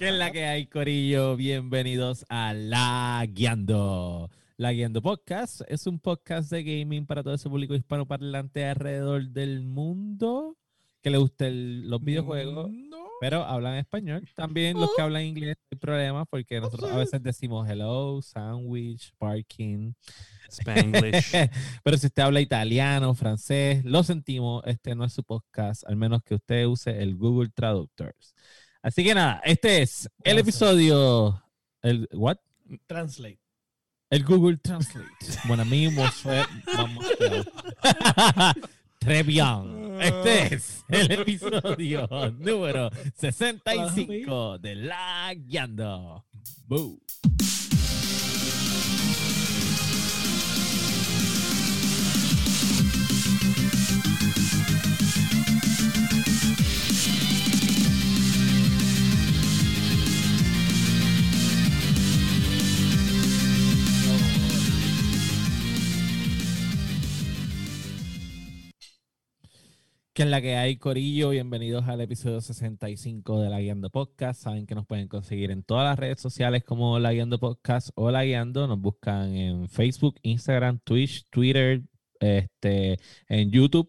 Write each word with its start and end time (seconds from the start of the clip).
¿Qué 0.00 0.08
es 0.08 0.14
la 0.14 0.32
que 0.32 0.46
hay, 0.46 0.64
Corillo? 0.64 1.36
Bienvenidos 1.36 2.24
a 2.30 2.54
La 2.54 3.22
Guiando. 3.28 4.30
La 4.56 4.72
Guiando 4.72 5.02
Podcast 5.02 5.60
es 5.68 5.86
un 5.86 5.98
podcast 5.98 6.50
de 6.50 6.62
gaming 6.62 7.04
para 7.04 7.22
todo 7.22 7.34
ese 7.34 7.50
público 7.50 7.74
hispanoparlante 7.74 8.64
alrededor 8.64 9.28
del 9.28 9.60
mundo 9.60 10.56
que 11.02 11.10
le 11.10 11.18
gusten 11.18 11.90
los 11.90 12.02
videojuegos, 12.02 12.70
pero 13.20 13.44
hablan 13.44 13.74
español. 13.74 14.26
También 14.34 14.80
los 14.80 14.88
que 14.96 15.02
hablan 15.02 15.24
inglés, 15.24 15.58
no 15.58 15.68
hay 15.72 15.78
problema 15.78 16.24
porque 16.24 16.62
nosotros 16.62 16.90
a 16.90 16.96
veces 16.96 17.22
decimos 17.22 17.68
hello, 17.68 18.22
sandwich, 18.22 19.12
parking. 19.18 19.92
Spanglish. 20.48 21.30
pero 21.84 21.98
si 21.98 22.06
usted 22.06 22.22
habla 22.22 22.40
italiano, 22.40 23.14
francés, 23.14 23.84
lo 23.84 24.02
sentimos, 24.02 24.62
este 24.64 24.94
no 24.94 25.04
es 25.04 25.12
su 25.12 25.22
podcast, 25.24 25.84
al 25.86 25.96
menos 25.96 26.22
que 26.22 26.36
usted 26.36 26.64
use 26.64 27.02
el 27.02 27.16
Google 27.16 27.50
Traductor. 27.50 28.14
Así 28.82 29.04
que 29.04 29.14
nada, 29.14 29.42
este 29.44 29.82
es 29.82 30.08
el 30.24 30.38
episodio. 30.38 31.42
El, 31.82 32.08
¿What? 32.12 32.38
Translate. 32.86 33.38
El 34.08 34.24
Google 34.24 34.56
Translate. 34.56 35.08
Bueno, 35.46 35.62
a 35.62 35.64
mí 35.66 35.88
vamos. 35.94 36.24
Este 40.00 40.54
es 40.54 40.84
el 40.88 41.12
episodio 41.12 42.08
número 42.38 42.90
65 43.16 44.58
de 44.58 44.74
La 44.74 45.34
Guiando. 45.34 46.24
Boo. 46.66 47.00
¿Qué 70.12 70.24
es 70.24 70.28
la 70.28 70.42
que 70.42 70.56
hay, 70.56 70.76
Corillo? 70.76 71.30
Bienvenidos 71.30 71.86
al 71.86 72.00
episodio 72.00 72.40
65 72.40 73.40
de 73.40 73.48
La 73.48 73.60
Guiando 73.60 73.90
Podcast. 73.90 74.42
Saben 74.42 74.66
que 74.66 74.74
nos 74.74 74.84
pueden 74.84 75.06
conseguir 75.06 75.52
en 75.52 75.62
todas 75.62 75.84
las 75.84 75.96
redes 75.96 76.20
sociales 76.20 76.64
como 76.64 76.98
La 76.98 77.12
Guiando 77.12 77.38
Podcast 77.38 77.90
o 77.94 78.10
La 78.10 78.24
Guiando. 78.24 78.66
Nos 78.66 78.80
buscan 78.80 79.32
en 79.36 79.68
Facebook, 79.68 80.16
Instagram, 80.22 80.80
Twitch, 80.82 81.26
Twitter, 81.30 81.82
este, 82.18 82.98
en 83.28 83.52
YouTube. 83.52 83.88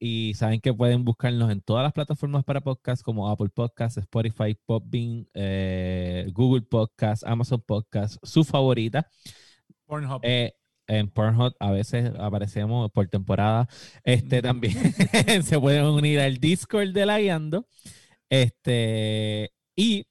Y 0.00 0.34
saben 0.34 0.60
que 0.60 0.74
pueden 0.74 1.04
buscarnos 1.04 1.52
en 1.52 1.60
todas 1.60 1.84
las 1.84 1.92
plataformas 1.92 2.42
para 2.42 2.60
podcast 2.60 3.04
como 3.04 3.30
Apple 3.30 3.50
Podcasts, 3.50 3.98
Spotify, 3.98 4.56
Podbean, 4.66 5.28
eh, 5.34 6.28
Google 6.32 6.62
Podcasts, 6.62 7.24
Amazon 7.24 7.62
Podcasts, 7.64 8.18
su 8.24 8.42
favorita. 8.42 9.08
Pornhub. 9.86 10.20
Eh, 10.24 10.52
en 10.86 11.08
Pornhub 11.08 11.54
a 11.58 11.70
veces 11.70 12.12
aparecemos 12.18 12.90
por 12.90 13.08
temporada. 13.08 13.68
Este 14.04 14.42
también 14.42 14.74
se 15.42 15.58
pueden 15.58 15.84
unir 15.84 16.20
al 16.20 16.38
Discord 16.38 16.92
de 16.92 17.06
la 17.06 17.20
guiando. 17.20 17.66
Este, 18.28 19.52
y 19.76 20.06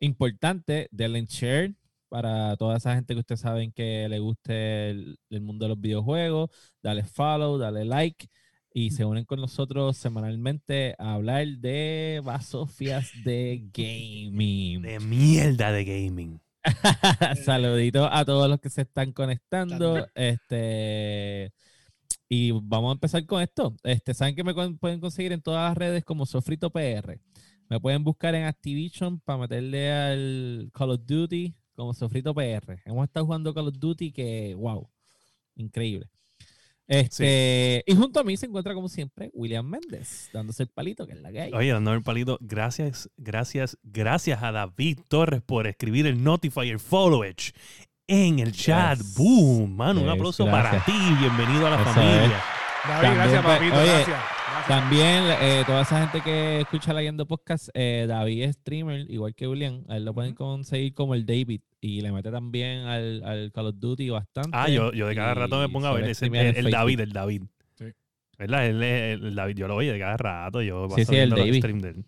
importante, 0.00 0.88
denle 0.90 1.24
share 1.26 1.74
para 2.08 2.56
toda 2.56 2.76
esa 2.76 2.94
gente 2.94 3.14
que 3.14 3.20
ustedes 3.20 3.40
saben 3.40 3.72
que 3.72 4.06
le 4.08 4.18
guste 4.18 4.90
el, 4.90 5.40
mundo 5.40 5.64
de 5.64 5.70
los 5.70 5.80
videojuegos. 5.80 6.50
Dale 6.82 7.04
follow, 7.04 7.56
dale 7.56 7.84
like 7.84 8.28
y 8.74 8.90
se 8.90 9.04
unen 9.04 9.24
con 9.24 9.40
nosotros 9.40 9.96
semanalmente 9.96 10.94
a 10.98 11.14
hablar 11.14 11.46
de 11.46 12.20
basofias 12.24 13.10
de 13.24 13.66
gaming. 13.72 14.82
De 14.82 15.00
mierda 15.00 15.72
de 15.72 15.84
gaming. 15.84 16.40
Saluditos 17.44 18.08
a 18.10 18.24
todos 18.24 18.48
los 18.48 18.60
que 18.60 18.70
se 18.70 18.82
están 18.82 19.12
conectando. 19.12 20.06
Este. 20.14 21.52
Y 22.28 22.52
vamos 22.52 22.90
a 22.90 22.92
empezar 22.92 23.26
con 23.26 23.42
esto. 23.42 23.74
Este, 23.82 24.14
Saben 24.14 24.34
que 24.34 24.44
me 24.44 24.54
pueden 24.54 25.00
conseguir 25.00 25.32
en 25.32 25.42
todas 25.42 25.68
las 25.68 25.76
redes 25.76 26.04
como 26.04 26.26
Sofrito 26.26 26.70
PR. 26.70 27.20
Me 27.68 27.80
pueden 27.80 28.04
buscar 28.04 28.34
en 28.34 28.44
Activision 28.44 29.20
para 29.20 29.38
meterle 29.38 29.92
al 29.92 30.70
Call 30.72 30.90
of 30.90 31.00
Duty 31.04 31.54
como 31.74 31.94
Sofrito 31.94 32.34
PR. 32.34 32.80
Hemos 32.84 33.04
estado 33.04 33.26
jugando 33.26 33.54
Call 33.54 33.68
of 33.68 33.78
Duty 33.78 34.12
que, 34.12 34.54
wow, 34.54 34.88
increíble. 35.56 36.08
Este, 36.92 37.82
Y 37.86 37.94
junto 37.94 38.20
a 38.20 38.22
mí 38.22 38.36
se 38.36 38.44
encuentra, 38.44 38.74
como 38.74 38.88
siempre, 38.88 39.30
William 39.32 39.64
Méndez, 39.64 40.28
dándose 40.30 40.64
el 40.64 40.68
palito, 40.68 41.06
que 41.06 41.14
es 41.14 41.20
la 41.22 41.32
que 41.32 41.40
hay. 41.40 41.52
Oye, 41.54 41.72
dándome 41.72 41.96
el 41.96 42.02
palito. 42.02 42.36
Gracias, 42.42 43.08
gracias, 43.16 43.78
gracias 43.82 44.42
a 44.42 44.52
David 44.52 44.98
Torres 45.08 45.40
por 45.40 45.66
escribir 45.66 46.06
el 46.06 46.22
Notifier 46.22 46.78
Followage 46.78 47.52
en 48.06 48.40
el 48.40 48.52
chat. 48.52 48.98
Boom, 49.16 49.74
mano, 49.74 50.02
un 50.02 50.10
aplauso 50.10 50.44
para 50.44 50.84
ti. 50.84 50.92
Bienvenido 51.18 51.66
a 51.66 51.70
la 51.70 51.78
familia. 51.78 52.42
David, 52.86 53.14
gracias, 53.14 53.42
papito. 53.42 53.76
gracias. 53.76 54.20
También 54.68 55.24
eh, 55.40 55.62
toda 55.66 55.82
esa 55.82 56.00
gente 56.00 56.20
que 56.20 56.60
escucha 56.60 56.92
leyendo 56.94 57.26
podcast, 57.26 57.68
eh, 57.74 58.06
David 58.08 58.44
es 58.44 58.56
streamer, 58.56 59.10
igual 59.10 59.34
que 59.34 59.48
William. 59.48 59.84
A 59.88 59.96
él 59.96 60.04
lo 60.04 60.14
pueden 60.14 60.34
conseguir 60.34 60.94
como 60.94 61.14
el 61.14 61.26
David 61.26 61.60
y 61.80 62.00
le 62.00 62.12
mete 62.12 62.30
también 62.30 62.80
al, 62.86 63.22
al 63.24 63.52
Call 63.52 63.66
of 63.66 63.74
Duty 63.78 64.10
bastante. 64.10 64.50
Ah, 64.52 64.68
yo, 64.68 64.92
yo 64.92 65.06
de 65.06 65.14
cada 65.14 65.34
rato 65.34 65.58
me 65.58 65.68
pongo 65.68 65.88
a 65.88 65.92
ver 65.92 66.04
ese, 66.04 66.26
el, 66.26 66.70
David, 66.70 67.00
el 67.00 67.12
David. 67.12 67.42
Sí. 67.74 67.86
¿Verdad? 68.38 68.66
El, 68.66 68.82
el, 68.82 69.34
David, 69.34 69.56
yo 69.56 69.68
lo 69.68 69.76
oye 69.76 69.92
de 69.92 69.98
cada 69.98 70.16
rato. 70.16 70.62
Yo 70.62 70.88
sí, 70.94 71.04
sí, 71.04 71.16
el 71.16 71.30
David. 71.30 71.58
Stream 71.58 71.80
de 71.80 71.88
él. 71.90 72.04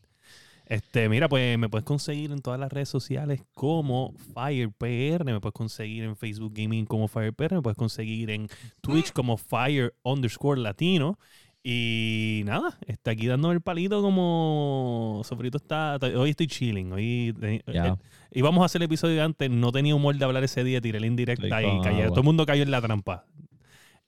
Este, 0.66 1.11
mira, 1.11 1.28
pues 1.28 1.59
me 1.59 1.69
puedes 1.69 1.84
conseguir 1.84 2.32
en 2.32 2.41
todas 2.41 2.59
las 2.59 2.72
redes 2.72 2.88
sociales 2.88 3.43
como 3.55 4.15
FirePR, 4.34 5.25
me 5.25 5.38
puedes 5.38 5.53
conseguir 5.53 6.05
en 6.05 6.16
Facebook 6.16 6.55
Gaming 6.55 6.87
como 6.87 7.06
FirePR, 7.06 7.56
me 7.56 7.62
puedes 7.62 7.76
conseguir 7.76 8.31
en 8.31 8.49
Twitch 8.81 9.12
como 9.12 9.37
Fire 9.37 9.94
underscore 10.03 10.61
Latino. 10.61 11.19
Y 11.67 12.43
nada, 12.45 12.77
está 12.87 13.13
aquí 13.13 13.27
dando 13.27 13.51
el 13.51 13.63
palito 13.63 14.03
como 14.03 15.23
Sofrito 15.25 15.57
está. 15.57 15.99
Hoy 16.15 16.29
estoy 16.29 16.47
chilling. 16.47 16.93
Hoy 16.93 17.35
eh, 17.41 17.63
eh, 17.67 17.95
íbamos 18.33 18.61
a 18.61 18.67
hacer 18.67 18.83
el 18.83 18.87
episodio 18.87 19.25
antes, 19.25 19.49
no 19.49 19.73
tenía 19.73 19.95
humor 19.95 20.15
de 20.15 20.27
hablar 20.27 20.45
ese 20.45 20.63
día, 20.63 20.83
tiré 20.83 21.01
la 21.01 21.07
indirecta 21.07 21.63
y 21.63 21.81
cayó. 21.81 22.09
Todo 22.09 22.21
el 22.21 22.25
mundo 22.25 22.45
cayó 22.45 22.65
en 22.65 22.71
la 22.71 22.83
trampa. 22.83 23.25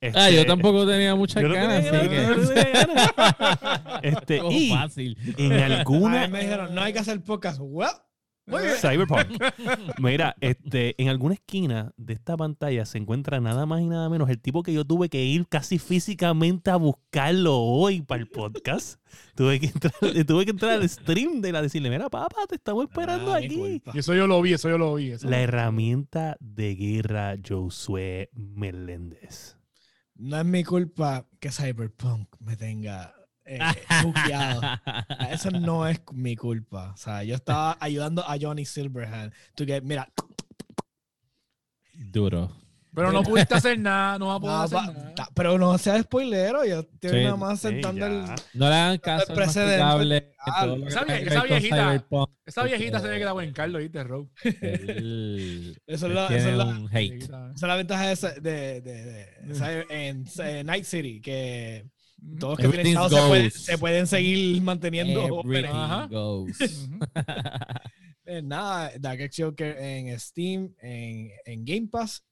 ah, 0.03 0.28
yo 0.28 0.41
este, 0.41 0.45
tampoco 0.45 0.87
tenía 0.87 1.15
muchas 1.15 1.43
ganas, 1.43 1.87
así 1.87 2.09
que. 2.11 4.09
este, 4.09 4.41
y 4.50 4.69
fácil. 4.69 5.16
en 5.39 5.53
alguna. 5.55 6.28
me 6.28 6.41
dijeron, 6.41 6.75
no 6.75 6.83
hay 6.83 6.93
que 6.93 6.99
hacer 6.99 7.22
podcast. 7.22 7.59
Cyberpunk. 8.81 9.43
Mira, 9.99 10.37
este, 10.41 11.01
en 11.03 11.09
alguna 11.09 11.34
esquina 11.34 11.93
de 11.97 12.15
esta 12.15 12.37
pantalla 12.37 12.87
se 12.87 12.99
encuentra 12.99 13.41
nada 13.41 13.67
más 13.67 13.81
y 13.81 13.87
nada 13.87 14.09
menos 14.09 14.31
el 14.31 14.41
tipo 14.41 14.62
que 14.62 14.73
yo 14.73 14.84
tuve 14.84 15.09
que 15.09 15.25
ir 15.25 15.49
casi 15.49 15.79
físicamente 15.79 16.71
a 16.71 16.77
buscarlo 16.77 17.59
hoy 17.59 18.03
para 18.03 18.23
el 18.23 18.29
podcast. 18.29 19.01
tuve, 19.34 19.59
que 19.59 19.67
entrar, 19.67 19.93
tuve 20.27 20.45
que 20.45 20.51
entrar 20.53 20.73
al 20.73 20.89
stream 20.89 21.41
de 21.41 21.53
la 21.53 21.62
decirle, 21.62 21.91
mira, 21.91 22.09
papá, 22.09 22.47
te 22.49 22.55
estamos 22.55 22.84
esperando 22.84 23.33
ah, 23.33 23.39
aquí. 23.39 23.83
Y 23.93 23.99
eso 23.99 24.15
yo 24.15 24.27
lo 24.27 24.41
vi, 24.43 24.53
eso 24.53 24.69
yo 24.69 24.78
lo 24.78 24.95
vi. 24.95 25.15
la 25.23 25.41
herramienta 25.41 26.37
de 26.41 26.75
guerra 26.75 27.34
Josué 27.47 28.31
Meléndez. 28.33 29.57
No 30.15 30.39
es 30.39 30.47
mi 30.47 30.65
culpa 30.65 31.27
que 31.41 31.51
Cyberpunk 31.51 32.28
me 32.41 32.57
tenga 32.57 33.16
eh, 33.47 33.59
Eso 35.31 35.51
no 35.51 35.87
es 35.87 36.01
mi 36.12 36.37
culpa. 36.37 36.93
O 36.93 36.97
sea, 36.97 37.23
yo 37.23 37.34
estaba 37.34 37.77
ayudando 37.81 38.23
a 38.29 38.37
Johnny 38.41 38.65
Silverhand. 38.65 39.33
To 39.55 39.65
get, 39.65 39.83
mira. 39.83 40.09
Duro. 41.95 42.53
Pero 42.97 43.12
no 43.12 43.23
pudiste 43.23 43.55
hacer 43.55 43.79
nada, 43.79 44.19
no 44.19 44.29
va 44.29 44.34
a 44.37 44.41
poder 44.41 44.57
hacer 44.57 44.95
nada. 44.95 45.29
Pero 45.34 45.59
no 45.59 45.77
sea 45.77 46.03
spoilero, 46.03 46.65
yo 46.65 46.81
estoy 46.81 47.25
nada 47.25 47.37
más 47.37 47.61
sentando 47.61 48.07
el. 48.07 48.25
No 48.55 48.71
le 48.71 48.75
hagan 48.75 48.99
caso 48.99 49.27
al 49.29 49.37
precedente. 49.37 50.33
Esa, 50.87 51.03
esa, 51.03 51.43
viejita, 51.43 52.07
esa 52.47 52.63
viejita 52.63 53.01
se 53.01 53.09
ve 53.09 53.19
que 53.19 53.25
da 53.25 53.33
buen 53.33 53.53
Carlos, 53.53 53.83
¿viste, 53.83 54.03
Rob? 54.03 54.31
eso, 54.43 54.55
es 55.87 56.03
la, 56.15 56.27
eso, 56.28 56.49
es 56.49 56.57
la, 56.57 56.89
esa 56.95 57.53
es 57.54 57.63
la 57.63 57.77
ventaja 57.77 58.07
de, 58.07 58.41
de, 58.41 58.81
de, 58.81 59.04
de 59.42 59.87
en 59.91 60.66
Night 60.66 60.84
City, 60.84 61.21
que 61.21 61.84
todos 62.39 62.59
que 62.59 62.69
tienen 62.69 62.97
se, 63.09 63.51
se, 63.51 63.78
pueden 63.78 64.07
seguir 64.07 64.61
manteniendo. 64.63 65.43
Eh, 68.28 68.43
nada, 68.43 68.91
Dark 68.99 69.31
Joker 69.33 69.78
en 69.78 70.19
Steam, 70.19 70.75
en, 70.81 71.31
en, 71.45 71.65
Game 71.65 71.87
Pass 71.87 72.25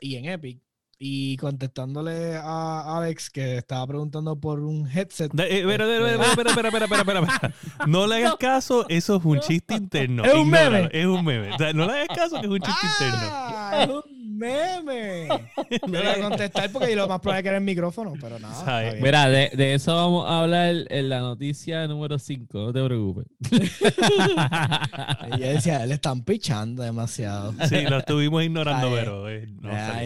y 0.00 0.16
en 0.16 0.24
Epic. 0.24 0.63
Y 0.98 1.36
contestándole 1.38 2.36
a 2.36 2.96
Alex 2.96 3.30
que 3.30 3.58
estaba 3.58 3.86
preguntando 3.86 4.36
por 4.36 4.60
un 4.60 4.88
headset. 4.88 5.32
espera, 5.38 5.84
espera, 5.84 6.50
espera, 6.50 6.68
espera, 6.68 7.00
espera, 7.00 7.54
No 7.86 8.06
le 8.06 8.16
hagas 8.16 8.36
caso, 8.36 8.86
eso 8.88 9.16
es 9.16 9.24
un 9.24 9.40
chiste 9.40 9.74
interno. 9.74 10.24
Es 10.24 10.34
un 10.34 10.48
meme. 10.50 10.88
Es 10.92 11.06
un 11.06 11.24
meme. 11.24 11.52
O 11.52 11.58
sea, 11.58 11.72
no 11.72 11.86
le 11.86 11.92
hagas 11.92 12.16
caso 12.16 12.40
que 12.40 12.46
es 12.46 12.52
un 12.52 12.60
chiste 12.60 12.86
interno. 12.86 13.80
Es 13.80 13.88
un 13.88 14.38
meme. 14.38 15.28
No 15.88 15.98
voy 15.98 16.06
a 16.06 16.20
contestar 16.20 16.70
porque 16.70 16.94
lo 16.94 17.08
más 17.08 17.20
probable 17.20 17.40
es 17.40 17.42
que 17.42 17.48
era 17.48 17.58
el 17.58 17.64
micrófono, 17.64 18.12
pero 18.20 18.38
nada. 18.38 18.92
Mira, 19.00 19.28
de, 19.28 19.50
de 19.54 19.74
eso 19.74 19.94
vamos 19.94 20.28
a 20.28 20.42
hablar 20.42 20.74
en 20.88 21.08
la 21.08 21.20
noticia 21.20 21.86
número 21.86 22.18
5, 22.18 22.58
no 22.58 22.72
te 22.72 22.84
preocupes. 22.84 23.26
Yo 25.38 25.46
decía, 25.46 25.86
le 25.86 25.94
están 25.94 26.22
pichando 26.22 26.82
demasiado. 26.82 27.54
Sí, 27.68 27.82
lo 27.82 27.98
estuvimos 27.98 28.42
ignorando, 28.44 28.90
pero 28.90 29.28
eh. 29.28 29.48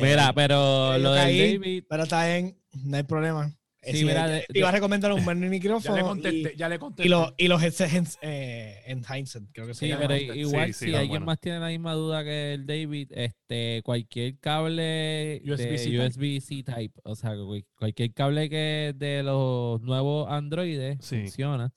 Mira, 0.00 0.32
pero 0.34 0.77
Yo 0.92 0.98
lo 0.98 1.12
del 1.12 1.22
caí, 1.24 1.52
David, 1.58 1.84
Pero 1.88 2.02
está 2.04 2.26
bien, 2.26 2.56
no 2.84 2.96
hay 2.96 3.02
problema. 3.02 3.54
Sí, 3.80 3.98
Sí, 3.98 4.04
mira, 4.04 4.24
mira, 4.24 4.34
de- 4.34 4.46
te 4.48 4.58
iba 4.58 4.68
a 4.68 4.72
recomendar 4.72 5.12
un 5.12 5.24
buen 5.24 5.38
Ya 5.38 5.44
le 5.44 5.50
micrófono 5.50 6.02
contesté, 6.04 6.52
y, 6.52 6.56
ya 6.58 6.68
le 6.68 6.78
contesté. 6.80 7.06
y, 7.06 7.08
los 7.10 7.32
y 7.38 7.48
los 7.48 7.62
headsets 7.62 7.94
en, 7.94 8.06
eh, 8.22 8.82
enhanced, 8.86 9.42
creo 9.52 9.66
que 9.68 9.74
se 9.74 9.80
Sí, 9.86 9.88
llama. 9.88 10.08
pero 10.08 10.18
Sí, 10.34 10.40
igual 10.40 10.74
sí, 10.74 10.86
si 10.86 10.94
alguien 10.94 11.24
más 11.24 11.40
tiene 11.40 11.60
la 11.60 11.68
misma 11.68 11.94
duda 11.94 12.22
que 12.24 12.54
el 12.54 12.66
David, 12.66 13.12
este, 13.14 13.80
cualquier 13.84 14.36
cable 14.40 15.40
USB-C 15.44 15.90
de 15.90 15.98
type. 15.98 16.06
USB-C 16.06 16.62
type, 16.64 17.00
o 17.04 17.14
sea, 17.14 17.34
cual- 17.36 17.64
cualquier 17.78 18.12
cable 18.12 18.50
que 18.50 18.92
de 18.96 19.22
los 19.22 19.80
nuevos 19.80 20.26
Androides 20.28 20.98
Sí. 21.00 21.20
funciona. 21.20 21.72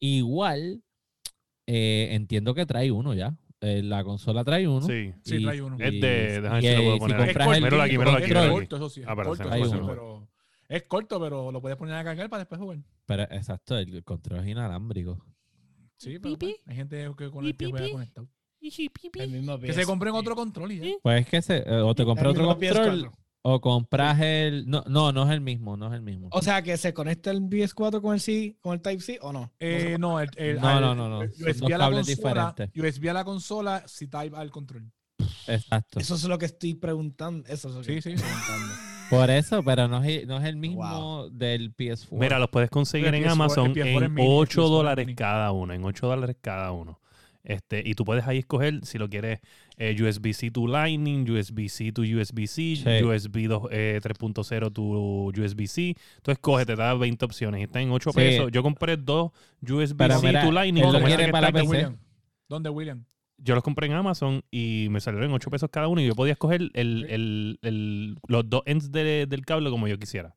Igual, 0.00 0.82
eh, 1.66 2.08
entiendo 2.12 2.54
que 2.54 2.66
trae 2.66 2.90
uno 2.90 3.14
ya. 3.14 3.34
Eh, 3.62 3.82
la 3.82 4.02
consola 4.04 4.44
trae 4.44 4.66
uno. 4.66 4.86
Sí. 4.86 5.12
Sí, 5.24 5.36
y- 5.36 5.44
trae 5.44 5.62
uno. 5.62 5.76
Es 5.78 5.92
de- 5.92 6.40
déjame 6.40 6.60
si 6.60 6.68
lo 6.76 6.82
puedo 6.82 6.98
poner 6.98 7.16
si 7.16 7.26
compras 7.26 7.46
corto, 7.46 7.56
el 7.56 7.62
míralo 7.62 7.82
aquí, 7.82 7.98
míralo 7.98 8.16
aquí, 8.18 8.32
es 8.32 8.50
corto, 8.50 8.76
eso 8.76 8.90
sí. 8.90 9.02
Ah, 9.06 9.14
pero 9.16 9.28
corto, 9.28 9.54
eso 9.54 9.86
pero 9.86 10.28
es 10.68 10.82
corto, 10.84 11.20
pero 11.20 11.52
lo 11.52 11.60
puedes 11.60 11.78
poner 11.78 11.94
a 11.94 12.04
cargar 12.04 12.28
para 12.28 12.40
después 12.42 12.60
jugar. 12.60 12.78
Pero 13.06 13.22
exacto, 13.24 13.78
el 13.78 14.02
control 14.04 14.40
es 14.40 14.48
inalámbrico. 14.48 15.24
Sí, 15.96 16.18
pero 16.18 16.36
pues, 16.36 16.56
hay 16.66 16.76
gente 16.76 17.10
que 17.16 17.30
con 17.30 17.46
el 17.46 17.56
que 17.56 17.66
juega 17.66 17.90
conectado. 17.90 18.28
El 19.14 19.30
mismo 19.30 19.58
Que 19.58 19.72
se 19.72 19.84
compren 19.84 20.14
otro 20.14 20.34
control 20.36 20.72
y 20.72 20.78
ya. 20.78 20.94
Pues 21.02 21.20
es 21.22 21.26
que 21.28 21.42
se, 21.42 21.56
eh, 21.58 21.80
o 21.80 21.94
te 21.94 22.04
compras 22.04 22.24
El 22.26 22.30
otro 22.30 22.46
control 22.46 23.10
PS4. 23.10 23.12
O 23.42 23.60
compras 23.60 24.20
el. 24.20 24.66
No, 24.68 24.84
no, 24.88 25.12
no 25.12 25.24
es 25.24 25.30
el 25.30 25.40
mismo, 25.40 25.76
no 25.76 25.88
es 25.88 25.92
el 25.94 26.02
mismo. 26.02 26.28
O 26.32 26.42
sea, 26.42 26.62
que 26.62 26.76
se 26.76 26.94
conecta 26.94 27.30
el 27.30 27.40
PS4 27.42 28.00
con 28.00 28.14
el 28.14 28.20
C, 28.20 28.56
con 28.60 28.74
el 28.74 28.80
Type-C 28.80 29.18
o 29.22 29.32
no. 29.32 29.52
Eh, 29.60 29.96
no, 29.98 30.20
el, 30.20 30.30
el- 30.36 30.60
No, 30.60 30.80
no, 30.80 30.94
no, 30.94 31.08
no. 31.08 31.20
Son 31.20 31.28
USB 31.28 31.58
dos 31.60 31.62
a 31.62 31.68
la 31.70 31.78
cables 31.78 32.06
consola, 32.06 32.54
diferentes. 32.56 32.96
USB 32.98 33.08
a 33.10 33.12
la 33.12 33.24
consola, 33.24 33.82
si 33.86 34.06
type 34.08 34.36
al 34.36 34.50
control. 34.50 34.90
Exacto. 35.46 35.98
Eso 36.00 36.14
es 36.14 36.24
lo 36.24 36.38
que 36.38 36.46
estoy 36.46 36.74
preguntando. 36.74 37.48
Eso 37.48 37.68
es 37.68 37.74
lo 37.74 37.80
que 37.80 37.86
Sí, 37.86 37.98
estoy 37.98 38.16
sí. 38.18 38.22
preguntando. 38.22 38.74
Por 39.10 39.28
eso, 39.30 39.62
pero 39.62 39.88
no 39.88 40.02
es, 40.02 40.26
no 40.26 40.38
es 40.38 40.44
el 40.44 40.56
mismo 40.56 40.82
Wow. 41.24 41.30
del 41.30 41.74
PS4. 41.76 42.18
Mira, 42.18 42.38
los 42.38 42.48
puedes 42.48 42.70
conseguir 42.70 43.14
en 43.14 43.24
PS4 43.24 43.30
Amazon 43.32 43.66
el 43.66 43.72
PS4 43.74 43.80
es 43.98 44.02
en 44.06 44.14
mini, 44.14 44.26
el 44.26 44.32
8 44.38 44.62
PS4 44.62 44.64
es 44.64 44.70
dólares 44.70 45.08
cada 45.16 45.52
uno, 45.52 45.74
en 45.74 45.84
8 45.84 46.06
dólares 46.06 46.36
cada 46.40 46.72
uno. 46.72 46.98
Este, 47.44 47.82
y 47.84 47.94
tú 47.94 48.04
puedes 48.04 48.26
ahí 48.26 48.38
escoger 48.38 48.86
si 48.86 48.98
lo 48.98 49.10
quieres 49.10 49.40
eh, 49.78 49.96
USB-C 50.00 50.50
to 50.50 50.66
Lightning, 50.66 51.28
USB-C 51.28 51.92
to 51.92 52.02
USB-C, 52.02 52.76
Sí. 52.76 53.02
USB 53.04 53.48
2, 53.48 53.68
eh, 53.70 54.00
3.0 54.02 54.70
to 54.72 54.82
USB-C. 54.82 55.94
Tú 56.22 56.30
escoges, 56.30 56.66
te 56.66 56.76
da 56.76 56.94
20 56.94 57.24
opciones 57.24 57.60
y 57.60 57.64
está 57.64 57.80
en 57.80 57.90
8 57.90 58.10
Sí. 58.12 58.16
pesos. 58.16 58.50
Yo 58.52 58.62
compré 58.62 58.96
dos 58.96 59.32
USB-C 59.62 60.32
to 60.42 60.52
Lightning. 60.52 60.84
lo 60.92 61.02
quiere 61.02 61.28
para. 61.32 61.50
PC. 61.52 61.66
William? 61.66 61.96
¿Dónde, 62.48 62.68
William? 62.70 63.04
Yo 63.38 63.54
los 63.54 63.64
compré 63.64 63.86
en 63.86 63.94
Amazon 63.94 64.44
y 64.52 64.86
me 64.90 65.00
salieron 65.00 65.28
en 65.30 65.34
8 65.34 65.50
pesos 65.50 65.68
cada 65.72 65.88
uno 65.88 66.00
y 66.00 66.06
yo 66.06 66.14
podía 66.14 66.34
escoger 66.34 66.60
el, 66.74 67.06
el- 67.08 67.58
el- 67.62 68.16
los 68.28 68.48
dos 68.48 68.62
ends 68.66 68.92
de- 68.92 69.26
del 69.26 69.44
cable 69.44 69.68
como 69.70 69.88
yo 69.88 69.98
quisiera. 69.98 70.36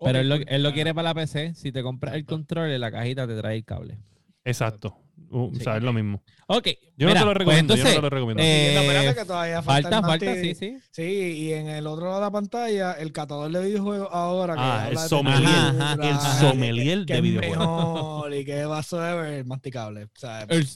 Pero 0.00 0.20
él 0.20 0.28
lo, 0.28 0.36
él 0.36 0.62
lo 0.62 0.72
quiere 0.72 0.94
para 0.94 1.08
la 1.10 1.14
PC. 1.14 1.54
Si 1.54 1.72
te 1.72 1.82
compras 1.82 2.14
el 2.14 2.24
control, 2.24 2.70
en 2.70 2.80
la 2.80 2.90
cajita 2.90 3.26
te 3.26 3.36
trae 3.36 3.56
el 3.56 3.64
cable. 3.64 3.98
Exacto. 4.44 4.96
Uh, 5.30 5.50
Sí. 5.54 5.60
O 5.60 5.64
sea, 5.64 5.76
es 5.78 5.82
lo 5.82 5.92
mismo. 5.92 6.22
Ok. 6.46 6.68
Yo 6.96 7.08
mira, 7.08 7.14
no 7.14 7.14
te 7.14 7.20
lo 7.20 7.24
pues 7.26 7.38
recomiendo. 7.38 7.74
yo 7.74 7.80
entonces, 7.80 7.94
no 7.96 8.00
te 8.00 8.02
lo 8.02 8.10
recomiendo. 8.10 8.42
eh, 8.44 8.72
No, 8.74 8.80
espérate 8.82 9.14
que 9.18 9.24
todavía 9.24 9.62
falta, 9.62 9.90
falta, 9.90 10.14
el 10.14 10.20
falta, 10.26 10.42
sí, 10.42 10.54
sí. 10.54 10.78
Sí, 10.92 11.02
y 11.02 11.52
en 11.52 11.68
el 11.68 11.86
otro 11.86 12.04
lado 12.06 12.16
de 12.16 12.26
la 12.26 12.30
pantalla, 12.30 12.92
el 12.92 13.12
catador 13.12 13.50
de 13.50 13.64
videojuegos 13.64 14.08
ahora. 14.12 14.54
Que 14.54 14.60
Ah, 14.62 14.86
el 14.88 14.94
de 14.96 15.08
sommelier. 15.08 15.48
Ajá, 15.50 15.72
textura, 15.96 16.08
el 16.08 16.14
ajá. 16.14 16.40
sommelier 16.40 17.06
que 17.06 17.12
de 17.14 17.18
es 17.18 17.22
videojuegos. 17.22 17.58
mejor 17.94 18.34
y 18.34 18.44
que 18.44 18.64
va 18.66 18.78
a 18.78 19.14
ver 19.14 19.44
masticable. 19.46 20.04
O 20.04 20.08
sea, 20.14 20.42
El, 20.48 20.68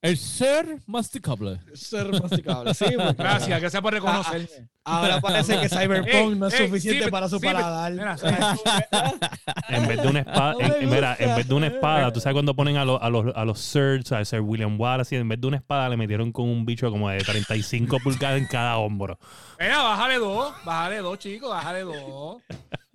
el 0.00 0.16
ser 0.16 0.78
masticable. 0.86 1.60
ser 1.74 2.08
masticable. 2.20 2.72
Sí, 2.74 2.84
porque- 2.96 3.14
Gracias, 3.18 3.60
gracias 3.60 3.82
por 3.82 3.92
reconocerme. 3.92 4.68
Ahora 4.84 5.20
parece 5.20 5.60
que 5.60 5.68
Cyberpunk 5.68 6.08
Ey, 6.08 6.34
no 6.36 6.46
es 6.46 6.54
ey, 6.54 6.66
suficiente 6.66 7.04
sí, 7.04 7.10
para 7.10 7.28
su 7.28 7.38
sí, 7.38 7.44
paladar. 7.44 7.92
mira, 7.92 8.16
ah, 8.22 9.14
En 9.68 9.86
vez 9.86 10.00
de 10.00 10.08
una 10.08 10.20
espada, 10.20 10.54
No 10.54 10.60
en, 10.76 10.88
mira, 10.88 11.16
en 11.18 11.36
vez 11.36 11.46
de 11.46 11.54
una 11.54 11.66
espada, 11.66 12.10
tú 12.12 12.20
sabes 12.20 12.32
cuando 12.34 12.54
ponen 12.54 12.76
a, 12.78 12.84
los 12.86 13.02
a 13.02 13.10
los 13.10 13.36
a 13.36 13.44
los 13.44 13.58
Sirs, 13.58 14.12
a 14.12 14.24
Sir 14.24 14.40
William 14.40 14.80
Wallace, 14.80 15.14
y 15.14 15.18
en 15.18 15.28
vez 15.28 15.38
de 15.40 15.46
una 15.46 15.56
espada 15.58 15.88
le 15.90 15.96
metieron 15.98 16.32
con 16.32 16.48
un 16.48 16.64
bicho 16.64 16.90
como 16.90 17.10
de 17.10 17.18
35 17.18 17.98
pulgadas 18.02 18.38
en 18.38 18.46
cada 18.46 18.78
hombro. 18.78 19.18
Mira, 19.60 19.82
bájale 19.82 20.18
dos, 20.18 20.54
bájale 20.64 20.98
dos, 20.98 21.18
chicos, 21.18 21.50
bájale 21.50 21.80
dos. 21.82 22.40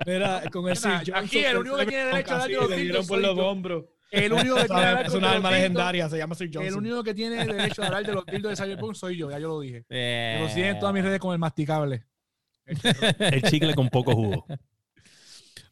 Mira, 0.07 0.41
con 0.51 0.67
el 0.67 0.75
Mira, 0.81 0.99
Sir 1.03 1.15
aquí 1.15 1.39
el 1.45 1.57
único 1.57 1.77
que 1.77 1.85
tiene 1.85 2.06
derecho 2.06 2.33
a 2.33 2.38
darle 2.39 2.56
los 2.56 2.69
le 2.71 2.75
dieron 2.77 3.06
por 3.06 3.19
los 3.19 3.38
hombros. 3.38 3.83
El 4.13 4.31
único 4.31 4.56
que 4.56 4.65
tiene 4.65 4.92
Es 4.92 4.98
derecho 4.98 5.18
una 5.18 5.30
a 5.30 5.33
arma 5.33 5.51
legendaria, 5.51 6.10
se 6.10 6.18
llama 6.18 6.36
Sir 6.36 6.50
Johnson. 6.54 6.68
El 6.68 6.75
único 6.75 7.04
que 7.04 7.13
tiene 7.13 7.45
derecho 7.45 7.81
a 7.81 7.88
hablar 7.88 8.06
de 8.06 8.13
los 8.13 8.25
tildos 8.25 8.51
de 8.57 8.63
Cyberpunk 8.63 8.95
soy 8.95 9.18
yo, 9.18 9.31
ya 9.31 9.39
yo 9.39 9.48
lo 9.48 9.60
dije. 9.60 9.86
Me 9.89 10.39
lo 10.42 10.50
siguen 10.50 10.75
en 10.75 10.80
todas 10.80 10.94
mis 10.94 11.04
redes 11.04 11.19
con 11.19 11.33
el 11.33 11.39
masticable. 11.39 12.06
El 13.19 13.42
chicle 13.44 13.74
con 13.74 13.89
poco 13.89 14.13
jugo. 14.13 14.45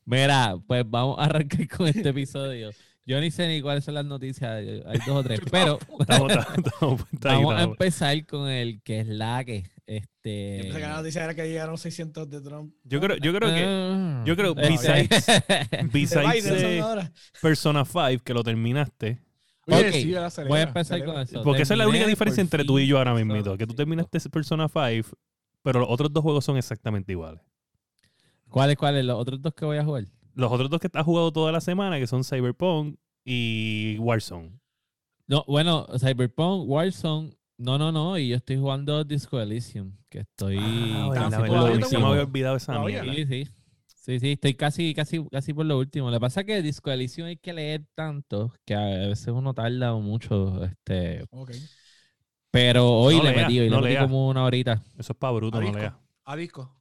Mira, 0.05 0.57
pues 0.67 0.83
vamos 0.87 1.19
a 1.19 1.25
arrancar 1.25 1.67
con 1.67 1.87
este 1.87 2.09
episodio. 2.09 2.71
Yo 3.05 3.19
ni 3.19 3.31
sé 3.31 3.47
ni 3.47 3.61
cuáles 3.61 3.83
son 3.83 3.95
las 3.95 4.05
noticias, 4.05 4.51
hay 4.51 4.99
dos 5.05 5.17
o 5.17 5.23
tres, 5.23 5.39
pero 5.51 5.79
vamos 7.21 7.55
a 7.55 7.63
empezar 7.63 8.25
con 8.25 8.47
el 8.49 8.81
que 8.81 9.01
es 9.01 9.07
la 9.07 9.43
que. 9.43 9.63
Yo 9.91 9.97
Este. 9.97 10.59
pensé 10.63 10.77
que 10.79 10.87
la 10.87 10.95
noticia 10.97 11.23
era 11.25 11.33
que 11.35 11.47
llegaron 11.47 11.77
600 11.77 12.29
de 12.29 12.39
Trump. 12.41 12.73
Yo 12.83 12.99
creo, 13.01 13.17
yo 13.17 13.33
creo 13.33 13.49
que 13.53 13.65
Ah, 13.67 14.23
yo 14.25 14.35
creo, 14.37 14.55
este- 14.57 14.69
besides- 14.69 15.09
De 15.71 15.89
besides 15.91 16.45
eh. 16.47 17.11
Persona 17.41 17.83
5, 17.83 18.23
que 18.23 18.33
lo 18.33 18.43
terminaste, 18.43 19.19
Oye, 19.67 19.87
Ok, 19.89 19.93
sí, 19.93 20.15
acelera, 20.15 20.49
Voy 20.49 20.59
a 20.59 20.63
empezar 20.63 20.97
acelera. 20.97 21.13
con 21.13 21.21
eso. 21.21 21.43
porque 21.43 21.61
esa 21.61 21.73
es 21.73 21.77
la 21.77 21.87
única 21.87 22.07
diferencia 22.07 22.41
entre 22.41 22.63
tú 22.65 22.79
y 22.79 22.87
yo 22.87 22.97
ahora 22.97 23.13
mismo, 23.13 23.33
que 23.33 23.41
tú 23.43 23.73
5. 23.73 23.75
terminaste 23.75 24.19
Persona 24.29 24.67
5, 24.67 25.09
pero 25.61 25.81
los 25.81 25.89
otros 25.89 26.11
dos 26.11 26.23
juegos 26.23 26.43
son 26.45 26.57
exactamente 26.57 27.11
iguales. 27.11 27.41
¿Cuáles, 28.49 28.75
cuáles? 28.77 29.05
Los 29.05 29.17
otros 29.19 29.41
dos 29.41 29.53
que 29.53 29.65
voy 29.65 29.77
a 29.77 29.83
jugar. 29.85 30.05
Los 30.33 30.51
otros 30.51 30.69
dos 30.69 30.79
que 30.79 30.89
has 30.91 31.05
jugado 31.05 31.31
toda 31.31 31.51
la 31.51 31.61
semana, 31.61 31.99
que 31.99 32.07
son 32.07 32.23
Cyberpunk 32.23 32.97
y 33.23 33.97
Warzone. 33.99 34.51
No, 35.27 35.43
bueno, 35.47 35.87
Cyberpunk, 35.99 36.67
Warzone. 36.69 37.33
No, 37.61 37.77
no, 37.77 37.91
no. 37.91 38.17
Y 38.17 38.29
yo 38.29 38.35
estoy 38.37 38.57
jugando 38.57 39.03
Disco 39.03 39.39
Elysium. 39.39 39.95
Que 40.09 40.19
estoy. 40.19 40.57
Ah, 40.59 41.09
casi 41.13 41.35
sí, 41.35 41.41
por 41.41 41.47
lo 41.49 41.61
se 41.67 41.71
me 41.71 41.83
último. 41.83 42.07
había 42.07 42.21
olvidado 42.23 42.55
esa 42.57 42.79
mierda. 42.79 43.13
Sí, 43.13 43.25
sí. 43.25 43.47
Sí, 43.95 44.19
sí, 44.19 44.31
estoy 44.31 44.55
casi, 44.55 44.95
casi, 44.95 45.23
casi 45.29 45.53
por 45.53 45.65
lo 45.67 45.77
último. 45.77 46.09
Lo 46.09 46.17
que 46.17 46.21
pasa 46.21 46.39
es 46.41 46.47
que 46.47 46.61
Disco 46.63 46.89
Elysium 46.89 47.27
hay 47.27 47.37
que 47.37 47.53
leer 47.53 47.85
tanto 47.93 48.51
que 48.65 48.73
a 48.73 48.81
veces 49.07 49.27
uno 49.27 49.53
tarda 49.53 49.93
mucho. 49.93 50.63
Este, 50.65 51.23
Ok. 51.29 51.51
pero 52.49 52.89
hoy 52.91 53.17
No 53.17 53.23
le 53.23 53.31
lea, 53.33 53.43
metí, 53.43 53.59
hoy 53.59 53.69
no 53.69 53.75
le 53.75 53.81
metí 53.83 53.93
lea. 53.93 54.01
como 54.03 54.27
una 54.27 54.43
horita. 54.43 54.83
Eso 54.97 55.13
es 55.13 55.19
para 55.19 55.33
bruto, 55.33 55.57
A 55.57 55.61
no 55.61 55.67
disco. 55.67 55.79
leas. 55.79 55.93
A 56.25 56.35
disco. 56.35 56.75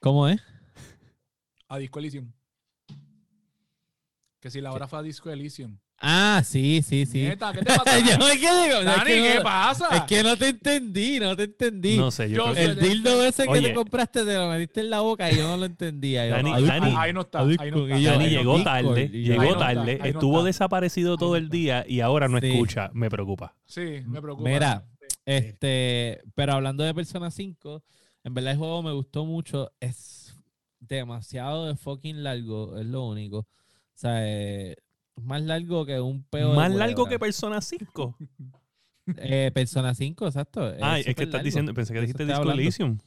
¿Cómo 0.00 0.28
es? 0.28 0.40
A 1.68 1.78
Disco 1.78 1.98
Elysium. 1.98 2.30
Que 4.38 4.50
si 4.50 4.60
la 4.60 4.72
hora 4.72 4.86
fue 4.86 4.98
a 5.00 5.02
Disco 5.02 5.30
Elysium. 5.30 5.78
Ah, 5.98 6.42
sí, 6.44 6.82
sí, 6.82 7.06
sí. 7.06 7.22
Neta, 7.22 7.52
¿qué 7.52 7.60
te 7.60 7.66
pasa? 7.66 7.98
Yo 8.18 8.18
me 8.18 8.38
quedé 8.38 8.72
con- 8.72 8.80
es 8.80 8.84
Dani, 8.84 9.04
que 9.04 9.22
¿qué 9.22 9.34
no- 9.36 9.42
pasa? 9.42 9.88
Es 9.96 10.02
que 10.02 10.22
no 10.22 10.36
te 10.36 10.48
entendí, 10.48 11.18
no 11.20 11.34
te 11.36 11.44
entendí. 11.44 11.96
No 11.96 12.10
sé, 12.10 12.28
yo, 12.28 12.36
Yo 12.36 12.42
creo 12.52 12.54
que- 12.54 12.64
el 12.64 12.78
dildo 12.78 13.24
ese 13.24 13.44
que 13.44 13.48
Oye. 13.50 13.68
te 13.68 13.74
compraste 13.74 14.24
te 14.24 14.34
lo 14.34 14.48
metiste 14.50 14.80
en 14.80 14.90
la 14.90 15.00
boca 15.00 15.30
y 15.30 15.36
yo 15.36 15.48
no 15.48 15.56
lo 15.56 15.64
entendía. 15.64 16.26
Yo, 16.28 16.34
Dani- 16.36 16.52
ahí 16.52 17.12
no 17.12 17.20
está. 17.22 17.40
Ahí 17.40 17.70
no 17.70 17.86
Dani 17.86 17.92
ahí 17.94 18.04
no 18.04 18.26
llegó 18.26 18.58
está. 18.58 18.70
Tarde, 18.82 19.08
llegó 19.08 19.40
Ahí 19.42 19.48
no 19.48 19.52
está, 19.54 19.74
tarde, 19.74 19.92
ahí 19.92 19.98
no 19.98 20.04
estuvo 20.18 20.36
está. 20.38 20.46
desaparecido 20.46 21.16
todo 21.16 21.36
el 21.36 21.48
día 21.48 21.84
y 21.88 22.00
ahora 22.00 22.28
no 22.28 22.38
Sí. 22.40 22.50
escucha. 22.50 22.90
Me 22.92 23.08
preocupa. 23.08 23.54
Sí, 23.64 24.02
me 24.06 24.20
preocupa. 24.20 24.48
Mira. 24.50 24.84
Este, 25.26 26.20
pero 26.34 26.52
hablando 26.52 26.84
de 26.84 26.92
Persona 26.92 27.30
5, 27.30 27.82
en 28.24 28.34
verdad 28.34 28.52
el 28.52 28.58
juego 28.58 28.82
me 28.82 28.92
gustó 28.92 29.24
mucho. 29.24 29.72
Es 29.80 30.34
demasiado 30.80 31.66
de 31.66 31.76
fucking 31.76 32.22
largo, 32.22 32.76
es 32.78 32.84
lo 32.86 33.06
único. 33.06 33.38
O 33.38 33.46
sea, 33.96 34.18
eh, 34.28 34.76
más 35.22 35.42
largo 35.42 35.86
que 35.86 36.00
un 36.00 36.22
peo 36.24 36.50
de 36.50 36.56
Más 36.56 36.72
largo 36.72 37.06
que 37.06 37.18
Persona 37.18 37.60
5. 37.60 38.16
Eh, 39.18 39.50
Persona 39.54 39.94
5, 39.94 40.26
exacto. 40.26 40.72
Ah, 40.80 40.98
es 40.98 41.04
que 41.06 41.10
estás 41.12 41.28
largo. 41.34 41.44
diciendo, 41.44 41.74
pensé 41.74 41.92
que 41.92 42.00
dijiste 42.00 42.24
Disco. 42.24 42.50
Elysium. 42.50 42.98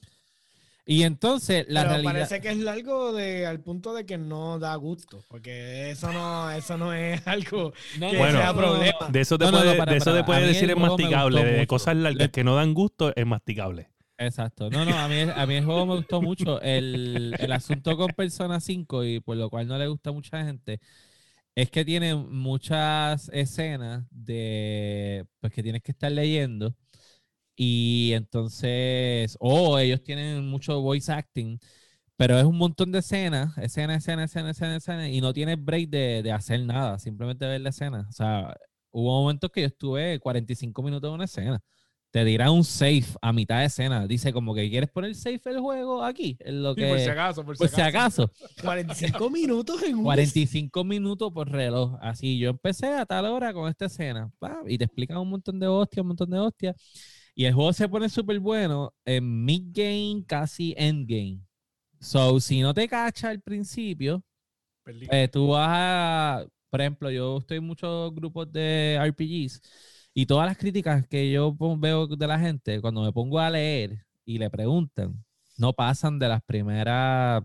Y 0.90 1.04
entonces, 1.04 1.66
la 1.68 1.82
Pero 1.82 1.90
realidad. 1.96 2.12
parece 2.14 2.40
que 2.40 2.50
es 2.50 2.58
largo 2.60 3.12
de, 3.12 3.46
al 3.46 3.60
punto 3.60 3.94
de 3.94 4.06
que 4.06 4.18
no 4.18 4.58
da 4.58 4.74
gusto. 4.76 5.22
Porque 5.28 5.92
eso 5.92 6.14
no, 6.14 6.50
eso 6.52 6.78
no 6.78 6.94
es 6.94 7.26
algo 7.28 7.74
No, 8.00 8.08
que 8.10 8.14
no, 8.14 8.20
Bueno, 8.20 8.40
sea 8.40 8.54
problema. 8.54 9.10
De 9.10 9.20
eso 9.20 9.38
te 9.38 9.46
No, 9.46 9.52
no, 9.52 9.58
no, 9.58 9.64
puede, 9.66 9.78
para, 9.78 9.92
de 9.92 9.98
eso 9.98 10.06
para. 10.12 10.18
te 10.18 10.24
puede 10.24 10.48
decir 10.48 10.70
es 10.72 10.78
masticable. 10.78 11.44
De 11.44 11.52
mucho. 11.58 11.68
cosas 11.68 11.96
largas 11.98 12.30
que 12.30 12.44
no 12.44 12.56
dan 12.56 12.74
gusto 12.74 13.12
es 13.16 13.26
masticable. 13.26 13.90
Exacto. 14.18 14.70
No, 14.70 14.86
no, 14.86 14.98
a 14.98 15.08
mí, 15.10 15.20
a 15.36 15.46
mí 15.46 15.56
el 15.56 15.66
juego 15.66 15.86
me 15.88 15.96
gustó 15.96 16.22
mucho. 16.22 16.62
El, 16.62 17.36
el 17.38 17.52
asunto 17.52 17.98
con 17.98 18.08
Persona 18.14 18.60
5 18.62 19.04
y 19.04 19.20
por 19.20 19.36
lo 19.36 19.50
cual 19.50 19.68
no 19.68 19.78
le 19.78 19.88
gusta 19.88 20.12
a 20.12 20.14
mucha 20.14 20.44
gente 20.46 20.80
es 21.58 21.72
que 21.72 21.86
tiene 21.86 22.16
muchas 22.16 23.30
escenas 23.34 24.06
de 24.12 25.26
pues 25.42 25.54
que 25.54 25.64
tienes 25.64 25.82
que 25.84 25.92
estar 25.92 26.12
leyendo 26.14 26.76
Y 27.56 28.14
entonces, 28.14 29.38
o 29.40 29.80
ellos 29.80 30.04
tienen 30.04 30.48
mucho 30.48 30.82
voice 30.82 31.12
acting, 31.12 31.60
pero 32.18 32.38
es 32.40 32.46
un 32.46 32.58
montón 32.58 32.92
de 32.92 33.00
escenas, 33.00 33.58
escena, 33.60 33.96
escena, 33.96 34.26
escena, 34.26 34.52
escena, 34.52 34.76
escena, 34.78 35.10
y 35.10 35.22
no 35.22 35.34
tienes 35.34 35.64
break 35.64 35.90
de, 35.90 36.24
de 36.24 36.32
hacer 36.32 36.62
nada, 36.66 37.00
simplemente 37.00 37.46
ver 37.48 37.62
la 37.62 37.70
escena. 37.70 38.08
O 38.10 38.12
sea, 38.14 38.56
hubo 38.92 39.22
momentos 39.22 39.52
que 39.52 39.62
yo 39.62 39.68
estuve 39.68 40.20
45 40.20 40.84
minutos 40.84 41.10
en 41.10 41.16
una 41.16 41.26
escena. 41.26 41.62
Te 42.12 42.24
dirá 42.26 42.52
un 42.52 42.64
safe 42.64 43.06
a 43.22 43.34
mitad 43.34 43.60
de 43.60 43.66
escena. 43.66 44.08
Dice 44.08 44.34
como 44.34 44.56
que 44.56 44.70
quieres 44.70 44.90
poner 44.90 45.14
safe 45.16 45.42
el 45.50 45.60
juego 45.60 46.04
aquí. 46.04 46.38
En 46.40 46.64
lo 46.64 46.74
Sí, 46.74 46.82
que, 46.82 46.88
por 46.90 47.00
si 47.00 47.10
acaso, 47.10 47.46
por 47.46 47.56
si 47.58 47.60
por 47.60 47.70
si 47.70 47.82
acaso. 47.82 48.24
acaso. 48.24 48.32
45 48.62 49.30
minutos 49.30 49.84
en 49.84 49.96
un 49.98 50.04
45 50.04 50.84
minutos 50.84 51.32
por 51.34 51.50
reloj. 51.50 51.98
Así, 52.02 52.40
yo 52.40 52.50
empecé 52.50 52.88
a 52.88 53.06
tal 53.06 53.26
hora 53.26 53.54
con 53.54 53.70
esta 53.70 53.86
escena. 53.86 54.32
y 54.68 54.78
te 54.78 54.86
explican 54.86 55.18
un 55.18 55.30
montón 55.30 55.60
de 55.60 55.68
hostias, 55.68 56.02
un 56.02 56.08
montón 56.08 56.30
de 56.30 56.40
hostias. 56.40 56.76
Y 57.36 57.46
el 57.46 57.54
juego 57.54 57.72
se 57.74 57.88
pone 57.88 58.10
súper 58.10 58.40
bueno 58.40 58.94
en 59.06 59.46
mid-game, 59.46 60.24
casi 60.26 60.74
endgame. 60.78 61.40
So, 62.00 62.40
si 62.40 62.62
no 62.62 62.74
te 62.74 62.88
cacha 62.88 63.30
al 63.30 63.42
principio, 63.42 64.24
eh, 65.12 65.28
tú 65.32 65.50
vas 65.50 65.68
a, 65.70 66.46
por 66.70 66.82
ejemplo, 66.82 67.12
yo 67.12 67.38
estoy 67.40 67.58
en 67.58 67.64
muchos 67.66 68.14
grupos 68.16 68.52
de 68.52 68.96
RPGs 68.96 69.62
y 70.18 70.26
todas 70.26 70.48
las 70.48 70.58
críticas 70.58 71.08
que 71.08 71.30
yo 71.30 71.56
veo 71.78 72.08
de 72.08 72.26
la 72.26 72.40
gente, 72.40 72.82
cuando 72.82 73.04
me 73.04 73.14
pongo 73.14 73.38
a 73.38 73.52
leer 73.52 74.04
y 74.26 74.40
le 74.40 74.50
preguntan, 74.50 75.24
no 75.58 75.74
pasan 75.74 76.18
de 76.18 76.28
las 76.28 76.42
primeras 76.42 77.44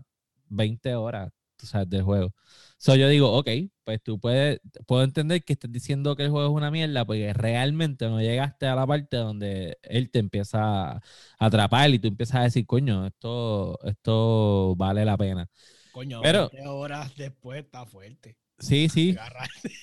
20 0.49 0.95
horas 0.95 1.31
tú 1.55 1.67
sabes, 1.67 1.87
del 1.87 2.01
juego. 2.01 2.33
So 2.79 2.95
yo 2.95 3.07
digo, 3.09 3.31
ok, 3.31 3.47
pues 3.83 4.01
tú 4.01 4.19
puedes, 4.19 4.59
puedo 4.87 5.03
entender 5.03 5.43
que 5.43 5.53
estés 5.53 5.71
diciendo 5.71 6.15
que 6.15 6.23
el 6.23 6.31
juego 6.31 6.47
es 6.49 6.55
una 6.55 6.71
mierda 6.71 7.05
porque 7.05 7.31
realmente 7.31 8.07
no 8.07 8.19
llegaste 8.19 8.65
a 8.65 8.73
la 8.73 8.87
parte 8.87 9.17
donde 9.17 9.77
él 9.83 10.09
te 10.09 10.17
empieza 10.17 10.93
a 10.93 11.01
atrapar 11.37 11.91
y 11.91 11.99
tú 11.99 12.07
empiezas 12.07 12.37
a 12.37 12.43
decir, 12.45 12.65
coño, 12.65 13.05
esto, 13.05 13.77
esto 13.83 14.75
vale 14.77 15.05
la 15.05 15.15
pena. 15.15 15.47
Coño, 15.91 16.21
Pero- 16.23 16.49
20 16.51 16.67
horas 16.69 17.15
después 17.17 17.63
está 17.63 17.85
fuerte. 17.85 18.35
Sí, 18.57 18.89
sí, 18.89 19.15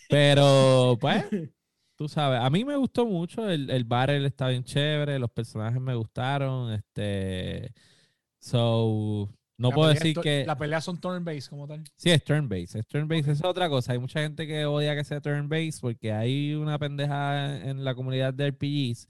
pero 0.09 0.99
pues, 1.01 1.25
tú 2.01 2.09
sabes, 2.09 2.41
a 2.41 2.49
mí 2.49 2.65
me 2.65 2.77
gustó 2.77 3.05
mucho, 3.05 3.47
el, 3.51 3.69
el 3.69 3.85
battle 3.85 4.27
está 4.27 4.49
bien 4.49 4.65
chévere, 4.65 5.19
los 5.19 5.31
personajes 5.31 5.79
me 5.83 5.95
gustaron, 5.95 6.73
este, 6.73 7.75
so, 8.39 9.29
no 9.59 9.69
La 9.69 9.75
puedo 9.75 9.91
es 9.91 9.99
decir 9.99 10.17
que... 10.17 10.47
La 10.47 10.57
pelea 10.57 10.81
son 10.81 10.99
turn-based 10.99 11.51
como 11.51 11.69
tal. 11.69 11.85
Sí, 11.97 12.09
es 12.09 12.25
turn-based. 12.25 12.81
Es 12.81 12.87
turn-based 12.87 13.29
es 13.29 13.45
otra 13.45 13.69
cosa. 13.69 13.93
Hay 13.93 13.99
mucha 13.99 14.23
gente 14.23 14.47
que 14.47 14.65
odia 14.65 14.97
que 14.97 15.05
sea 15.05 15.21
turn-based 15.21 15.83
porque 15.83 16.11
hay 16.11 16.55
una 16.55 16.79
pendeja 16.79 17.69
en 17.69 17.85
la 17.85 17.95
comunidad 17.95 18.33
de 18.33 18.47
RPGs. 18.49 19.07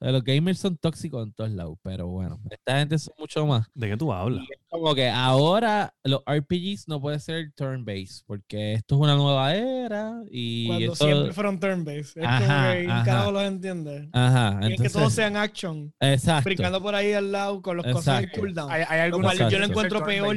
Los 0.00 0.22
gamers 0.22 0.58
son 0.58 0.76
tóxicos 0.76 1.24
en 1.26 1.32
todos 1.32 1.50
lados, 1.50 1.78
pero 1.82 2.08
bueno, 2.08 2.38
esta 2.50 2.78
gente 2.78 2.98
son 2.98 3.14
mucho 3.18 3.46
más. 3.46 3.66
¿De 3.74 3.88
qué 3.88 3.96
tú 3.96 4.12
hablas? 4.12 4.44
Y 4.46 4.52
es 4.52 4.58
como 4.68 4.94
que 4.94 5.08
ahora 5.08 5.94
los 6.02 6.20
RPGs 6.26 6.88
no 6.88 7.00
pueden 7.00 7.20
ser 7.20 7.52
turn-based 7.54 8.24
porque 8.26 8.74
esto 8.74 8.96
es 8.96 9.00
una 9.00 9.14
nueva 9.14 9.54
era 9.54 10.22
y 10.30 10.66
Cuando 10.66 10.92
esto- 10.92 11.06
siempre 11.06 11.32
fueron 11.32 11.58
turn-based. 11.58 12.18
Es 12.20 12.24
Ajá, 12.26 12.38
como 12.38 12.72
que 12.74 12.84
un 12.84 12.90
ajá. 12.90 13.04
carajo 13.04 13.32
los 13.32 13.42
entiende. 13.44 14.08
Ajá, 14.12 14.50
Quieren 14.50 14.68
que 14.68 14.74
entonces, 14.74 14.92
todos 14.92 15.12
sean 15.14 15.36
action. 15.36 15.94
exacto. 16.00 16.44
Brincando 16.44 16.82
por 16.82 16.94
ahí 16.94 17.12
al 17.14 17.32
lado 17.32 17.62
con 17.62 17.76
los 17.78 17.86
cosas 17.86 18.18
de 18.18 18.24
Exacto. 18.24 18.40
cooldown. 18.40 18.70
Hay, 18.70 18.82
hay 18.86 19.00
algunos 19.00 19.32
que 19.32 19.38
yo 19.38 19.44
lo 19.44 19.50
que 19.58 19.64
encuentro 19.64 20.04
peor. 20.04 20.36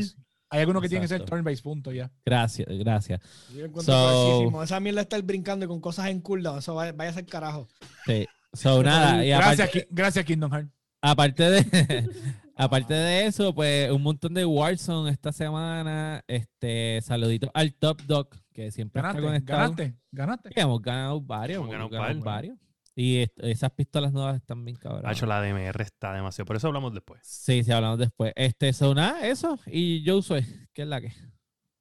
Hay 0.49 0.61
algunos 0.61 0.81
que 0.81 0.87
tienen 0.87 1.01
que 1.03 1.07
ser 1.09 1.15
Exacto. 1.17 1.35
turn-based, 1.35 1.61
punto, 1.61 1.91
ya. 1.91 2.09
Gracias, 2.25 2.65
gracias. 2.69 3.19
Yo 3.53 3.59
lo 3.59 3.65
encuentro 3.65 3.93
So-. 3.93 4.63
Esa 4.63 4.79
mierda 4.79 5.01
estar 5.01 5.21
brincando 5.23 5.65
y 5.65 5.67
con 5.67 5.81
cosas 5.81 6.07
en 6.07 6.21
cooldown. 6.21 6.59
Eso 6.59 6.73
vaya, 6.73 6.93
vaya 6.93 7.09
a 7.09 7.13
ser 7.15 7.25
carajo. 7.25 7.67
Sí. 8.05 8.25
So, 8.53 8.81
nada, 8.83 9.23
y 9.25 9.29
Gracias, 9.29 9.69
aparte, 9.69 9.87
gracias, 9.91 10.25
Kingdom 10.25 10.51
Hearts. 10.51 10.71
aparte 11.01 11.43
de 11.49 12.09
aparte 12.55 12.93
de 12.93 13.25
eso, 13.27 13.53
pues 13.53 13.91
un 13.91 14.01
montón 14.01 14.33
de 14.33 14.45
Warzone 14.45 15.11
esta 15.11 15.31
semana. 15.31 16.23
Este, 16.27 16.99
saluditos 17.03 17.49
al 17.53 17.73
Top 17.75 18.01
Dog, 18.03 18.29
que 18.53 18.71
siempre 18.71 18.99
está 19.01 19.09
Ganaste, 19.13 19.27
conectado. 19.27 19.59
ganaste, 19.59 19.95
ganaste. 20.11 20.49
Sí, 20.49 20.59
hemos 20.59 20.81
ganado 20.81 21.21
varios, 21.21 21.57
Hemos 21.59 21.73
hemos 21.75 21.89
ganado 21.91 22.03
ganado 22.03 22.17
un 22.19 22.23
par. 22.23 22.33
varios. 22.35 22.57
Y 22.95 23.27
esas 23.37 23.69
pistolas 23.73 24.11
nuevas 24.11 24.37
están 24.37 24.65
bien 24.65 24.75
cabras. 24.75 25.03
Hacho, 25.05 25.27
la 25.27 25.39
DMR 25.39 25.81
está 25.83 26.13
demasiado. 26.13 26.47
Por 26.47 26.55
eso 26.55 26.65
hablamos 26.65 26.95
después. 26.95 27.19
Sí, 27.23 27.63
sí, 27.63 27.71
hablamos 27.71 27.99
después. 27.99 28.33
Este, 28.35 28.73
so, 28.73 28.95
nada, 28.95 29.27
eso. 29.27 29.59
Y 29.67 30.01
yo 30.01 30.19
soy, 30.23 30.43
¿qué 30.73 30.81
es 30.81 30.87
la 30.87 30.99
que? 30.99 31.13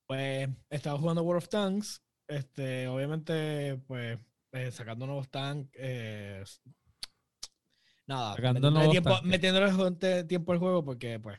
Pues 0.06 0.46
estaba 0.68 0.98
jugando 0.98 1.22
World 1.22 1.42
of 1.44 1.48
Tanks. 1.48 2.02
Este, 2.28 2.86
obviamente, 2.88 3.80
pues, 3.86 4.18
eh, 4.52 4.70
sacando 4.70 5.06
nuevos 5.06 5.28
tanks. 5.28 5.70
eh, 5.74 6.42
nada, 8.06 8.30
Sacando 8.36 8.54
metiéndole 8.60 8.74
nuevos 8.74 8.92
tiempo, 8.92 9.10
tanques. 9.10 9.28
metiéndole 9.30 9.72
gente- 9.72 10.24
tiempo 10.24 10.52
al 10.52 10.58
juego 10.58 10.84
porque, 10.84 11.18
pues. 11.20 11.38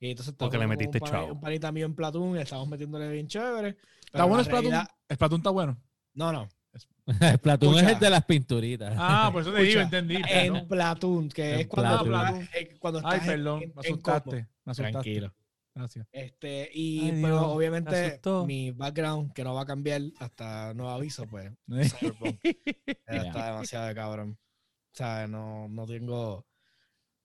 Y 0.00 0.10
entonces 0.10 0.34
Porque 0.38 0.58
le 0.58 0.66
metiste 0.68 0.98
un, 1.02 1.08
chavo. 1.10 1.32
un 1.32 1.40
panita 1.40 1.72
mío 1.72 1.84
en 1.86 1.94
Platoon 1.94 2.36
y 2.36 2.40
estábamos 2.40 2.68
metiéndole 2.68 3.08
bien 3.10 3.26
chévere. 3.26 3.76
¿Está 4.06 4.24
bueno 4.24 4.38
la 4.38 4.44
Splatoon? 4.44 4.70
realidad- 4.70 4.88
Splatoon 5.12 5.40
está 5.40 5.50
bueno. 5.50 5.76
No, 6.14 6.32
no. 6.32 6.48
Platoon 7.42 7.74
es 7.74 7.80
Escucha. 7.82 7.90
el 7.94 7.98
de 8.00 8.10
las 8.10 8.24
pinturitas. 8.24 8.94
Ah, 8.96 9.30
por 9.32 9.42
eso 9.42 9.52
te 9.52 9.62
digo, 9.62 9.80
entendí. 9.80 10.16
En. 10.28 10.68
Platoon, 10.68 11.28
que 11.30 11.54
En 11.54 11.60
es 11.60 11.66
cuando, 11.66 12.04
Platoon. 12.04 12.48
eh, 12.54 12.76
cuando 12.78 12.98
estás 13.00 13.14
Ay, 13.14 13.20
perdón, 13.26 13.62
en-. 13.62 13.72
Me 13.74 13.80
asustaste. 13.80 14.48
Tranquilo. 14.74 15.34
Gracias. 15.78 16.08
Este, 16.10 16.68
y 16.74 17.04
Ay, 17.04 17.22
pero 17.22 17.34
Dios, 17.34 17.40
me 17.40 17.46
obviamente 17.46 18.20
mi 18.46 18.72
background, 18.72 19.32
que 19.32 19.44
no 19.44 19.54
va 19.54 19.62
a 19.62 19.66
cambiar 19.66 20.02
hasta 20.18 20.74
nuevo 20.74 20.90
aviso, 20.90 21.24
pues 21.28 21.52
Cyberpunk. 21.98 22.40
Ya. 23.06 23.22
Está 23.22 23.46
demasiado 23.46 23.86
de 23.86 23.94
cabrón. 23.94 24.38
O 24.40 24.96
sea, 24.96 25.28
no, 25.28 25.68
no 25.68 25.86
tengo 25.86 26.48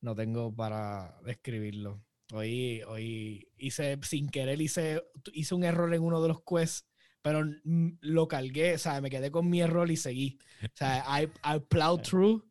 no 0.02 0.14
tengo 0.16 0.54
para 0.54 1.18
describirlo. 1.26 2.04
Hoy, 2.32 2.84
hoy 2.88 3.48
hice, 3.58 3.98
sin 4.04 4.30
querer, 4.30 4.62
hice, 4.62 5.02
hice 5.34 5.56
un 5.56 5.64
error 5.64 5.94
en 5.94 6.04
uno 6.04 6.22
de 6.22 6.28
los 6.28 6.44
quests, 6.44 6.86
pero 7.22 7.44
lo 7.64 8.28
cargué, 8.28 8.76
o 8.76 8.78
sea, 8.78 9.02
me 9.02 9.10
quedé 9.10 9.32
con 9.32 9.50
mi 9.50 9.62
error 9.62 9.90
y 9.90 9.98
seguí. 9.98 10.38
O 10.62 10.68
sea, 10.76 11.06
I, 11.08 11.32
I 11.44 11.60
plowed 11.60 12.02
through. 12.04 12.44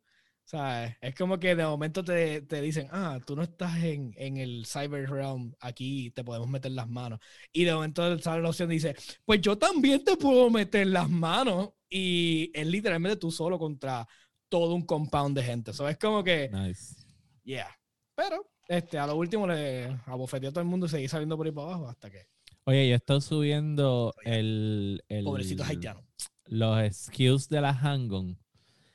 Sea, 0.45 0.97
es 1.01 1.15
como 1.15 1.39
que 1.39 1.55
de 1.55 1.63
momento 1.65 2.03
te, 2.03 2.41
te 2.41 2.61
dicen, 2.61 2.87
ah, 2.91 3.19
tú 3.25 3.35
no 3.35 3.43
estás 3.43 3.81
en, 3.83 4.13
en 4.17 4.37
el 4.37 4.65
Cyber 4.65 5.09
Realm, 5.09 5.53
aquí 5.59 6.11
te 6.11 6.23
podemos 6.23 6.49
meter 6.49 6.71
las 6.73 6.87
manos. 6.89 7.19
Y 7.51 7.63
de 7.63 7.73
momento 7.73 8.19
sale 8.19 8.41
la 8.41 8.49
opción 8.49 8.69
y 8.71 8.75
dice, 8.75 8.95
pues 9.25 9.41
yo 9.41 9.57
también 9.57 10.03
te 10.03 10.17
puedo 10.17 10.49
meter 10.49 10.87
las 10.87 11.09
manos. 11.09 11.69
Y 11.89 12.51
es 12.53 12.67
literalmente 12.67 13.17
tú 13.17 13.31
solo 13.31 13.57
contra 13.57 14.07
todo 14.49 14.75
un 14.75 14.85
compound 14.85 15.35
de 15.37 15.43
gente. 15.43 15.71
Eso 15.71 15.87
es 15.87 15.97
como 15.97 16.23
que, 16.23 16.49
Nice. 16.51 16.95
yeah. 17.43 17.67
Pero, 18.15 18.45
este, 18.67 18.99
a 18.99 19.07
lo 19.07 19.15
último 19.15 19.47
le 19.47 19.85
abofeteó 20.05 20.49
a 20.49 20.51
todo 20.51 20.61
el 20.61 20.67
mundo 20.69 20.85
y 20.85 20.89
seguí 20.89 21.07
saliendo 21.07 21.37
por 21.37 21.45
ahí 21.47 21.51
para 21.53 21.67
abajo 21.67 21.87
hasta 21.89 22.11
que, 22.11 22.27
Oye, 22.65 22.87
yo 22.87 22.93
he 22.93 22.97
estado 22.97 23.19
subiendo 23.21 24.13
el, 24.23 25.03
el 25.07 25.23
pobrecitos 25.25 25.67
haitianos. 25.67 26.03
los 26.45 26.95
skills 26.95 27.49
de 27.49 27.61
la 27.61 27.73
Hang-On 27.73 28.37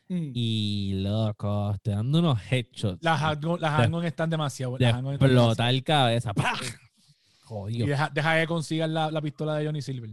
Mm. 0.08 0.30
y 0.34 0.92
loco, 1.02 1.72
estoy 1.74 1.94
dando 1.94 2.18
unos 2.20 2.40
headshots. 2.50 3.02
Las 3.02 3.20
De- 3.40 3.46
Hang-On 3.66 4.04
están 4.06 4.30
demasiado. 4.30 4.78
de 4.78 4.84
Las 4.86 4.96
demasiado. 4.96 5.26
explotar 5.26 5.82
cabeza. 5.84 6.32
¡Pah! 6.34 6.54
Y 6.62 7.40
Jodido. 7.42 7.86
deja, 7.86 8.10
deja 8.12 8.40
que 8.40 8.46
consigan 8.46 8.94
la, 8.94 9.10
la 9.10 9.20
pistola 9.22 9.56
de 9.56 9.66
Johnny 9.66 9.82
Silver. 9.82 10.10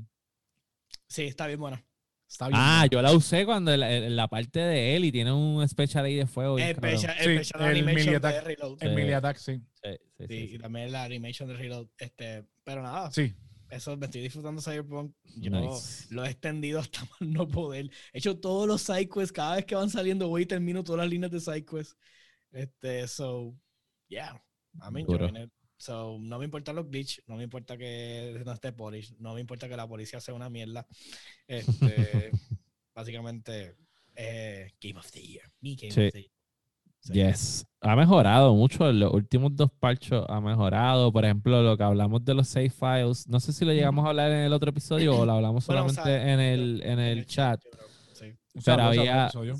Sí, 1.07 1.23
está 1.23 1.47
bien 1.47 1.59
buena. 1.59 1.83
Está 2.29 2.47
bien. 2.47 2.59
Ah, 2.59 2.79
buena. 2.79 2.85
yo 2.87 3.01
la 3.01 3.11
usé 3.13 3.45
cuando 3.45 3.71
en 3.73 3.79
la, 3.81 3.91
en 3.93 4.15
la 4.15 4.27
parte 4.27 4.59
de 4.59 4.95
él 4.95 5.05
y 5.05 5.11
tiene 5.11 5.31
un 5.31 5.65
special 5.67 6.03
ahí 6.05 6.15
de 6.15 6.25
fuego. 6.27 6.57
cabrón. 6.57 6.75
Special, 6.75 7.15
Sí, 7.17 7.23
special 7.35 7.61
el 7.61 7.67
animation 7.77 8.09
de 8.11 8.15
attack. 8.17 8.43
Reload. 8.45 8.77
Sí. 8.81 8.87
Melee 8.87 9.15
Attack, 9.15 9.37
sí. 9.37 9.53
Sí, 9.55 9.89
sí, 9.91 9.97
sí, 10.17 10.25
Sí, 10.27 10.47
sí. 10.49 10.55
y 10.55 10.57
también 10.59 10.91
la 10.91 11.03
animation 11.03 11.47
de 11.47 11.55
Reload. 11.55 11.87
Este, 11.97 12.45
pero 12.63 12.81
nada, 12.81 13.11
Sí. 13.11 13.33
Eso 13.69 13.97
me 13.97 14.05
estoy 14.05 14.21
disfrutando 14.21 14.61
Cyberpunk. 14.61 15.13
Yo 15.37 15.51
Nice. 15.51 16.13
lo 16.13 16.23
he 16.25 16.29
extendido 16.29 16.79
hasta 16.81 17.01
más 17.01 17.21
no 17.21 17.47
poder. 17.47 17.89
He 18.13 18.19
hecho 18.19 18.39
todos 18.39 18.67
los 18.67 18.81
sidequests. 18.81 19.31
Cada 19.31 19.55
vez 19.55 19.65
que 19.65 19.75
van 19.75 19.89
saliendo, 19.89 20.27
voy 20.27 20.43
y 20.43 20.45
termino 20.45 20.83
todas 20.83 20.99
las 20.99 21.09
líneas 21.09 21.31
de 21.31 21.39
sidequests. 21.39 21.97
Este, 22.51 23.07
so, 23.07 23.55
yeah, 24.07 24.41
I'm 24.81 24.95
enjoying 24.97 25.35
it. 25.35 25.51
So, 25.77 26.17
no 26.21 26.39
me 26.39 26.45
importan 26.45 26.77
los 26.77 26.87
glitch, 26.89 27.21
no 27.27 27.35
me 27.35 27.43
importa 27.43 27.77
que 27.77 28.41
no 28.45 28.53
esté 28.53 28.71
polish, 28.71 29.13
no 29.19 29.33
me 29.33 29.41
importa 29.41 29.67
que 29.67 29.75
la 29.75 29.85
policía 29.87 30.21
sea 30.21 30.33
una 30.33 30.49
mierda. 30.49 30.87
Este, 31.47 32.31
básicamente, 32.95 33.75
eh, 34.15 34.71
Game 34.79 34.97
of 34.99 35.11
the 35.11 35.21
Year. 35.21 35.51
Mi 35.59 35.75
Game 35.75 35.91
Sí. 35.91 36.01
of 36.07 36.13
the 36.13 36.21
Year. 36.21 36.31
Yes. 37.13 37.65
Ha 37.81 37.95
mejorado 37.95 38.55
mucho. 38.55 38.89
En 38.89 38.99
los 38.99 39.13
últimos 39.13 39.55
dos 39.55 39.69
parchos 39.79 40.25
ha 40.27 40.41
mejorado. 40.41 41.11
Por 41.11 41.23
ejemplo, 41.25 41.61
lo 41.61 41.77
que 41.77 41.83
hablamos 41.83 42.25
de 42.25 42.33
los 42.33 42.47
save 42.47 42.69
files. 42.71 43.27
No 43.27 43.39
sé 43.39 43.53
si 43.53 43.63
lo 43.65 43.73
llegamos 43.73 44.05
a 44.05 44.09
hablar 44.09 44.31
en 44.31 44.39
el 44.39 44.53
otro 44.53 44.69
episodio 44.71 45.15
o 45.17 45.25
lo 45.25 45.33
hablamos 45.33 45.65
Bueno, 45.67 45.85
o 45.85 45.89
solamente 45.89 46.19
sea, 46.19 46.33
en 46.33 46.39
el, 46.39 46.81
en 46.83 46.91
en 46.93 46.99
el 46.99 47.25
chat. 47.27 47.61
sí. 48.13 48.25
O 48.55 48.61
sea, 48.61 48.75
Pero 48.75 48.87
había- 48.87 49.23
episodio. 49.25 49.55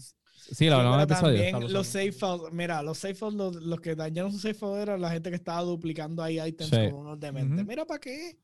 Sí, 0.52 0.68
lo 0.70 0.75
hablamos 0.75 0.96
en 0.98 1.02
el 1.02 1.06
episodio. 1.12 1.52
también 1.52 1.74
los 1.74 1.88
save 1.88 2.14
hablando. 2.22 2.38
files, 2.40 2.54
mira, 2.54 2.84
los 2.84 2.98
save 3.00 3.16
files, 3.16 3.34
los, 3.34 3.56
los 3.56 3.80
que 3.82 3.96
dañaron 3.96 4.32
sus 4.32 4.42
save 4.42 4.54
files 4.54 4.75
eran 4.78 5.02
la 5.02 5.10
gente 5.12 5.30
que 5.32 5.36
estaba 5.36 5.62
duplicando 5.62 6.22
ahí 6.24 6.40
items 6.40 6.70
Sí. 6.70 6.90
como 6.92 7.00
unos 7.02 7.20
dementes. 7.20 7.58
Ujú. 7.60 7.68
Mira, 7.68 7.86
¿para 7.86 8.00
qué? 8.00 8.38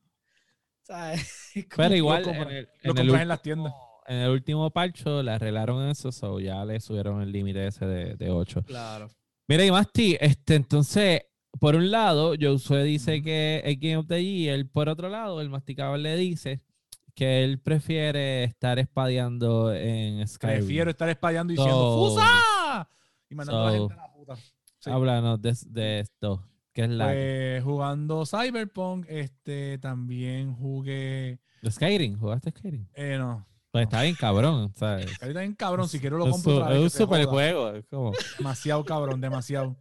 O 0.81 0.86
sea, 0.86 1.13
Pero 1.77 1.96
igual, 1.96 2.24
compras- 2.24 2.48
en 2.50 2.55
el, 2.58 2.70
Lo 2.84 2.91
en 2.91 2.98
el 2.98 3.15
en 3.22 3.27
las 3.27 3.41
tiendas. 3.41 3.74
En 4.12 4.18
el 4.24 4.30
último 4.32 4.70
parcho 4.72 5.24
le 5.24 5.32
arreglaron 5.32 5.88
eso, 5.89 6.12
so 6.12 6.39
ya 6.39 6.63
le 6.65 6.80
subieron 6.80 7.22
el 7.22 7.32
límite 7.32 7.68
ese 7.68 7.86
de, 7.86 8.15
de 8.15 8.30
8. 8.30 8.63
Claro. 8.63 9.10
Mira, 9.48 9.65
y 9.65 9.72
Masti, 9.72 10.18
este, 10.20 10.56
entonces, 10.56 11.22
por 11.60 11.75
un 11.75 11.91
lado, 11.91 12.34
Josué 12.39 12.84
dice 12.84 13.22
que 13.22 13.62
es 13.65 13.80
Game 13.80 13.98
of 13.98 14.08
the 14.08 14.24
Year, 14.24 14.65
por 14.70 14.89
otro 14.89 15.10
lado, 15.10 15.41
el 15.41 15.50
masticable 15.50 16.01
le 16.03 16.15
dice 16.18 16.62
que 17.13 17.44
él 17.44 17.60
prefiere 17.60 18.44
estar 18.46 18.80
espadeando 18.80 19.74
en 19.74 20.25
Skyrim. 20.27 20.60
Prefiero 20.60 20.89
estar 20.91 21.10
espadeando 21.10 21.51
diciendo 21.51 21.75
So- 21.75 22.15
¡Fusa! 22.15 22.89
Y 23.30 23.36
mandando 23.36 23.62
a 23.62 23.65
la 23.72 23.77
so- 23.77 23.88
gente 23.89 23.94
a 23.94 24.08
la 24.08 24.13
puta. 24.13 24.36
Sí. 24.80 24.89
Háblanos 24.89 25.41
de, 25.41 25.53
de 25.68 26.00
esto, 26.00 26.44
que 26.74 26.84
es 26.84 26.89
la 26.89 27.08
Pues 27.08 27.63
jugando 27.63 28.25
Cyberpunk, 28.25 29.06
este 29.10 29.77
también 29.80 30.53
jugué. 30.56 31.39
de 31.62 31.72
Skyrim. 31.72 32.18
¿Jugaste 32.18 32.51
Skyrim? 32.51 32.88
Eh, 32.94 33.18
no. 33.20 33.46
Pues 33.72 33.84
está 33.84 34.01
bien 34.01 34.16
cabrón, 34.16 34.74
¿sabes? 34.75 35.08
Ahorita 35.22 35.40
bien 35.40 35.56
cabrón, 35.56 35.88
si 35.88 36.00
quiero 36.00 36.18
lo 36.18 36.30
compro 36.30 36.56
otra 36.58 36.70
vez, 36.70 36.78
es 36.78 36.84
un 36.84 36.90
super 36.90 37.25
juego. 37.25 37.70
Es 37.74 37.86
como, 37.90 38.12
Demasiado 38.38 38.84
cabrón, 38.84 39.22
demasiado. 39.22 39.78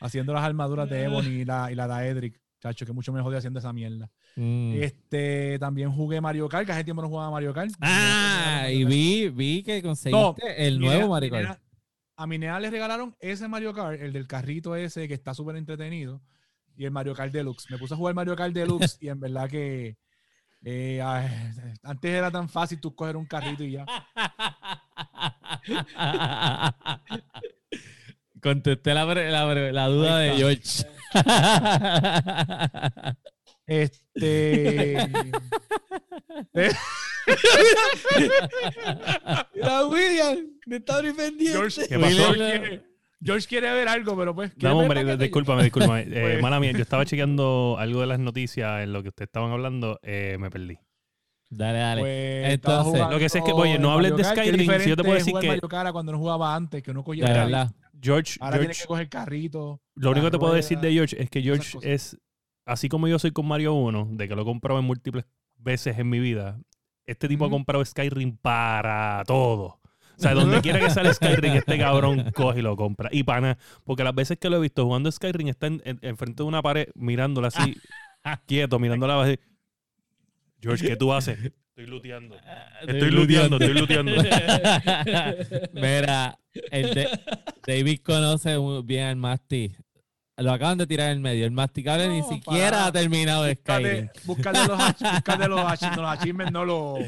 Haciendo 0.00 0.32
las 0.32 0.42
armaduras 0.44 0.88
de 0.88 1.04
Ebony 1.04 1.26
y 1.28 1.44
la, 1.44 1.70
y 1.70 1.74
la 1.74 1.86
Daedric. 1.86 2.40
Chacho, 2.60 2.86
que 2.86 2.92
mucho 2.94 3.12
me 3.12 3.20
jodí 3.20 3.36
haciendo 3.36 3.58
esa 3.58 3.74
mierda. 3.74 4.10
mm. 4.36 4.72
Este, 4.82 5.58
también 5.58 5.92
jugué 5.92 6.20
Mario 6.22 6.48
Kart, 6.48 6.64
que 6.64 6.72
hace 6.72 6.82
tiempo 6.84 7.02
no 7.02 7.08
jugaba 7.08 7.30
Mario 7.30 7.52
Kart. 7.52 7.70
Ah, 7.80 8.68
y 8.72 8.84
vi, 8.84 9.28
vi 9.28 9.62
que 9.62 9.82
conseguiste 9.82 10.66
el 10.66 10.78
nuevo 10.80 11.08
Mario 11.10 11.30
Kart. 11.30 11.42
nena- 11.44 11.60
A 12.16 12.26
mi 12.26 12.38
nena 12.38 12.58
le 12.58 12.70
regalaron 12.70 13.14
ese 13.20 13.48
Mario 13.48 13.74
Kart, 13.74 14.00
el 14.00 14.14
del 14.14 14.26
carrito 14.26 14.74
ese 14.76 15.06
que 15.08 15.12
está 15.14 15.34
súper 15.34 15.56
entretenido, 15.56 16.22
y 16.74 16.86
el 16.86 16.90
Mario 16.90 17.14
Kart 17.14 17.32
Deluxe. 17.32 17.66
Me 17.70 17.76
puse 17.76 17.92
a 17.92 17.96
jugar 17.98 18.14
Mario 18.14 18.34
Kart 18.34 18.54
Deluxe 18.54 18.96
y 19.00 19.08
en 19.10 19.20
verdad 19.20 19.48
que 19.50 19.98
eh, 20.64 21.00
ay, 21.02 21.28
antes 21.82 22.10
era 22.10 22.30
tan 22.30 22.48
fácil 22.48 22.80
tú 22.80 22.94
coger 22.94 23.16
un 23.16 23.26
carrito 23.26 23.64
y 23.64 23.72
ya. 23.72 23.84
Contesté 28.40 28.94
la, 28.94 29.06
pre- 29.08 29.30
la, 29.30 29.54
la 29.72 29.86
duda 29.88 30.18
de 30.18 30.36
George. 30.36 30.84
Este. 33.66 34.96
Mira, 39.54 39.86
William, 39.86 40.38
me 40.66 40.76
está 40.76 41.00
pendiente. 41.00 41.52
George, 41.52 41.86
¿Qué 41.88 41.98
pasó? 41.98 42.14
George 42.16 42.38
quiere, 42.38 42.82
George 43.24 43.46
quiere 43.48 43.72
ver 43.72 43.88
algo, 43.88 44.16
pero 44.16 44.34
pues. 44.34 44.52
¿quieres 44.52 44.76
No, 44.76 44.78
hombre, 44.80 45.16
discúlpame, 45.16 45.62
discúlpame. 45.64 46.02
Eh, 46.08 46.20
Pues- 46.22 46.42
mala 46.42 46.60
mía, 46.60 46.72
yo 46.72 46.82
estaba 46.82 47.04
chequeando 47.06 47.76
algo 47.78 48.00
de 48.00 48.06
las 48.06 48.18
noticias 48.18 48.82
en 48.82 48.92
lo 48.92 49.02
que 49.02 49.08
ustedes 49.08 49.28
estaban 49.28 49.50
hablando, 49.50 49.98
eh, 50.02 50.36
me 50.38 50.50
perdí. 50.50 50.78
Dale, 51.50 51.78
dale. 51.78 52.00
Pues, 52.02 52.52
Entonces- 52.54 53.00
Lo 53.10 53.18
que 53.18 53.28
sé 53.28 53.38
es 53.38 53.44
que, 53.44 53.52
oye, 53.52 53.78
no 53.78 53.88
Mario 53.94 54.14
hables 54.14 54.16
de 54.16 54.24
Skyrim, 54.24 54.80
si 54.80 54.88
yo 54.90 54.96
te 54.96 55.02
puedo 55.04 55.14
decir 55.18 55.34
que- 55.40 55.46
Mario 55.46 55.68
Kart 55.68 55.88
a 55.88 55.92
cuando 55.92 56.12
no 56.12 56.18
jugaba 56.18 56.54
antes, 56.54 56.82
que 56.82 56.90
uno 56.90 57.04
cogía. 57.04 57.26
George, 58.02 58.36
Ahora 58.40 58.58
tiene 58.58 58.74
George 58.74 58.82
que 58.82 58.86
coger 58.88 59.08
carrito. 59.08 59.80
lo 59.94 60.10
único 60.10 60.26
que 60.26 60.30
te 60.32 60.38
puedo 60.38 60.52
decir 60.52 60.78
de 60.78 60.92
George 60.92 61.22
es 61.22 61.30
que 61.30 61.40
George 61.42 61.78
es, 61.82 62.18
así 62.66 62.88
como 62.88 63.08
yo 63.08 63.18
soy 63.18 63.30
con 63.30 63.46
Mario 63.46 63.72
1, 63.74 64.08
de 64.10 64.28
que 64.28 64.34
lo 64.34 64.42
he 64.42 64.44
comprado 64.44 64.78
en 64.80 64.84
múltiples 64.86 65.24
veces 65.56 65.98
en 65.98 66.10
mi 66.10 66.18
vida, 66.18 66.60
este 67.06 67.28
tipo 67.28 67.46
ha 67.46 67.50
comprado 67.50 67.82
Skyrim 67.84 68.36
para 68.36 69.22
todo. 69.26 69.80
O 70.16 70.20
sea, 70.22 70.32
donde 70.34 70.60
quiera 70.60 70.78
que 70.80 70.90
sale 70.90 71.12
Skyrim, 71.12 71.54
este 71.54 71.78
cabrón 71.78 72.30
coge 72.34 72.60
y 72.60 72.62
lo 72.62 72.76
compra. 72.76 73.08
Y 73.12 73.22
pana, 73.24 73.58
porque 73.84 74.04
las 74.04 74.14
veces 74.14 74.38
que 74.38 74.48
lo 74.50 74.56
he 74.56 74.60
visto 74.60 74.84
jugando 74.84 75.10
Skyrim 75.10 75.48
está 75.48 75.66
en, 75.66 75.82
en- 75.84 75.98
enfrente 76.02 76.42
de 76.42 76.48
una 76.48 76.62
pared 76.62 76.88
mirándola 76.94 77.48
así, 77.48 77.76
quieto, 78.46 78.78
mirándola 78.78 79.22
así. 79.22 79.38
George, 80.60 80.86
¿qué 80.86 80.96
tú 80.96 81.12
haces? 81.12 81.38
Estoy 81.76 81.86
luteando. 81.86 82.36
Estoy 82.86 83.10
luteando, 83.10 83.58
estoy 83.58 83.74
luteando. 83.80 84.12
Mira, 85.72 86.38
el 86.70 86.94
de- 86.94 87.08
David 87.66 88.00
conoce 88.02 88.58
muy 88.58 88.82
bien 88.82 89.04
al 89.06 89.16
Masti. 89.16 89.74
Lo 90.36 90.52
acaban 90.52 90.78
de 90.78 90.86
tirar 90.86 91.10
en 91.12 91.22
medio. 91.22 91.44
El 91.44 91.52
masticable 91.52 92.08
ni 92.08 92.20
No, 92.20 92.28
siquiera 92.28 92.70
para. 92.70 92.86
ha 92.86 92.92
terminado 92.92 93.44
Skyrim. 93.52 94.08
Búscate, 94.24 94.58
búscate 94.58 94.68
los, 94.68 94.78
búscate 95.12 95.48
los, 95.48 95.96
los 95.96 96.10
achievements, 96.10 96.52
no 96.52 96.64
los. 96.64 96.98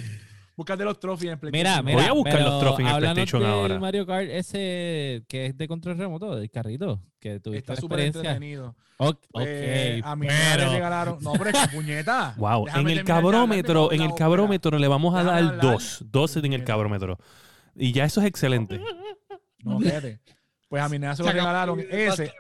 Búscate 0.57 0.85
los 0.85 0.99
trophies 0.99 1.33
en 1.33 1.39
Mira, 1.53 1.83
PlayStation. 1.83 1.85
mira. 1.85 1.97
Voy 1.99 2.07
a 2.07 2.13
buscar 2.13 2.41
los 2.41 2.61
trophies 2.61 2.89
en 2.91 2.97
PlayStation 2.97 3.43
del 3.43 3.51
ahora. 3.51 3.79
Mario 3.79 4.07
Kart 4.07 4.29
ese 4.31 5.23
que 5.29 5.47
es 5.47 5.57
de 5.59 5.69
control 5.69 5.99
remoto, 5.99 6.35
del 6.35 6.51
carrito, 6.51 7.03
que 7.21 7.41
tuviste 7.41 7.59
Está 7.59 7.75
la 7.75 7.81
súper 7.81 8.01
experiencia. 8.01 8.31
entretenido. 8.33 8.75
Ok, 8.97 9.19
Eh, 9.41 10.01
ok, 10.03 10.07
a 10.09 10.17
le 10.17 10.27
pero- 10.57 10.73
regalaron. 10.73 11.19
No, 11.21 11.33
pero 11.35 11.51
es 11.51 11.59
que 11.59 11.69
puñeta. 11.77 12.35
Wow, 12.39 12.65
Déjame 12.65 12.93
en 12.93 12.99
el 12.99 13.05
cabrómetro, 13.05 13.93
en 13.93 14.01
el 14.01 14.15
cabrómetro 14.15 14.79
le 14.79 14.89
vamos 14.89 15.15
a 15.15 15.23
dar 15.25 15.61
dos, 15.61 16.03
dos 16.11 16.37
en 16.39 16.53
el 16.55 16.65
cabrómetro. 16.65 17.19
Y 17.75 17.93
ya 17.93 18.05
eso 18.07 18.21
es 18.23 18.27
excelente. 18.27 18.81
No, 19.63 19.79
espérate. 19.79 20.21
Pues 20.69 20.83
a 20.83 20.89
mi 20.89 20.99
nena 20.99 21.15
se 21.15 21.23
lo 21.23 21.31
regalaron 21.31 21.81
ese. 21.91 22.33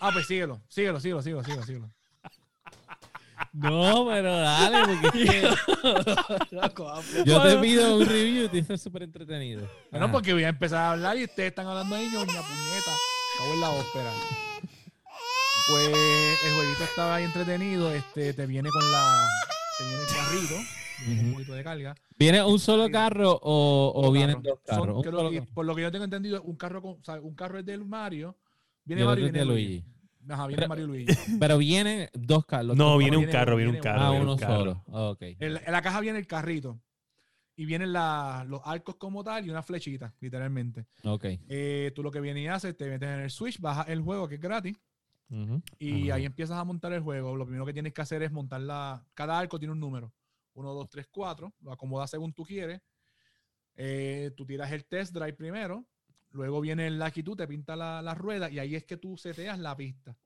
Ah, 0.00 0.10
pues 0.12 0.26
síguelo, 0.26 0.60
síguelo, 0.68 0.98
síguelo, 0.98 1.22
síguelo, 1.22 1.44
síguelo. 1.44 1.62
síguelo. 1.64 1.90
No, 3.52 4.06
pero 4.08 4.36
dale, 4.36 4.96
porque 5.02 5.42
yo 7.26 7.42
te 7.42 7.56
pido 7.58 7.96
un 7.96 8.06
review 8.06 8.44
y 8.44 8.48
te 8.48 8.56
dice 8.58 8.78
súper 8.78 9.02
entretenido. 9.04 9.68
Bueno, 9.90 10.06
Ah. 10.06 10.12
porque 10.12 10.32
voy 10.32 10.44
a 10.44 10.48
empezar 10.48 10.78
a 10.80 10.90
hablar 10.92 11.16
y 11.18 11.24
ustedes 11.24 11.50
están 11.50 11.66
hablando 11.66 11.94
ahí, 11.94 12.04
ñoña 12.12 12.26
puñeta. 12.26 12.92
Acabo 13.36 13.54
en 13.54 13.60
la 13.60 13.70
ópera. 13.70 14.12
Pues 15.68 15.88
el 15.88 16.54
jueguito 16.54 16.84
estaba 16.84 17.14
ahí 17.16 17.24
entretenido. 17.24 17.90
Este, 17.92 18.34
te 18.34 18.46
viene 18.46 18.68
con 18.70 18.92
la. 18.92 19.26
Te 19.78 19.84
viene 19.84 20.02
el 20.02 20.08
carrito. 20.08 20.54
viene 21.06 21.22
Un 21.28 21.32
poquito 21.32 21.54
de 21.54 21.64
carga. 21.64 21.94
¿Viene 22.16 22.42
un 22.44 22.58
solo 22.60 22.90
carro 22.90 23.38
o, 23.42 24.12
vienen 24.12 24.40
dos 24.42 24.58
carros? 24.64 24.86
Son- 24.86 24.96
Un 24.96 25.02
creo 25.02 25.16
solo 25.16 25.30
que- 25.30 25.38
carro. 25.40 25.50
por 25.54 25.66
lo 25.66 25.74
que 25.74 25.82
yo 25.82 25.90
tengo 25.90 26.04
entendido, 26.04 26.42
un 26.42 26.56
carro, 26.56 26.82
con, 26.82 26.92
o 26.92 27.04
sea, 27.04 27.20
un 27.20 27.34
carro 27.34 27.58
es 27.58 27.64
del 27.66 27.84
Mario. 27.84 28.36
Y 28.84 28.88
Viene 28.88 29.02
el 29.02 29.08
Mario 29.08 29.24
y 29.24 29.26
es 29.28 29.32
viene 29.32 29.46
de 29.46 29.52
Luigi. 29.52 29.68
Luigi. 29.80 29.84
Ajá, 30.28 30.46
viene 30.46 30.60
Pero- 30.60 30.68
Mario 30.68 30.86
Luigi. 30.86 31.06
Pero 31.40 31.58
vienen 31.58 32.08
dos 32.14 32.46
carros. 32.46 32.76
No, 32.76 32.96
viene 32.98 33.16
un 33.16 33.26
carro, 33.26 33.56
viene 33.56 33.72
un 33.72 33.78
carro. 33.80 34.00
Ah, 34.02 34.10
uno 34.12 34.36
carro. 34.36 34.54
solo. 34.56 34.84
Ok. 35.10 35.22
En, 35.22 35.38
en 35.40 35.72
la 35.72 35.82
caja 35.82 36.00
viene 36.00 36.18
el 36.18 36.26
carrito. 36.26 36.80
Y 37.56 37.66
vienen 37.66 37.92
la- 37.92 38.44
los 38.48 38.60
arcos 38.64 38.96
como 38.96 39.22
tal 39.22 39.46
y 39.46 39.50
una 39.50 39.62
flechita, 39.62 40.12
literalmente. 40.20 40.86
Ok. 41.04 41.24
Eh, 41.48 41.92
tú 41.94 42.02
lo 42.02 42.10
que 42.10 42.20
vienes 42.20 42.42
y 42.42 42.48
haces, 42.48 42.76
te 42.76 42.88
metes 42.88 43.08
en 43.08 43.20
el 43.20 43.30
Switch, 43.30 43.60
bajas 43.60 43.88
el 43.88 44.00
juego 44.00 44.26
que 44.28 44.36
es 44.36 44.40
gratis. 44.40 44.76
Y 45.78 46.10
ahí 46.10 46.24
empiezas 46.26 46.56
a 46.58 46.64
montar 46.64 46.92
el 46.92 47.00
juego. 47.00 47.34
Lo 47.36 47.44
primero 47.44 47.66
que 47.66 47.72
tienes 47.72 47.92
que 47.92 48.02
hacer 48.02 48.22
es 48.22 48.30
montar 48.30 48.60
la. 48.60 49.04
Cada 49.14 49.38
arco 49.38 49.58
tiene 49.58 49.72
un 49.72 49.80
número. 49.80 50.12
1, 50.54 50.72
2, 50.74 50.88
3, 50.88 51.08
4. 51.10 51.52
Lo 51.60 51.72
acomodas 51.72 52.10
según 52.10 52.32
tú 52.32 52.44
quieres. 52.44 52.80
Eh, 53.76 54.30
tú 54.36 54.46
tiras 54.46 54.70
el 54.70 54.84
test 54.84 55.12
drive 55.12 55.32
primero. 55.32 55.84
Luego 56.34 56.60
viene 56.60 56.86
el 56.88 56.98
2, 56.98 57.36
te 57.36 57.46
pinta 57.46 57.76
la, 57.76 58.02
la 58.02 58.14
rueda. 58.14 58.50
Y 58.50 58.58
ahí 58.58 58.74
es 58.74 58.84
que 58.84 58.96
tú 58.96 59.16
seteas 59.16 59.58
la 59.58 59.76
pista. 59.76 60.16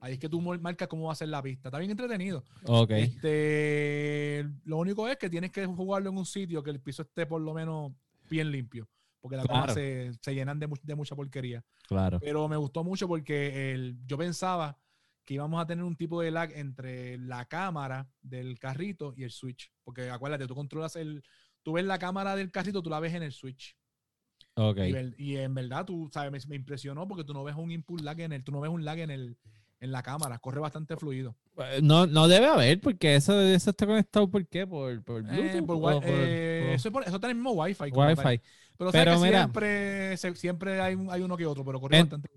Ahí 0.00 0.14
es 0.14 0.18
que 0.18 0.28
tú 0.28 0.40
marcas 0.40 0.88
cómo 0.88 1.06
va 1.06 1.12
a 1.12 1.16
ser 1.16 1.28
la 1.28 1.40
pista. 1.42 1.68
Está 1.68 1.78
bien 1.78 1.92
entretenido. 1.92 2.44
Ok. 2.66 2.90
Este, 2.90 4.44
lo 4.64 4.78
único 4.78 5.08
es 5.08 5.16
que 5.16 5.30
tienes 5.30 5.50
que 5.52 5.64
jugarlo 5.64 6.10
en 6.10 6.18
un 6.18 6.26
sitio 6.26 6.62
que 6.62 6.70
el 6.70 6.80
piso 6.80 7.02
esté 7.02 7.24
por 7.26 7.40
lo 7.40 7.54
menos 7.54 7.92
bien 8.28 8.50
limpio. 8.50 8.88
Porque 9.20 9.36
las 9.36 9.46
Claro. 9.46 9.72
se, 9.72 10.12
se 10.20 10.34
llenan 10.34 10.58
de, 10.58 10.68
de 10.82 10.94
mucha 10.94 11.14
porquería. 11.16 11.64
Claro. 11.86 12.20
Pero 12.20 12.46
me 12.48 12.56
gustó 12.56 12.84
mucho 12.84 13.08
porque 13.08 13.72
el, 13.72 13.96
yo 14.06 14.18
pensaba 14.18 14.76
que 15.24 15.34
íbamos 15.34 15.62
a 15.62 15.66
tener 15.66 15.84
un 15.84 15.96
tipo 15.96 16.20
de 16.20 16.30
lag 16.30 16.50
entre 16.54 17.16
la 17.16 17.46
cámara 17.46 18.06
del 18.20 18.58
carrito 18.58 19.14
y 19.16 19.22
el 19.22 19.30
switch. 19.30 19.72
Porque 19.84 20.10
acuérdate, 20.10 20.46
tú 20.46 20.54
controlas 20.54 20.96
el. 20.96 21.22
Tú 21.62 21.72
ves 21.72 21.84
la 21.86 21.98
cámara 21.98 22.36
del 22.36 22.50
carrito, 22.50 22.82
tú 22.82 22.90
la 22.90 23.00
ves 23.00 23.14
en 23.14 23.22
el 23.22 23.32
switch. 23.32 23.74
Ok. 24.56 24.78
Y, 25.18 25.36
en 25.36 25.54
verdad, 25.54 25.84
tú 25.84 26.08
sabes, 26.12 26.30
me, 26.30 26.38
me 26.50 26.56
impresionó 26.56 27.06
porque 27.08 27.24
tú 27.24 27.32
no 27.34 27.42
ves 27.44 27.56
un 27.56 27.70
input 27.70 28.00
lag 28.00 28.20
en 28.20 28.32
el, 28.32 28.44
tú 28.44 28.52
no 28.52 28.60
ves 28.60 28.70
un 28.70 28.84
lag 28.84 28.98
en 28.98 29.10
el 29.10 29.36
en 29.80 29.92
la 29.92 30.02
cámara, 30.02 30.38
corre 30.38 30.60
bastante 30.60 30.96
fluido. 30.96 31.36
Eh, 31.58 31.80
No, 31.82 32.06
no 32.06 32.26
debe 32.26 32.46
haber, 32.46 32.80
porque 32.80 33.16
eso, 33.16 33.38
eso 33.42 33.68
está 33.70 33.84
conectado, 33.86 34.30
¿por 34.30 34.46
qué? 34.46 34.66
Por, 34.66 35.02
por 35.04 35.20
Eh, 35.20 35.26
Bluetooth. 35.28 35.66
por 35.66 35.76
o 35.76 36.00
eh, 36.02 36.60
por 36.64 36.74
eso, 36.74 36.88
es 36.88 36.92
por- 36.92 37.02
eso 37.02 37.14
está 37.16 37.26
en 37.26 37.30
el 37.32 37.36
mismo 37.36 37.52
Wi-Fi. 37.52 37.90
Pero, 38.92 39.20
mira. 39.20 39.40
siempre, 39.40 40.16
siempre 40.16 40.80
hay, 40.80 40.94
un- 40.94 41.10
hay 41.10 41.20
uno 41.20 41.36
que 41.36 41.44
otro, 41.44 41.64
pero 41.66 41.80
corre 41.80 41.98
En- 41.98 42.04
bastante. 42.04 42.30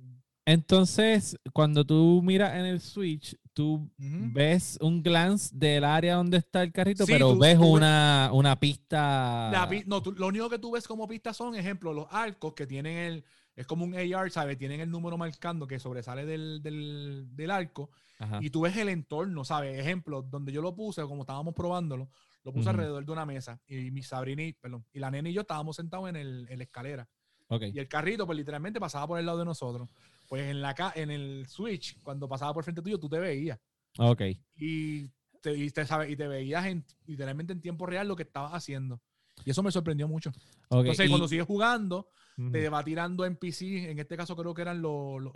Entonces, 0.45 1.38
cuando 1.53 1.86
tú 1.86 2.21
miras 2.23 2.56
en 2.56 2.65
el 2.65 2.80
Switch, 2.82 3.38
tú 3.58 3.89
ves 3.98 4.78
un 4.82 5.02
glance 5.02 5.50
del 5.52 5.84
área 5.84 6.13
donde 6.17 6.38
está 6.38 6.62
el 6.62 6.72
carrito, 6.72 7.08
Sí, 7.08 7.12
pero 7.12 7.34
tú- 7.34 7.39
ves 7.39 7.58
tú 7.58 7.65
una, 7.65 8.30
una 8.32 8.60
pista. 8.60 9.50
La 9.52 9.67
no, 9.88 10.00
tú- 10.04 10.12
lo 10.13 10.28
único 10.28 10.48
que 10.48 10.60
tú 10.60 10.70
ves 10.72 10.88
como 10.88 11.08
pistas 11.08 11.36
son, 11.36 11.56
ejemplo, 11.56 11.91
los 11.91 12.06
arcos 12.12 12.54
que 12.54 12.67
tienen 12.67 12.98
el. 12.98 13.26
Es 13.56 13.65
como 13.65 13.84
un 13.84 13.96
AR, 13.96 14.30
¿sabes? 14.30 14.60
Tienen 14.60 14.80
el 14.82 14.91
número 14.91 15.17
marcando 15.17 15.65
que 15.65 15.80
sobresale 15.80 16.28
del, 16.28 16.62
del, 16.62 17.26
del 17.36 17.50
arco. 17.50 17.89
Ajá. 18.20 18.38
Y 18.43 18.52
tú 18.52 18.62
ves 18.62 18.78
el 18.78 18.89
entorno, 18.89 19.43
¿sabes? 19.43 19.80
Ejemplo, 19.80 20.22
donde 20.22 20.52
yo 20.52 20.62
lo 20.62 20.76
puse, 20.76 21.02
como 21.02 21.22
estábamos 21.24 21.56
probándolo, 21.56 22.08
lo 22.43 22.54
puse 22.54 22.70
alrededor 22.70 23.04
de 23.04 23.12
una 23.12 23.26
mesa. 23.26 23.60
Y 23.67 23.89
mi 23.89 24.04
Sabrina 24.04 24.43
y, 24.43 24.54
perdón, 24.54 24.86
y 24.93 25.00
la 25.00 25.10
nena 25.10 25.30
y 25.30 25.34
yo 25.34 25.41
estábamos 25.41 25.76
sentados 25.76 26.08
en, 26.10 26.15
el, 26.15 26.46
en 26.50 26.60
la 26.60 26.63
escalera. 26.65 27.10
Ok. 27.48 27.63
Y 27.74 27.80
el 27.80 27.88
carrito, 27.88 28.26
pues 28.28 28.38
literalmente 28.38 28.80
pasaba 28.80 29.08
por 29.08 29.17
el 29.20 29.26
lado 29.26 29.39
de 29.39 29.46
nosotros. 29.46 29.89
Pues 30.28 30.44
en, 30.44 30.62
la, 30.62 30.74
ca- 30.76 30.94
en 30.96 31.10
el 31.12 31.46
Switch, 31.48 32.00
cuando 32.02 32.28
pasaba 32.28 32.54
por 32.54 32.63
frente 32.63 32.82
tuyo, 32.82 33.00
tú 33.00 33.08
te 33.10 33.20
veías. 33.20 33.60
Ok. 33.98 34.22
Y 34.56 35.08
te, 35.42 35.56
y 35.56 35.70
te, 35.72 35.86
y 36.10 36.16
te 36.16 36.28
veías 36.28 36.66
en, 36.66 36.86
literalmente 37.06 37.54
en 37.54 37.62
tiempo 37.62 37.86
real 37.86 38.08
lo 38.08 38.16
que 38.16 38.24
estabas 38.24 38.52
haciendo. 38.54 39.02
Y 39.46 39.52
eso 39.52 39.63
me 39.63 39.72
sorprendió 39.72 40.08
mucho. 40.08 40.32
ok. 40.70 40.80
Entonces, 40.80 41.06
Y- 41.06 41.10
cuando 41.10 41.28
sigues 41.28 41.46
jugando, 41.46 42.10
te 42.52 42.70
va 42.70 42.84
tirando 42.84 43.26
NPC. 43.26 43.90
En 43.90 43.98
este 44.00 44.16
caso 44.18 44.36
creo 44.36 44.54
que 44.54 44.62
eran 44.62 44.82
los, 44.82 45.22
los, 45.22 45.34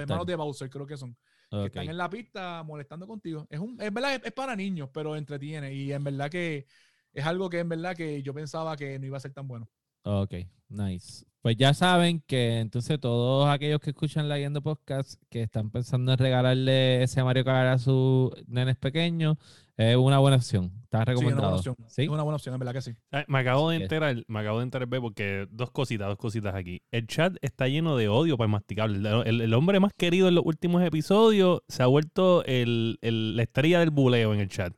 hermanos 0.00 0.26
de 0.26 0.36
Bowser, 0.36 0.70
creo 0.70 0.86
que 0.86 0.96
son. 0.96 1.16
Que 1.50 1.66
están 1.66 1.82
en 1.90 1.96
la 1.98 2.08
pista 2.10 2.62
molestando 2.62 3.06
contigo. 3.06 3.46
Es, 3.50 3.60
un, 3.60 3.80
es 3.80 3.92
verdad, 3.92 4.14
es, 4.14 4.22
es 4.24 4.32
para 4.32 4.56
niños, 4.56 4.88
pero 4.92 5.16
entretiene. 5.16 5.74
Y 5.74 5.92
en 5.92 6.02
verdad 6.02 6.30
que 6.30 6.66
es 7.12 7.24
algo 7.26 7.50
que 7.50 7.58
en 7.60 7.68
verdad 7.68 7.94
que 7.94 8.22
yo 8.22 8.32
pensaba 8.32 8.76
que 8.76 8.98
no 8.98 9.06
iba 9.06 9.16
a 9.16 9.20
ser 9.20 9.32
tan 9.32 9.46
bueno. 9.46 9.68
Ok, 10.02 10.34
nice. 10.68 11.24
Pues 11.44 11.58
ya 11.58 11.74
saben 11.74 12.22
que 12.26 12.60
entonces 12.60 12.98
todos 12.98 13.46
aquellos 13.50 13.78
que 13.78 13.90
escuchan 13.90 14.30
Leyendo 14.30 14.62
Podcast 14.62 15.20
que 15.28 15.42
están 15.42 15.68
pensando 15.70 16.12
en 16.12 16.18
regalarle 16.18 17.02
ese 17.02 17.22
Mario 17.22 17.44
Kart 17.44 17.68
a 17.68 17.76
sus 17.78 18.30
nenes 18.46 18.76
pequeños, 18.76 19.36
es 19.76 19.94
una 19.94 20.18
buena 20.20 20.38
opción. 20.38 20.72
Está 20.84 21.04
Sí, 21.04 21.10
es 21.12 21.18
una 21.18 21.22
buena 21.26 21.36
recomendado. 21.42 21.56
opción. 21.56 21.76
¿Sí? 21.86 22.02
Es 22.04 22.08
una 22.08 22.22
buena 22.22 22.36
opción, 22.36 22.54
en 22.54 22.60
verdad 22.60 22.72
que 22.72 22.80
sí. 22.80 22.92
Ah, 23.12 23.26
Me 23.28 23.40
acabo 23.40 23.68
de 23.68 23.76
enterar, 23.76 24.24
me 24.26 24.38
acabo 24.40 24.60
de 24.60 24.64
enterar, 24.64 24.88
porque 24.88 25.46
dos 25.50 25.70
cositas, 25.70 26.08
dos 26.08 26.16
cositas 26.16 26.54
aquí. 26.54 26.80
El 26.90 27.06
chat 27.08 27.36
está 27.42 27.68
lleno 27.68 27.98
de 27.98 28.08
odio 28.08 28.38
para 28.38 28.46
el 28.46 28.52
masticable. 28.52 28.96
El, 29.06 29.26
el- 29.26 29.40
el 29.42 29.52
hombre 29.52 29.80
más 29.80 29.92
querido 29.92 30.28
en 30.28 30.36
los 30.36 30.46
últimos 30.46 30.82
episodios 30.82 31.60
se 31.68 31.82
ha 31.82 31.86
vuelto 31.86 32.42
el- 32.46 32.96
el- 33.02 33.36
la 33.36 33.42
estrella 33.42 33.80
del 33.80 33.90
buleo 33.90 34.32
en 34.32 34.40
el 34.40 34.48
chat. 34.48 34.72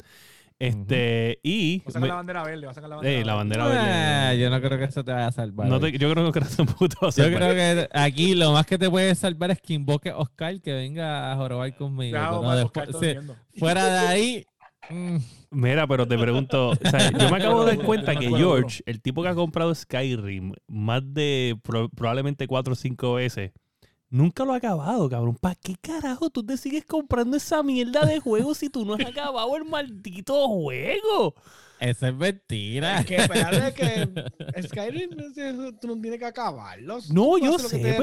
Este, 0.58 1.38
y. 1.42 1.78
Va 1.80 1.84
a 1.86 1.90
sacar 1.90 2.02
me- 2.02 2.08
la 2.08 2.14
bandera 2.14 2.42
verde, 2.44 2.64
va 2.66 2.70
a 2.70 2.74
sacar 2.74 2.88
la 2.88 2.96
bandera 2.96 3.18
Ey, 3.18 3.24
la 3.24 3.34
verde. 3.34 3.36
bandera 3.58 3.66
verde. 3.66 3.78
Ah, 3.92 4.34
yo 4.34 4.50
no 4.50 4.60
creo 4.62 4.78
que 4.78 4.84
eso 4.84 5.04
te 5.04 5.12
vaya 5.12 5.26
a 5.26 5.32
salvar. 5.32 5.68
No 5.68 5.76
hoy. 5.76 5.92
te- 5.92 5.98
yo 5.98 6.10
creo 6.10 6.32
que 6.32 6.40
no 6.40 6.64
puto 6.78 6.96
va 7.02 7.08
a 7.08 7.10
Yo 7.10 7.24
creo 7.36 7.54
que 7.54 7.88
aquí 7.92 8.34
lo 8.34 8.52
más 8.52 8.64
que 8.66 8.78
te 8.78 8.88
puede 8.88 9.14
salvar 9.14 9.50
es 9.50 9.60
que 9.60 9.74
invoque 9.74 10.10
a 10.10 10.16
Oscar 10.16 10.58
que 10.62 10.72
venga 10.72 11.30
a 11.30 11.36
jorobar 11.36 11.74
conmigo. 11.76 12.16
No, 12.18 12.56
después- 12.56 12.88
fuera 13.58 13.84
de 13.86 13.98
ahí. 14.08 14.44
mm, 14.90 15.16
Mira, 15.50 15.86
pero 15.86 16.06
te 16.08 16.16
pregunto, 16.16 16.70
o 16.70 16.76
sea, 16.76 17.10
yo 17.10 17.30
me 17.30 17.36
acabo 17.36 17.64
de 17.64 17.76
dar 17.76 17.84
cuenta 17.86 18.16
que. 18.16 18.28
George, 18.28 18.82
el 18.86 19.02
tipo 19.02 19.22
que 19.22 19.28
ha 19.28 19.34
comprado 19.34 19.74
Skyrim 19.74 20.52
más 20.68 21.02
de 21.12 21.56
pro- 21.62 21.88
probablemente 21.90 22.46
cuatro 22.46 22.72
o 22.72 22.76
cinco 22.76 23.14
veces, 23.14 23.52
nunca 24.10 24.44
lo 24.44 24.52
ha 24.52 24.56
acabado, 24.56 25.08
cabrón. 25.08 25.36
¿Para 25.40 25.54
qué 25.56 25.74
carajo 25.80 26.30
tú 26.30 26.44
te 26.44 26.56
sigues 26.56 26.84
comprando 26.84 27.36
esa 27.36 27.62
mierda 27.62 28.04
de 28.06 28.20
juego 28.20 28.54
si 28.54 28.68
tú 28.70 28.84
no 28.84 28.94
has 28.94 29.04
acabado 29.06 29.56
el 29.56 29.64
maldito 29.64 30.46
juego? 30.48 31.34
Eso 31.78 32.06
es 32.06 32.14
mentira. 32.14 33.00
Es 33.00 33.06
que 33.06 33.16
espérate 33.16 33.74
que 33.74 34.62
Skyrim 34.68 35.10
tú 35.78 35.88
no 35.88 36.00
tienes 36.00 36.18
que 36.18 36.24
acabarlos. 36.24 37.10
No, 37.10 37.32
Tú 37.32 37.38
yo 37.44 37.52
lo 37.52 37.58
sé, 37.58 37.78
pero- 37.78 37.98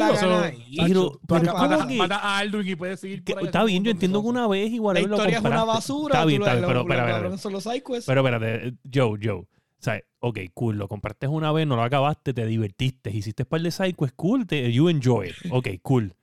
pero- 0.77 1.09
Tú 1.11 1.19
pero 1.27 1.41
acá- 1.41 1.53
¿cómo 1.53 1.69
mata, 1.69 1.87
que- 1.87 1.95
mata 1.97 2.15
a 2.17 2.37
Alduin 2.37 2.67
y 2.67 2.75
puedes 2.75 2.99
seguir 2.99 3.23
Que- 3.23 3.33
por 3.33 3.41
ahí 3.41 3.45
está 3.47 3.63
bien, 3.63 3.83
yo 3.83 3.89
entiendo 3.89 4.21
que 4.21 4.27
una 4.27 4.47
vez 4.47 4.69
igual 4.71 4.93
La 4.95 5.01
lo 5.01 5.15
historia 5.15 5.37
es 5.39 5.43
una 5.43 5.63
basura. 5.63 6.13
Está 6.15 6.25
bien, 6.25 6.41
está 6.43 6.53
lo- 6.53 6.59
bien, 6.67 6.77
lo- 6.77 6.83
pero 6.87 7.49
lo 7.49 7.61
sidequests. 7.61 8.05
Pero 8.05 8.21
espérate, 8.21 8.73
Joe, 8.93 9.17
Joe. 9.21 9.47
O 9.83 9.85
sea, 9.85 10.01
ok, 10.19 10.39
cool, 10.53 10.77
lo 10.77 10.87
compraste 10.87 11.27
una 11.27 11.51
vez, 11.51 11.67
no 11.67 11.75
lo 11.75 11.83
acabaste, 11.83 12.33
te 12.33 12.45
divertiste, 12.45 13.11
hiciste 13.11 13.43
un 13.43 13.49
par 13.49 13.59
de 13.61 13.69
psychos, 13.69 14.13
cool, 14.15 14.47
te, 14.47 14.71
you 14.71 14.87
enjoy 14.87 15.27
it. 15.27 15.35
Ok, 15.51 15.67
cool. 15.81 16.15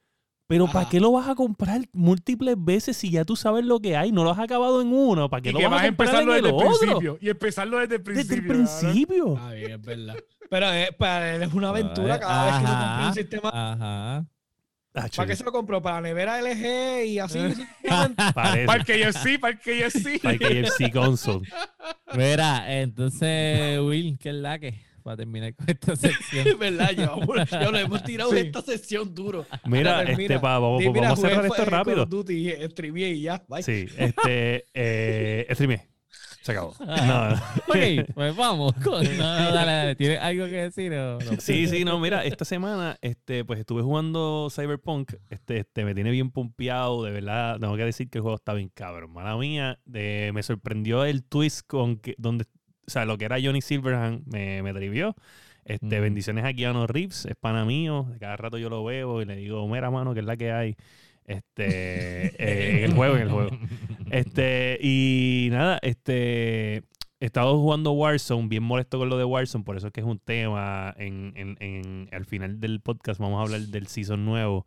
Pero 0.47 0.67
¿para 0.67 0.89
qué 0.89 0.99
lo 0.99 1.13
vas 1.13 1.29
a 1.29 1.35
comprar 1.35 1.83
múltiples 1.93 2.57
veces 2.59 2.97
si 2.97 3.11
ya 3.11 3.25
tú 3.27 3.37
sabes 3.37 3.65
lo 3.67 3.79
que 3.79 3.97
hay? 3.99 4.13
No 4.13 4.25
lo 4.25 4.31
has 4.31 4.39
acabado 4.39 4.81
en 4.81 4.93
uno. 4.93 5.29
¿Para 5.29 5.43
qué 5.43 5.51
Y 5.51 5.53
lo 5.53 5.59
que 5.59 5.67
vas, 5.67 5.75
vas 5.75 5.83
a 5.85 5.87
empezarlo 5.87 6.35
en 6.35 6.39
el 6.39 6.43
desde 6.45 6.49
el 6.49 6.55
otro? 6.67 6.79
principio. 6.79 7.19
Y 7.21 7.29
empezarlo 7.29 7.79
desde 7.79 7.97
el 7.97 8.03
Desde 8.03 8.15
principio. 8.25 8.35
el 8.35 8.47
cabrón. 8.49 8.67
principio. 8.81 9.35
Está 9.35 9.53
bien, 9.53 9.71
es 9.73 9.83
verdad. 9.83 10.17
Pero 10.49 10.73
es, 10.73 10.93
para 10.95 11.35
él 11.37 11.43
es 11.43 11.53
una 11.53 11.69
aventura 11.69 12.19
cada 12.19 12.47
vez 12.47 12.55
que 12.55 12.61
tú 12.67 12.73
compras 12.73 13.07
un 13.09 13.15
sistema. 13.15 13.51
Ajá. 13.53 14.27
Ah, 14.95 15.09
¿Para 15.15 15.29
qué 15.29 15.37
se 15.37 15.45
lo 15.45 15.53
compró? 15.53 15.81
¿Para 15.81 15.97
la 15.97 16.09
nevera 16.09 16.41
LG 16.43 17.05
y 17.07 17.19
así? 17.21 17.39
parece. 18.35 18.67
Para 18.67 18.77
el 18.77 18.85
KFC, 18.85 19.39
para 19.39 19.53
el 19.53 19.59
KFC. 19.61 20.21
Para 20.21 20.35
el 20.35 20.67
KFC 20.67 20.93
console. 20.93 21.49
Mira, 22.15 22.81
entonces, 22.81 23.79
Will, 23.81 24.19
¿qué 24.19 24.31
es 24.31 24.35
la 24.35 24.59
que? 24.59 24.75
Para 25.05 25.17
terminar 25.17 25.55
con 25.55 25.71
esta 25.71 25.95
sección. 25.95 26.47
Es 26.47 26.59
verdad, 26.59 26.91
yo 26.91 27.71
lo 27.71 27.79
hemos 27.79 28.03
tirado 28.03 28.33
de 28.33 28.41
esta 28.41 28.63
sesión 28.63 29.15
duro. 29.15 29.47
Mira, 29.65 30.03
este, 30.03 30.41
pa, 30.41 30.59
vamos, 30.59 30.81
mira, 30.81 31.01
vamos 31.03 31.25
a 31.25 31.29
cerrar 31.29 31.47
esto 31.47 31.63
eh, 31.63 31.67
rápido. 31.67 32.05
Duty, 32.05 32.51
eh, 32.51 32.69
streameé 32.71 33.11
y 33.11 33.23
ya. 33.23 33.43
Bye. 33.49 33.63
Sí, 33.63 33.87
este, 33.97 34.67
eh, 34.75 35.47
streamé. 35.53 35.90
Se 36.51 36.59
acabó. 36.59 36.75
Ah. 36.87 37.37
No, 37.67 37.73
ok, 37.73 38.13
pues 38.15 38.37
vamos. 38.37 38.75
no, 38.85 39.03
no, 39.03 39.53
dale, 39.53 39.73
dale. 39.73 39.95
¿Tienes 39.97 40.19
algo 40.21 40.47
que 40.47 40.63
decir? 40.63 40.93
o 40.93 41.19
no? 41.21 41.41
Sí, 41.41 41.67
sí, 41.67 41.85
no, 41.85 41.99
mira, 42.01 42.25
esta 42.25 42.45
semana, 42.45 42.97
este, 43.01 43.45
pues 43.45 43.61
estuve 43.61 43.83
jugando 43.83 44.49
Cyberpunk, 44.51 45.15
este, 45.29 45.59
este, 45.59 45.85
me 45.85 45.95
tiene 45.95 46.11
bien 46.11 46.31
pompeado, 46.31 47.05
de 47.05 47.13
verdad, 47.13 47.59
tengo 47.61 47.77
que 47.77 47.85
decir 47.85 48.09
que 48.11 48.19
el 48.19 48.23
juego 48.23 48.37
está 48.37 48.55
bien 48.55 48.71
cabrón, 48.75 49.13
mala 49.13 49.37
mía, 49.37 49.79
de, 49.85 50.31
me 50.35 50.43
sorprendió 50.43 51.05
el 51.05 51.25
twist 51.25 51.67
con 51.67 51.97
que, 51.97 52.15
donde, 52.19 52.45
o 52.87 52.91
sea, 52.91 53.05
lo 53.05 53.17
que 53.19 53.25
era 53.27 53.37
Johnny 53.43 53.61
Silverhand 53.61 54.27
me, 54.27 54.63
me 54.63 54.73
trivió, 54.73 55.15
este, 55.65 55.99
Mm. 55.99 56.03
bendiciones 56.03 56.45
a 56.45 56.53
Keanu 56.53 56.87
Reeves, 56.87 57.27
es 57.27 57.37
pana 57.37 57.65
mío, 57.65 58.07
de 58.11 58.19
cada 58.19 58.37
rato 58.37 58.59
yo 58.59 58.69
lo 58.71 58.83
veo 58.85 59.23
y 59.23 59.25
le 59.25 59.37
digo, 59.37 59.67
mira, 59.69 59.91
mano, 59.91 60.15
que 60.15 60.21
es 60.21 60.27
la 60.27 60.37
que 60.37 60.51
hay, 60.53 60.77
este, 61.31 62.27
eh, 62.43 62.79
en 62.79 62.85
el 62.91 62.93
juego, 62.95 63.17
en 63.17 63.23
el 63.23 63.31
juego. 63.31 63.51
Este, 64.11 64.79
y 64.81 65.49
nada, 65.51 65.79
este. 65.83 66.83
He 67.23 67.27
estado 67.27 67.59
jugando 67.59 67.93
Warzone, 67.93 68.49
bien 68.49 68.63
molesto 68.63 68.99
con 68.99 69.11
lo 69.11 69.19
de 69.19 69.25
Warzone, 69.25 69.63
por 69.63 69.77
eso 69.77 69.89
es 69.89 69.93
que 69.93 70.01
es 70.01 70.07
un 70.07 70.19
tema. 70.19 70.95
En, 70.97 71.33
en- 71.37 71.57
en- 71.61 72.09
al 72.13 72.25
final 72.25 72.61
del 72.61 72.81
podcast 72.81 73.21
vamos 73.21 73.39
a 73.39 73.43
hablar 73.43 73.61
del 73.69 73.87
season 73.89 74.25
nuevo. 74.25 74.67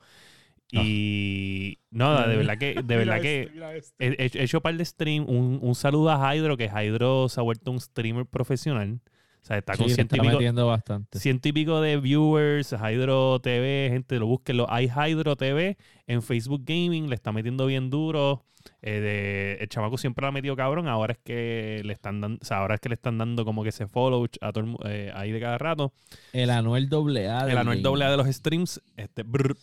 Y 0.71 1.79
nada, 1.91 2.27
de 2.27 2.35
verdad 2.37 2.57
que, 2.57 2.75
de 2.83 2.95
verdad 2.97 3.17
este, 3.17 3.45
que 3.47 3.51
mira 3.53 3.75
este. 3.75 4.05
he, 4.05 4.25
he- 4.25 4.39
he 4.39 4.43
hecho 4.43 4.61
par 4.61 4.75
de 4.77 4.85
stream. 4.85 5.25
Un, 5.27 5.59
un 5.61 5.75
saludo 5.75 6.11
a 6.11 6.35
Hydro, 6.35 6.57
que 6.57 6.65
Hydro 6.69 7.29
se 7.29 7.39
ha 7.39 7.43
vuelto 7.43 7.71
un 7.71 7.79
streamer 7.79 8.25
profesional. 8.25 8.99
O 9.43 9.45
sea, 9.45 9.57
está 9.57 9.73
Sí, 9.73 9.79
con 9.83 9.89
ciento 9.89 10.15
está 10.15 10.25
y 10.25 10.29
pico, 10.39 10.65
bastante. 10.67 11.19
ciento 11.19 11.49
y 11.49 11.51
pico 11.51 11.81
de 11.81 11.97
viewers, 11.97 12.71
Hydro 12.71 13.39
TV, 13.41 13.89
gente, 13.91 14.17
lo 14.17 14.25
búsquenlo. 14.25 14.65
Hay 14.71 14.87
Hydro 14.89 15.35
TV 15.35 15.77
en 16.07 16.21
Facebook 16.21 16.61
Gaming, 16.65 17.09
le 17.09 17.15
está 17.15 17.33
metiendo 17.33 17.65
bien 17.65 17.89
duro. 17.89 18.45
Eh, 18.81 19.01
de- 19.01 19.57
el 19.59 19.67
chamaco 19.67 19.97
siempre 19.97 20.21
lo 20.23 20.29
ha 20.29 20.31
metido 20.31 20.55
cabrón, 20.55 20.87
ahora 20.87 21.11
es 21.11 21.19
que 21.21 21.81
le 21.83 21.91
están 21.91 22.21
dando, 22.21 22.39
o 22.41 22.45
sea, 22.45 22.59
ahora 22.59 22.75
es 22.75 22.79
que 22.81 22.87
le 22.87 22.95
están 22.95 23.17
dando 23.17 23.43
como 23.43 23.61
que 23.63 23.69
ese 23.69 23.87
follow 23.87 24.25
a 24.39 24.53
todo 24.53 24.77
eh, 24.85 25.11
ahí 25.13 25.31
de 25.33 25.41
cada 25.41 25.57
rato. 25.57 25.91
El 26.31 26.49
Anuel 26.49 26.87
AA. 26.89 27.51
El 27.51 27.57
anual 27.57 27.81
doble 27.81 28.05
A 28.05 28.11
de 28.11 28.15
los 28.17 28.27
streams, 28.27 28.81
este 28.95 29.23
brr. 29.23 29.57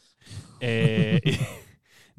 Eh, 0.61 1.21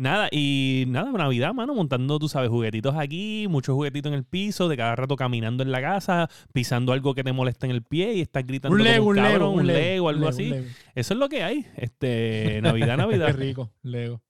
nada, 0.01 0.27
y 0.31 0.85
nada, 0.87 1.11
Navidad, 1.11 1.53
mano, 1.53 1.75
montando, 1.75 2.17
tú 2.17 2.27
sabes, 2.27 2.49
juguetitos 2.49 2.95
aquí, 2.95 3.45
muchos 3.49 3.75
juguetitos 3.75 4.11
en 4.11 4.17
el 4.17 4.23
piso, 4.23 4.67
de 4.67 4.75
cada 4.75 4.95
rato 4.95 5.15
caminando 5.15 5.61
en 5.63 5.71
la 5.71 5.81
casa, 5.81 6.29
pisando 6.53 6.91
algo 6.91 7.13
que 7.13 7.23
te 7.23 7.31
molesta 7.31 7.67
en 7.67 7.71
el 7.71 7.83
pie 7.83 8.13
y 8.15 8.21
estás 8.21 8.45
gritando 8.45 8.75
Un 8.75 8.81
como 8.81 8.91
Lego, 8.91 9.05
un 9.09 9.15
cabrón, 9.15 9.31
Lego, 9.39 9.51
un 9.51 9.67
Lego, 9.67 10.09
algo 10.09 10.27
así. 10.27 10.49
Lego. 10.49 10.65
Eso 10.95 11.13
es 11.13 11.19
lo 11.19 11.29
que 11.29 11.43
hay. 11.43 11.65
Este, 11.77 12.59
Navidad, 12.63 12.95
Qué 12.95 12.97
Navidad. 12.97 13.35
rico, 13.37 13.71
Lego. 13.83 14.21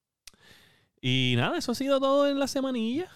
y 1.01 1.36
nada, 1.38 1.57
eso 1.57 1.71
ha 1.71 1.75
sido 1.75 1.99
todo 1.99 2.27
en 2.29 2.38
la 2.39 2.47
semanilla. 2.47 3.07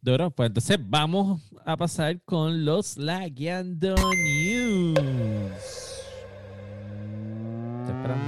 Duro, 0.00 0.30
pues 0.30 0.48
entonces 0.48 0.78
vamos 0.80 1.40
a 1.64 1.76
pasar 1.76 2.20
con 2.22 2.64
los 2.64 2.96
Lagueando 2.98 3.94
News. 3.96 4.98
Estoy 7.80 7.96
esperando. 7.96 8.24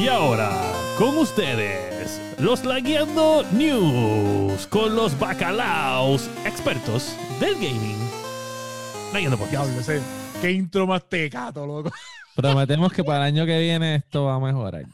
Y 0.00 0.08
ahora, 0.08 0.50
con 1.02 1.18
ustedes, 1.18 2.20
los 2.38 2.64
Lagueando 2.64 3.44
News, 3.50 4.68
con 4.68 4.94
los 4.94 5.18
bacalaos 5.18 6.30
expertos 6.46 7.16
del 7.40 7.54
gaming. 7.54 7.98
Lagueando 9.12 9.36
Podcast. 9.36 9.66
Diablo, 9.66 9.80
ese. 9.80 10.00
Qué 10.40 10.52
intro 10.52 10.86
más 10.86 11.04
tecato, 11.08 11.66
loco. 11.66 11.90
Prometemos 12.36 12.92
que 12.92 13.02
para 13.02 13.26
el 13.28 13.34
año 13.34 13.46
que 13.46 13.58
viene 13.58 13.96
esto 13.96 14.26
va 14.26 14.36
a 14.36 14.38
mejorar. 14.38 14.84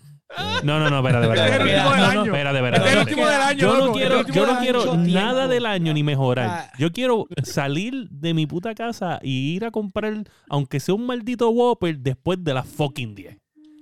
No, 0.64 0.78
no, 0.80 0.88
no, 0.88 1.06
espérate, 1.06 1.26
es 1.26 1.32
el 1.32 1.38
espérate. 1.38 1.64
último 1.68 1.90
del 1.90 2.00
espérate. 2.00 2.10
año. 2.10 2.24
Espérate, 2.24 2.56
espérate, 2.56 2.76
es 2.88 2.92
el 2.94 2.98
espérate. 2.98 3.10
último 3.10 3.26
del 3.26 3.42
año, 3.42 3.58
Yo 3.58 3.86
no 3.86 3.92
quiero, 3.92 4.20
Este 4.20 4.30
es 4.30 4.36
el 4.36 4.42
yo 4.42 4.46
no 4.54 4.58
quiero 4.60 4.96
nada 4.96 5.32
tiempo. 5.34 5.48
del 5.52 5.66
año 5.66 5.92
ni 5.92 6.02
mejorar. 6.02 6.48
Ah. 6.48 6.72
Yo 6.78 6.90
quiero 6.90 7.26
salir 7.44 8.08
de 8.08 8.32
mi 8.32 8.46
puta 8.46 8.74
casa 8.74 9.18
y 9.22 9.54
ir 9.54 9.66
a 9.66 9.70
comprar, 9.70 10.24
aunque 10.48 10.80
sea 10.80 10.94
un 10.94 11.04
maldito 11.04 11.50
Whopper, 11.50 11.98
después 11.98 12.42
de 12.42 12.54
las 12.54 12.66
fucking 12.66 13.14
10. 13.14 13.36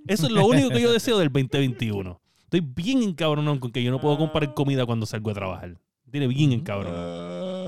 Eso 0.06 0.26
es 0.26 0.32
lo 0.32 0.46
único 0.46 0.70
que 0.70 0.80
yo 0.80 0.92
deseo 0.92 1.18
del 1.18 1.28
2021. 1.28 2.20
Estoy 2.44 2.60
bien 2.60 3.02
encabronón 3.02 3.58
con 3.58 3.72
que 3.72 3.82
yo 3.82 3.90
no 3.90 4.00
puedo 4.00 4.16
comprar 4.18 4.54
comida 4.54 4.86
cuando 4.86 5.04
salgo 5.06 5.30
a 5.30 5.34
trabajar. 5.34 5.76
Tiene 6.10 6.26
bien 6.28 6.52
encabronón. 6.52 6.94
Ah, 6.96 7.66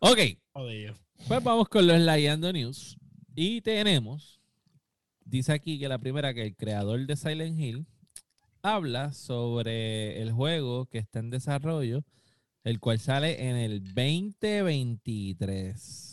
Ok, 0.00 0.18
pues 1.28 1.44
vamos 1.44 1.68
con 1.68 1.86
los 1.86 2.00
Lagueando 2.00 2.52
News. 2.52 2.96
Y 3.34 3.60
tenemos, 3.62 4.40
dice 5.24 5.52
aquí 5.52 5.78
que 5.78 5.88
la 5.88 5.98
primera, 5.98 6.34
que 6.34 6.42
el 6.42 6.56
creador 6.56 7.06
de 7.06 7.16
Silent 7.16 7.58
Hill 7.58 7.86
habla 8.62 9.12
sobre 9.12 10.20
el 10.20 10.32
juego 10.32 10.86
que 10.86 10.98
está 10.98 11.20
en 11.20 11.30
desarrollo, 11.30 12.04
el 12.64 12.80
cual 12.80 12.98
sale 12.98 13.48
en 13.48 13.56
el 13.56 13.84
2023. 13.84 16.11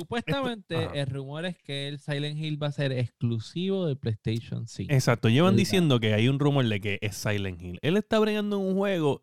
Supuestamente 0.00 0.74
Esto- 0.76 0.94
el 0.94 1.06
rumor 1.06 1.46
es 1.46 1.56
que 1.58 1.88
el 1.88 1.98
Silent 1.98 2.38
Hill 2.38 2.62
va 2.62 2.68
a 2.68 2.72
ser 2.72 2.92
exclusivo 2.92 3.86
de 3.86 3.96
PlayStation 3.96 4.66
5. 4.68 4.92
Exacto, 4.92 5.28
llevan 5.28 5.56
diciendo 5.56 5.98
que 6.00 6.14
hay 6.14 6.28
un 6.28 6.38
rumor 6.38 6.66
de 6.68 6.80
que 6.80 6.98
es 7.02 7.16
Silent 7.16 7.60
Hill. 7.62 7.78
Él 7.82 7.96
está 7.96 8.18
bregando 8.18 8.56
en 8.60 8.66
un 8.66 8.74
juego, 8.76 9.22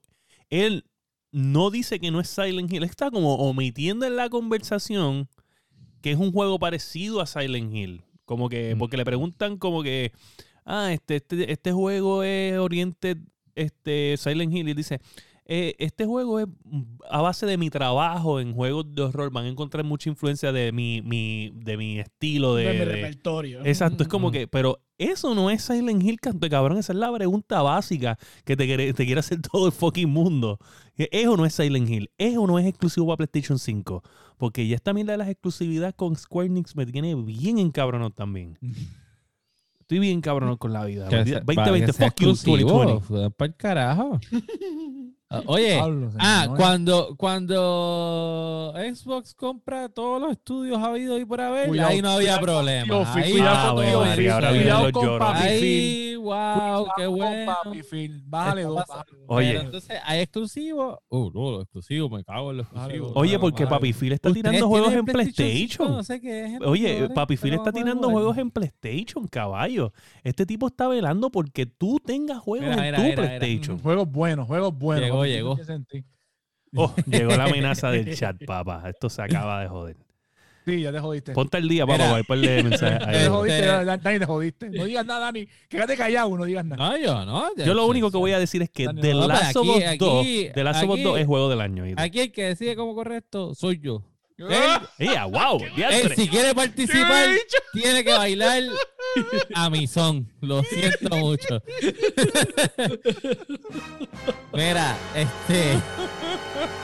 él 0.49 0.85
no 1.31 1.71
dice 1.71 1.99
que 1.99 2.11
no 2.11 2.19
es 2.19 2.27
Silent 2.29 2.71
Hill, 2.71 2.83
está 2.83 3.09
como 3.11 3.35
omitiendo 3.35 4.05
en 4.05 4.15
la 4.15 4.29
conversación 4.29 5.27
que 6.01 6.11
es 6.11 6.17
un 6.17 6.31
juego 6.31 6.59
parecido 6.59 7.21
a 7.21 7.25
Silent 7.25 7.73
Hill. 7.73 8.01
Como 8.25 8.49
que, 8.49 8.75
Mm. 8.75 8.77
porque 8.77 8.97
le 8.97 9.05
preguntan 9.05 9.57
como 9.57 9.83
que, 9.83 10.11
ah, 10.65 10.91
este, 10.93 11.15
este, 11.17 11.51
este 11.51 11.71
juego 11.71 12.23
es 12.23 12.57
Oriente, 12.57 13.15
este, 13.55 14.15
Silent 14.17 14.53
Hill, 14.53 14.69
y 14.69 14.73
dice, 14.73 14.99
"Eh, 15.45 15.75
este 15.79 16.05
juego 16.05 16.39
es 16.39 16.47
a 17.09 17.21
base 17.21 17.45
de 17.45 17.57
mi 17.57 17.69
trabajo 17.69 18.39
en 18.39 18.53
juegos 18.53 18.85
de 18.95 19.01
horror, 19.01 19.29
van 19.31 19.45
a 19.45 19.49
encontrar 19.49 19.83
mucha 19.83 20.09
influencia 20.09 20.51
de 20.53 20.71
mi, 20.71 21.01
mi, 21.01 21.51
de 21.55 21.75
mi 21.77 21.99
estilo 21.99 22.55
de... 22.55 22.63
de 22.65 22.73
mi 22.73 22.79
de- 22.79 22.85
repertorio. 22.85 23.65
Exacto, 23.65 24.03
es 24.03 24.09
como 24.09 24.29
Mm. 24.29 24.31
que, 24.31 24.47
pero 24.47 24.79
eso 24.97 25.35
no 25.35 25.49
es 25.49 25.61
Silent 25.63 26.01
Hill, 26.01 26.19
canto 26.21 26.45
de 26.45 26.49
cabrón, 26.49 26.77
esa 26.77 26.93
es 26.93 26.99
la 26.99 27.11
pregunta 27.13 27.61
básica 27.61 28.17
que 28.45 28.55
te 28.55 28.65
quiere, 28.65 28.93
te 28.93 29.05
quiere 29.05 29.19
hacer 29.19 29.41
todo 29.51 29.65
el 29.65 29.73
fucking 29.73 30.09
mundo. 30.09 30.59
Que 30.95 31.09
Eso 31.11 31.35
no 31.35 31.45
es 31.45 31.53
Silent 31.53 31.89
Hill, 31.89 32.09
eso 32.17 32.47
no 32.47 32.57
es 32.59 32.65
exclusivo 32.65 33.07
para 33.07 33.17
PlayStation 33.17 33.59
5, 33.59 34.01
porque 34.37 34.65
ya 34.67 34.75
esta 34.75 34.93
mierda 34.93 35.11
de 35.13 35.17
las 35.17 35.27
exclusividades 35.27 35.95
con 35.95 36.15
Square 36.15 36.47
Enix 36.47 36.75
me 36.75 36.85
tiene 36.85 37.15
bien 37.15 37.57
encabronado 37.59 38.11
también. 38.11 38.57
Estoy 39.81 39.99
bien 39.99 40.21
cabronado 40.21 40.57
con 40.57 40.71
la 40.71 40.85
vida. 40.85 41.09
Que 41.09 41.17
maldita- 41.17 41.39
se- 41.39 41.45
2020, 41.45 41.69
para 41.71 41.85
que 41.85 41.93
sea 41.93 42.07
fuck 42.09 42.19
you, 42.21 42.27
2020. 42.29 42.93
exclusivo, 42.93 43.29
para 43.31 43.47
el 43.49 43.55
carajo. 43.57 44.19
Ah, 45.35 45.41
Oye, 45.47 45.79
Pablo, 45.79 46.11
ah, 46.19 46.47
cuando, 46.55 47.15
cuando 47.17 48.71
Xbox 48.75 49.33
compra 49.33 49.89
todos 49.89 50.21
los 50.21 50.33
estudios 50.33 50.77
habido 50.77 51.17
y 51.17 51.25
por 51.25 51.41
haber, 51.41 51.69
Cuidado, 51.69 51.89
ahí 51.89 52.03
no 52.03 52.11
había 52.11 52.39
problema. 52.39 53.13
Ahí, 53.15 53.31
cuidado 53.31 53.57
Ah, 53.57 53.71
bueno, 53.71 53.99
cuidado 54.49 54.91
con. 54.91 55.17
Papi 55.17 55.47
Phil. 55.59 56.12
Wow, 56.23 56.87
qué 56.95 57.07
bueno. 57.07 57.53
Papi 57.63 57.83
Phil. 57.83 58.23
Bájale 58.25 58.63
dos. 58.63 58.83
Oye. 59.27 59.49
Pero 59.49 59.61
entonces 59.61 59.99
hay 60.03 60.21
exclusivos. 60.21 60.99
Uh, 61.09 61.29
no, 61.33 61.51
los 61.51 61.61
exclusivos, 61.63 62.11
me 62.11 62.23
cago 62.23 62.51
en 62.51 62.57
los 62.57 62.67
exclusivos. 62.67 63.11
Oye, 63.15 63.39
porque. 63.39 63.67
Papi 63.67 63.93
Phil 63.93 64.13
está 64.13 64.31
tirando 64.31 64.67
juegos 64.67 64.93
en 64.93 65.05
PlayStation. 65.05 65.67
cinco, 65.67 65.89
No 65.89 66.03
sé 66.03 66.21
qué 66.21 66.45
es. 66.45 66.61
Oye, 66.61 67.09
Papi 67.09 67.37
Phil 67.37 67.53
está 67.53 67.71
tirando 67.71 68.09
juegos 68.09 68.37
en 68.37 68.51
PlayStation, 68.51 69.27
caballo. 69.27 69.93
Este 70.23 70.45
tipo 70.45 70.67
está 70.67 70.87
velando 70.87 71.29
porque 71.29 71.65
tú 71.65 71.99
tengas 71.99 72.39
juegos 72.39 72.75
en 72.77 72.95
tu. 72.95 73.15
PlayStation. 73.21 73.79
Juegos 73.79 74.09
buenos, 74.09 74.47
juegos 74.47 74.77
buenos. 74.77 75.03
Llegó, 75.03 75.17
Papi, 75.17 75.29
¿qué 75.29 75.35
llegó. 75.35 75.57
Oh, 76.75 76.93
llegó 77.05 77.35
la 77.35 77.45
amenaza 77.45 77.91
del 77.91 78.15
chat, 78.17 78.37
papá. 78.45 78.89
Esto 78.89 79.09
se 79.09 79.21
acaba 79.21 79.61
de 79.61 79.67
joder. 79.67 79.97
Sí, 80.65 80.81
ya 80.81 80.91
te 80.91 80.99
jodiste. 80.99 81.33
Ponte 81.33 81.57
el 81.57 81.67
día, 81.67 81.85
papá, 81.85 81.97
para 81.97 82.15
hay 82.15 82.23
par 82.23 82.37
de 82.39 82.63
mensajes. 82.63 82.99
Te 82.99 83.05
ahí. 83.05 83.15
Este- 83.17 83.29
jodiste, 83.29 83.65
Dan- 83.65 84.01
Dani, 84.01 84.19
te 84.19 84.25
jodiste. 84.25 84.69
No 84.69 84.85
digas 84.85 85.05
nada, 85.05 85.19
Dani. 85.25 85.47
Quédate 85.67 85.97
callado, 85.97 86.37
no 86.37 86.45
digas 86.45 86.63
nada. 86.65 86.89
No, 86.91 86.97
yo 86.97 87.25
no. 87.25 87.49
Yo 87.57 87.73
lo 87.73 87.85
único 87.85 88.09
que 88.11 88.17
voy 88.17 88.31
a 88.31 88.39
decir 88.39 88.61
es 88.61 88.69
que 88.69 88.85
Dani, 88.85 89.01
The 89.01 89.13
no, 89.13 89.27
Last 89.27 89.55
of 89.57 89.67
Us 89.67 89.83
aquí- 89.83 89.97
2, 89.97 90.25
The 90.53 90.63
Last 90.63 90.83
of 90.83 90.89
Us 90.89 90.95
aquí- 90.95 91.03
2 91.03 91.19
es 91.19 91.25
juego 91.27 91.49
del 91.49 91.61
año. 91.61 91.83
Aquí 91.97 92.19
el 92.21 92.31
que 92.31 92.43
decide 92.45 92.75
como 92.75 92.95
correcto 92.95 93.53
soy 93.55 93.79
yo. 93.79 94.03
¡Ah! 94.49 94.81
¡Ea, 94.97 95.25
wow! 95.25 95.59
Él, 95.77 96.13
si 96.15 96.27
quiere 96.27 96.53
participar, 96.53 97.29
tiene 97.73 98.03
que 98.03 98.13
bailar 98.13 98.63
a 99.55 99.69
mi 99.69 99.87
son. 99.87 100.31
Lo 100.41 100.63
siento 100.63 101.15
mucho. 101.17 101.61
Mira, 104.53 104.97
este. 105.15 105.79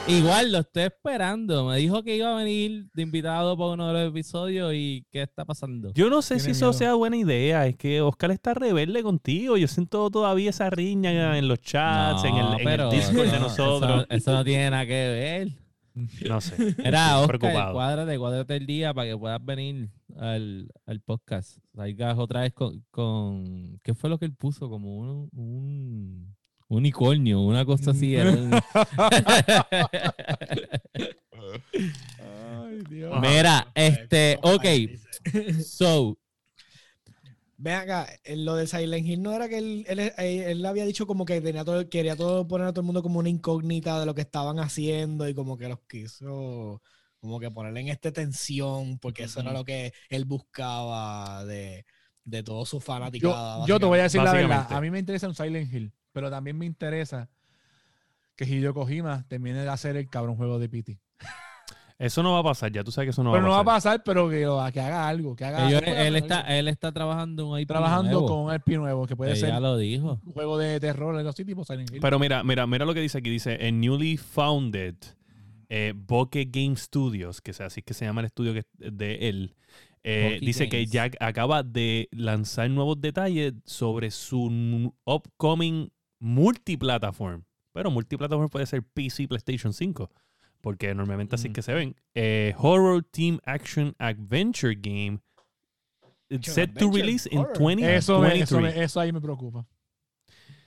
Igual 0.07 0.51
lo 0.51 0.59
estoy 0.59 0.83
esperando. 0.83 1.65
Me 1.65 1.77
dijo 1.77 2.03
que 2.03 2.15
iba 2.15 2.31
a 2.31 2.38
venir 2.38 2.88
de 2.93 3.01
invitado 3.01 3.57
para 3.57 3.71
uno 3.71 3.88
de 3.88 3.93
los 3.93 4.09
episodios 4.09 4.73
y 4.73 5.05
¿qué 5.12 5.23
está 5.23 5.45
pasando? 5.45 5.91
Yo 5.93 6.09
no 6.09 6.21
sé 6.21 6.39
si 6.39 6.51
eso 6.51 6.73
sea 6.73 6.93
buena 6.93 7.17
idea. 7.17 7.67
Es 7.67 7.75
que 7.75 8.01
Oscar 8.01 8.31
está 8.31 8.53
rebelde 8.53 9.03
contigo. 9.03 9.57
Yo 9.57 9.67
siento 9.67 10.09
todavía 10.09 10.49
esa 10.49 10.69
riña 10.69 11.38
en 11.38 11.47
los 11.47 11.59
chats, 11.62 12.23
en, 12.23 12.35
el, 12.35 12.45
en 12.45 12.59
el 12.59 12.63
pero 12.63 12.89
Discord 12.89 13.27
de 13.29 13.39
no, 13.39 13.47
nosotros. 13.47 14.05
Eso, 14.09 14.17
eso 14.17 14.33
no 14.33 14.43
tiene 14.43 14.69
nada 14.69 14.85
que 14.85 14.91
ver. 14.91 15.68
No 15.95 16.39
sé. 16.41 16.56
Era 16.84 17.19
Oscar, 17.19 17.39
preocupado. 17.39 17.73
cuádrate, 17.73 18.17
cuádrate 18.17 18.56
el 18.56 18.65
día 18.65 18.93
para 18.93 19.10
que 19.10 19.17
puedas 19.17 19.43
venir 19.43 19.89
al, 20.17 20.69
al 20.86 21.02
podcast. 21.02 21.58
Salgas 21.75 22.17
otra 22.17 22.41
vez 22.41 22.54
con, 22.54 22.84
con- 22.91 23.80
¿Qué 23.84 23.93
fue 23.93 24.10
lo 24.10 24.17
que 24.17 24.25
él 24.25 24.34
puso? 24.34 24.69
Como 24.69 24.97
un, 24.97 25.30
un 25.34 26.36
unicornio, 26.67 27.41
una 27.41 27.65
cosa 27.65 27.91
así. 27.91 28.15
era 28.15 28.32
un- 28.32 28.52
Ay, 32.19 32.80
Dios. 32.89 33.15
Mira, 33.21 33.67
este, 33.75 34.39
ok. 34.41 34.65
So, 35.63 36.17
Ven 37.62 37.74
acá, 37.76 38.08
lo 38.38 38.56
de 38.56 38.67
Silent 38.67 39.06
Hill 39.06 39.22
no 39.22 39.34
era 39.34 39.50
que 39.50 39.58
él, 39.58 39.86
él, 39.89 40.00
él- 40.00 40.13
él 40.17 40.65
había 40.65 40.86
dicho 40.86 41.06
como 41.06 41.26
que 41.26 41.41
tenía 41.41 41.65
todo, 41.65 41.89
quería 41.89 42.15
todo 42.15 42.48
poner 42.48 42.67
a 42.67 42.72
todo 42.74 42.82
el 42.82 42.86
mundo 42.86 43.04
como 43.04 43.19
una 43.19 43.28
incógnita 43.30 44.00
de 44.00 44.06
lo 44.06 44.15
que 44.15 44.22
estaban 44.22 44.60
haciendo 44.60 45.28
y 45.28 45.34
como 45.34 45.58
que 45.58 45.67
los 45.67 45.80
quiso 45.88 46.82
como 47.19 47.38
que 47.39 47.52
ponerle 47.52 47.82
en 47.82 47.89
esta 47.89 48.13
tensión 48.13 48.98
porque 49.00 49.24
eso 49.24 49.41
era 49.41 49.52
lo 49.52 49.65
que 49.65 49.91
él 50.10 50.24
buscaba 50.24 51.43
de, 51.43 51.86
de 52.24 52.43
todo 52.43 52.65
su 52.65 52.78
Yo, 52.78 52.86
fanaticada. 52.86 53.67
yo 53.67 53.80
te 53.80 53.86
voy 53.86 54.00
a 54.00 54.04
decir 54.04 54.22
la 54.22 54.34
verdad. 54.34 54.67
A 54.69 54.80
mí 54.82 54.89
me 54.89 55.00
interesa 55.00 55.28
un 55.28 55.36
Silent 55.36 55.74
Hill, 55.74 55.93
pero 56.13 56.30
también 56.30 56.58
me 56.58 56.65
interesa 56.65 57.30
que 58.36 58.45
Hideo 58.45 58.74
Kojima 58.74 59.26
termine 59.28 59.62
de 59.62 59.69
hacer 59.69 59.95
el 59.98 60.10
cabrón 60.10 60.36
juego 60.36 60.58
de 60.60 60.69
Pity. 60.69 61.00
Eso 61.99 62.23
no 62.23 62.31
va 62.33 62.39
a 62.39 62.43
pasar. 62.43 62.71
Ya 62.71 62.81
tú 62.83 62.91
sabes 62.91 63.07
que 63.07 63.09
eso 63.12 63.23
no 63.23 63.31
pero 63.33 63.43
no 63.43 63.49
va 63.49 63.55
va 63.55 63.59
a 63.59 63.62
a 63.62 63.65
pasar. 63.65 63.91
pasar, 63.99 64.03
pero 64.05 64.29
que, 64.29 64.71
que 64.73 64.79
haga 64.79 65.07
algo. 65.09 65.35
Que 65.35 65.43
haga 65.45 65.67
ellos- 65.67 65.81
algo. 65.85 65.95
él, 65.99 66.15
está, 66.15 66.41
él 66.57 66.67
está 66.69 66.91
trabajando 66.93 67.47
un 67.49 67.59
IP 67.59 67.67
trabajando 67.67 68.12
nuevo, 68.21 68.27
con 68.27 68.39
un 68.45 68.55
IP 68.55 68.67
nuevo, 68.77 69.05
que 69.05 69.15
puede 69.17 69.33
que 69.33 69.39
ser 69.41 69.49
ya 69.49 69.59
lo 69.59 69.77
dijo. 69.77 70.19
un 70.25 70.31
juego 70.33 70.57
de 70.57 70.79
terror, 70.79 71.15
algo 71.15 71.29
así, 71.29 71.43
tipo 71.43 71.65
Silent 71.65 71.91
Hill. 71.91 71.99
Pero 71.99 72.17
mira, 72.17 72.41
mira, 72.45 72.65
mira 72.67 72.85
lo 72.85 72.93
que 72.93 73.01
dice 73.01 73.17
aquí. 73.17 73.29
Dice, 73.29 73.67
en 73.67 73.81
newly 73.81 74.15
founded 74.15 74.95
eh, 75.67 75.93
Bokeh 75.93 76.45
Game 76.49 76.77
Studios, 76.77 77.41
que 77.41 77.51
es 77.51 77.59
así 77.59 77.81
que 77.81 77.93
se 77.93 78.05
llama 78.05 78.21
el 78.21 78.27
estudio 78.27 78.53
que, 78.53 78.63
de 78.77 79.27
él, 79.29 79.55
eh, 80.03 80.39
dice 80.41 80.69
que 80.69 80.85
ya 80.85 81.12
acaba 81.19 81.63
de 81.63 82.07
lanzar 82.13 82.69
nuevos 82.69 83.01
detalles 83.01 83.53
sobre 83.65 84.09
su 84.12 84.93
upcoming 85.03 85.91
multiplataform. 86.19 87.43
Pero 87.73 87.91
multiplataform 87.91 88.49
puede 88.49 88.65
ser 88.65 88.83
PC, 88.83 89.27
PlayStation 89.27 89.73
5, 89.73 90.09
porque 90.62 90.93
normalmente 90.95 91.36
así 91.36 91.50
Mm. 91.50 91.54
que 91.54 91.62
se 91.62 91.74
ven. 91.74 91.95
Eh, 92.15 92.54
horror 92.58 93.04
Team 93.12 93.39
Action 93.45 93.95
Adventure 94.00 94.76
Game. 94.76 95.19
Action 96.32 96.54
Set 96.54 96.78
to 96.78 96.91
release 96.91 97.28
in 97.32 97.39
horror. 97.39 97.52
eso, 97.80 98.19
me- 98.19 98.28
2023. 98.30 98.41
eso, 98.43 98.60
me- 98.62 98.84
eso 98.84 99.00
ahí 99.00 99.12
me 99.12 99.22
preocupa. 99.22 99.65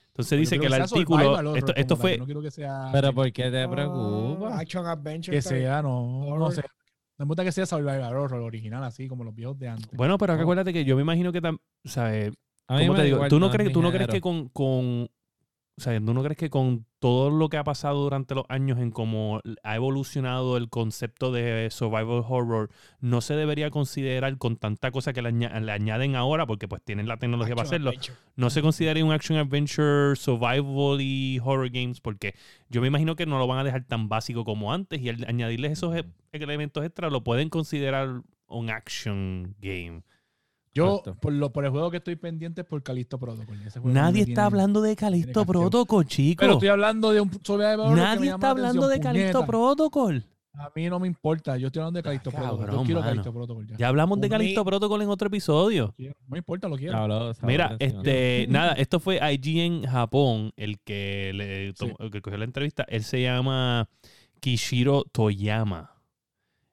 Entonces 0.09 0.38
dice 0.38 0.59
que 0.59 0.66
el 0.66 0.74
artículo, 0.74 1.33
horror 1.33 1.57
esto, 1.57 1.74
esto 1.74 1.96
fue, 1.96 2.18
No 2.18 2.26
quiero 2.26 2.42
que 2.42 2.50
sea. 2.50 2.90
Pero 2.92 3.14
¿por 3.14 3.33
qué 3.33 3.50
te 3.50 3.62
Ah, 3.62 3.70
preocupa? 3.70 4.59
Action 4.59 4.87
Adventure. 4.87 5.37
que 5.37 5.40
sea, 5.42 5.81
no, 5.83 6.37
no 6.38 6.50
sé. 6.50 6.62
Me 7.18 7.24
gusta 7.26 7.44
que 7.44 7.52
sea 7.52 7.64
survival 7.66 8.16
horror 8.16 8.40
original, 8.42 8.83
así 8.85 9.07
como 9.09 9.22
los 9.24 9.35
viejos 9.35 9.59
de 9.59 9.68
antes. 9.68 9.88
Bueno, 9.92 10.18
pero 10.18 10.33
acá 10.33 10.42
acuérdate 10.42 10.72
que 10.72 10.85
yo 10.85 10.96
me 10.96 11.02
imagino 11.02 11.33
que 11.33 11.40
tam- 11.40 11.59
o 11.85 11.88
sea, 11.88 12.14
eh, 12.14 12.33
¿cómo 12.66 12.94
te 12.94 13.05
digo? 13.05 13.26
¿Tú 13.28 13.38
no 13.38 13.46
es 13.46 13.52
crees, 13.52 13.72
tú 13.72 13.81
no 13.81 13.90
crees 13.92 14.09
que 14.09 14.20
con, 14.20 14.48
con 14.48 15.09
o 15.78 15.80
sea, 15.80 15.98
no 16.00 16.22
crees 16.22 16.37
que 16.37 16.50
con 16.50 16.85
todo 16.98 17.30
lo 17.30 17.48
que 17.48 17.56
ha 17.56 17.64
pasado 17.64 18.02
durante 18.02 18.35
los 18.35 18.44
años 18.48 18.78
en 18.78 18.90
cómo 18.90 19.40
ha 19.62 19.74
evolucionado 19.74 20.56
el 20.58 20.68
concepto 20.68 21.32
de 21.32 21.68
survival 21.70 22.22
horror, 22.28 22.70
no 23.00 23.20
se 23.22 23.35
debería 23.35 23.70
considerar 23.70 24.37
con 24.38 24.56
tanta 24.56 24.90
cosa 24.90 25.12
que 25.12 25.22
le, 25.22 25.30
aña- 25.30 25.58
le 25.61 25.72
añaden 25.72 26.14
ahora, 26.14 26.46
porque 26.46 26.68
pues 26.68 26.82
tienen 26.85 27.08
la 27.08 27.16
tecnología 27.16 27.56
para 27.56 27.66
hacerlo, 27.66 27.90
Adventure. 27.90 28.16
no 28.37 28.50
se 28.50 28.61
consideraría 28.62 29.04
un 29.04 29.12
action 29.12 29.38
adventure, 29.38 30.14
survival 30.14 31.00
y 31.00 31.40
horror 31.42 31.70
games, 31.70 32.00
porque 32.00 32.35
yo 32.68 32.80
me 32.82 32.88
imagino 32.88 33.16
que 33.16 33.24
no 33.26 33.38
lo 33.38 33.46
van 33.46 33.58
a 33.61 33.64
dejar 33.64 33.85
tan 33.87 34.08
básico 34.11 34.44
como 34.44 34.72
antes 34.72 35.00
y 35.00 35.08
al 35.08 35.24
añadirles 35.26 35.72
esos 35.72 35.96
e- 35.96 36.04
elementos 36.32 36.85
extra 36.85 37.08
lo 37.11 37.24
pueden 37.24 37.48
considerar 37.48 38.22
un 38.46 38.68
action 38.70 39.56
game. 39.61 40.02
Yo, 40.74 41.02
por, 41.20 41.32
lo, 41.32 41.52
por 41.52 41.64
el 41.64 41.70
juego 41.70 41.90
que 41.90 41.98
estoy 41.98 42.16
pendiente 42.16 42.62
es 42.62 42.66
por 42.66 42.82
Callisto 42.82 43.18
Protocol. 43.18 43.61
Ese 43.66 43.78
juego 43.80 43.94
Nadie 43.94 44.22
está 44.22 44.46
hablando 44.46 44.80
de 44.80 44.96
Calixto 44.96 45.40
casteo. 45.40 45.44
Protocol, 45.62 46.06
chicos. 46.06 46.42
Pero 46.42 46.52
estoy 46.54 46.68
hablando 46.68 47.11
de 47.12 47.20
un 47.20 47.30
survival 47.44 47.80
horror 47.80 47.90
que 47.90 47.94
me 47.96 48.02
Nadie 48.02 48.30
está 48.30 48.38
la 48.46 48.50
hablando 48.50 48.88
de 48.88 48.94
atención, 48.94 49.12
Calixto 49.12 49.38
puñeta. 49.40 49.46
Protocol. 49.46 50.26
A 50.54 50.70
mí 50.74 50.88
no 50.90 50.98
me 51.00 51.06
importa. 51.06 51.56
Yo 51.58 51.66
estoy 51.68 51.80
hablando 51.80 51.98
de 51.98 52.02
Calixto 52.02 52.30
Ah, 52.30 52.37
Protocol. 52.37 52.58
cabrón, 52.61 52.76
Yo 52.80 52.85
quiero 52.85 53.00
mano. 53.00 53.11
Calixto 53.11 53.32
Protocol 53.32 53.66
ya. 53.66 53.76
Ya 53.78 53.88
hablamos 53.88 54.20
de 54.20 54.28
Calixto 54.28 54.64
Protocol 54.64 55.02
en 55.02 55.08
otro 55.08 55.28
episodio. 55.28 55.94
No 55.98 56.12
me 56.28 56.38
importa, 56.38 56.68
lo 56.68 56.76
quiero. 56.76 57.32
Mira, 57.42 57.76
este, 57.78 58.46
nada, 58.50 58.72
esto 58.72 58.98
fue 59.00 59.18
IGN 59.35 59.85
Japón, 59.87 60.52
el 60.56 60.78
que 60.80 61.32
le 61.35 61.72
tomó- 61.74 61.96
el 62.00 62.11
que 62.11 62.20
cogió 62.22 62.38
la 62.38 62.44
entrevista. 62.44 62.85
Él 62.88 63.02
se 63.02 63.20
llama 63.22 63.88
Kishiro 64.40 65.04
Toyama. 65.12 65.90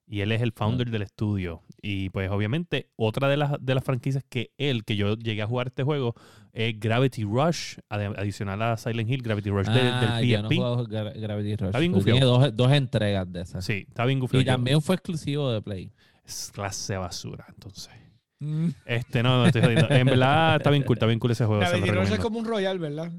Y 0.07 0.21
él 0.21 0.31
es 0.31 0.41
el 0.41 0.51
founder 0.53 0.89
del 0.89 1.03
estudio. 1.03 1.61
Y 1.81 2.09
pues 2.09 2.29
obviamente, 2.29 2.89
otra 2.95 3.29
de 3.29 3.37
las, 3.37 3.53
de 3.59 3.75
las 3.75 3.83
franquicias 3.83 4.23
que 4.27 4.51
él, 4.57 4.83
que 4.83 4.95
yo 4.95 5.15
llegué 5.15 5.41
a 5.41 5.47
jugar 5.47 5.67
este 5.67 5.83
juego, 5.83 6.13
es 6.51 6.79
Gravity 6.79 7.23
Rush, 7.23 7.77
adicional 7.89 8.61
a 8.61 8.77
Silent 8.77 9.09
Hill, 9.09 9.21
Gravity 9.21 9.49
Rush 9.49 9.67
de- 9.67 9.79
Ah, 9.81 10.17
del 10.19 10.27
yo 10.27 10.41
no 10.41 10.49
PSP. 10.49 10.55
juego 10.57 10.87
Gra- 10.87 11.13
Gravity 11.19 11.55
Rush. 11.55 11.67
Está 11.67 11.79
bien 11.79 11.93
tiene 11.93 12.11
gufiado. 12.11 12.39
dos, 12.39 12.55
dos 12.55 12.71
entregas 12.71 13.31
de 13.31 13.41
esas. 13.41 13.63
sí, 13.65 13.85
está 13.87 14.05
bien 14.05 14.19
gufiado. 14.19 14.41
Y 14.41 14.45
también 14.45 14.81
fue 14.81 14.95
exclusivo 14.95 15.51
de 15.51 15.61
Play. 15.61 15.91
Es 16.25 16.51
clase 16.53 16.93
de 16.93 16.99
basura, 16.99 17.45
entonces. 17.49 17.91
Mm. 18.39 18.69
Este, 18.85 19.21
no, 19.23 19.37
no 19.37 19.45
estoy 19.47 19.61
jodiendo. 19.61 19.89
En 19.89 20.05
verdad, 20.05 20.55
está 20.57 20.69
bien 20.71 20.83
cool, 20.83 20.95
está 20.95 21.05
bien 21.05 21.19
cool 21.19 21.31
ese 21.31 21.45
juego. 21.45 21.61
Gravity 21.61 21.89
Rush 21.91 22.11
es 22.13 22.19
como 22.19 22.39
un 22.39 22.45
Royal, 22.45 22.77
¿verdad? 22.79 23.11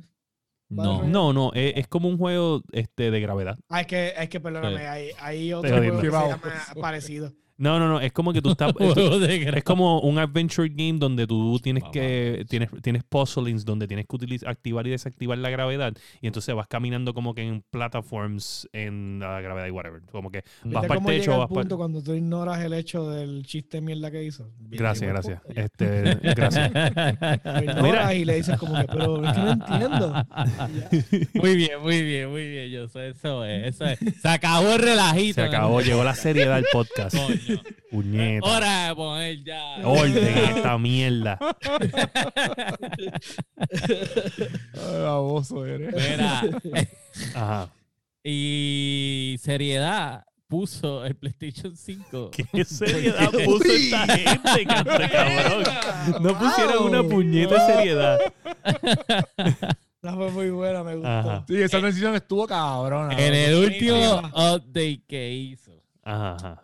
No. 0.69 1.03
No, 1.03 1.33
no, 1.33 1.51
es, 1.53 1.73
es 1.79 1.89
como 1.89 2.09
un 2.09 2.17
juego 2.17 2.63
este, 2.73 3.11
de 3.11 3.21
gravedad. 3.21 3.59
Ah, 3.69 3.81
es 3.81 3.87
que, 3.89 4.15
es 4.17 4.29
que 4.29 4.39
perdóname, 4.39 4.79
Sí. 4.79 4.83
hay, 4.85 5.09
hay 5.21 5.53
otro 5.53 5.69
juego 5.77 6.01
que 6.01 6.07
se 6.07 6.13
llama 6.13 6.41
parecido. 6.81 7.33
No, 7.61 7.79
no, 7.79 7.89
no. 7.89 8.01
Es 8.01 8.11
como 8.13 8.33
que 8.33 8.41
tú 8.41 8.53
estás. 8.53 8.73
es 9.29 9.65
como 9.65 10.01
un 10.01 10.19
adventure 10.19 10.71
game 10.71 10.95
donde 10.95 11.27
tú 11.27 11.61
tienes 11.63 11.85
que. 11.93 12.47
Tienes, 12.49 12.71
tienes 12.81 13.05
puzzlings 13.05 13.67
donde 13.67 13.87
tienes 13.87 14.07
que 14.07 14.17
utilizar, 14.17 14.49
activar 14.49 14.87
y 14.87 14.91
desactivar 14.91 15.37
la 15.37 15.51
gravedad. 15.51 15.93
Y 16.23 16.27
entonces 16.27 16.55
vas 16.55 16.67
caminando 16.69 17.13
como 17.13 17.35
que 17.35 17.43
en 17.43 17.63
platforms 17.71 18.67
en 18.73 19.19
la 19.21 19.43
gravedad 19.43 19.67
y 19.67 19.71
whatever. 19.73 20.01
Como 20.11 20.31
que 20.31 20.39
vas 20.39 20.65
¿Viste 20.65 20.89
para 20.89 21.01
el 21.01 21.07
techo, 21.07 21.33
el 21.33 21.39
vas 21.39 21.49
para. 21.49 21.61
punto 21.61 21.77
cuando 21.77 22.03
tú 22.03 22.15
ignoras 22.15 22.65
el 22.65 22.73
hecho 22.73 23.11
del 23.11 23.45
chiste 23.45 23.83
mierda 23.83 24.11
que 24.11 24.25
hizo? 24.25 24.49
Bien, 24.59 24.83
Gracias, 24.83 25.11
gracias. 25.11 25.43
Este, 25.55 26.15
gracias. 26.35 26.73
Ignoras 27.63 28.15
y 28.15 28.25
le 28.25 28.37
dices 28.37 28.57
como 28.59 28.75
que, 28.75 28.87
pero 28.87 29.23
es 29.23 29.33
que 29.35 29.41
no 29.41 29.51
entiendo. 29.51 30.27
muy 31.35 31.57
bien, 31.57 31.83
muy 31.83 32.03
bien, 32.05 32.31
muy 32.31 32.49
bien. 32.49 32.71
Yo 32.71 32.89
sé, 32.89 33.11
eso 33.11 33.45
es, 33.45 33.75
eso 33.75 33.85
es. 33.85 33.99
Se 34.23 34.29
acabó 34.29 34.73
el 34.73 34.81
relajito. 34.81 35.35
Se 35.35 35.43
acabó, 35.43 35.83
llegó 35.83 36.03
la 36.03 36.15
seriedad 36.15 36.57
del 36.57 36.67
podcast. 36.73 37.15
Coño. 37.15 37.50
Puñeta. 37.91 38.47
Hora 38.47 38.89
de 38.89 38.95
poner 38.95 39.45
ya. 39.45 39.77
Orden 39.85 40.17
en 40.29 40.57
esta 40.57 40.79
mierda. 40.79 41.39
Baboso 45.03 45.67
eres. 45.67 45.95
Mira, 45.95 46.43
Ajá. 47.35 47.69
y 48.23 49.37
seriedad 49.41 50.25
puso 50.49 51.05
el 51.05 51.15
PlayStation 51.15 51.77
5. 51.77 52.31
¿Qué 52.53 52.65
seriedad 52.65 53.31
puso 53.45 53.65
esta 53.65 54.07
gente, 54.17 54.67
cabrón? 54.67 55.65
No 56.21 56.39
pusieron 56.39 56.85
una 56.85 57.03
puñeta 57.03 57.67
de 57.67 57.75
seriedad. 57.75 58.19
No 60.03 60.17
fue 60.17 60.31
muy 60.31 60.49
buena, 60.49 60.83
me 60.83 60.95
gustó. 60.95 61.09
Ajá. 61.11 61.45
Sí, 61.47 61.61
esa 61.61 61.79
transición 61.79 62.15
estuvo 62.15 62.47
cabrona. 62.47 63.13
En 63.19 63.35
el 63.35 63.55
último 63.55 64.19
update 64.33 65.03
que 65.07 65.31
hizo 65.31 65.73
Ajá, 66.03 66.37
ajá. 66.37 66.63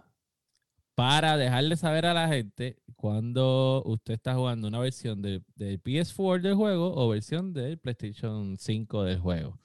Para 0.97 1.37
dejarle 1.37 1.77
saber 1.77 2.07
a 2.07 2.15
la 2.15 2.27
gente 2.27 2.79
cuando 2.97 3.83
usted 3.87 4.15
está 4.15 4.35
jugando 4.35 4.67
una 4.67 4.79
versión 4.81 5.23
del, 5.23 5.45
del 5.55 5.81
PS4 5.81 6.41
del 6.41 6.55
juego 6.55 6.93
o 6.97 7.09
versión 7.11 7.53
del 7.53 7.79
PlayStation 7.79 8.57
5 8.59 9.05
del 9.05 9.19
juego. 9.21 9.59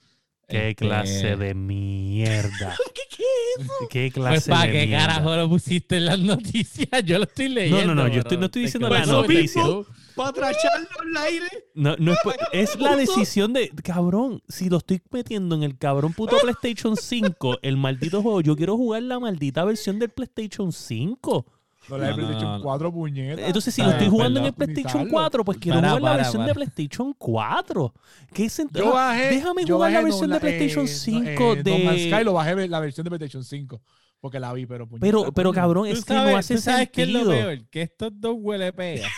Qué 0.46 0.68
Este, 0.70 0.74
clase 0.84 1.36
de 1.36 1.54
mierda. 1.54 2.76
¿Qué 3.90 4.10
Pues 4.10 4.12
clase 4.14 4.50
para 4.50 4.66
de 4.66 4.72
qué 4.72 4.86
mierda. 4.86 5.06
carajo 5.06 5.36
lo 5.36 5.48
pusiste 5.48 5.96
en 5.96 6.04
las 6.06 6.18
noticias, 6.32 6.88
yo 7.04 7.18
lo 7.18 7.24
estoy 7.24 7.48
leyendo. 7.48 7.94
no, 7.94 8.02
no, 8.02 8.08
yo 8.08 8.12
pero 8.14 8.20
estoy- 8.22 8.38
no 8.38 8.44
estoy 8.46 8.62
diciendo 8.62 8.88
quedas 8.88 9.06
la 9.08 9.12
con 9.14 9.22
noticia. 9.22 9.62
tú. 9.62 9.86
Para 10.16 10.32
tracharlo 10.32 10.88
al 11.00 11.16
aire. 11.26 11.46
No, 11.74 11.96
no 11.98 12.12
es, 12.12 12.18
po- 12.22 12.32
es 12.52 12.78
la 12.78 12.96
decisión 12.96 13.52
de, 13.52 13.70
cabrón, 13.82 14.42
si 14.48 14.68
lo 14.68 14.78
estoy 14.78 15.00
metiendo 15.10 15.54
en 15.54 15.62
el 15.62 15.78
cabrón 15.78 16.12
puto 16.12 16.36
PlayStation 16.40 16.96
5, 16.96 17.58
el 17.62 17.76
maldito 17.76 18.22
juego, 18.22 18.40
yo 18.40 18.56
quiero 18.56 18.76
jugar 18.76 19.02
la 19.02 19.18
maldita 19.20 19.64
versión 19.64 19.98
del 19.98 20.10
PlayStation 20.10 20.72
5. 20.72 21.46
No 21.88 21.98
No, 21.98 22.06
no, 22.06 22.14
PlayStation 22.14 22.52
no. 22.58 22.62
4, 22.62 22.92
puñeta. 22.92 23.46
Entonces, 23.46 23.74
si 23.74 23.82
lo 23.82 23.90
estoy 23.90 24.08
jugando 24.08 24.38
en 24.38 24.46
el. 24.46 24.52
PlayStation 24.52 25.02
Optimizarlo. 25.02 25.10
4, 25.12 25.44
pues 25.44 25.58
quiero 25.58 25.76
Para, 25.78 25.88
jugar 25.88 26.02
la 26.02 26.08
para, 26.10 26.22
versión 26.22 26.46
de. 26.46 26.54
PlayStation 26.54 27.14
4. 27.18 27.94
¿Qué 28.32 28.44
sent- 28.46 28.70
Yo 28.72 28.92
bajé. 28.92 29.28
Déjame 29.30 29.64
yo 29.64 29.74
jugar 29.76 29.90
la 29.92 30.02
versión 30.02 30.28
no, 30.30 30.34
de 30.36 30.40
PlayStation 30.40 30.84
eh, 30.84 30.88
5 30.88 31.52
eh, 31.54 31.62
de... 31.64 31.78
No 31.78 31.84
Man's 31.84 32.02
Sky 32.02 32.24
lo 32.24 32.32
bajé 32.34 32.68
la 32.68 32.78
versión 32.80 33.02
de 33.04 33.10
PlayStation 33.10 33.42
5. 33.44 33.80
Porque 34.20 34.38
la 34.38 34.52
vi, 34.52 34.66
pero 34.66 34.86
puñeta. 34.86 35.04
Pero, 35.04 35.32
pero 35.32 35.52
cabrón, 35.52 35.88
es 35.88 36.04
que 36.04 36.14
no 36.14 36.36
hace 36.36 36.54
tú 36.54 36.60
sabes 36.60 36.88
qué 36.92 37.02
es 37.02 37.08
lo 37.08 37.24
sentido. 37.24 37.36
peor, 37.48 37.68
que 37.68 37.82
estos 37.82 38.12
dos 38.14 38.36
huele 38.38 38.72
pega 38.72 39.08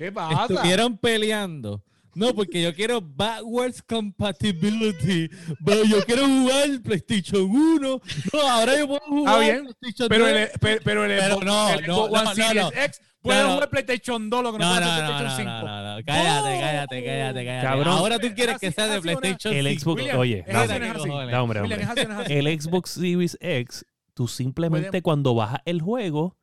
¿Qué 0.00 0.10
pasa? 0.10 0.46
estuvieron 0.54 0.96
peleando. 0.96 1.82
No, 2.14 2.34
porque 2.34 2.60
yo 2.62 2.74
quiero 2.74 3.00
backwards 3.00 3.82
compatibility. 3.82 5.28
Pero 5.64 5.84
yo 5.84 6.02
quiero 6.04 6.26
jugar 6.26 6.80
PlayStation 6.82 7.42
1. 7.42 7.78
No, 8.32 8.40
ahora 8.50 8.78
yo 8.78 8.88
puedo 8.88 9.00
jugar 9.06 9.40
bien, 9.40 9.64
PlayStation 9.78 10.08
Pero 10.08 10.26
2. 10.26 10.34
el, 10.36 10.48
pero, 10.60 10.80
pero 10.84 11.04
el 11.04 11.18
Pero 11.18 11.36
Xbox- 11.36 11.44
no, 11.44 11.70
el 11.70 11.86
no, 11.86 11.98
One 12.04 12.24
no, 12.24 12.34
Series 12.34 12.54
no, 12.64 12.68
X 12.70 13.00
puede 13.22 13.42
no, 13.42 13.46
no. 13.48 13.54
jugar 13.54 13.70
PlayStation 13.70 14.30
2, 14.30 14.42
lo 14.42 14.52
que 14.52 14.58
no, 14.58 14.64
No, 14.64 14.70
puede 14.74 14.84
no, 14.86 14.90
hacer 14.92 15.02
no, 15.04 15.08
PlayStation 15.18 15.44
no, 15.46 15.60
5. 15.60 15.66
no, 15.68 15.82
no, 15.98 16.04
Cállate, 16.04 16.60
cállate, 16.60 17.04
cállate, 17.04 17.44
cállate. 17.44 17.66
Cabrón. 17.66 17.88
Ahora 17.98 18.18
tú 18.18 18.28
quieres 18.34 18.58
que 18.58 18.72
sea 18.72 18.86
de 18.86 18.92
una- 18.92 19.00
PlayStation 19.02 19.54
El 19.54 19.66
5. 19.68 19.80
Xbox, 19.80 19.96
William, 20.00 20.18
oye, 20.18 20.44
no, 20.48 20.66
no, 20.66 21.42
hombre, 21.42 21.60
hombre. 21.60 21.86
El 22.28 22.60
Xbox 22.60 22.90
Series 22.90 23.36
X, 23.40 23.84
tú 24.14 24.26
simplemente 24.26 25.02
cuando 25.02 25.34
bajas 25.34 25.60
el 25.64 25.80
juego, 25.80 26.36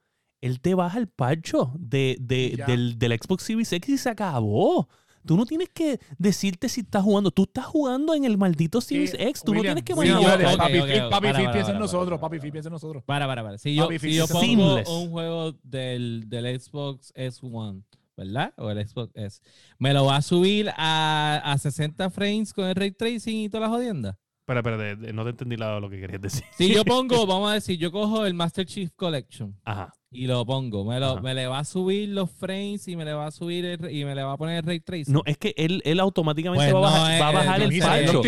él 0.48 0.60
te 0.60 0.74
baja 0.74 0.98
el 0.98 1.08
parcho 1.08 1.72
de, 1.78 2.18
de- 2.20 2.64
del, 2.66 2.98
del 2.98 3.12
Xbox 3.14 3.44
Series 3.44 3.72
X 3.74 3.90
y 3.94 3.98
se 3.98 4.10
acabó. 4.10 4.88
Tú 5.26 5.36
no 5.36 5.46
tienes 5.46 5.68
que 5.74 6.00
decirte 6.18 6.70
si 6.70 6.82
estás 6.82 7.04
jugando. 7.04 7.32
Tú 7.32 7.44
estás 7.44 7.66
jugando 7.66 8.14
en 8.14 8.24
el 8.24 8.38
maldito 8.38 8.80
Series 8.80 9.14
X. 9.14 9.44
Tú 9.44 9.52
William, 9.52 9.76
no 9.76 9.84
tienes 9.84 9.84
que 9.84 9.94
William, 9.94 10.24
bajar. 10.24 10.38
William, 10.40 10.58
Papi 10.58 10.78
ok, 10.80 10.86
Phil, 10.88 11.02
ok, 11.04 11.10
Papi 11.12 11.28
piensa 11.52 11.72
en 11.74 11.80
nosotros, 11.80 12.20
Papi 12.20 12.40
piensa 12.40 12.70
en 12.70 12.74
nosotros. 12.74 13.04
Para, 13.06 13.28
para, 13.28 13.44
para. 13.44 13.58
Si 13.58 13.76
yo, 13.76 13.84
Papi, 13.84 14.00
si 14.00 14.14
yo 14.14 14.26
pongo 14.28 14.40
seamless. 14.42 14.88
un 14.90 15.10
juego 15.10 15.52
del, 15.64 16.24
del 16.30 16.60
Xbox 16.62 17.14
S1, 17.14 17.84
¿verdad? 18.16 18.54
O 18.58 18.70
el 18.72 18.88
Xbox 18.88 19.12
S, 19.16 19.42
¿me 19.78 19.94
lo 19.94 20.06
va 20.06 20.16
a 20.16 20.22
subir 20.22 20.70
a, 20.78 21.42
a 21.44 21.58
60 21.58 22.10
frames 22.10 22.54
con 22.54 22.66
el 22.66 22.76
ray 22.76 22.92
tracing 22.92 23.36
y 23.36 23.50
toda 23.50 23.68
la 23.68 23.70
jodienda? 23.70 24.18
Espera, 24.48 24.62
espera, 24.62 25.12
no 25.12 25.24
te 25.26 25.30
entendí 25.32 25.58
lo 25.58 25.90
que 25.90 26.00
querías 26.00 26.22
decir. 26.22 26.44
Si 26.58 26.74
yo 26.74 26.86
pongo, 26.86 27.28
vamos 27.28 27.52
a 27.52 27.56
decir, 27.56 27.78
yo 27.78 27.92
cojo 27.92 28.26
el 28.26 28.34
Master 28.34 28.66
Chief 28.66 28.90
Collection 28.96 29.54
Ajá. 29.66 29.94
Y 30.10 30.26
lo 30.28 30.46
pongo, 30.46 30.86
me, 30.86 31.00
lo, 31.00 31.22
me 31.22 31.34
le 31.34 31.48
va 31.48 31.60
a 31.60 31.66
subir 31.66 32.10
los 32.10 32.32
frames 32.32 32.88
y 32.88 32.96
me 32.96 33.04
le 33.04 33.14
va 33.14 33.28
a 33.28 33.32
subir 33.32 33.66
el- 33.66 33.92
y 33.92 34.06
me 34.06 34.16
le 34.16 34.24
va 34.24 34.32
a 34.34 34.38
poner 34.38 34.58
el 34.58 34.64
ray 34.64 34.80
tracing. 34.80 35.14
No, 35.14 35.22
es 35.26 35.38
que 35.38 35.54
él, 35.58 35.82
él 35.86 36.00
automáticamente 36.00 36.72
Pues 36.72 36.74
va, 36.74 36.80
a 36.80 36.82
no, 36.82 37.02
bajar, 37.02 37.22
va 37.22 37.28
a 37.28 37.30
él- 37.30 37.36
bajar 37.36 37.56
él 37.62 37.68
el 37.68 37.74
él 37.74 37.82
parcho. 37.82 38.24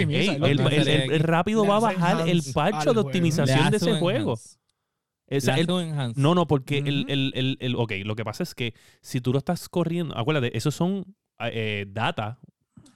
el, 1.13 1.19
rápido 1.21 1.65
va 1.65 1.77
a 1.77 1.79
bajar 1.79 2.27
el 2.27 2.43
parcho 2.53 2.93
de 2.93 2.99
optimización 2.99 3.71
de 3.71 3.77
ese 3.77 3.93
juego. 3.93 4.33
O 4.33 5.39
sea, 5.39 5.57
él-. 5.57 5.67
No, 6.15 6.35
no, 6.35 6.47
porque 6.47 6.79
el, 6.79 7.01
Ujú. 7.01 7.11
el, 7.11 7.31
el, 7.35 7.57
el- 7.61 7.75
ok, 7.75 7.93
lo 8.03 8.15
que 8.15 8.25
pasa 8.25 8.43
es 8.43 8.53
que 8.55 8.73
si 9.01 9.21
tú 9.21 9.31
lo 9.31 9.37
estás 9.39 9.69
corriendo, 9.69 10.17
acuérdate, 10.17 10.57
esos 10.57 10.75
son 10.75 11.05
eh, 11.39 11.85
data 11.87 12.39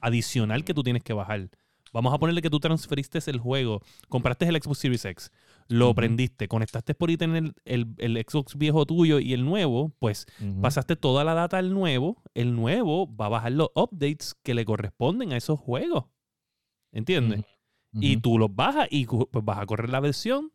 adicional 0.02 0.64
que 0.66 0.74
tú 0.74 0.84
tienes 0.84 1.04
que 1.04 1.14
bajar. 1.14 1.50
Vamos 1.94 2.14
a 2.14 2.18
ponerle 2.18 2.42
que 2.42 2.50
tú 2.50 2.60
transferiste 2.60 3.20
el 3.28 3.38
juego, 3.40 3.82
compraste 4.10 4.46
el 4.48 4.56
Xbox 4.62 4.80
Series 4.80 5.06
X, 5.06 5.32
lo 5.68 5.88
Ujú. 5.88 5.96
prendiste, 5.96 6.48
conectaste 6.48 6.94
por 6.94 7.10
internet 7.10 7.54
el, 7.66 7.94
el 7.98 8.24
Xbox 8.26 8.58
viejo 8.58 8.86
tuyo 8.86 9.20
y 9.20 9.34
el 9.34 9.44
nuevo, 9.44 9.92
pues 10.00 10.26
pasaste 10.62 10.96
toda 10.96 11.24
la 11.24 11.34
data 11.34 11.58
al 11.58 11.74
nuevo, 11.74 12.22
el 12.34 12.56
nuevo 12.56 13.14
va 13.16 13.26
a 13.26 13.30
bajar 13.30 13.52
los 13.52 13.70
updates 13.76 14.36
que 14.44 14.54
le 14.54 14.66
corresponden 14.66 15.34
a 15.34 15.38
esos 15.38 15.60
juegos. 15.60 16.06
¿Entiendes? 16.92 17.44
Y 18.00 18.18
tú 18.18 18.40
los 18.40 18.54
bajas 18.56 18.88
y 18.90 19.06
pues 19.06 19.46
vas 19.46 19.60
a 19.60 19.66
correr 19.66 19.90
la 19.90 20.00
versión 20.00 20.52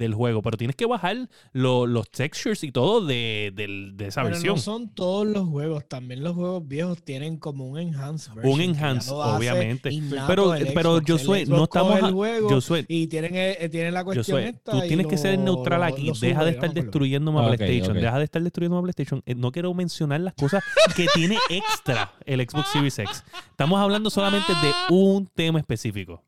del 0.00 0.14
juego, 0.14 0.42
pero 0.42 0.56
tienes 0.56 0.74
que 0.74 0.86
bajar 0.86 1.28
lo- 1.52 1.86
los 1.86 2.10
textures 2.10 2.64
y 2.64 2.72
todo 2.72 3.04
de, 3.06 3.52
de 3.94 4.06
esa 4.08 4.22
Pero 4.22 4.34
versión. 4.34 4.54
no 4.56 4.60
son 4.60 4.88
todos 4.94 5.26
los 5.26 5.48
juegos, 5.48 5.86
también 5.88 6.24
los 6.24 6.34
juegos 6.34 6.66
viejos 6.66 7.02
tienen 7.04 7.36
como 7.36 7.66
un 7.68 7.78
enhanced 7.78 8.32
version. 8.34 8.54
Un 8.54 8.60
hace 8.84 9.10
obviamente. 9.12 9.90
Pero, 10.26 10.54
pero 10.74 11.00
yo 11.02 11.18
soy, 11.18 11.46
no 11.46 11.64
estamos 11.64 12.02
a- 12.02 12.10
juego 12.10 12.50
yo 12.50 12.60
soy, 12.60 12.84
y 12.88 13.06
tienen, 13.06 13.32
eh, 13.36 13.68
tienen 13.70 13.94
la 13.94 14.02
cuestión 14.04 14.24
soy, 14.24 14.44
esta 14.44 14.72
tú 14.72 14.78
y 14.84 14.88
tienes 14.88 15.06
que 15.06 15.16
ser 15.18 15.38
neutral 15.38 15.80
lo- 15.80 15.86
aquí, 15.86 16.06
lo 16.08 16.14
deja 16.14 16.34
sube, 16.40 16.44
de 16.46 16.50
estar 16.50 16.62
me 16.62 16.66
acuerdo. 16.70 16.82
destruyéndome 16.82 17.38
a 17.38 17.42
Ok, 17.42 17.56
PlayStation, 17.56 17.94
deja 17.96 18.18
de 18.18 18.24
estar 18.24 18.42
destruyendo 18.42 18.78
a 18.78 18.82
PlayStation. 18.82 19.22
Eh, 19.26 19.34
No 19.34 19.52
quiero 19.52 19.72
mencionar 19.74 20.20
las 20.20 20.34
cosas 20.34 20.64
que 20.96 21.06
tiene 21.14 21.36
extra 21.50 22.12
el 22.24 22.40
Xbox 22.40 22.68
Series 22.72 22.98
X. 22.98 23.22
Estamos 23.50 23.78
hablando 23.80 24.10
solamente 24.10 24.52
de 24.54 24.72
un 24.94 25.26
tema 25.26 25.58
específico. 25.58 26.22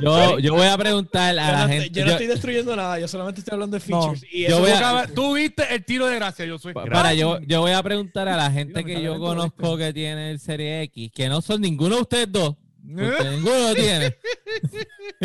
Yo, 0.00 0.38
yo 0.38 0.54
voy 0.54 0.66
a 0.66 0.76
preguntar 0.78 1.30
a 1.38 1.46
Yo 1.46 1.52
la 1.52 1.62
no, 1.62 1.68
gente. 1.68 1.90
yo 1.90 2.04
no 2.04 2.10
estoy 2.12 2.26
destruyendo 2.26 2.76
nada, 2.76 2.98
yo 2.98 3.08
solamente 3.08 3.40
estoy 3.40 3.54
hablando 3.54 3.78
de 3.78 3.84
No, 3.88 4.02
features. 4.02 4.24
y 4.32 4.42
yo 4.42 4.48
eso 4.48 4.60
voy 4.60 4.70
es 4.70 4.76
a- 4.76 4.80
lo 4.80 4.86
que- 4.98 5.02
Acaba- 5.02 5.14
Tú 5.14 5.34
viste 5.34 5.74
el 5.74 5.84
tiro 5.84 6.06
de 6.06 6.14
gracia, 6.16 6.44
yo 6.44 6.58
soy. 6.58 6.72
Gracias. 6.72 6.92
Para, 6.94 7.14
yo, 7.14 7.40
yo 7.40 7.60
voy 7.60 7.72
a 7.72 7.82
preguntar 7.82 8.28
a 8.28 8.36
la 8.36 8.50
gente 8.50 8.84
que 8.84 9.02
yo 9.02 9.18
conozco 9.18 9.76
que 9.76 9.92
tiene 9.92 10.30
el 10.30 10.38
Serie 10.40 10.82
X, 10.82 11.10
que 11.14 11.28
no 11.28 11.40
son 11.40 11.60
ninguno 11.60 11.96
de 11.96 12.00
ustedes 12.02 12.32
dos, 12.32 12.56
porque 12.84 13.30
ninguno 13.30 13.74
tiene. 13.74 14.16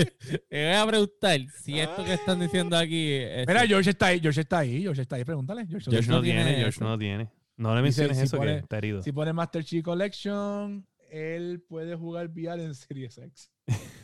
Le 0.50 0.66
voy 0.68 0.76
a 0.76 0.86
preguntar 0.88 1.40
si 1.64 1.80
esto 1.80 2.04
que 2.04 2.14
están 2.14 2.40
diciendo 2.40 2.78
aquí 2.78 3.12
es 3.14 3.48
Mira, 3.48 3.66
George 3.68 3.90
está 3.90 4.08
ahí, 4.08 4.20
George 4.20 4.42
está 4.42 4.60
ahí, 4.60 4.82
George 4.82 5.02
está 5.02 5.16
ahí, 5.16 5.24
pregúntale. 5.26 5.66
George, 5.68 5.90
George 5.90 6.10
no 6.10 6.18
no 6.18 6.22
tiene 6.22 6.44
tiene. 6.44 6.60
George 6.60 6.80
no 6.84 6.98
tiene. 6.98 7.30
No 7.58 7.76
le 7.76 7.82
menciones 7.82 8.18
si 8.18 8.24
eso 8.26 8.38
que 8.38 8.46
pone- 8.46 8.58
está 8.60 8.78
herido. 8.78 9.02
Si 9.02 9.12
pone 9.12 9.34
Master 9.34 9.64
Chief 9.64 9.84
Collection, 9.84 10.86
él 11.10 11.64
puede 11.68 11.96
jugar 11.96 12.28
VR 12.28 12.64
en 12.64 12.76
Series 12.76 13.18
X. 13.18 13.50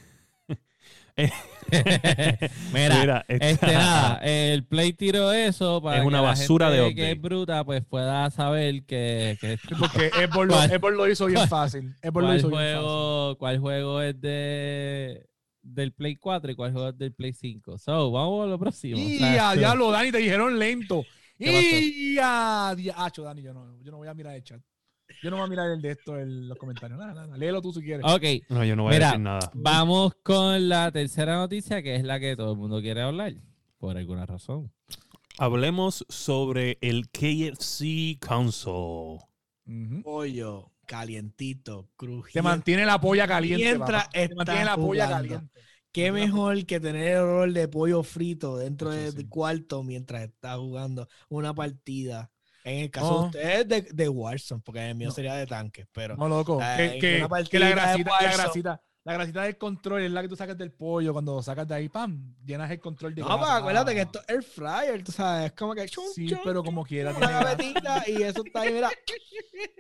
Mira, 2.74 3.00
Mira, 3.00 3.26
está- 3.28 3.48
este 3.50 3.66
nada, 3.74 4.18
el 4.24 4.66
Play 4.66 4.94
tiró 4.94 5.32
eso 5.32 5.82
para 5.82 6.00
Es 6.00 6.06
una 6.06 6.18
que 6.20 6.24
la 6.24 6.30
basura 6.30 6.70
de 6.70 6.78
gente 6.80 6.96
que 6.96 7.02
update. 7.02 7.12
es 7.16 7.22
bruta 7.22 7.64
pues 7.64 7.84
pueda 7.86 8.30
saber 8.32 8.84
que, 8.86 9.38
que 9.40 9.58
Porque 9.80 10.10
Xbox 10.10 10.82
lo, 10.82 10.90
lo 10.92 11.08
hizo 11.10 11.26
bien 11.28 11.48
fácil. 11.48 11.94
Xbox 12.02 12.16
lo 12.16 12.22
cuál 12.28 12.38
hizo 12.38 12.48
bien 12.50 12.60
fácil. 12.62 12.76
juego, 12.78 13.38
cuál 13.38 13.60
juego 13.60 14.02
es 14.02 14.20
de 14.22 15.26
del 15.62 15.94
Play 15.94 16.16
4 16.18 16.52
y 16.52 16.56
cuál 16.56 16.74
juego 16.74 16.90
es 16.90 16.98
del 16.98 17.14
Play 17.14 17.34
5. 17.34 17.78
So, 17.78 18.12
vamos 18.12 18.44
a 18.46 18.50
lo 18.50 18.60
próximo. 18.60 18.98
Y 18.98 19.16
O 19.16 19.20
sea, 19.20 19.50
a 19.52 19.56
diablo, 19.56 19.92
Dani, 19.92 20.12
te 20.12 20.18
dijeron 20.18 20.60
lento. 20.60 21.06
Y 21.40 22.18
a 22.22 22.74
diacho, 22.76 23.24
Dani, 23.24 23.42
yo 23.42 23.54
no, 23.54 23.82
yo 23.82 23.92
no 23.92 23.98
voy 23.98 24.08
a 24.08 24.14
mirar 24.14 24.36
el 24.36 24.44
chat. 24.44 24.60
Yo 25.24 25.30
no 25.32 25.38
voy 25.38 25.46
a 25.46 25.50
mirar 25.50 25.72
el 25.72 25.82
de 25.82 25.92
esto, 25.92 26.20
en 26.20 26.50
los 26.50 26.58
comentarios. 26.58 27.00
Nada, 27.00 27.14
nada, 27.14 27.38
léelo 27.38 27.62
tú 27.62 27.72
si 27.74 27.82
quieres. 27.82 28.06
Ok, 28.06 28.24
No, 28.50 28.64
yo 28.66 28.76
no 28.76 28.84
voy 28.84 28.94
Mira, 28.94 29.08
a 29.10 29.12
decir 29.12 29.24
nada. 29.24 29.52
vamos 29.54 30.14
con 30.22 30.68
la 30.68 30.92
tercera 30.92 31.38
noticia, 31.38 31.82
que 31.82 31.96
es 31.96 32.04
la 32.04 32.20
que 32.20 32.36
todo 32.36 32.52
el 32.52 32.58
mundo 32.58 32.82
quiere 32.82 33.02
hablar, 33.02 33.34
por 33.78 33.98
alguna 33.98 34.26
razón. 34.26 34.72
Hablemos 35.38 36.06
sobre 36.10 36.78
el 36.82 37.10
KFC. 37.10 38.20
Ujú. 39.66 40.02
Pollo 40.04 40.72
calientito, 40.86 41.90
crujiente. 41.96 42.34
Te 42.34 42.42
mantiene 42.42 42.86
la 42.86 43.00
polla 43.00 43.28
caliente. 43.28 43.64
Mientras. 43.64 44.10
Te 44.10 44.24
está 44.24 44.36
mantiene 44.36 44.66
la 44.66 44.76
polla 44.76 45.06
jugando. 45.06 45.30
caliente. 45.30 45.62
Qué 45.92 46.12
mejor 46.12 46.66
que 46.66 46.80
tener 46.80 47.08
el 47.14 47.18
olor 47.20 47.54
de 47.54 47.68
pollo 47.68 48.04
frito 48.04 48.58
dentro 48.58 48.90
del 48.90 49.12
sí. 49.14 49.28
cuarto 49.28 49.84
mientras 49.84 50.24
está 50.24 50.58
jugando 50.58 51.08
una 51.30 51.54
partida. 51.54 52.32
En 52.66 52.80
el 52.80 52.90
caso 52.92 53.20
de 53.20 53.26
ustedes 53.28 53.68
de, 53.68 53.82
de 53.94 54.10
Warzone, 54.10 54.62
porque 54.64 54.80
en 54.82 54.88
el 54.88 54.96
mío 54.96 55.10
No. 55.10 55.14
sería 55.14 55.34
de 55.36 55.46
tanque, 55.46 55.86
pero 55.92 56.16
No, 56.16 56.30
loco. 56.30 56.60
Que, 56.60 57.20
la 57.60 57.70
grasita, 57.70 58.12
la 58.22 58.32
grasita, 58.34 58.82
la 59.06 59.14
grasita 59.14 59.42
del 59.44 59.58
control 59.58 60.04
es 60.04 60.12
la 60.12 60.22
que 60.22 60.30
tú 60.30 60.36
sacas 60.38 60.58
del 60.58 60.72
pollo. 60.72 61.12
Cuando 61.12 61.36
lo 61.36 61.44
sacas 61.44 61.68
de 61.68 61.76
ahí, 61.76 61.90
pam, 61.90 62.34
llenas 62.46 62.72
el 62.72 62.80
control 62.80 63.14
de 63.16 63.22
no, 63.22 63.28
pero 63.38 63.52
acuérdate 63.52 63.94
que 63.94 64.02
esto 64.02 64.22
es 64.22 64.30
air 64.30 64.44
fryer, 64.44 65.04
tú 65.04 65.12
sabes, 65.12 65.48
es 65.48 65.52
como 65.52 65.76
que 65.76 65.86
Sí, 66.16 66.34
pero 66.44 66.64
como 66.64 66.86
quiera. 66.86 67.12
una 67.14 67.30
gavetita 67.30 68.04
y 68.08 68.22
eso 68.24 68.44
está 68.46 68.62
ahí, 68.62 68.72
mira, 68.74 68.90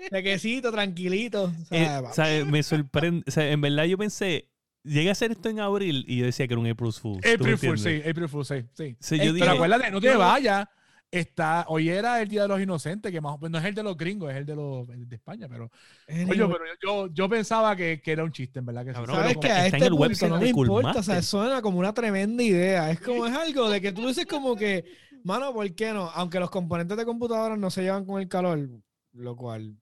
sequecito, 0.10 0.72
tranquilito. 0.72 1.46
o 1.46 1.52
Eh, 1.72 2.46
me 2.46 2.64
sorprende. 2.64 3.24
O 3.28 3.32
sea, 3.32 3.50
en 3.50 3.62
verdad 3.62 3.86
yo 3.86 3.98
pensé, 3.98 4.50
llegué 4.84 5.10
a 5.10 5.14
hacer 5.14 5.32
esto 5.32 5.50
en 5.50 5.60
abril 5.62 6.04
y 6.08 6.18
yo 6.18 6.26
decía 6.26 6.48
que 6.48 6.54
era 6.54 6.60
un 6.60 6.68
April 6.70 6.92
Fool. 6.94 7.20
April 7.20 7.58
Fool, 7.58 7.80
sí, 7.80 8.02
April 8.08 8.28
Fool, 8.30 8.46
sí. 8.46 8.56
sí. 8.74 8.98
Sí, 9.00 9.16
Es 9.16 9.22
yo 9.22 9.28
que- 9.28 9.34
dije, 9.34 9.40
Pero 9.40 9.52
acuérdate, 9.54 9.92
no 9.92 10.02
te 10.02 10.16
vayas. 10.16 10.68
Está, 11.14 11.66
hoy 11.68 11.90
era 11.90 12.20
el 12.24 12.28
Día 12.28 12.42
de 12.42 12.48
los 12.48 12.60
Inocentes, 12.60 13.12
que 13.12 13.22
más 13.22 13.38
o- 13.40 13.48
no 13.50 13.60
es 13.60 13.66
el 13.66 13.76
de 13.76 13.84
los 13.84 13.96
gringos, 13.96 14.32
es 14.32 14.38
el 14.38 14.48
de 14.48 14.56
los 14.56 14.88
de 14.88 15.16
España, 15.16 15.48
pero 15.48 15.70
anyway, 16.08 16.42
Oye, 16.42 16.54
pero 16.54 16.66
yo, 16.82 17.14
yo 17.14 17.30
pensaba 17.30 17.76
que, 17.76 18.02
que 18.02 18.12
era 18.14 18.24
un 18.24 18.32
chiste, 18.32 18.58
en 18.58 18.66
verdad. 18.66 18.84
Que. 18.84 18.94
Cabrón, 18.94 19.16
¿Sabes 19.18 19.38
que 19.38 19.48
A 19.48 19.68
en 19.68 19.76
este 19.76 19.86
el 19.86 19.94
website 19.94 20.32
no 20.32 20.38
le 20.40 20.50
importa, 20.50 21.00
o 21.00 21.04
sea, 21.04 21.22
suena 21.22 21.62
como 21.62 21.78
una 21.78 21.94
tremenda 21.94 22.42
idea. 22.42 22.90
Es 22.90 23.00
como, 23.00 23.28
es 23.28 23.34
algo 23.34 23.70
de 23.70 23.80
que 23.80 23.92
tú 23.92 24.08
dices 24.08 24.26
como 24.26 24.56
que, 24.56 24.86
mano, 25.24 25.54
¿por 25.54 25.72
qué 25.76 25.94
no? 25.94 26.10
Aunque 26.16 26.40
los 26.40 26.50
componentes 26.50 26.98
de 26.98 27.06
computadoras 27.06 27.60
no 27.60 27.70
se 27.70 27.84
llevan 27.84 28.06
con 28.06 28.20
el 28.20 28.28
calor, 28.28 28.68
lo 29.12 29.36
cual 29.36 29.78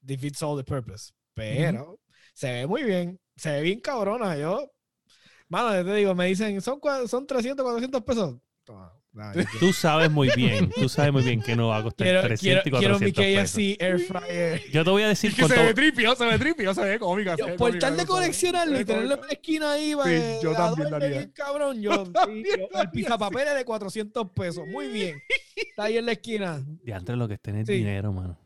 defeats 0.00 0.42
all 0.42 0.56
the 0.56 0.64
purpose. 0.64 1.12
Pero 1.34 2.00
se 2.34 2.50
ve 2.50 2.66
muy 2.66 2.82
bien, 2.82 3.20
se 3.36 3.50
ve 3.52 3.60
bien 3.62 3.78
cabrona. 3.80 4.36
Yo, 4.36 4.68
mano, 5.48 5.74
yo 5.76 5.84
te 5.84 5.94
digo, 5.94 6.12
me 6.16 6.26
dicen, 6.26 6.60
son, 6.60 6.80
son 7.06 7.24
300, 7.24 7.62
400 7.62 8.02
pesos. 8.02 8.36
Toma, 8.64 8.92
yo 9.34 9.42
tú 9.58 9.72
sabes 9.72 10.10
muy 10.10 10.28
bien, 10.36 10.70
tú 10.70 10.88
sabes 10.88 11.12
muy 11.12 11.22
bien 11.22 11.40
que 11.42 11.56
no 11.56 11.68
va 11.68 11.78
a 11.78 11.82
costar 11.82 12.04
quiero, 12.06 12.20
300 12.22 12.62
quiero, 12.62 12.76
y 12.76 12.80
quiero 12.80 12.98
mi 12.98 13.12
400 13.12 13.24
pesos. 13.42 13.50
KFC 13.52 13.82
Air 13.82 13.98
Fryer. 14.00 14.62
Yo 14.72 14.84
te 14.84 14.90
voy 14.90 15.02
a 15.02 15.08
decir 15.08 15.30
Es 15.30 15.36
que 15.48 15.48
se 15.48 15.62
ve 15.62 15.74
tripio, 15.74 16.14
se 16.14 16.24
ve 16.26 16.38
tripio, 16.38 16.74
se 16.74 16.84
ve 16.84 16.98
cómica. 16.98 17.32
se 17.36 17.38
Yo, 17.42 17.46
ve 17.46 17.52
por 17.54 17.68
cómica, 17.70 17.86
tal 17.88 17.96
de 17.96 18.06
coleccionarlo 18.06 18.76
Se 18.76 18.82
y 18.82 18.84
tenerlo 18.84 19.14
en 19.14 19.20
la 19.20 19.32
esquina 19.32 19.72
ahí, 19.72 19.90
Sí, 19.90 19.94
pues, 19.96 20.42
yo 20.42 20.52
también 20.52 20.94
haría. 20.94 21.08
bien 21.08 21.30
cabrón. 21.34 21.80
Yo, 21.82 22.06
sí, 22.06 22.12
también 22.12 22.44
yo- 22.60 22.68
lo 22.72 22.80
el 22.82 22.90
pizapapeles 22.90 23.54
de 23.54 23.64
400 23.64 24.30
pesos. 24.30 24.66
Muy 24.66 24.88
bien. 24.88 25.18
Está 25.56 25.84
ahí 25.84 25.96
en 25.98 26.06
la 26.06 26.12
esquina. 26.12 26.62
Diantre, 26.84 27.16
lo 27.16 27.26
que 27.28 27.34
está 27.34 27.50
en 27.50 27.56
el 27.58 27.66
Sí. 27.66 27.72
dinero, 27.72 28.12
mano. 28.12 28.38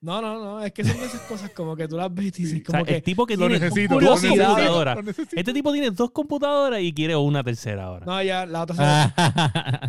No, 0.00 0.22
no, 0.22 0.38
no. 0.42 0.60
Es 0.62 0.72
que 0.72 0.84
son 0.84 0.96
esas 1.02 1.20
cosas 1.22 1.50
como 1.50 1.74
que 1.74 1.88
tú 1.88 1.96
las 1.96 2.12
ves 2.14 2.26
y 2.38 2.42
dices, 2.44 2.62
O 2.68 2.70
sea, 2.70 2.80
como 2.80 2.84
que. 2.84 2.96
el 2.96 3.02
tipo 3.02 3.26
que 3.26 3.36
tiene 3.36 3.58
necesito, 3.58 3.98
dos 3.98 4.22
necesito, 4.22 4.44
computadoras. 4.44 4.98
Este 5.32 5.52
tipo 5.52 5.72
tiene 5.72 5.90
dos 5.90 6.10
computadoras 6.12 6.80
y 6.80 6.92
quiere 6.92 7.16
una 7.16 7.42
tercera 7.42 7.84
ahora. 7.84 8.06
No, 8.06 8.22
ya, 8.22 8.46
la 8.46 8.62
otra 8.62 8.76
Ah. 9.16 9.88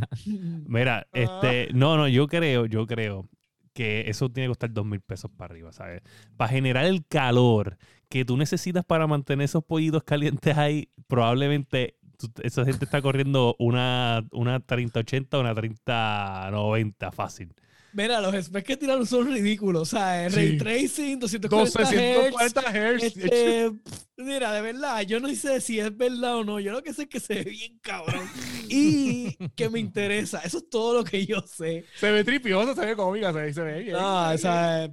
Mira, 0.66 1.07
este, 1.14 1.70
no, 1.74 1.95
no, 1.97 2.07
yo 2.07 2.28
creo, 2.28 2.66
yo 2.66 2.88
creo 2.88 3.28
que 3.74 4.10
eso 4.10 4.30
tiene 4.30 4.47
que 4.47 4.51
costar 4.51 4.74
dos 4.74 4.86
mil 4.86 4.99
pesos 4.99 5.30
para 5.36 5.51
arriba, 5.53 5.72
¿sabes? 5.72 6.01
Para 6.38 6.49
generar 6.51 6.86
el 6.86 7.05
calor 7.05 7.78
que 8.10 8.26
tú 8.26 8.36
necesitas 8.36 8.84
para 8.84 9.05
mantener 9.07 9.45
esos 9.45 9.64
pollitos 9.64 10.03
calientes 10.03 10.57
ahí, 10.57 10.89
probablemente 11.07 11.95
tú- 12.18 12.32
esa 12.41 12.66
gente 12.66 12.86
está 12.86 13.01
corriendo 13.01 13.55
una, 13.60 14.26
una 14.32 14.60
3080 14.60 15.38
o 15.38 15.41
una 15.41 15.53
3090 15.53 17.12
fácil. 17.12 17.53
Mira, 17.93 18.21
los 18.21 18.45
specs 18.45 18.67
que 18.67 18.77
tiraron 18.77 19.05
son 19.05 19.31
ridículos. 19.31 19.81
O 19.81 19.85
sea, 19.97 20.29
Sí. 20.29 20.35
ray 20.35 20.57
tracing, 20.57 21.19
240 21.19 21.49
12, 21.49 21.83
Hz. 21.83 21.89
140 21.89 22.61
Hz. 22.61 23.03
Este, 23.03 23.71
mira, 24.17 24.53
de 24.53 24.61
verdad, 24.61 25.01
yo 25.01 25.19
no 25.19 25.33
sé 25.33 25.59
si 25.61 25.79
es 25.79 25.95
verdad 25.95 26.37
o 26.37 26.43
no. 26.43 26.59
Yo 26.59 26.71
lo 26.71 26.83
que 26.83 26.93
sé 26.93 27.03
es 27.03 27.09
que 27.09 27.19
se 27.19 27.35
ve 27.35 27.43
bien 27.51 27.79
cabrón. 27.81 28.27
Y 28.67 29.35
que 29.55 29.69
me 29.69 29.79
interesa. 29.79 30.39
Eso 30.43 30.59
es 30.59 30.69
todo 30.69 30.93
lo 30.93 31.03
que 31.03 31.25
yo 31.25 31.41
sé. 31.41 31.85
Se 31.99 32.11
ve 32.11 32.23
tripioso, 32.23 32.75
se 32.75 32.85
ve 32.85 32.95
cómica, 32.95 33.33
se 33.33 33.39
ve, 33.41 33.53
se 33.53 33.61
ve 33.61 33.79
bien. 33.81 33.93
No, 33.93 34.29
o 34.31 34.37
sea, 34.37 34.89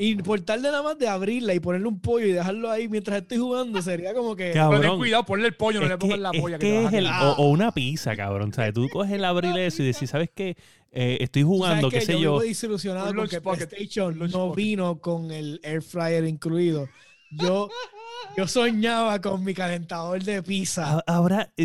y 0.00 0.14
por 0.16 0.40
tal 0.40 0.62
de 0.62 0.70
nada 0.70 0.82
más 0.82 0.98
de 0.98 1.06
abrirla 1.08 1.54
y 1.54 1.60
ponerle 1.60 1.86
un 1.86 2.00
pollo 2.00 2.26
y 2.26 2.32
dejarlo 2.32 2.70
ahí 2.70 2.88
mientras 2.88 3.20
estoy 3.22 3.38
jugando, 3.38 3.80
sería 3.82 4.14
como 4.14 4.34
que. 4.34 4.50
Cabrón. 4.52 4.80
Pero 4.80 4.90
ten 4.92 4.98
cuidado, 4.98 5.24
ponle 5.24 5.46
el 5.46 5.54
pollo, 5.54 5.78
no 5.80 5.84
Es 5.86 5.90
le 5.92 5.98
pongas 5.98 6.18
la 6.18 6.30
es 6.32 6.40
polla. 6.40 6.58
que 6.58 6.84
es 6.84 6.92
el- 6.92 7.06
o, 7.06 7.32
o 7.38 7.50
una 7.50 7.70
pizza, 7.72 8.16
cabrón. 8.16 8.52
¿sabes? 8.52 8.72
Tú 8.74 8.88
coges 8.88 9.12
el 9.12 9.24
abril 9.24 9.56
eso 9.58 9.82
y 9.82 9.86
decís, 9.86 10.10
¿sabes 10.10 10.30
qué? 10.34 10.56
Eh, 10.92 11.18
estoy 11.20 11.42
jugando, 11.44 11.88
qué 11.90 12.00
sé 12.00 12.14
yo. 12.14 12.18
yo. 12.18 12.40
desilusionado 12.40 13.10
Un 13.10 13.16
porque 13.16 13.40
PlayStation 13.40 14.18
no 14.18 14.28
pocket. 14.48 14.56
vino 14.56 14.98
con 14.98 15.30
el 15.30 15.60
air 15.62 15.82
fryer 15.82 16.24
incluido. 16.24 16.88
Yo, 17.30 17.68
yo 18.36 18.48
soñaba 18.48 19.20
con 19.20 19.44
mi 19.44 19.54
calentador 19.54 20.20
de 20.22 20.42
pizza. 20.42 21.04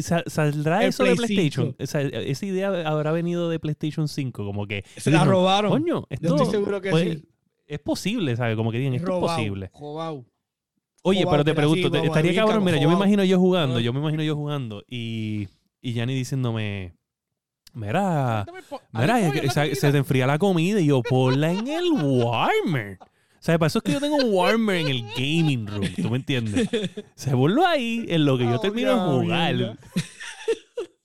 Sa- 0.01 0.23
¿Saldrá 0.27 0.83
El 0.83 0.89
eso 0.89 1.03
de 1.03 1.15
Play 1.15 1.27
PlayStation? 1.27 1.75
Esa, 1.79 2.01
esa 2.01 2.45
idea 2.45 2.67
habrá 2.87 3.11
venido 3.11 3.49
de 3.49 3.59
PlayStation 3.59 4.07
5, 4.07 4.45
como 4.45 4.67
que... 4.67 4.83
Se 4.97 5.09
la 5.09 5.17
dijeron, 5.17 5.33
robaron. 5.33 5.71
Coño, 5.71 6.05
Yo 6.21 6.35
estoy 6.35 6.51
seguro 6.51 6.81
que 6.81 6.91
sí. 6.91 7.23
Es 7.67 7.79
posible, 7.79 8.35
¿sabes? 8.35 8.55
Como 8.55 8.71
que 8.71 8.77
digan, 8.79 8.93
esto 8.95 9.13
es 9.15 9.19
posible. 9.21 9.69
Oye, 11.03 11.25
pero 11.29 11.43
te 11.43 11.53
pregunto, 11.53 11.87
estaría 12.03 12.33
cabrón, 12.35 12.63
mira, 12.63 12.77
yo 12.79 12.87
me 12.89 12.95
imagino 12.95 13.23
yo 13.23 13.39
jugando, 13.39 13.77
Ah. 13.77 13.81
yo 13.81 13.93
me 13.93 13.99
imagino 13.99 14.23
yo 14.23 14.35
jugando 14.35 14.83
y, 14.89 15.47
y 15.81 15.93
diciéndome, 15.93 16.93
mira, 17.73 18.45
mira, 18.91 19.31
comida. 19.31 19.75
se 19.75 19.91
te 19.91 19.97
enfría 19.97 20.25
la 20.25 20.39
comida 20.39 20.79
y 20.79 20.87
yo, 20.87 21.03
ponla 21.03 21.51
en 21.51 21.67
el 21.67 21.91
warmer. 21.91 22.97
O 23.01 23.07
sea, 23.45 23.59
para 23.59 23.67
eso 23.67 23.77
es 23.77 23.83
que 23.83 23.91
yo 23.91 23.99
tengo 23.99 24.15
un 24.15 24.33
warmer 24.33 24.77
en 24.77 24.87
el 24.87 25.03
gaming 25.15 25.67
room, 25.67 25.87
¿tú 26.01 26.09
me 26.09 26.17
entiendes? 26.17 26.67
Se 27.15 27.35
volvió 27.35 27.67
ahí 27.67 28.03
en 28.09 28.25
lo 28.25 28.39
que 28.39 28.45
yo 28.45 28.59
termino 28.59 28.95
de 28.95 29.21
jugar. 29.21 29.77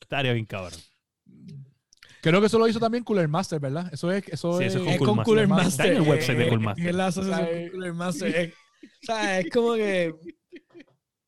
Estaría 0.00 0.32
bien 0.32 0.46
cabrón. 0.46 0.80
Creo 2.22 2.40
que 2.40 2.46
eso 2.48 2.58
lo 2.58 2.68
hizo 2.68 2.78
también 2.80 3.02
Cooler 3.04 3.28
Master, 3.28 3.60
¿verdad? 3.60 3.88
Eso 3.92 4.10
es. 4.12 4.26
Eso 4.28 4.58
Sí, 4.58 4.64
es, 4.64 4.74
eso 4.74 4.84
es 4.84 4.92
Es 4.92 4.98
Cool 4.98 5.06
con 5.08 5.16
Master. 5.16 5.24
Cooler 5.32 5.44
Está 5.44 5.54
Master. 5.56 5.86
en 5.86 5.96
el 6.02 6.08
website 6.08 6.38
de 6.38 6.48
Cool 6.48 6.60
Master. 6.60 6.86
Es 6.88 6.94
la 6.94 7.06
asociación 7.06 7.48
Está, 7.48 7.60
con 7.62 7.70
Cooler 7.72 7.92
Master. 7.94 8.36
Es, 8.36 8.54
o 8.84 9.06
sea, 9.06 9.40
es 9.40 9.50
como 9.50 9.74
que. 9.74 10.14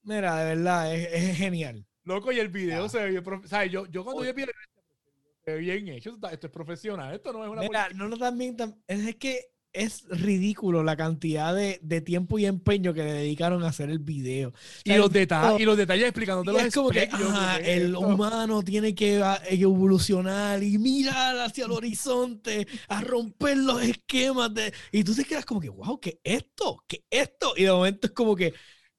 Mira, 0.04 0.36
de 0.44 0.54
verdad, 0.56 0.94
es, 0.94 1.08
es 1.12 1.36
genial. 1.38 1.86
Loco, 2.04 2.32
y 2.32 2.40
el 2.40 2.48
video 2.48 2.84
Ah. 2.84 2.88
se 2.88 2.98
ve 2.98 3.10
bien. 3.10 3.24
profe- 3.24 3.46
¿sabes? 3.46 3.70
Yo, 3.70 3.86
yo 3.86 4.02
cuando 4.04 4.22
vi 4.22 4.28
el 4.28 4.34
video, 4.34 4.48
se 5.44 5.52
ve 5.52 5.58
bien 5.58 5.88
hecho. 5.88 6.10
Esto, 6.10 6.14
está- 6.26 6.34
esto 6.34 6.46
es 6.48 6.52
profesional. 6.52 7.14
Esto 7.14 7.32
no 7.32 7.44
es 7.44 7.50
una. 7.50 7.62
Mira, 7.62 7.88
no, 7.94 8.08
no, 8.08 8.16
también. 8.16 8.56
tam- 8.56 8.76
Es, 8.86 9.06
es 9.06 9.16
que 9.16 9.40
es 9.72 10.04
ridículo 10.08 10.82
la 10.82 10.96
cantidad 10.96 11.54
de, 11.54 11.78
de 11.82 12.00
tiempo 12.00 12.38
y 12.38 12.46
empeño 12.46 12.92
que 12.94 13.02
le 13.04 13.12
dedicaron 13.12 13.62
a 13.64 13.68
hacer 13.68 13.90
el 13.90 13.98
video. 13.98 14.52
y, 14.84 14.94
los 14.94 15.10
detalles, 15.10 15.60
y 15.60 15.64
los 15.64 15.76
detalles 15.76 16.04
explicándote 16.06 16.52
los 16.52 16.62
es 16.62 16.74
como 16.74 16.90
que 16.90 17.04
specs, 17.06 17.18
yo, 17.18 17.28
ajá, 17.30 17.58
¿qué 17.58 17.76
es 17.76 17.82
el 17.82 17.96
humano 17.96 18.62
tiene 18.62 18.94
que 18.94 19.22
a- 19.22 19.40
evolucionar 19.48 20.62
y 20.62 20.78
mirar 20.78 21.38
hacia 21.40 21.64
el 21.64 21.72
horizonte, 21.72 22.66
a 22.88 23.00
romper 23.00 23.56
los 23.58 23.82
esquemas 23.82 24.52
de... 24.54 24.72
Y 24.90 25.04
tú 25.04 25.14
te 25.14 25.24
quedas 25.24 25.44
como 25.44 25.60
que, 25.60 25.68
wow, 25.68 25.98
¿qué 26.00 26.20
es 26.22 26.42
esto? 26.42 26.84
¿Qué 26.86 27.04
es 27.10 27.22
esto? 27.22 27.52
Y 27.56 27.64
de 27.64 27.72
momento 27.72 28.06
es 28.06 28.12
como 28.12 28.36
que... 28.36 28.52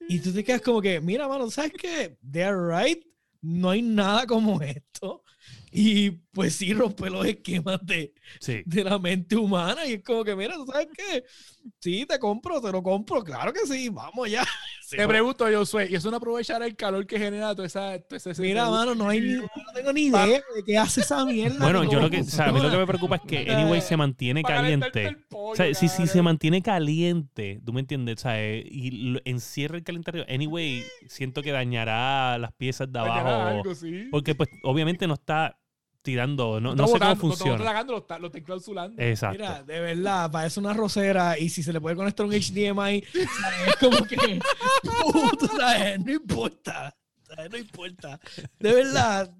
Y 0.09 0.19
tú 0.19 0.33
te 0.33 0.43
quedas 0.43 0.61
como 0.61 0.81
que, 0.81 0.99
mira, 0.99 1.27
mano, 1.27 1.49
¿sabes 1.49 1.71
qué? 1.79 2.17
They're 2.29 2.57
right. 2.69 3.03
No 3.41 3.69
hay 3.69 3.81
nada 3.81 4.25
como 4.25 4.61
esto. 4.61 5.22
Y 5.75 6.11
pues 6.31 6.55
sí, 6.55 6.73
rompe 6.73 7.09
los 7.09 7.25
esquemas 7.25 7.79
de, 7.83 8.13
Sí. 8.39 8.61
de 8.65 8.83
la 8.83 8.99
mente 8.99 9.35
humana. 9.35 9.85
Y 9.85 9.93
es 9.93 10.03
como 10.03 10.23
que, 10.23 10.35
mira, 10.35 10.53
¿tú 10.55 10.65
sabes 10.71 10.87
qué? 10.95 11.23
Sí, 11.79 12.05
te 12.07 12.19
compro, 12.19 12.59
te 12.61 12.71
lo 12.71 12.83
compro. 12.83 13.23
Claro 13.23 13.51
que 13.53 13.65
sí, 13.65 13.89
vamos 13.89 14.29
ya. 14.29 14.43
Sí, 14.85 14.97
Te 14.97 15.07
pregunto, 15.07 15.49
yo 15.49 15.65
soy, 15.65 15.87
y 15.89 15.95
eso 15.95 16.11
no 16.11 16.17
aprovechar 16.17 16.61
el 16.61 16.75
calor 16.75 17.07
que 17.07 17.17
genera 17.17 17.55
toda 17.55 17.65
esa. 17.65 17.97
todo 17.99 18.17
ese- 18.17 18.39
Mira, 18.39 18.69
mano, 18.69 18.93
no 18.93 19.07
hay 19.09 19.21
ni, 19.21 19.33
no 19.35 19.47
tengo 19.73 19.93
ni 19.93 20.01
idea 20.07 20.25
de 20.27 20.63
qué 20.63 20.77
hace 20.77 21.01
esa 21.01 21.25
mierda. 21.25 21.57
Bueno, 21.57 21.89
yo 21.89 22.01
lo 22.01 22.09
que, 22.11 22.19
o 22.19 22.23
sea, 22.25 22.49
a 22.49 22.51
mí 22.51 22.59
lo 22.61 22.69
que 22.69 22.77
me 22.77 22.85
preocupa 22.85 23.15
es 23.15 23.21
que 23.23 23.49
anyway 23.49 23.79
se 23.81 23.95
mantiene 23.97 24.43
caliente. 24.43 25.17
pollo, 25.29 25.53
O 25.53 25.55
sea, 25.55 25.73
si, 25.73 25.87
si 25.87 26.05
se 26.05 26.21
mantiene 26.21 26.61
caliente, 26.61 27.59
tú 27.65 27.71
me 27.73 27.79
entiendes, 27.79 28.19
¿sabes? 28.19 28.65
Y 28.69 28.91
lo- 29.13 29.21
encierra 29.25 29.77
el 29.77 29.83
calendario. 29.83 30.25
Anyway, 30.29 30.83
siento 31.07 31.41
que 31.41 31.51
dañará 31.53 32.37
las 32.37 32.51
piezas 32.51 32.91
de 32.91 32.99
abajo. 32.99 33.29
algo, 33.29 33.73
sí. 33.73 34.09
Porque, 34.11 34.35
pues, 34.35 34.49
obviamente 34.63 35.07
no 35.07 35.13
está 35.15 35.57
tirando, 36.03 36.59
no, 36.59 36.75
no 36.75 36.85
sé 36.85 36.93
botando, 36.93 37.19
cómo 37.21 37.33
funciona. 37.33 37.63
tragando, 37.63 37.93
lo 37.93 37.99
está, 37.99 38.19
lo 38.19 38.27
está 38.27 38.37
enclausulando. 38.37 39.01
Exacto. 39.01 39.39
Mira, 39.39 39.63
de 39.63 39.79
verdad, 39.79 40.29
parece 40.29 40.59
una 40.59 40.73
rosera 40.73 41.39
y 41.39 41.49
si 41.49 41.63
se 41.63 41.73
le 41.73 41.81
puede 41.81 41.95
conectar 41.95 42.25
un 42.25 42.31
HDMI, 42.33 42.73
¿sabes? 42.75 43.03
es 43.67 43.75
como 43.79 44.05
que, 44.05 44.17
puto, 45.11 45.47
¿sabes? 45.57 45.99
No 46.05 46.11
importa, 46.11 46.95
¿sabes? 47.27 47.49
no 47.51 47.57
importa. 47.57 48.19
De 48.59 48.73
verdad, 48.73 49.33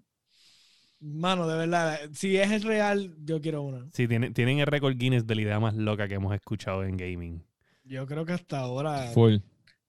mano, 1.00 1.48
de 1.48 1.58
verdad, 1.58 2.00
si 2.14 2.38
es 2.38 2.64
real, 2.64 3.14
yo 3.24 3.42
quiero 3.42 3.62
una. 3.62 3.86
Sí, 3.94 4.08
tienen, 4.08 4.34
tienen 4.34 4.60
el 4.60 4.66
récord 4.66 4.96
Guinness 4.98 5.28
de 5.28 5.36
la 5.36 5.42
idea 5.42 5.60
más 5.60 5.76
loca 5.76 6.08
que 6.08 6.16
hemos 6.16 6.34
escuchado 6.34 6.84
en 6.86 6.98
gaming. 6.98 7.44
Yo 7.84 8.08
creo 8.08 8.26
que 8.26 8.34
hasta 8.34 8.60
ahora... 8.60 9.12
Full. 9.14 9.36
O 9.36 9.42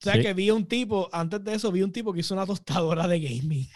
sea, 0.04 0.14
Sí. 0.14 0.22
que 0.22 0.34
vi 0.34 0.50
un 0.50 0.66
tipo, 0.66 1.08
antes 1.12 1.42
de 1.44 1.54
eso, 1.54 1.70
vi 1.72 1.82
un 1.82 1.92
tipo 1.92 2.12
que 2.12 2.20
hizo 2.20 2.34
una 2.34 2.44
tostadora 2.44 3.06
de 3.08 3.20
gaming. 3.20 3.66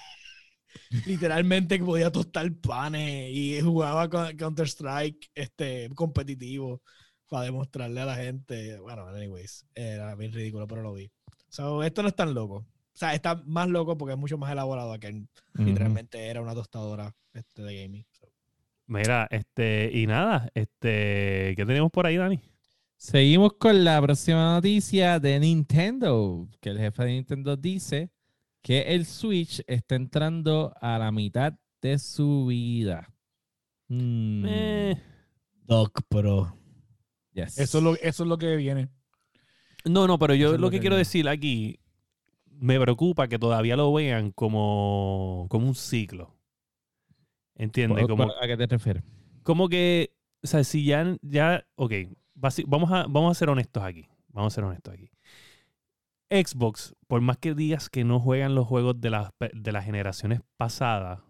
Literalmente 1.07 1.79
que 1.79 1.85
podía 1.85 2.11
tostar 2.11 2.51
panes 2.55 3.31
y 3.31 3.61
jugaba 3.61 4.09
Counter-Strike 4.09 5.31
este, 5.35 5.91
competitivo 5.95 6.83
para 7.29 7.45
demostrarle 7.45 8.01
a 8.01 8.07
la 8.07 8.17
gente. 8.17 8.79
Bueno, 8.81 9.07
anyways, 9.09 9.67
era 9.75 10.15
bien 10.15 10.33
ridículo, 10.33 10.67
pero 10.67 10.83
lo 10.83 10.95
vi. 10.95 11.11
So, 11.49 11.83
esto 11.83 12.03
no 12.03 12.09
es 12.09 12.17
tan 12.17 12.35
loco. 12.35 12.57
O 12.57 12.99
sea, 12.99 13.15
está 13.15 13.37
más 13.47 13.69
loco 13.69 13.97
porque 13.97 14.15
es 14.15 14.19
mucho 14.19 14.39
más 14.39 14.51
elaborado 14.51 14.99
que 14.99 15.25
literalmente 15.55 16.27
era 16.27 16.41
una 16.41 16.55
tostadora 16.55 17.15
este, 17.33 17.63
de 17.63 17.83
gaming. 17.83 18.05
So. 18.11 18.29
Mira, 18.87 19.29
este, 19.31 19.91
y 19.93 20.07
nada, 20.07 20.51
este, 20.55 21.55
¿qué 21.57 21.65
tenemos 21.67 21.91
por 21.91 22.07
ahí, 22.07 22.17
Dani? 22.17 22.41
Seguimos 22.97 23.53
con 23.53 23.85
la 23.85 24.03
próxima 24.03 24.55
noticia 24.55 25.21
de 25.21 25.39
Nintendo, 25.39 26.49
que 26.61 26.71
el 26.71 26.79
jefe 26.79 27.05
de 27.05 27.11
Nintendo 27.13 27.57
dice 27.57 28.11
que 28.69 28.83
el 28.95 29.07
Switch 29.07 29.63
está 29.67 29.95
entrando 29.95 30.75
a 30.79 30.99
la 30.99 31.11
mitad 31.11 31.55
de 31.81 31.99
su 31.99 32.45
vida. 32.47 33.09
Mm, 33.89 34.45
Eh, 34.47 35.03
Doc 35.65 36.03
Pro. 36.07 36.55
yes. 37.33 37.57
Eso 37.59 37.79
es 37.79 37.85
lo, 37.85 37.95
eso 37.95 38.23
es 38.25 38.29
lo 38.29 38.37
que 38.37 38.57
viene. 38.57 38.91
no, 39.87 40.07
no, 40.07 40.19
pero 40.19 40.35
yo 40.35 40.53
lo 40.53 40.59
lo 40.59 40.71
que 40.71 40.77
que 40.77 40.81
quiero 40.81 40.97
viene. 40.97 41.01
decir 41.07 41.29
aquí, 41.31 41.81
me 42.45 42.79
preocupa 42.79 43.27
que 43.27 43.39
todavía 43.39 43.75
lo 43.75 43.91
vean 43.95 44.33
como, 44.33 45.47
como 45.49 45.67
un 45.67 45.75
ciclo. 45.75 46.37
¿Entiendes? 47.55 48.01
¿Por- 48.03 48.11
Como, 48.11 48.27
por- 48.27 48.45
¿A 48.45 48.47
qué 48.47 48.57
te 48.59 48.67
refieres? 48.67 49.03
como 49.45 49.71
que, 49.71 50.13
o 50.43 50.47
sea, 50.47 50.63
si 50.63 50.85
ya, 50.85 51.17
ya, 51.23 51.65
ok, 51.77 51.93
vamos 52.67 52.93
a, 52.93 53.07
vamos 53.09 53.31
a 53.31 53.39
ser 53.39 53.49
honestos 53.49 53.83
aquí. 53.83 54.07
Vamos 54.29 54.53
a 54.53 54.55
ser 54.55 54.65
honestos 54.65 54.93
aquí. 54.93 55.11
Xbox, 56.31 56.95
por 57.07 57.21
más 57.21 57.39
que 57.39 57.55
digas 57.55 57.89
que 57.89 58.05
no 58.05 58.21
juegan 58.21 58.55
los 58.55 58.67
juegos 58.67 59.01
de 59.01 59.11
las, 59.11 59.31
de 59.53 59.73
las 59.73 59.85
generaciones 59.85 60.41
pasadas, 60.57 61.21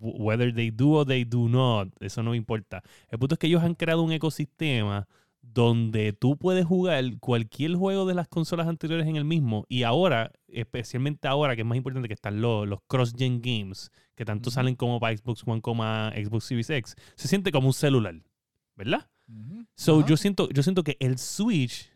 whether 0.00 0.54
they 0.54 0.70
do 0.70 0.90
or 0.92 1.06
they 1.06 1.24
do 1.24 1.48
not, 1.48 1.88
eso 2.00 2.22
no 2.22 2.34
importa. 2.34 2.82
El 3.08 3.18
punto 3.18 3.34
es 3.34 3.38
que 3.38 3.46
ellos 3.46 3.62
han 3.62 3.74
creado 3.74 4.02
un 4.02 4.12
ecosistema 4.12 5.06
donde 5.42 6.12
tú 6.12 6.36
puedes 6.36 6.64
jugar 6.64 7.04
cualquier 7.18 7.74
juego 7.74 8.06
de 8.06 8.14
las 8.14 8.28
consolas 8.28 8.68
anteriores 8.68 9.06
en 9.06 9.16
el 9.16 9.24
mismo 9.24 9.64
y 9.68 9.82
ahora, 9.82 10.32
especialmente 10.48 11.28
ahora 11.28 11.56
que 11.56 11.62
es 11.62 11.66
más 11.66 11.76
importante 11.76 12.08
que 12.08 12.14
están 12.14 12.40
los, 12.40 12.68
los 12.68 12.80
cross-gen 12.86 13.40
games, 13.40 13.90
que 14.14 14.24
tanto 14.24 14.50
salen 14.50 14.74
como 14.74 15.00
para 15.00 15.16
Xbox 15.16 15.42
One 15.46 15.60
como 15.60 15.82
Xbox 15.82 16.44
Series 16.44 16.70
X, 16.70 16.94
se 17.16 17.28
siente 17.28 17.52
como 17.52 17.68
un 17.68 17.72
celular, 17.72 18.14
¿verdad? 18.76 19.08
So, 19.76 20.04
yo 20.04 20.16
siento, 20.16 20.48
yo 20.50 20.62
siento 20.62 20.82
que 20.82 20.96
el 20.98 21.16
Switch, 21.18 21.90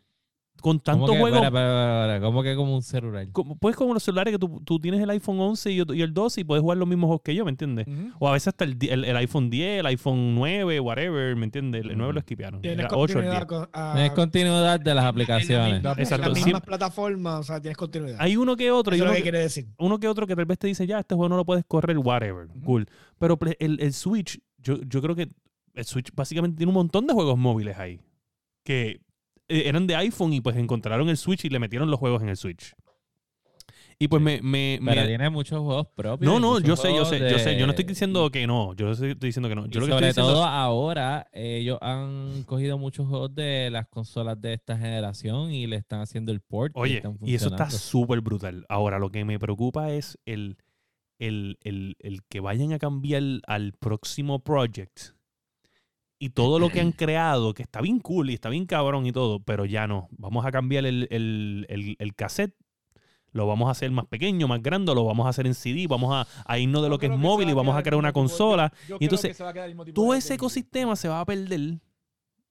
con 0.61 0.81
tanto 0.81 1.01
¿Cómo 1.07 1.13
que, 1.15 1.21
juego, 1.21 1.45
espera, 1.45 2.19
¿Cómo 2.23 2.43
que 2.43 2.57
como 2.57 2.75
un 2.75 2.83
celular? 2.83 3.29
como- 3.33 3.57
pues 3.59 3.77
como 3.77 3.93
los 3.93 4.03
celulares 4.03 4.33
que 4.33 4.39
tú, 4.39 4.63
tú 4.65 4.79
tienes 4.81 4.99
el 5.03 5.11
iPhone 5.11 5.39
11 5.39 5.71
y, 5.71 5.83
y 5.93 6.01
el 6.01 6.15
12 6.15 6.41
y 6.41 6.45
puedes 6.45 6.63
jugar 6.63 6.79
los 6.79 6.89
mismos 6.89 7.09
juegos 7.09 7.21
que 7.23 7.35
yo, 7.35 7.45
¿me 7.45 7.51
entiendes? 7.51 7.87
O 8.19 8.27
a 8.29 8.33
veces 8.33 8.49
hasta 8.49 8.65
el, 8.65 8.79
el, 8.89 9.05
el 9.05 9.17
iPhone 9.19 9.51
10, 9.51 9.81
el 9.81 9.87
iPhone 9.87 10.35
9, 10.35 10.81
whatever, 10.81 11.37
¿me 11.37 11.45
entiendes? 11.45 11.85
El 11.85 11.99
9 11.99 12.15
lo 12.15 12.19
esquipearon. 12.19 12.63
Tienes 12.63 12.79
Era 12.79 12.89
8 12.95 12.97
o 12.97 13.03
el 13.03 13.07
10. 13.07 13.15
continuidad 13.35 13.47
con, 13.47 13.69
ah, 13.75 13.95
Es 14.07 14.13
continuidad 14.13 14.81
de 14.81 14.95
las 14.95 15.05
aplicaciones. 15.05 15.83
La 15.83 15.93
Exacto, 15.93 16.29
las 16.31 16.43
mismas 16.45 16.63
plataformas, 16.63 17.41
o 17.41 17.43
sea, 17.43 17.61
tienes 17.61 17.77
continuidad. 17.77 18.17
Hay 18.21 18.37
uno 18.39 18.57
que 18.57 18.71
otro, 18.71 18.95
Eso 18.95 19.05
es 19.05 19.07
uno 19.07 19.11
lo 19.11 19.15
que 19.17 19.19
que, 19.19 19.23
quiere 19.23 19.39
decir. 19.41 19.67
uno 19.79 19.99
que 19.99 20.09
otro 20.09 20.27
que 20.27 20.35
tal 20.35 20.47
vez 20.47 20.59
te 20.59 20.67
dice, 20.67 20.87
ya, 20.87 21.01
este 21.01 21.15
juego 21.15 21.29
no 21.29 21.37
lo 21.37 21.45
puedes 21.45 21.65
correr, 21.67 21.99
whatever, 21.99 22.49
cool. 22.65 22.87
Pero 23.19 23.39
el, 23.59 23.81
el 23.81 23.93
Switch, 23.93 24.41
yo, 24.59 24.81
yo 24.81 25.03
creo 25.03 25.15
que 25.15 25.29
el 25.75 25.85
Switch 25.85 26.09
básicamente 26.15 26.57
tiene 26.57 26.71
un 26.71 26.75
montón 26.75 27.07
de 27.07 27.13
juegos 27.13 27.37
móviles 27.37 27.77
ahí. 27.79 28.01
Que 28.65 29.01
eran 29.49 29.87
de 29.87 29.97
iPhone 29.97 30.33
y 30.33 30.41
pues 30.41 30.57
encontraron 30.57 31.09
el 31.09 31.17
Switch 31.17 31.45
y 31.45 31.49
le 31.51 31.59
metieron 31.59 31.91
los 31.91 31.99
juegos 32.01 32.23
en 32.23 32.29
el 32.31 32.37
Switch. 32.37 32.75
Y 33.97 34.09
pues 34.09 34.21
me... 34.21 34.43
me, 34.43 34.79
me- 34.83 34.93
Pero 34.93 35.07
tiene 35.07 35.31
muchos 35.31 35.61
juegos 35.61 35.87
propios. 35.95 36.29
no, 36.29 36.39
y 36.39 36.41
no, 36.41 36.59
yo 36.59 36.75
sé, 36.75 36.93
yo 36.95 37.05
sé, 37.05 37.19
yo 37.31 37.39
sé. 37.39 37.57
Yo 37.57 37.65
no 37.67 37.71
estoy 37.71 37.85
diciendo 37.85 38.29
que 38.31 38.45
no. 38.47 38.75
Yo 38.75 38.91
estoy 38.91 39.15
diciendo 39.15 39.49
que 39.49 39.55
no. 39.55 39.67
y 39.67 39.69
lo 39.69 39.71
que 39.71 39.79
sobre 39.79 39.93
estoy 39.95 40.07
diciendo 40.09 40.33
todo 40.33 40.45
ahora, 40.45 41.29
ellos 41.33 41.79
han 41.81 42.43
cogido 42.45 42.77
muchos 42.77 43.07
juegos 43.07 43.33
de 43.37 43.69
las 43.71 43.87
consolas 43.87 44.41
de 44.41 44.55
esta 44.55 44.77
generación 44.77 45.53
y 45.53 45.69
le 45.69 45.77
están 45.77 46.01
haciendo 46.01 46.33
el 46.33 46.41
port. 46.41 46.73
y 46.77 46.81
Oye, 46.81 46.97
están 46.97 47.19
y 47.23 47.35
eso 47.37 47.51
está 47.51 47.71
súper 47.71 48.21
brutal. 48.21 48.67
Ahora, 48.69 48.99
lo 48.99 49.11
que 49.11 49.25
me 49.25 49.39
preocupa 49.39 49.93
es 49.93 50.19
el, 50.27 50.57
el, 51.21 51.59
el- 51.63 51.95
el 52.01 52.25
que 52.25 52.41
vayan 52.41 52.73
a 52.73 52.81
cambiar 52.81 53.23
al 53.47 53.75
próximo 53.75 54.41
project 54.41 55.11
y 56.25 56.31
todo 56.31 56.59
lo 56.59 56.71
que 56.71 56.81
han 56.81 56.93
creado, 57.03 57.53
que 57.55 57.63
está 57.63 57.81
bien 57.81 58.01
cool 58.01 58.31
y 58.31 58.35
está 58.35 58.49
bien 58.49 58.67
cabrón 58.67 59.07
y 59.07 59.13
todo, 59.13 59.41
pero 59.41 59.65
ya 59.67 59.87
no. 59.87 60.09
Vamos 60.13 60.47
a 60.47 60.51
cambiar 60.53 60.87
el, 60.87 61.07
el- 61.11 61.67
el- 61.69 61.97
el 61.99 62.15
cassette. 62.15 62.55
Lo 63.33 63.47
vamos 63.49 63.67
a 63.69 63.73
hacer 63.73 63.91
más 63.91 64.07
pequeño, 64.07 64.47
más 64.47 64.63
grande, 64.63 64.95
lo 64.95 65.05
vamos 65.05 65.27
a 65.27 65.31
hacer 65.31 65.47
en 65.47 65.55
CD, 65.55 65.87
vamos 65.89 66.15
a, 66.15 66.27
a 66.47 66.59
irnos 66.59 66.83
de 66.83 66.87
Yo 66.87 66.91
lo 66.91 66.99
que 66.99 67.07
es 67.07 67.13
móvil 67.19 67.49
y 67.51 67.53
vamos 67.53 67.77
a 67.77 67.83
crear 67.83 67.97
una 67.99 68.13
consola. 68.13 68.71
yo- 68.73 68.79
yo 68.79 68.99
creo 68.99 68.99
entonces, 69.07 69.37
que 69.37 69.93
Todo 69.93 70.15
ese 70.15 70.35
ecosistema 70.35 70.95
se 70.97 71.09
va 71.09 71.21
a 71.21 71.27
perder 71.27 71.81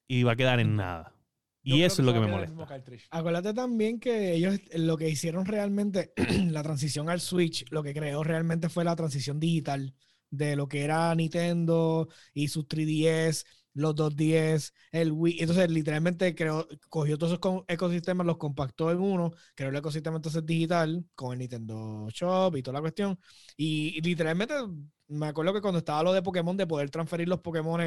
y 0.07 0.23
va 0.23 0.33
a 0.33 0.35
quedar 0.35 0.59
en 0.59 0.75
nada. 0.75 1.15
Yo 1.63 1.77
Y 1.77 1.83
eso 1.83 2.01
es 2.01 2.05
lo 2.05 2.11
que 2.13 2.19
va 2.19 2.25
me 2.27 2.31
molesta. 2.33 2.67
Acuérdate 3.09 3.53
también 3.53 3.99
que 3.99 4.33
ellos 4.35 4.59
lo 4.75 4.97
que 4.97 5.09
hicieron 5.09 5.45
realmente, 5.45 6.11
la 6.51 6.61
transición 6.61 7.09
al 7.09 7.21
Switch, 7.21 7.65
lo 7.71 7.81
que 7.81 7.93
creó 7.93 8.21
realmente 8.23 8.67
fue 8.67 8.83
la 8.83 8.95
transición 8.97 9.39
digital 9.39 9.95
de 10.29 10.55
lo 10.57 10.67
que 10.67 10.81
era 10.81 11.13
Nintendo 11.15 12.09
y 12.33 12.49
sus 12.49 12.67
3DS, 12.67 13.45
los 13.73 13.95
2DS, 13.95 14.71
el 14.91 15.11
Wii. 15.11 15.37
Entonces, 15.39 15.69
literalmente 15.69 16.33
creó, 16.35 16.67
cogió 16.89 17.17
todos 17.17 17.33
esos 17.33 17.39
co- 17.39 17.65
ecosistemas, 17.67 18.25
los 18.27 18.37
compactó 18.37 18.91
en 18.91 18.99
uno, 18.99 19.31
creó 19.55 19.69
el 19.69 19.75
ecosistema 19.75 20.17
entonces 20.17 20.45
digital 20.45 21.05
con 21.15 21.33
el 21.33 21.39
Nintendo 21.39 22.07
Shop 22.11 22.55
y 22.57 22.63
toda 22.63 22.75
la 22.75 22.81
cuestión. 22.81 23.17
Y, 23.57 23.97
y 23.97 24.01
literalmente, 24.01 24.53
me 25.07 25.27
acuerdo 25.27 25.53
que 25.53 25.61
cuando 25.61 25.79
estaba 25.79 26.03
lo 26.03 26.13
de 26.13 26.21
Pokémon, 26.21 26.57
de 26.57 26.67
poder 26.67 26.89
transferir 26.89 27.27
los 27.27 27.39
Pokémon 27.41 27.81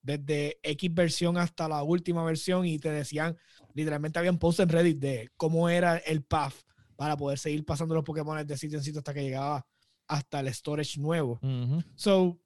desde 0.00 0.58
X 0.62 0.92
versión 0.94 1.36
hasta 1.38 1.68
la 1.68 1.82
última 1.82 2.24
versión 2.24 2.66
y 2.66 2.78
te 2.78 2.90
decían, 2.90 3.36
literalmente 3.74 4.18
habían 4.18 4.38
posts 4.38 4.60
en 4.60 4.68
Reddit 4.68 4.98
de 4.98 5.30
cómo 5.36 5.68
era 5.68 5.96
el 5.98 6.22
path 6.22 6.54
para 6.96 7.16
poder 7.16 7.38
seguir 7.38 7.64
pasando 7.64 7.94
los 7.94 8.04
Pokémon 8.04 8.44
de 8.46 8.56
sitio 8.56 8.78
en 8.78 8.84
sitio 8.84 8.98
hasta 9.00 9.14
que 9.14 9.22
llegaba 9.22 9.66
hasta 10.06 10.40
el 10.40 10.52
storage 10.52 11.00
nuevo. 11.00 11.38
Ujú. 11.42 11.82
So, 11.94 12.38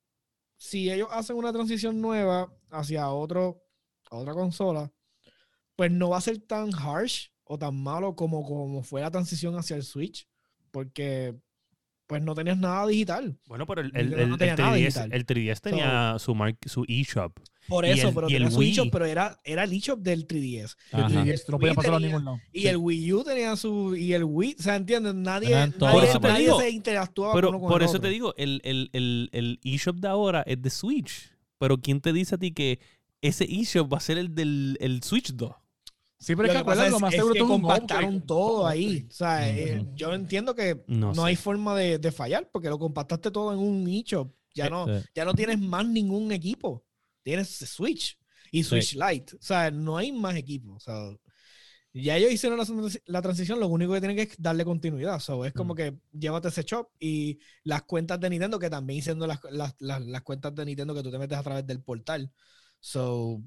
si 0.56 0.90
ellos 0.90 1.08
hacen 1.10 1.36
una 1.36 1.52
transición 1.52 2.00
nueva 2.00 2.52
hacia 2.70 3.10
otro, 3.10 3.62
otra 4.10 4.34
consola, 4.34 4.92
pues 5.74 5.90
no 5.90 6.10
va 6.10 6.18
a 6.18 6.22
ser 6.22 6.38
tan 6.38 6.70
harsh 6.74 7.28
o 7.44 7.58
tan 7.58 7.80
malo 7.80 8.16
como, 8.16 8.44
como 8.44 8.82
fue 8.82 9.00
la 9.00 9.10
transición 9.10 9.56
hacia 9.56 9.76
el 9.76 9.82
Switch, 9.82 10.28
porque 10.70 11.38
pues 12.06 12.22
no 12.22 12.34
tenías 12.34 12.56
nada 12.58 12.86
digital. 12.86 13.36
Bueno, 13.46 13.66
pero 13.66 13.80
el, 13.82 13.90
el, 13.94 14.12
el- 14.14 14.28
no 14.28 14.34
el 14.34 14.38
tenía 14.38 14.56
nada 14.56 14.72
3DS, 14.76 14.78
digital. 14.78 15.12
el 15.12 15.26
3DS 15.26 15.60
tenía 15.60 16.16
su, 16.18 16.34
mark- 16.34 16.68
su 16.68 16.84
eShop. 16.88 17.32
Por 17.68 17.84
Y 17.84 17.90
eso, 17.90 18.08
el- 18.10 18.14
pero 18.14 18.30
y 18.30 18.34
el 18.36 18.42
tenía 18.44 18.56
su 18.56 18.62
eShop, 18.62 18.88
pero 18.92 19.04
era, 19.06 19.40
era 19.44 19.64
el 19.64 19.72
eShop 19.72 19.98
del 20.00 20.26
3DS. 20.28 20.76
Ajá. 20.92 21.24
Y 21.26 21.30
esto 21.30 21.50
no 21.52 21.58
podía 21.58 21.74
pasarlo 21.74 21.96
a 21.96 22.00
ningún 22.00 22.24
lado. 22.24 22.40
Y 22.52 22.60
Sí. 22.62 22.68
el 22.68 22.76
Wii 22.76 23.12
U 23.12 23.24
tenía 23.24 23.56
su. 23.56 23.96
Y 23.96 24.12
el 24.12 24.22
Wii. 24.24 24.56
O 24.58 24.62
sea, 24.62 24.76
¿entiendes? 24.76 25.14
Nadie, 25.14 25.50
nadie, 25.50 26.18
nadie 26.20 26.44
digo, 26.44 26.60
se 26.60 26.70
interactuaba 26.70 27.34
Pero 27.34 27.48
uno 27.48 27.58
con 27.58 27.68
por 27.70 27.82
el 27.82 27.86
eso 27.88 27.96
otro. 27.96 28.08
te 28.08 28.12
digo, 28.14 28.34
el, 28.36 28.60
el, 28.62 28.90
el, 28.92 29.28
el 29.32 29.58
eShop 29.64 29.96
de 29.96 30.08
ahora 30.08 30.42
es 30.46 30.62
de 30.62 30.70
Switch. 30.70 31.32
Pero 31.58 31.78
¿quién 31.80 32.00
te 32.00 32.12
dice 32.12 32.36
a 32.36 32.38
ti 32.38 32.52
que 32.52 32.78
ese 33.20 33.44
eShop 33.50 33.92
va 33.92 33.96
a 33.96 34.00
ser 34.00 34.18
el 34.18 34.32
del 34.34 34.76
el 34.80 35.02
Switch 35.02 35.32
2? 35.32 35.52
Sí, 36.18 36.34
pero 36.34 36.46
Lo 36.46 36.52
es 36.52 36.52
que 36.54 36.58
que 36.60 36.64
pasa 36.64 36.82
acuérdate, 36.82 36.86
es, 36.86 36.92
lo 36.92 37.00
más 37.00 37.12
es 37.12 37.16
seguro 37.18 37.32
que 37.34 37.38
es 37.40 37.44
un 37.44 37.50
compactaron 37.62 38.26
todo 38.26 38.66
ahí. 38.66 39.06
O 39.08 39.12
sea, 39.12 39.48
eh, 39.48 39.80
Ujú. 39.80 39.94
yo 39.96 40.12
entiendo 40.14 40.54
que 40.54 40.82
No, 40.86 41.08
no, 41.08 41.14
sé. 41.14 41.20
hay 41.28 41.36
forma 41.36 41.76
de, 41.76 41.98
de 41.98 42.10
fallar 42.12 42.48
porque 42.50 42.68
lo 42.70 42.78
compactaste 42.78 43.30
todo 43.30 43.52
en 43.52 43.58
un 43.58 43.84
nicho. 43.84 44.32
Ya 44.54 44.66
Eh, 44.66 44.70
no, 44.70 44.86
Sí. 44.86 45.04
ya 45.14 45.24
no 45.26 45.34
tienes 45.34 45.58
más 45.60 45.86
ningún 45.86 46.32
equipo. 46.32 46.84
Tienes 47.22 47.48
Switch 47.50 48.18
y 48.50 48.62
Switch 48.62 48.94
Lite. 48.96 49.36
O 49.36 49.42
sea, 49.42 49.70
no 49.70 49.98
hay 49.98 50.10
más 50.12 50.36
equipos. 50.36 50.76
O 50.76 50.80
sea, 50.80 51.16
ya 51.92 52.16
ellos 52.16 52.30
hicieron 52.32 52.58
la, 52.58 52.66
la 53.06 53.22
transición, 53.22 53.58
lo 53.60 53.68
único 53.68 53.92
que 53.92 54.00
tienen 54.00 54.16
que 54.16 54.22
es 54.24 54.34
darle 54.38 54.64
continuidad. 54.64 55.18
So, 55.20 55.44
es 55.44 55.52
como 55.52 55.74
Mm. 55.74 55.76
que 55.76 55.96
llévate 56.12 56.48
ese 56.48 56.62
shop 56.62 56.88
y 56.98 57.38
las 57.64 57.82
cuentas 57.82 58.18
de 58.20 58.30
Nintendo, 58.30 58.58
que 58.58 58.70
también 58.70 59.02
siendo 59.02 59.26
las, 59.26 59.40
las, 59.50 59.74
las, 59.80 60.00
las 60.06 60.22
cuentas 60.22 60.54
de 60.54 60.64
Nintendo 60.64 60.94
que 60.94 61.02
tú 61.02 61.10
te 61.10 61.18
metes 61.18 61.36
a 61.38 61.42
través 61.42 61.66
del 61.66 61.82
portal. 61.82 62.30
So, 62.80 63.42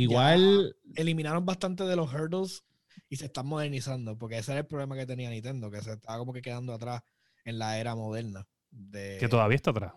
Igual, 0.00 0.76
eliminaron 0.94 1.44
bastante 1.46 1.84
de 1.84 1.96
los 1.96 2.12
hurdles 2.12 2.64
y 3.08 3.16
se 3.16 3.26
están 3.26 3.46
modernizando, 3.46 4.16
porque 4.18 4.38
ese 4.38 4.52
era 4.52 4.60
el 4.60 4.66
problema 4.66 4.96
que 4.96 5.06
tenía 5.06 5.30
Nintendo, 5.30 5.70
que 5.70 5.80
se 5.82 5.92
estaba 5.92 6.18
como 6.18 6.32
que 6.32 6.42
quedando 6.42 6.72
atrás 6.74 7.02
en 7.44 7.58
la 7.58 7.78
era 7.78 7.94
moderna. 7.94 8.46
De... 8.70 9.16
Que 9.18 9.28
todavía 9.28 9.56
está 9.56 9.70
atrás. 9.70 9.92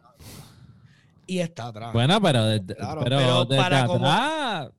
Y 1.28 1.40
está 1.40 1.68
atrás. 1.68 1.94
bueno, 1.94 2.20
pero 2.22 2.46
desde, 2.46 2.76
Claro, 2.76 3.02
pero 3.04 3.18
pero 3.18 3.46
desde 3.46 3.62
para 3.64 3.86
como- 3.86 4.06
atrás, 4.08 4.72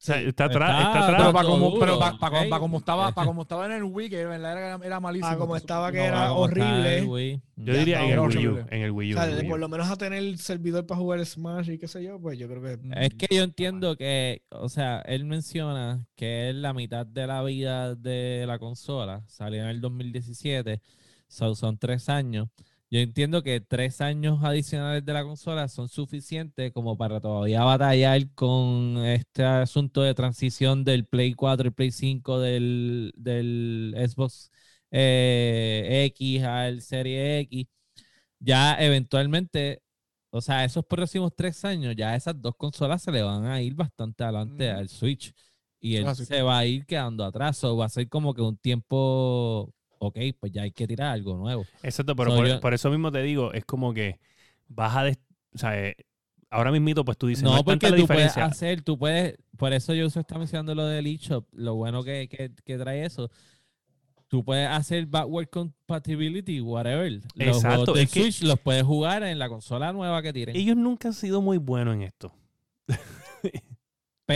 O 0.00 0.02
sea, 0.02 0.18
está 0.18 0.46
atrás, 0.46 0.70
Está- 0.70 0.82
está 0.88 1.04
atrás. 1.04 1.20
Pero 1.20 1.32
para 1.34 1.46
como, 1.48 1.78
pero 1.78 1.98
para, 1.98 2.16
para- 2.16 2.48
para 2.48 2.58
como 2.58 2.78
estaba, 2.78 3.12
para 3.12 3.26
como 3.26 3.42
estaba 3.42 3.66
en 3.66 3.72
el 3.72 3.84
Wii, 3.84 4.08
que 4.08 4.18
era, 4.20 4.78
era 4.82 4.98
malísimo. 4.98 5.30
Ah, 5.30 5.36
como 5.36 5.56
estaba 5.56 5.92
que 5.92 5.98
no, 5.98 6.04
era 6.04 6.32
horrible. 6.32 7.38
Yo 7.56 7.74
diría 7.74 8.02
en 8.02 8.12
el 8.12 8.18
horrible. 8.18 8.48
Wii 8.48 8.62
U. 8.62 8.66
En 8.70 8.80
el 8.82 8.90
Wii 8.92 9.12
O 9.14 9.18
U. 9.18 9.22
sea, 9.22 9.48
por 9.48 9.60
lo 9.60 9.68
menos 9.68 9.90
a 9.90 9.96
tener 9.96 10.18
el 10.20 10.38
servidor 10.38 10.86
para 10.86 10.98
jugar 10.98 11.26
Smash 11.26 11.68
y 11.72 11.76
qué 11.78 11.86
sé 11.86 12.02
yo, 12.02 12.18
pues 12.18 12.38
yo 12.38 12.48
creo 12.48 12.62
que... 12.62 12.78
Es 12.96 13.12
que 13.12 13.26
yo 13.36 13.42
entiendo 13.42 13.94
que, 13.96 14.40
o 14.48 14.70
sea, 14.70 15.00
él 15.00 15.26
menciona 15.26 16.06
que 16.16 16.48
es 16.48 16.54
la 16.54 16.72
mitad 16.72 17.04
de 17.04 17.26
la 17.26 17.42
vida 17.42 17.94
de 17.94 18.44
la 18.46 18.58
consola, 18.58 19.22
salió 19.26 19.60
en 19.64 19.68
el 19.68 19.82
2017, 19.82 20.80
so- 21.28 21.54
son 21.54 21.76
tres 21.76 22.08
años. 22.08 22.48
Yo 22.90 22.98
entiendo 23.00 23.42
que 23.42 23.60
tres 23.60 24.00
años 24.00 24.42
adicionales 24.42 25.04
de 25.04 25.12
la 25.12 25.22
consola 25.24 25.68
son 25.68 25.88
suficientes 25.88 26.72
como 26.72 26.96
para 26.98 27.20
todavía 27.20 27.62
batallar 27.64 28.28
con 28.34 28.98
este 29.04 29.44
asunto 29.44 30.02
de 30.02 30.14
transición 30.14 30.84
del 30.84 31.06
Play 31.06 31.34
4 31.34 31.68
y 31.68 31.70
Play 31.70 31.92
5 31.92 32.40
del, 32.40 33.12
del 33.16 33.94
Xbox 34.08 34.50
eh, 34.90 36.04
X 36.16 36.42
al 36.44 36.82
Serie 36.82 37.38
X. 37.40 37.66
Ya 38.38 38.74
eventualmente, 38.80 39.82
o 40.30 40.40
sea, 40.40 40.64
esos 40.64 40.84
próximos 40.86 41.32
tres 41.36 41.64
años, 41.64 41.94
ya 41.96 42.16
esas 42.16 42.40
dos 42.40 42.54
consolas 42.56 43.02
se 43.02 43.12
le 43.12 43.22
van 43.22 43.44
a 43.46 43.60
ir 43.62 43.74
bastante 43.74 44.24
adelante 44.24 44.70
al 44.70 44.88
Switch. 44.88 45.32
Y 45.80 45.96
él 45.96 46.06
Ah, 46.06 46.14
sí. 46.14 46.24
se 46.26 46.42
va 46.42 46.58
a 46.58 46.66
ir 46.66 46.86
quedando 46.86 47.24
atrás. 47.24 47.62
O 47.64 47.76
va 47.76 47.86
a 47.86 47.88
ser 47.88 48.08
como 48.08 48.34
que 48.34 48.42
un 48.42 48.56
tiempo, 48.58 49.72
ok, 50.02 50.18
pues 50.40 50.50
ya 50.52 50.62
hay 50.62 50.72
que 50.72 50.86
tirar 50.86 51.12
algo 51.12 51.36
nuevo. 51.36 51.64
Exacto, 51.82 52.16
pero 52.16 52.30
So, 52.32 52.36
por, 52.38 52.46
yo- 52.48 52.60
por 52.60 52.74
eso 52.74 52.90
mismo 52.90 53.12
te 53.12 53.22
digo, 53.22 53.52
es 53.52 53.64
como 53.64 53.94
que 53.94 54.18
vas 54.68 54.96
a... 54.96 55.04
o 55.54 55.58
sea, 55.58 55.78
eh, 55.78 55.94
ahora 56.50 56.72
mismito, 56.72 57.04
pues 57.04 57.16
tú 57.18 57.26
dices, 57.28 57.44
no, 57.44 57.54
No, 57.54 57.62
porque 57.64 57.88
la 57.90 57.96
tú 57.96 58.06
puedes 58.06 58.24
diferencia. 58.34 58.44
hacer, 58.46 58.82
tú 58.82 58.98
puedes, 58.98 59.36
por 59.56 59.72
eso 59.72 59.94
yo 59.94 60.06
está 60.06 60.38
mencionando 60.38 60.74
lo 60.74 60.86
del 60.86 61.06
eShop, 61.06 61.46
lo 61.52 61.74
bueno 61.76 62.02
que, 62.02 62.28
que, 62.28 62.50
que 62.64 62.76
trae 62.78 63.04
eso. 63.04 63.30
Tú 64.28 64.44
puedes 64.44 64.68
hacer 64.68 65.06
backward 65.06 65.48
compatibility, 65.48 66.60
whatever. 66.60 67.10
Los 67.12 67.56
Exacto, 67.56 67.68
juegos 67.92 67.94
de 67.96 68.02
es 68.02 68.10
que- 68.12 68.20
Switch 68.22 68.42
los 68.42 68.58
puedes 68.60 68.84
jugar 68.84 69.22
en 69.24 69.38
la 69.38 69.48
consola 69.48 69.92
nueva 69.92 70.22
que 70.22 70.32
tiren. 70.32 70.56
Ellos 70.56 70.76
nunca 70.76 71.08
han 71.08 71.14
sido 71.14 71.40
muy 71.42 71.58
buenos 71.58 71.94
en 71.94 72.02
esto. 72.02 72.32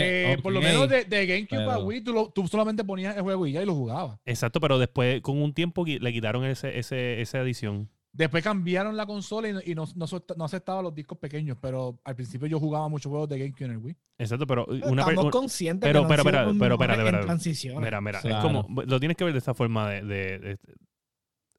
Eh, 0.03 0.37
Por 0.41 0.53
lo 0.53 0.61
menos 0.61 0.89
de, 0.89 1.05
de 1.05 1.25
GameCube 1.25 1.63
a 1.63 1.67
pero- 1.75 1.85
Wii, 1.85 2.01
tú, 2.01 2.13
lo- 2.13 2.29
tú 2.29 2.47
solamente 2.47 2.83
ponías 2.83 3.15
el 3.15 3.23
juego 3.23 3.45
y 3.47 3.51
ya 3.53 3.61
y 3.61 3.65
lo 3.65 3.73
jugabas. 3.75 4.19
Exacto, 4.25 4.59
pero 4.59 4.77
después, 4.79 5.21
con 5.21 5.41
un 5.41 5.53
tiempo, 5.53 5.85
le 5.85 6.13
quitaron 6.13 6.45
ese, 6.45 6.77
ese, 6.79 7.21
esa 7.21 7.39
edición. 7.41 7.89
Después 8.13 8.41
cambiaron 8.45 8.95
la 8.95 9.05
consola 9.05 9.49
y, 9.49 9.53
no- 9.53 9.59
y 9.65 9.75
no, 9.75 9.85
no, 9.93 10.45
aceptaba 10.45 10.81
los 10.81 10.95
discos 10.95 11.17
pequeños, 11.17 11.57
pero 11.61 11.99
al 12.05 12.15
principio 12.15 12.47
yo 12.47 12.59
jugaba 12.61 12.87
muchos 12.87 13.09
juegos 13.09 13.27
de 13.27 13.39
GameCube 13.39 13.65
en 13.65 13.71
el 13.71 13.77
Wii. 13.79 13.95
Exacto, 14.19 14.47
pero 14.47 14.65
Pero 14.65 14.87
una 14.89 15.01
Estamos 15.01 15.31
conscientes 15.31 15.87
pero- 15.89 15.99
que 15.99 16.03
no 16.03 16.07
pero- 16.09 16.23
pero- 16.23 16.37
pero- 16.57 16.77
mejores 16.77 16.97
espérate, 16.97 17.17
en 17.17 17.25
transiciones. 17.25 17.81
Mira, 17.81 17.99
mira, 17.99 18.19
es 18.23 18.35
como, 18.37 18.65
lo 18.85 18.99
tienes 18.99 19.17
que 19.17 19.25
ver 19.25 19.33
de 19.33 19.39
esta 19.39 19.53
forma 19.53 19.89
de, 19.89 20.01
de- 20.03 20.39
de- 20.39 20.57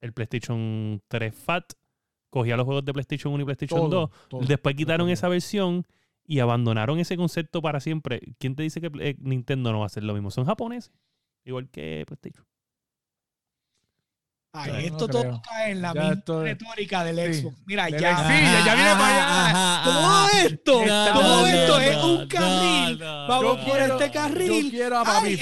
el 0.00 0.12
PlayStation 0.14 1.02
3 1.08 1.34
Fat 1.34 1.72
cogía 2.30 2.56
los 2.56 2.64
juegos 2.64 2.84
de 2.84 2.92
PlayStation 2.92 3.32
1 3.34 3.42
y 3.42 3.44
PlayStation 3.44 3.80
Todo, 3.80 3.88
2, 3.90 4.10
todo. 4.28 4.40
después 4.46 4.74
quitaron 4.76 5.06
Todo. 5.06 5.12
esa 5.12 5.28
versión 5.28 5.86
y 6.26 6.40
abandonaron 6.40 6.98
ese 6.98 7.16
concepto 7.16 7.62
para 7.62 7.80
siempre. 7.80 8.20
¿Quién 8.38 8.56
te 8.56 8.62
dice 8.62 8.80
que 8.80 8.90
eh, 9.00 9.16
Nintendo 9.20 9.72
no 9.72 9.78
va 9.78 9.84
a 9.84 9.86
hacer 9.86 10.02
lo 10.04 10.12
mismo? 10.14 10.30
Son 10.30 10.44
japoneses, 10.44 10.92
igual 11.44 11.68
que 11.70 12.04
PlayStation. 12.06 12.44
Ay, 14.58 14.72
No, 14.72 14.78
esto 14.78 15.06
no 15.06 15.12
todo 15.12 15.20
creo. 15.22 15.42
cae 15.42 15.70
en 15.72 15.82
la 15.82 15.92
Ya 15.92 16.00
misma 16.14 16.42
retórica 16.42 17.04
del 17.04 17.34
Sí. 17.34 17.40
Xbox. 17.42 17.56
Mira, 17.66 17.84
Del 17.86 18.00
ya. 18.00 18.16
Xbox. 18.16 18.28
Sí, 18.28 18.42
ya- 18.42 18.64
ya 18.64 18.74
viene 18.74 18.90
para 18.92 19.08
allá. 19.08 19.46
Ajá, 19.50 19.84
Todo 19.84 19.98
ajá. 20.00 20.38
esto, 20.46 20.86
No, 20.86 21.12
todo 21.12 21.22
no, 21.40 21.46
esto 21.46 21.72
no, 21.74 21.80
es 21.80 21.96
un 22.04 22.26
carril. 22.28 22.98
no, 22.98 23.28
Vamos 23.28 23.42
Yo 23.42 23.56
por 23.56 23.64
quiero- 23.76 23.92
este 23.98 24.10
carril. 24.10 24.64
Yo 24.64 24.70
quiero 24.70 24.98
a 24.98 25.04
Papi. 25.04 25.36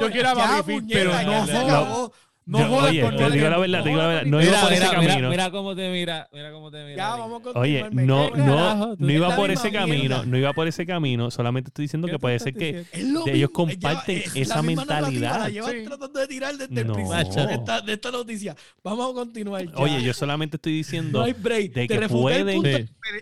Yo 0.00 0.10
quiero 0.10 0.28
a 0.30 0.34
Papi 0.34 0.80
pero 0.88 1.10
no 1.22 1.46
jodas. 1.46 2.10
No 2.48 2.60
Yo- 2.60 2.68
jodas 2.68 2.90
oye, 2.90 3.00
con 3.02 3.16
te 3.16 3.22
no 3.24 3.30
digo 3.30 3.48
la 3.50 3.58
verdad, 3.58 3.82
te 3.82 3.88
digo 3.88 4.00
la 4.00 4.06
verdad. 4.06 4.22
No 4.24 4.38
Mira, 4.38 4.50
iba 4.52 4.60
por 4.60 4.72
ese 4.72 4.80
mira, 4.84 4.98
mira, 5.00 5.10
camino. 5.12 5.30
mira 5.30 5.50
cómo 5.50 5.74
te 5.74 5.90
mira, 5.90 6.28
mira 6.32 6.52
cómo 6.52 6.70
te 6.70 6.84
mira. 6.84 6.96
Ya, 6.96 7.08
vamos 7.16 7.42
a 7.44 7.58
Oye, 7.58 7.84
no, 7.90 8.30
no, 8.30 8.94
no 8.96 9.12
iba 9.12 9.34
por 9.34 9.50
ese 9.50 9.72
camino, 9.72 9.98
mierda. 9.98 10.24
no 10.26 10.38
iba 10.38 10.52
por 10.52 10.68
ese 10.68 10.86
camino, 10.86 11.32
solamente 11.32 11.70
estoy 11.70 11.86
diciendo 11.86 12.06
¿Qué 12.06 12.12
que 12.12 12.18
puede 12.20 12.38
ser 12.38 12.54
que 12.54 12.84
ellos 13.26 13.50
comparten 13.50 14.22
esa 14.36 14.54
la 14.56 14.62
mentalidad. 14.62 15.40
La 15.40 15.48
llevan 15.48 15.72
Sí. 15.72 15.84
tratando 15.86 16.20
de 16.20 16.26
tirar 16.28 16.56
desde 16.56 16.80
el 16.80 16.86
No. 16.86 16.92
principio 16.94 17.46
de 17.48 17.54
esta, 17.54 17.80
de 17.80 17.92
esta 17.94 18.10
noticia. 18.12 18.54
Vamos 18.84 19.10
a 19.10 19.14
continuar. 19.14 19.64
ya. 19.66 19.72
Oye, 19.78 20.00
yo 20.04 20.14
solamente 20.14 20.56
estoy 20.56 20.72
diciendo 20.74 21.18
no 21.18 21.24
hay 21.24 21.32
break. 21.32 21.72
de 21.72 21.88
que 21.88 21.94
el 21.94 22.08
pueden- 22.08 22.62
Sí. 22.62 22.68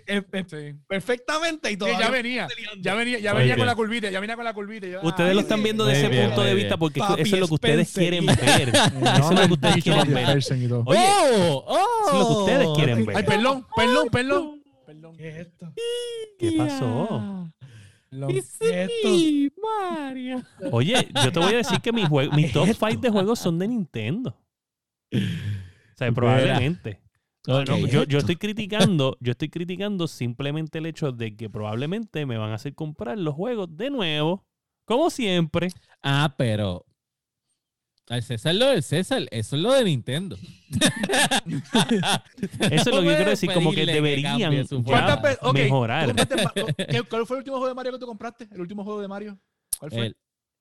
eh, 0.06 0.22
eh, 0.52 0.74
perfectamente 0.86 1.68
y 1.70 1.72
Sí, 1.72 1.76
todavía 1.78 1.98
ya 2.00 2.10
venía. 2.10 2.48
Ya 2.80 2.94
venía, 2.94 3.18
ya 3.20 3.32
venía 3.32 3.56
con 3.56 3.66
la 3.66 3.74
curvita, 3.74 4.10
ya 4.10 4.20
venía 4.20 4.36
con 4.36 4.44
la 4.44 4.52
curvita. 4.52 4.86
Ustedes 5.02 5.34
lo 5.34 5.40
están 5.40 5.62
viendo 5.62 5.86
de 5.86 5.94
Muy 5.94 6.02
ese 6.16 6.26
punto 6.26 6.42
de 6.42 6.54
vista 6.54 6.76
porque 6.76 7.00
eso 7.00 7.16
es 7.36 7.40
lo 7.40 7.48
que 7.48 7.54
ustedes 7.54 7.90
quieren 7.92 8.26
ver. 8.26 8.72
No, 9.18 9.24
Eso 9.24 9.32
es 9.32 9.40
lo 9.40 9.46
que 9.46 9.52
ustedes 9.54 9.84
quieren 9.84 10.14
ver. 10.14 10.28
Oye, 10.86 11.00
¡Oh! 11.00 11.64
¡Oh! 11.66 12.08
eso 12.08 12.12
es 12.12 12.18
lo 12.18 12.26
que 12.28 12.34
ustedes 12.40 12.68
quieren 12.76 13.06
ver. 13.06 13.16
Ay, 13.16 13.22
perdón, 13.24 13.66
perdón, 13.76 14.08
perdón. 14.10 14.62
Perdón. 14.86 15.16
¿Qué 15.16 15.28
es 15.28 15.36
esto? 15.46 15.72
¿Qué 16.38 16.52
pasó? 16.52 17.50
perdón. 18.10 18.30
Y 18.30 18.40
sí, 18.42 19.52
Mario. 19.60 20.42
Oye, 20.70 21.08
yo 21.24 21.32
te 21.32 21.38
voy 21.40 21.54
a 21.54 21.56
decir 21.56 21.80
que 21.80 21.92
mis, 21.92 22.08
mis 22.32 22.52
top 22.52 22.68
5 22.68 23.00
de 23.00 23.10
juegos 23.10 23.38
son 23.40 23.58
de 23.58 23.66
Nintendo. 23.68 24.36
O 25.12 25.96
sea, 25.96 26.12
probablemente. 26.12 27.00
No, 27.46 27.62
no, 27.64 27.74
Ok. 27.74 27.86
yo, 27.90 28.04
yo 28.04 28.18
estoy 28.18 28.36
criticando, 28.36 29.18
yo 29.20 29.32
estoy 29.32 29.48
criticando 29.50 30.08
simplemente 30.08 30.78
el 30.78 30.86
hecho 30.86 31.12
de 31.12 31.36
que 31.36 31.50
probablemente 31.50 32.24
me 32.24 32.38
van 32.38 32.52
a 32.52 32.54
hacer 32.54 32.74
comprar 32.74 33.18
los 33.18 33.34
juegos 33.34 33.76
de 33.76 33.90
nuevo, 33.90 34.44
como 34.86 35.10
siempre. 35.10 35.68
Ah, 36.02 36.34
pero 36.38 36.86
al 38.08 38.22
César 38.22 38.54
lo 38.54 38.66
del 38.66 38.82
César, 38.82 39.22
eso 39.30 39.56
es 39.56 39.62
lo 39.62 39.72
de 39.72 39.84
Nintendo. 39.84 40.36
Eso 42.70 42.90
es 42.90 42.94
lo 42.94 43.00
que 43.00 43.06
yo 43.08 43.14
quiero 43.16 43.30
decir, 43.30 43.50
como 43.52 43.72
que 43.72 43.86
deberían 43.86 44.38
mejorar. 44.40 46.06
¿tú 46.08 46.14
compraste 46.14 46.36
ma- 46.44 46.52
¿qué- 46.76 47.02
¿Cuál 47.08 47.26
fue 47.26 47.36
el 47.36 47.38
último 47.38 47.56
juego 47.56 47.68
de 47.68 47.74
Mario 47.74 47.92
que 47.92 47.98
tú 47.98 48.06
compraste? 48.06 48.48
¿El 48.52 48.60
último 48.60 48.84
juego 48.84 49.00
de 49.00 49.08
Mario? 49.08 49.38
¿Cuál 49.78 49.90
fue? 49.90 50.06
El- 50.06 50.16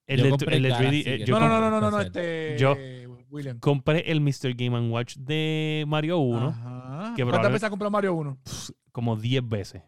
El 0.08 0.18
Yo 0.20 0.24
de, 0.26 0.30
compré 0.32 0.58
el 0.58 0.64
de 0.64 0.70
el 0.70 0.76
3D, 0.76 0.80
Galaxy, 0.80 1.04
eh, 1.10 1.26
yo 1.26 1.40
no, 1.40 1.48
no, 1.48 1.60
no, 1.62 1.70
no, 1.70 1.82
no, 1.82 1.92
no, 1.92 2.02
este. 2.02 2.58
Yo- 2.58 2.76
William. 3.30 3.60
compré 3.60 4.12
el 4.12 4.22
Mr. 4.22 4.54
Game 4.56 4.90
Watch 4.90 5.16
de 5.18 5.86
Mario 5.88 6.20
1 6.20 6.48
Ajá. 6.50 7.14
que 7.16 7.24
¿Cuántas 7.24 7.52
veces 7.52 7.64
has 7.64 7.70
comprado 7.72 7.90
Mario 7.92 8.14
1? 8.14 8.38
como 8.92 9.16
10 9.16 9.48
veces. 9.50 9.82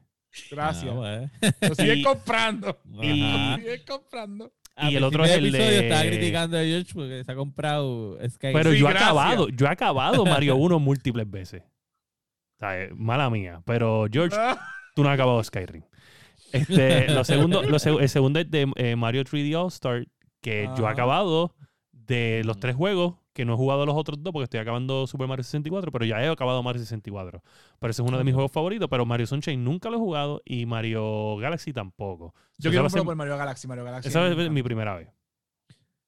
Gracias. 0.49 0.91
Ah. 0.97 1.30
Lo 1.62 1.76
siguen 1.76 1.99
Y- 1.99 2.03
comprando. 2.03 2.80
y-. 3.01 3.20
Lo 3.22 3.56
siguen 3.58 3.82
comprando. 3.88 4.51
A 4.78 4.92
y 4.92 4.96
el 4.98 5.04
otro 5.04 5.24
es 5.24 5.32
el 5.32 5.52
de- 5.52 5.80
Estaba 5.80 6.02
criticando 6.02 6.58
a 6.58 6.64
George 6.64 6.92
porque 6.94 7.24
se 7.24 7.32
ha 7.32 7.36
comprado 7.36 8.18
Sky. 8.30 8.48
Pero 8.54 8.72
Sí, 8.72 8.80
yo 8.80 8.88
he 8.90 8.92
acabado, 8.92 9.48
yo 9.56 9.66
he 9.66 9.70
acabado 9.70 10.26
Mario 10.26 10.56
1 10.58 10.80
múltiples 10.80 11.30
veces. 11.30 11.64
O 11.64 12.60
sea, 12.60 12.82
eh, 12.84 12.90
mala 12.94 13.30
mía. 13.30 13.62
Pero 13.66 14.06
George, 14.12 14.36
Ah, 14.40 14.60
tú 14.96 15.04
no 15.04 15.10
has 15.10 15.16
acabado 15.16 15.44
Skyrim. 15.44 15.84
Este, 16.52 17.10
lo 17.12 17.24
segundo, 17.24 17.64
lo 17.64 17.78
seg- 17.78 18.02
el 18.02 18.10
segundo 18.10 18.40
es 18.40 18.50
de 18.52 18.72
eh, 18.76 18.96
Mario 18.96 19.24
3D 19.24 19.56
All 19.62 19.68
Star, 19.68 20.06
que 20.42 20.70
yo 20.78 20.86
he 20.88 20.90
acabado 20.90 21.56
de 21.92 22.44
los 22.46 22.60
tres 22.60 22.76
juegos, 22.76 23.16
que 23.36 23.44
no 23.46 23.54
he 23.54 23.58
jugado 23.58 23.86
los 23.86 23.96
otros 23.96 24.24
dos 24.24 24.32
porque 24.32 24.46
estoy 24.46 24.62
acabando 24.62 25.06
Super 25.08 25.28
Mario 25.28 25.44
64, 25.44 25.92
pero 25.92 26.06
ya 26.06 26.24
he 26.24 26.28
acabado 26.30 26.64
Mario 26.64 26.80
64. 26.82 27.44
Pero 27.80 27.92
ese 27.92 28.02
es 28.02 28.08
uno 28.08 28.18
de 28.18 28.24
mis 28.24 28.34
juegos 28.34 28.52
favoritos, 28.52 28.88
pero 28.90 29.06
Mario 29.06 29.28
Sunshine 29.28 29.62
nunca 29.62 29.90
lo 29.90 29.98
he 29.98 30.00
jugado 30.00 30.42
y 30.46 30.66
Mario 30.66 31.36
Galaxy 31.38 31.74
tampoco. 31.74 32.34
Yo 32.58 32.70
quiero 32.72 32.86
comprarlo 32.86 33.06
por 33.06 33.16
Mario 33.18 33.38
Galaxy. 33.38 33.68
Mario 33.68 33.84
Galaxy. 33.84 34.08
Esa 34.08 34.26
es 34.28 34.50
mi 34.50 34.64
primera 34.64 34.96
vez. 34.96 35.10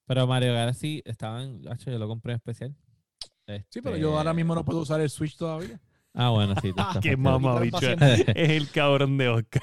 Pero 0.06 0.26
Mario 0.26 0.54
Galaxy 0.54 1.02
estaban. 1.06 1.62
Hacho, 1.70 1.92
yo 1.92 2.00
lo 2.00 2.08
compré 2.08 2.32
en 2.32 2.38
especial. 2.38 2.74
Sí, 3.70 3.82
pero 3.82 3.96
Este- 3.96 4.00
yo 4.02 4.18
ahora 4.18 4.34
mismo 4.34 4.56
no 4.56 4.64
puedo 4.64 4.80
usar 4.80 5.02
el 5.02 5.10
Switch 5.10 5.36
todavía. 5.38 5.82
Ah, 6.14 6.30
bueno, 6.30 6.56
sí. 6.62 6.72
Qué 7.02 7.18
fastidiado. 7.18 7.18
mamá, 7.40 7.62
Quitar 7.62 7.82
bicho. 7.82 8.00
paciente. 8.00 8.42
Es 8.42 8.50
el 8.52 8.72
cabrón 8.72 9.18
de 9.18 9.28
Oscar. 9.28 9.62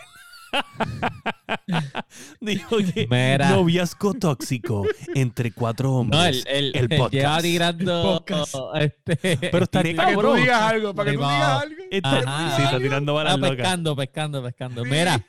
Dijo 2.41 2.77
que 2.79 3.07
Mira. 3.11 3.51
noviazgo 3.51 4.15
tóxico 4.15 4.85
entre 5.15 5.53
cuatro 5.53 5.89
No, 5.89 5.97
hombres. 6.01 6.45
el, 6.47 6.67
el, 6.75 6.77
el 6.77 6.93
él 6.93 6.99
podcast. 6.99 7.13
lleva 7.13 7.43
tirando. 7.43 8.03
podcast. 8.03 8.55
Este, 8.81 9.37
Pero 9.51 9.65
estaría 9.65 9.97
Para 9.97 10.09
que 10.09 10.15
tú 10.15 10.21
cabrón. 10.23 10.41
digas 10.43 10.63
algo, 10.63 10.95
para 10.95 11.11
que 11.11 11.17
tú 11.17 11.23
digas 11.23 11.63
algo. 11.63 11.75
Está, 11.91 12.19
Ajá. 12.19 12.57
sí, 12.57 12.63
está 12.63 12.79
tirando 12.79 13.15
balas 13.15 13.35
Ah, 13.35 13.37
locas. 13.37 13.57
pescando, 13.57 13.97
pescando, 13.97 14.43
pescando. 14.43 14.85
Mira, 14.85 15.25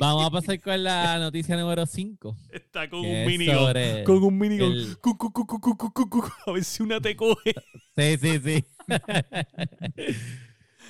vamos 0.00 0.26
a 0.26 0.30
pasar 0.30 0.60
con 0.60 0.82
la 0.84 1.18
noticia 1.18 1.56
número 1.56 1.84
5. 1.86 2.36
Está 2.52 2.88
con 2.88 3.00
un 3.00 3.26
minigun. 3.26 3.72
Con 4.04 4.22
un 4.24 4.38
minigun. 4.38 4.72
el-. 4.72 4.96
A 6.46 6.52
ver 6.52 6.64
si 6.64 6.82
una 6.82 7.00
te 7.00 7.16
coge. 7.16 7.54
Sí, 7.96 8.16
sí, 8.20 8.40
sí. 8.44 8.64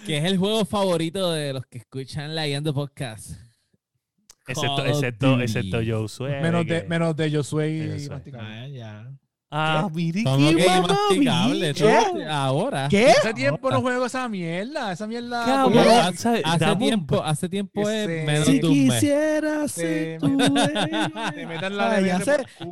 que 0.07 0.19
es 0.19 0.25
el 0.25 0.39
juego 0.39 0.65
favorito 0.65 1.33
de 1.33 1.53
los 1.53 1.67
que 1.67 1.79
escuchan 1.79 2.35
la 2.35 2.47
Yendo 2.47 2.73
Podcast. 2.75 3.33
Excepto, 4.49 4.85
excepto, 4.87 5.41
excepto 5.41 5.79
Josué. 5.87 6.41
Menos 6.41 6.67
de, 6.67 6.83
que- 6.83 6.89
menos 6.89 7.15
de 7.17 7.31
Josué 7.31 7.71
y 7.71 7.91
Josué. 7.93 8.09
Masticable. 8.11 8.49
Ah, 8.49 8.69
ya. 8.69 9.13
Ah, 9.51 9.89
mire 9.95 10.25
qué 10.25 10.57
que 10.57 10.69
masticable. 10.83 11.73
tú, 11.73 11.87
Ahora. 12.29 12.87
¿Qué? 12.91 13.13
Hace 13.13 13.33
tiempo 13.33 13.71
no 13.71 13.81
juego 13.81 14.05
esa 14.05 14.29
mierda. 14.29 14.93
Esa 14.93 15.07
mierda. 15.07 16.07
Hace, 16.09 16.43
hace 16.45 16.77
tiempo, 16.77 17.23
hace 17.25 17.49
tiempo 17.49 17.89
es 17.89 18.27
menos 18.27 18.47
Si 18.47 18.59
de 18.61 18.67
un 18.67 18.87
mes. 18.89 18.95
quisiera 19.01 19.67
ser 19.69 20.21
tu 20.21 20.37
Te 21.35 21.47
metan 21.47 21.79
la 21.79 21.93
Ah, 21.93 22.01
ya, 22.03 22.21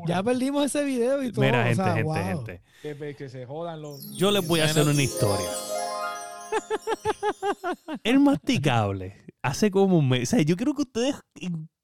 ya 0.06 0.22
perdimos 0.22 0.66
ese 0.66 0.84
video 0.84 1.22
y 1.22 1.32
todo. 1.32 1.46
Mira, 1.46 1.60
o 1.60 1.64
gente, 1.64 1.76
sea, 1.76 1.86
gente, 1.94 2.02
wow. 2.02 2.14
gente. 2.14 2.60
Que, 2.82 3.14
que 3.16 3.28
se 3.30 3.46
jodan 3.46 3.80
los. 3.80 4.14
Yo 4.14 4.30
les 4.30 4.46
voy 4.46 4.60
a 4.60 4.66
hacer 4.66 4.86
una 4.86 5.02
historia. 5.02 5.46
El 8.04 8.20
masticable 8.20 9.16
hace 9.46 9.70
como 9.70 9.98
un 9.98 10.08
mes. 10.08 10.22
O 10.24 10.36
sea, 10.36 10.42
yo 10.42 10.56
creo 10.56 10.74
que 10.74 10.82
ustedes 10.82 11.16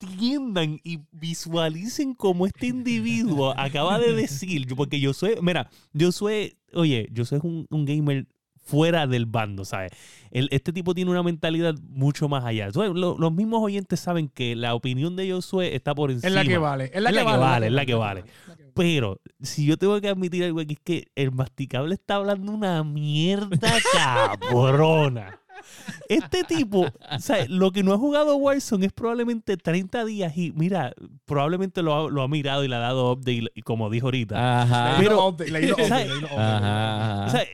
entiendan 0.00 0.80
y 0.84 1.00
visualicen 1.12 2.14
cómo 2.14 2.46
este 2.46 2.66
individuo 2.66 3.54
acaba 3.58 3.98
de 3.98 4.14
decir. 4.14 4.66
yo- 4.66 4.76
Porque 4.76 5.00
yo 5.00 5.12
soy, 5.12 5.34
mira, 5.42 5.68
yo 5.92 6.12
soy, 6.12 6.56
oye, 6.72 7.08
yo 7.12 7.24
soy 7.24 7.40
un, 7.42 7.66
un 7.70 7.84
gamer 7.84 8.26
fuera 8.64 9.08
del 9.08 9.26
bando, 9.26 9.64
¿sabes? 9.64 9.90
El- 10.30 10.48
este 10.52 10.72
tipo 10.72 10.94
tiene 10.94 11.10
una 11.10 11.22
mentalidad 11.22 11.74
mucho 11.88 12.28
más 12.28 12.44
allá. 12.44 12.68
Lo- 12.74 13.16
los 13.18 13.32
mismos 13.32 13.60
oyentes 13.62 13.98
saben 14.00 14.28
que 14.28 14.54
la 14.54 14.74
opinión 14.74 15.16
de 15.16 15.30
Josué 15.32 15.74
está 15.74 15.94
por 15.94 16.10
encima. 16.10 16.28
Es 16.28 16.34
la 16.34 16.44
que 16.44 16.58
vale. 16.58 16.90
Es 16.94 17.02
la 17.02 17.10
Es 17.10 17.16
que 17.16 17.22
la 17.24 17.30
que 17.32 17.36
vale. 17.36 17.40
vale, 17.42 17.66
es 17.66 17.72
la 17.72 17.86
que 17.86 17.94
vale. 17.94 18.20
es 18.20 18.26
la 18.48 18.56
que 18.56 18.62
vale. 18.62 18.72
Pero 18.74 19.20
si 19.40 19.66
yo 19.66 19.76
tengo 19.76 20.00
que 20.00 20.08
admitir 20.08 20.44
algo 20.44 20.60
aquí 20.60 20.74
es 20.74 20.80
que 20.82 21.08
el 21.14 21.30
masticable 21.32 21.92
está 21.94 22.14
hablando 22.16 22.52
una 22.52 22.82
mierda 22.84 23.50
cabrona. 23.92 25.38
Este 26.08 26.44
tipo, 26.44 26.80
o 26.86 27.18
sea, 27.18 27.46
lo 27.48 27.70
que 27.72 27.82
no 27.82 27.92
ha 27.92 27.98
jugado 27.98 28.36
Warzone 28.36 28.86
es 28.86 28.92
probablemente 28.92 29.56
30 29.56 30.04
días 30.04 30.36
y 30.36 30.52
mira, 30.52 30.92
probablemente 31.24 31.82
lo 31.82 31.94
ha, 31.94 32.10
lo 32.10 32.22
ha 32.22 32.28
mirado 32.28 32.64
y 32.64 32.68
le 32.68 32.76
ha 32.76 32.80
dado 32.80 33.12
update 33.12 33.46
y 33.54 33.62
como 33.62 33.88
dijo 33.90 34.08
ahorita. 34.08 34.62
Ajá. 34.62 34.96
Pero- 34.98 35.34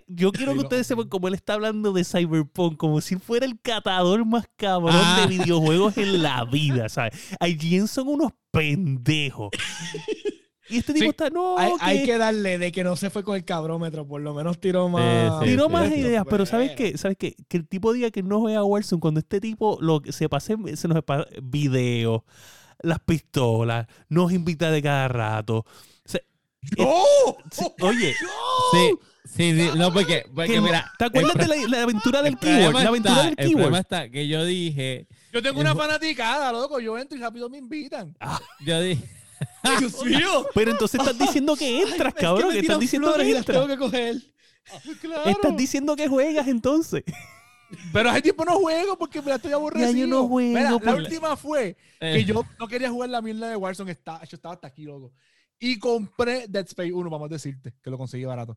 yo 0.08 0.32
quiero 0.32 0.54
que 0.54 0.60
ustedes 0.60 0.86
sepan 0.86 1.08
cómo 1.08 1.28
él 1.28 1.34
está 1.34 1.54
hablando 1.54 1.92
de 1.92 2.04
Cyberpunk, 2.04 2.76
como 2.76 3.00
si 3.00 3.16
fuera 3.16 3.46
el 3.46 3.60
catador 3.60 4.24
más 4.24 4.48
cabrón 4.56 4.94
Ah. 4.94 5.20
de 5.20 5.26
videojuegos 5.38 5.96
en 5.98 6.22
la 6.22 6.44
vida, 6.44 6.88
¿sabes? 6.88 7.12
IGN 7.46 7.86
son 7.88 8.08
unos 8.08 8.32
pendejos. 8.50 9.50
Y 10.70 10.78
este 10.78 10.92
tipo 10.92 11.04
Sí. 11.04 11.10
está, 11.10 11.30
no, 11.30 11.56
Hay, 11.58 11.70
que- 11.72 11.84
hay 11.84 12.04
que 12.04 12.18
darle 12.18 12.58
de 12.58 12.72
que 12.72 12.84
no 12.84 12.94
se 12.96 13.10
fue 13.10 13.24
con 13.24 13.36
el 13.36 13.44
cabrómetro, 13.44 14.06
por 14.06 14.20
lo 14.20 14.34
menos 14.34 14.60
tiró 14.60 14.88
más. 14.88 15.40
sí, 15.42 15.50
Tiró 15.50 15.66
sí, 15.66 15.72
más 15.72 15.88
sí. 15.88 15.94
ideas, 16.00 16.24
pero 16.28 16.44
¿sabes 16.46 16.68
Bueno. 16.76 16.92
qué? 16.92 16.98
¿Sabes 16.98 17.16
qué? 17.18 17.34
Que 17.48 17.56
el 17.56 17.66
tipo 17.66 17.92
diga 17.92 18.10
que 18.10 18.22
no 18.22 18.40
juega 18.40 18.62
Warzone 18.64 19.00
cuando 19.00 19.20
este 19.20 19.40
tipo 19.40 19.78
lo 19.80 20.00
que 20.00 20.12
se 20.12 20.28
pase, 20.28 20.56
se 20.76 20.88
nos 20.88 21.02
pasa 21.04 21.26
videos, 21.42 22.22
las 22.80 22.98
pistolas, 23.00 23.86
nos 24.08 24.32
invita 24.32 24.70
de 24.70 24.82
cada 24.82 25.08
rato. 25.08 25.64
¡Oh! 26.78 27.36
sí, 27.52 27.64
oye, 27.82 28.14
Sí, 28.72 28.90
sí, 29.24 29.56
sí, 29.56 29.70
no, 29.78 29.92
porque, 29.92 30.24
porque 30.34 30.54
que- 30.54 30.60
mira. 30.60 30.92
¿te 30.98 31.04
acuerdas 31.04 31.34
de 31.34 31.46
la, 31.46 31.56
la 31.68 31.82
aventura 31.84 32.20
del 32.20 32.36
keyword? 32.36 32.74
La 32.74 32.88
aventura 32.88 33.14
está- 33.14 33.22
del 33.22 33.28
El 33.30 33.52
problema 33.52 33.62
keyword. 33.62 33.80
está 33.80 34.08
que 34.10 34.26
yo 34.28 34.44
dije, 34.44 35.06
Yo 35.32 35.40
tengo 35.42 35.60
una 35.60 35.74
fanaticada, 35.76 36.50
loco. 36.52 36.80
Yo 36.80 36.98
entro 36.98 37.16
y 37.16 37.20
rápido 37.20 37.48
me 37.48 37.58
invitan. 37.58 38.16
yo 38.66 38.80
dije, 38.80 39.04
Dios 39.78 40.04
mío. 40.04 40.46
Pero 40.54 40.70
entonces 40.72 41.00
estás 41.00 41.18
diciendo 41.18 41.56
que 41.56 41.82
entras, 41.82 42.14
Es 42.14 42.20
cabrón. 42.20 42.50
que 42.52 42.60
tiran 42.60 42.64
estás 42.64 42.80
diciendo 42.80 43.12
que 43.14 43.18
tengo 43.24 43.36
entras. 43.38 43.66
que 43.68 43.76
coger. 43.78 44.16
Claro. 45.00 45.30
Estás 45.30 45.56
diciendo 45.56 45.96
que 45.96 46.08
juegas 46.08 46.46
entonces. 46.48 47.02
Pero 47.92 48.10
hace 48.10 48.22
tiempo 48.22 48.44
no 48.44 48.58
juego 48.58 48.96
porque 48.96 49.20
me 49.20 49.28
la 49.28 49.34
estoy 49.36 49.50
yo 49.50 50.06
no 50.06 50.26
juego 50.26 50.48
Mira, 50.58 50.70
la 50.70 50.78
por- 50.78 50.94
última 50.94 51.36
fue 51.36 51.76
eh, 52.00 52.14
que 52.14 52.24
yo 52.24 52.42
no 52.58 52.66
quería 52.68 52.90
jugar 52.90 53.10
la 53.10 53.20
mierda 53.20 53.48
de 53.50 53.56
Warzone. 53.56 53.92
Está, 53.92 54.20
yo 54.24 54.36
estaba 54.36 54.54
hasta 54.54 54.68
aquí, 54.68 54.84
loco. 54.84 55.12
Y 55.60 55.78
compré 55.78 56.46
Dead 56.48 56.64
Space 56.66 56.92
1, 56.92 57.10
vamos 57.10 57.26
a 57.26 57.32
decirte, 57.34 57.74
que 57.82 57.90
lo 57.90 57.98
conseguí 57.98 58.24
barato. 58.24 58.56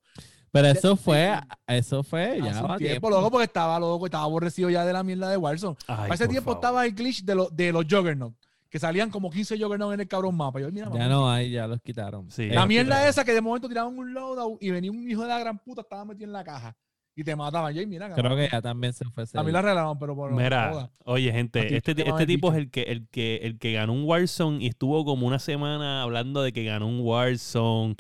pero 0.52 0.68
eso 0.68 0.96
fue, 0.96 1.34
eso 1.68 2.04
fue 2.04 2.26
Hace 2.26 2.38
ya 2.42 2.62
un 2.62 2.72
va 2.72 2.78
tiempo, 2.78 2.78
tiempo. 2.78 3.10
loco, 3.10 3.32
porque 3.32 3.46
estaba 3.46 3.80
loco, 3.80 4.06
estaba 4.06 4.24
aborrecido 4.26 4.70
ya 4.70 4.86
de 4.86 4.94
la 4.94 5.04
mierda 5.04 5.30
de 5.30 5.36
Warzone. 5.38 5.76
Ay, 5.88 5.96
Para 5.98 6.14
ese 6.14 6.28
tiempo 6.28 6.52
favor. 6.52 6.58
estaba 6.64 6.86
el 6.86 6.94
glitch 6.94 7.24
de, 7.24 7.36
los 7.36 7.56
de 7.56 7.72
los 7.72 7.86
Juggernaut, 7.90 8.36
que 8.72 8.80
salían 8.80 9.10
como 9.12 9.30
15 9.30 9.60
Juggernaut 9.60 9.94
en 9.94 10.00
el 10.00 10.08
cabrón 10.08 10.36
mapa. 10.36 10.62
Yo, 10.62 10.72
mira, 10.72 10.86
Ya 10.88 10.92
mamá, 10.94 11.08
no 11.08 11.30
hay, 11.30 11.52
ya 11.52 11.68
los 11.68 11.82
quitaron. 11.82 12.32
Sí. 12.32 12.48
La 12.48 12.66
mierda 12.66 13.08
esa 13.08 13.26
que 13.26 13.34
de 13.34 13.42
momento 13.42 13.68
tiraban 13.68 13.96
un 13.98 14.14
loadout 14.14 14.64
y 14.64 14.72
venía 14.72 14.90
un 14.90 15.08
hijo 15.12 15.22
de 15.24 15.28
la 15.28 15.38
gran 15.40 15.60
puta, 15.60 15.82
estaba 15.82 16.06
metido 16.06 16.26
en 16.26 16.32
la 16.34 16.44
caja 16.46 16.76
y 17.14 17.24
te 17.26 17.36
mataban. 17.36 17.74
Yo, 17.74 17.86
mira, 17.86 18.14
Creo 18.16 18.34
que 18.38 18.48
ya 18.50 18.62
también 18.62 18.94
se 18.94 19.04
fue. 19.06 19.26
a 19.34 19.44
mí 19.44 19.52
la 19.52 19.60
arreglaban, 19.60 20.00
pero 20.00 20.16
por 20.16 20.32
Mira, 20.32 20.70
joda. 20.72 20.92
oye, 21.04 21.32
gente, 21.34 21.60
Aquí 21.60 21.76
este, 21.76 21.92
este 21.92 22.26
tipo 22.26 22.50
es 22.54 22.58
el 22.58 22.72
que, 22.72 22.84
el, 22.84 23.08
que, 23.10 23.42
el 23.44 23.60
que 23.60 23.74
ganó 23.74 23.92
un 23.92 24.06
Warzone 24.06 24.64
y 24.64 24.68
estuvo 24.68 25.04
como 25.04 25.28
una 25.28 25.40
semana 25.40 26.02
hablando 26.04 26.42
de 26.42 26.54
que 26.54 26.64
ganó 26.64 26.88
un 26.88 27.02
Warzone. 27.02 27.96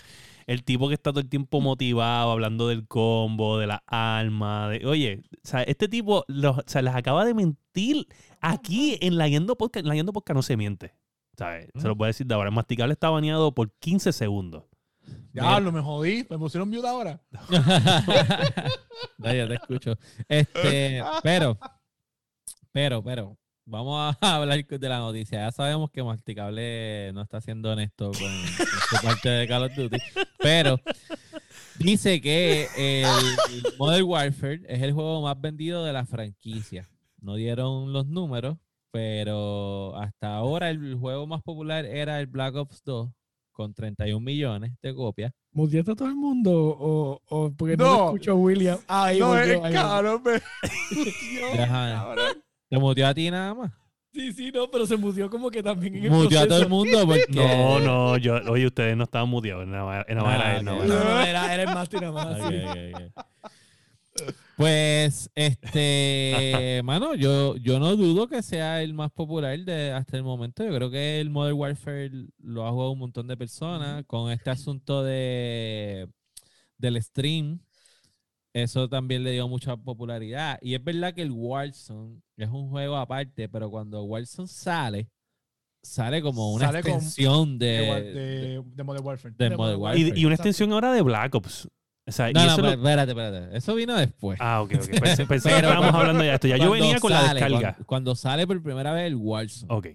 El 0.48 0.64
tipo 0.64 0.88
que 0.88 0.94
está 0.96 1.12
todo 1.12 1.22
el 1.22 1.30
tiempo 1.30 1.62
motivado, 1.62 2.32
hablando 2.32 2.68
del 2.68 2.88
combo, 2.88 3.58
de 3.58 3.68
la 3.68 3.84
arma. 3.88 4.70
De, 4.70 4.86
oye, 4.86 5.24
o 5.44 5.48
sea, 5.48 5.64
este 5.64 5.88
tipo 5.88 6.26
los, 6.28 6.58
o 6.58 6.64
sea, 6.68 6.82
les 6.82 6.96
acaba 6.96 7.26
de 7.26 7.34
mentir 7.34 8.08
aquí 8.40 8.98
en 9.02 9.18
la 9.18 9.28
Yendo 9.28 9.58
Podcast. 9.58 9.84
En 9.84 9.90
la 9.90 9.96
Yendo 9.96 10.14
Podcast 10.14 10.36
no 10.36 10.42
se 10.42 10.58
miente. 10.58 10.94
¿sabes? 11.38 11.70
Se 11.76 11.88
lo 11.88 11.96
voy 11.96 12.06
a 12.06 12.08
decir 12.08 12.28
de 12.28 12.36
ahora. 12.36 12.50
El 12.50 12.56
masticable 12.56 12.94
está 12.94 13.10
baneado 13.10 13.54
por 13.54 13.72
15 13.80 14.14
segundos. 14.14 14.64
Diablo, 15.34 15.72
me 15.72 15.82
jodí. 15.82 16.26
Me 16.30 16.38
pusieron 16.38 16.70
mute 16.70 16.88
ahora. 16.88 17.22
No, 19.18 19.34
ya 19.34 19.48
te 19.48 19.56
escucho. 19.56 19.98
Este, 20.28 21.04
pero, 21.24 21.58
pero, 22.72 23.04
pero, 23.04 23.38
vamos 23.66 24.16
a 24.22 24.36
hablar 24.36 24.66
de 24.66 24.90
la 24.90 25.00
noticia. 25.00 25.40
Ya 25.42 25.52
sabemos 25.52 25.90
que 25.92 26.04
Masticable 26.04 27.12
no 27.14 27.22
está 27.22 27.42
siendo 27.42 27.72
honesto 27.72 28.12
con, 28.12 28.22
con 28.22 29.00
su 29.00 29.06
parte 29.06 29.30
de 29.30 29.48
Call 29.48 29.64
of 29.64 29.76
Duty, 29.76 29.98
pero 30.40 30.80
dice 31.80 32.22
que 32.22 32.68
el 32.78 33.06
Modern 33.78 34.04
Warfare 34.06 34.62
es 34.68 34.82
el 34.82 34.94
juego 34.94 35.22
más 35.22 35.40
vendido 35.40 35.84
de 35.86 35.94
la 35.94 36.06
franquicia. 36.06 36.88
No 37.20 37.36
dieron 37.36 37.94
los 37.94 38.08
números, 38.08 38.58
pero 38.92 39.96
hasta 39.98 40.36
ahora 40.36 40.70
el 40.70 40.96
juego 40.96 41.28
más 41.28 41.42
popular 41.44 41.86
era 41.86 42.20
el 42.20 42.28
Black 42.28 42.56
Ops 42.56 42.84
2 42.84 43.10
con 43.52 43.74
31 43.74 44.20
millones 44.20 44.72
de 44.82 44.96
copias. 44.96 45.32
¿Muteaste 45.52 45.92
a 45.92 45.96
todo 45.96 46.08
el 46.08 46.16
mundo 46.16 46.52
o, 46.54 47.22
o 47.30 47.52
porque 47.52 47.76
no, 47.78 47.84
No. 47.84 47.98
lo 47.98 48.06
escucho 48.06 48.32
a 48.32 48.36
William? 48.36 48.80
Ahí 48.88 49.20
no, 49.20 49.38
es 49.38 49.60
cabrón, 49.74 50.24
me... 50.24 51.62
Ajá. 51.62 51.92
Cabrón. 51.94 52.41
¿Te 52.72 52.80
muteó 52.80 53.06
a 53.06 53.14
ti 53.14 53.30
nada 53.30 53.54
más? 53.54 53.72
Sí, 54.14 54.32
sí, 54.32 54.50
no, 54.54 54.72
pero 54.72 54.86
se 54.86 54.96
muteó 54.96 55.30
como 55.30 55.52
que 55.52 55.62
también 55.62 55.94
en 55.94 56.06
el 56.06 56.12
Muteó 56.12 56.40
a 56.40 56.48
todo 56.48 56.62
el 56.62 56.70
mundo 56.70 57.06
porque... 57.06 57.26
No, 57.30 57.80
no, 57.82 58.18
yo, 58.18 58.36
oye, 58.50 58.66
ustedes 58.66 58.96
no 58.96 59.04
estaban 59.04 59.28
muteados. 59.28 59.68
Nada 59.68 59.84
más 59.84 60.06
nada 60.08 60.24
más 60.24 60.36
era 60.36 60.46
Ah, 60.48 60.58
él, 60.58 60.66
No, 60.66 60.72
era 60.76 60.84
él. 60.84 60.90
no, 60.90 61.22
era, 61.22 61.54
era 61.54 61.64
el 61.64 61.70
más 61.76 61.92
nada 61.92 62.12
más. 62.14 62.40
Ok, 62.40 62.50
sí. 62.50 62.94
ok, 62.94 63.12
ok. 63.18 63.26
Pues, 64.56 65.30
este, 65.36 66.82
mano, 66.86 67.14
yo, 67.16 67.58
yo 67.58 67.80
no 67.80 67.96
dudo 67.98 68.28
que 68.30 68.42
sea 68.42 68.82
el 68.84 68.94
más 68.94 69.12
popular 69.12 69.60
de 69.60 69.92
hasta 69.92 70.16
el 70.16 70.24
momento. 70.24 70.64
Yo 70.64 70.74
creo 70.74 70.90
que 70.90 71.20
el 71.20 71.30
Modern 71.30 71.58
Warfare 71.58 72.12
lo 72.40 72.66
ha 72.66 72.72
jugado 72.72 72.92
un 72.92 73.00
montón 73.00 73.28
de 73.28 73.36
personas 73.36 74.06
con 74.06 74.32
este 74.32 74.50
asunto 74.50 75.04
de 75.04 76.08
del 76.78 77.02
stream. 77.04 77.60
Eso 78.54 78.90
también 78.90 79.24
le 79.24 79.32
dio 79.32 79.48
mucha 79.48 79.78
popularidad. 79.78 80.60
Y 80.62 80.76
es 80.76 80.84
verdad 80.84 81.14
que 81.14 81.22
el 81.22 81.32
Warzone 81.32 82.22
es 82.46 82.50
un 82.52 82.70
juego 82.70 82.98
aparte, 82.98 83.48
pero 83.50 83.70
cuando 83.70 84.04
Warzone 84.04 84.48
sale, 84.48 85.10
sale 85.84 86.22
como 86.22 86.54
una 86.54 86.68
Sale 86.68 86.82
con- 86.84 86.92
extensión 86.94 87.58
de, 87.60 87.66
de, 87.68 88.02
de, 88.04 88.14
de, 88.14 88.64
de 88.64 88.84
Modern 88.84 89.06
Warfare. 89.06 89.34
de 89.38 89.50
de 89.50 89.56
Modern 89.58 89.80
Modern 89.80 89.82
Warfare. 90.00 90.18
Y, 90.18 90.22
y 90.22 90.26
una 90.26 90.36
extensión 90.36 90.72
ahora 90.74 90.92
de 90.94 91.02
Black 91.02 91.36
Ops. 91.36 91.68
O 92.08 92.12
sea, 92.12 92.30
y 92.30 92.34
No, 92.34 92.42
no, 92.46 92.48
eso 92.48 92.58
lo- 92.58 92.64
pero 92.70 92.82
espérate, 92.82 93.12
espérate. 93.12 93.58
Eso 93.58 93.76
vino 93.76 93.96
después. 93.96 94.38
Ah, 94.42 94.62
ok, 94.62 94.74
ok. 94.76 95.00
Pensé, 95.00 95.26
pensé 95.28 95.50
que 95.50 95.56
Pero 95.56 95.68
estábamos 95.70 95.94
hablando 95.94 96.24
ya 96.24 96.30
de 96.30 96.36
esto. 96.36 96.48
Ya 96.48 96.58
yo 96.58 96.72
venía 96.72 97.00
con 97.00 97.12
la 97.12 97.34
descarga. 97.34 97.60
Cuando, 97.60 97.86
cuando 97.86 98.16
sale 98.16 98.48
por 98.48 98.62
primera 98.62 98.92
vez 98.94 99.06
el 99.08 99.16
Warzone, 99.16 99.74
Ok. 99.74 99.88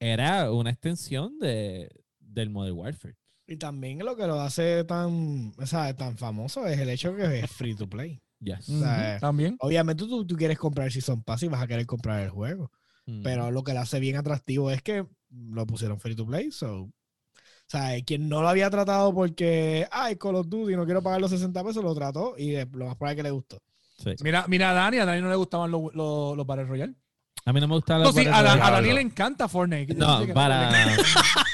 era 0.00 0.50
una 0.52 0.70
extensión 0.70 1.38
de, 1.38 1.90
del 2.18 2.50
Modern 2.50 2.76
Warfare. 2.76 3.14
Y 3.48 3.56
también 3.56 3.98
lo 4.00 4.16
que 4.16 4.26
lo 4.26 4.40
hace 4.40 4.84
tan, 4.84 5.52
o 5.56 5.66
sea, 5.66 5.94
tan 5.94 6.16
famoso 6.18 6.66
es 6.66 6.78
el 6.80 6.88
hecho 6.90 7.14
que 7.14 7.40
es 7.40 7.50
free 7.50 7.74
to 7.74 7.88
play. 7.88 8.20
Yes. 8.40 8.68
O 8.68 8.80
sea, 8.80 9.12
Ujú, 9.12 9.20
También. 9.20 9.56
Obviamente 9.60 10.04
tú, 10.04 10.26
tú 10.26 10.36
quieres 10.36 10.58
comprar 10.58 10.90
Season 10.92 11.22
Pass 11.22 11.42
y 11.42 11.48
vas 11.48 11.62
a 11.62 11.66
querer 11.66 11.86
comprar 11.86 12.22
el 12.22 12.30
juego. 12.30 12.70
Mm. 13.06 13.22
Pero 13.22 13.50
lo 13.50 13.62
que 13.64 13.72
lo 13.72 13.80
hace 13.80 14.00
bien 14.00 14.16
atractivo 14.16 14.70
es 14.70 14.82
que 14.82 15.06
lo 15.30 15.66
pusieron 15.66 16.00
free 16.00 16.16
to 16.16 16.26
play. 16.26 16.50
So, 16.50 16.82
o 16.82 16.92
sea, 17.68 18.00
quien 18.04 18.28
no 18.28 18.42
lo 18.42 18.48
había 18.48 18.70
tratado 18.70 19.12
porque, 19.14 19.88
ay, 19.90 20.16
Call 20.16 20.36
of 20.36 20.48
Duty, 20.48 20.76
no 20.76 20.84
quiero 20.84 21.02
pagar 21.02 21.20
los 21.20 21.30
60 21.30 21.64
pesos, 21.64 21.82
lo 21.82 21.94
trató 21.94 22.34
y 22.38 22.52
lo 22.56 22.86
más 22.86 22.96
probable 22.96 23.12
es 23.12 23.16
que 23.16 23.22
le 23.22 23.30
gustó. 23.30 23.62
Sí. 23.98 24.10
Mira, 24.22 24.44
mira 24.46 24.70
a 24.70 24.74
Dani, 24.74 24.98
a 24.98 25.06
Dani 25.06 25.22
no 25.22 25.30
le 25.30 25.36
gustaban 25.36 25.70
los, 25.70 25.94
los, 25.94 26.36
los 26.36 26.46
Battle 26.46 26.64
Royale. 26.66 26.94
A 27.44 27.52
mí 27.52 27.60
no 27.60 27.68
me 27.68 27.76
gusta 27.76 27.98
No, 27.98 28.12
sí, 28.12 28.26
a. 28.26 28.42
Dani 28.42 28.92
le 28.92 29.00
encanta 29.00 29.48
Fortnite. 29.48 29.94
No, 29.94 30.26
para. 30.34 30.70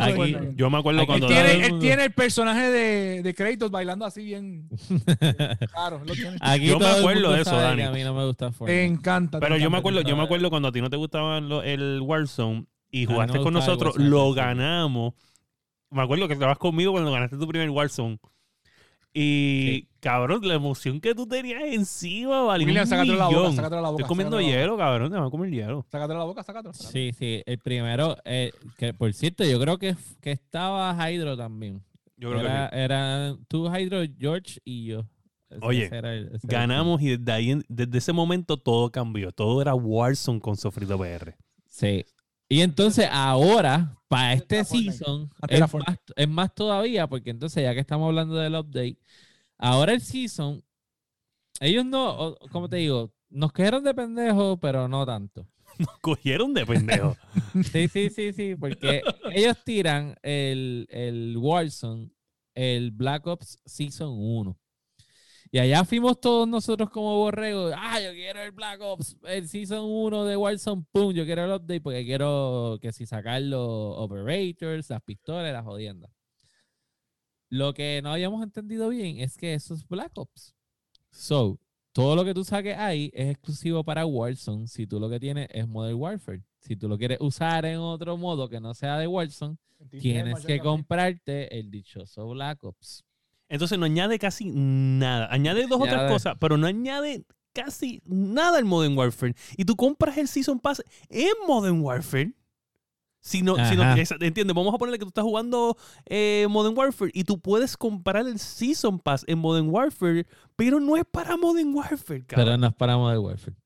Aquí, 0.00 0.36
yo 0.56 0.70
me 0.70 0.78
acuerdo 0.78 1.00
Aquí 1.00 1.06
cuando. 1.06 1.26
Él 1.28 1.32
tiene, 1.34 1.50
el 1.52 1.60
él 1.64 1.70
mundo- 1.70 1.78
tiene 1.84 2.04
el 2.04 2.12
personaje 2.12 2.70
de, 2.70 3.22
de 3.22 3.34
Kratos 3.34 3.70
bailando 3.70 4.04
así 4.04 4.22
bien. 4.24 4.68
Claro, 5.72 6.02
lo 6.04 6.14
tiene. 6.14 6.36
Aquí 6.40 6.66
Yo 6.66 6.78
me 6.78 6.86
acuerdo 6.86 7.32
de 7.32 7.42
eso, 7.42 7.56
Dani. 7.56 7.82
A 7.82 7.90
mí 7.90 8.02
no 8.04 8.14
me 8.14 8.26
gusta 8.26 8.48
Te 8.48 8.52
Fortnite. 8.52 8.84
encanta. 8.84 9.38
te 9.38 9.46
Pero 9.46 9.56
yo 9.56 9.70
me 9.70 9.78
acuerdo, 9.78 10.00
yo 10.02 10.16
me 10.16 10.22
acuerdo 10.22 10.50
cuando 10.50 10.68
a 10.68 10.72
ti 10.72 10.80
no 10.80 10.90
te 10.90 10.96
gustaba 10.96 11.40
lo- 11.40 11.62
el 11.62 12.00
Warzone 12.02 12.66
y 12.90 13.06
no 13.06 13.12
jugaste 13.12 13.38
con 13.40 13.52
nosotros, 13.54 13.96
lo 13.96 14.32
ganamos. 14.32 15.14
Me 15.90 16.02
acuerdo 16.02 16.26
que 16.28 16.34
estabas 16.34 16.58
conmigo 16.58 16.92
cuando 16.92 17.10
ganaste 17.12 17.36
tu 17.36 17.46
primer 17.48 17.70
Warzone. 17.70 18.18
Y 19.12 19.88
cabrón, 20.00 20.40
la 20.46 20.54
emoción 20.54 21.00
que 21.00 21.14
tú 21.14 21.26
tenías 21.26 21.62
encima, 21.64 22.42
valía 22.42 22.66
William, 22.66 22.86
sácatelo 22.86 23.16
la 23.18 23.26
boca, 23.28 23.50
sácatelo 23.52 23.76
de 23.76 23.82
la 23.82 23.88
boca. 23.90 24.02
Estoy 24.02 24.08
comiendo 24.08 24.40
hielo, 24.40 24.76
cabrón, 24.76 25.10
te 25.10 25.18
vas 25.18 25.26
a 25.26 25.30
comer 25.30 25.50
hielo. 25.50 25.76
boca. 25.76 25.88
Sácatelo 25.90 26.14
de 26.14 26.18
la 26.20 26.24
boca, 26.26 26.42
sácatelo. 26.44 26.72
sácatelo. 26.74 26.92
Sí, 26.92 27.12
sí. 27.18 27.42
El 27.44 27.58
primero, 27.58 28.16
eh, 28.24 28.52
que 28.78 28.94
por 28.94 29.12
cierto, 29.12 29.44
yo 29.44 29.58
creo 29.60 29.78
que, 29.78 29.96
que 30.20 30.30
estaba 30.30 30.94
Hydro 31.10 31.36
también. 31.36 31.82
Yo 32.16 32.30
creo 32.30 32.42
era, 32.42 32.68
que 32.70 32.76
sí. 32.76 32.82
era 32.82 33.36
tú, 33.48 33.66
Hydro, 33.74 34.02
George 34.18 34.60
y 34.64 34.84
yo. 34.86 35.06
Ese- 35.48 35.66
Oye, 35.66 35.84
ese 35.86 35.96
era 35.96 36.14
el- 36.14 36.26
ese 36.26 36.46
era 36.46 36.62
el 36.62 36.68
Ganamos 36.68 37.02
y 37.02 37.16
desde 37.16 37.32
ahí, 37.32 37.60
desde 37.68 37.98
ese 37.98 38.12
momento 38.12 38.56
todo 38.58 38.90
cambió. 38.92 39.32
Todo 39.32 39.60
era 39.60 39.74
Warzone 39.74 40.38
con 40.40 40.56
Sofrito 40.56 40.96
PR. 40.98 41.34
Sí. 41.66 42.04
Y 42.48 42.60
entonces 42.60 43.08
ahora, 43.10 43.96
para 44.10 44.34
este 44.34 44.64
season, 44.64 45.30
es 45.48 45.60
más, 45.60 45.70
Fortnite. 45.70 46.02
es 46.16 46.28
más 46.28 46.54
todavía, 46.54 47.06
porque 47.06 47.30
entonces 47.30 47.62
ya 47.62 47.72
que 47.72 47.80
estamos 47.80 48.08
hablando 48.08 48.34
del 48.34 48.56
update, 48.56 48.98
ahora 49.56 49.92
el 49.92 50.00
season 50.00 50.62
ellos 51.60 51.84
no, 51.84 52.36
como 52.50 52.68
te 52.68 52.76
digo, 52.76 53.12
nos 53.28 53.52
cogieron 53.52 53.84
de 53.84 53.94
pendejos, 53.94 54.58
pero 54.60 54.88
no 54.88 55.04
tanto. 55.06 55.46
Nos 55.78 55.98
cogieron 56.00 56.52
de 56.52 56.66
pendejo. 56.66 57.16
Sí, 57.72 57.88
sí, 57.88 58.10
sí, 58.10 58.32
sí, 58.32 58.54
porque 58.54 59.02
ellos 59.32 59.56
tiran 59.64 60.14
el, 60.22 60.86
el 60.90 61.36
Warzone, 61.36 62.10
el 62.54 62.90
Black 62.90 63.26
Ops 63.26 63.58
Season 63.64 64.10
1. 64.12 64.58
Y 65.52 65.58
allá 65.58 65.84
fuimos 65.84 66.20
todos 66.20 66.46
nosotros 66.46 66.90
como 66.90 67.16
borregos. 67.16 67.74
Ah, 67.76 68.00
yo 68.00 68.12
quiero 68.12 68.40
el 68.40 68.52
Black 68.52 68.80
Ops, 68.80 69.16
el 69.24 69.48
Season 69.48 69.84
1 69.84 70.24
de 70.24 70.36
Warzone, 70.36 70.84
pum, 70.92 71.12
yo 71.12 71.24
quiero 71.24 71.44
el 71.44 71.50
update 71.50 71.80
porque 71.80 72.04
quiero 72.04 72.78
que 72.80 72.92
si 72.92 73.04
sacar 73.04 73.42
los 73.42 73.60
operators, 73.98 74.88
las 74.90 75.02
pistolas, 75.02 75.52
las 75.52 75.64
jodiendas. 75.64 76.10
Lo 77.48 77.74
que 77.74 78.00
no 78.00 78.12
habíamos 78.12 78.44
entendido 78.44 78.90
bien 78.90 79.18
es 79.18 79.36
que 79.36 79.54
eso 79.54 79.74
es 79.74 79.86
Black 79.88 80.12
Ops. 80.14 80.54
So, 81.10 81.58
todo 81.92 82.14
lo 82.14 82.24
que 82.24 82.32
tú 82.32 82.44
saques 82.44 82.76
ahí 82.78 83.10
es 83.12 83.30
exclusivo 83.30 83.82
para 83.82 84.06
Warzone 84.06 84.68
si 84.68 84.86
tú 84.86 85.00
lo 85.00 85.10
que 85.10 85.18
tienes 85.18 85.48
es 85.50 85.66
Modern 85.66 85.96
Warfare. 85.96 86.44
Si 86.60 86.76
tú 86.76 86.88
lo 86.88 86.96
quieres 86.96 87.18
usar 87.20 87.64
en 87.64 87.78
otro 87.78 88.16
modo 88.16 88.48
que 88.48 88.60
no 88.60 88.72
sea 88.74 88.98
de 88.98 89.08
Warzone, 89.08 89.56
tienes 90.00 90.44
que 90.46 90.60
comprarte 90.60 91.58
el 91.58 91.72
dichoso 91.72 92.28
Black 92.28 92.62
Ops. 92.62 93.04
Entonces 93.50 93.78
no 93.78 93.84
añade 93.84 94.18
casi 94.18 94.50
nada. 94.54 95.28
Añade 95.30 95.66
dos 95.66 95.78
otras 95.80 95.94
Añade- 96.04 96.08
cosas, 96.12 96.36
pero 96.40 96.56
no 96.56 96.66
añade 96.66 97.24
casi 97.52 98.00
nada 98.06 98.56
al 98.58 98.64
Modern 98.64 98.96
Warfare. 98.96 99.34
Y 99.56 99.64
tú 99.66 99.76
compras 99.76 100.16
el 100.16 100.28
Season 100.28 100.58
Pass 100.58 100.82
en 101.10 101.32
Modern 101.46 101.80
Warfare. 101.82 102.32
Si 103.22 103.42
no, 103.42 103.56
si 103.68 103.76
no- 103.76 103.92
¿entiendes? 103.94 104.54
Vamos 104.56 104.72
a 104.74 104.78
ponerle 104.78 104.98
que 104.98 105.04
tú 105.04 105.08
estás 105.08 105.24
jugando 105.24 105.76
eh, 106.06 106.46
Modern 106.48 106.74
Warfare 106.78 107.10
y 107.12 107.24
tú 107.24 107.38
puedes 107.38 107.76
comprar 107.76 108.26
el 108.26 108.38
Season 108.38 108.98
Pass 108.98 109.24
en 109.26 109.38
Modern 109.40 109.68
Warfare, 109.68 110.26
pero 110.56 110.80
no 110.80 110.96
es 110.96 111.04
para 111.04 111.36
Modern 111.36 111.74
Warfare, 111.74 112.24
Pero 112.26 112.42
cabrón. 112.44 112.60
no 112.62 112.68
es 112.68 112.74
para 112.74 112.96
Modern 112.96 113.20
Warfare. 113.22 113.56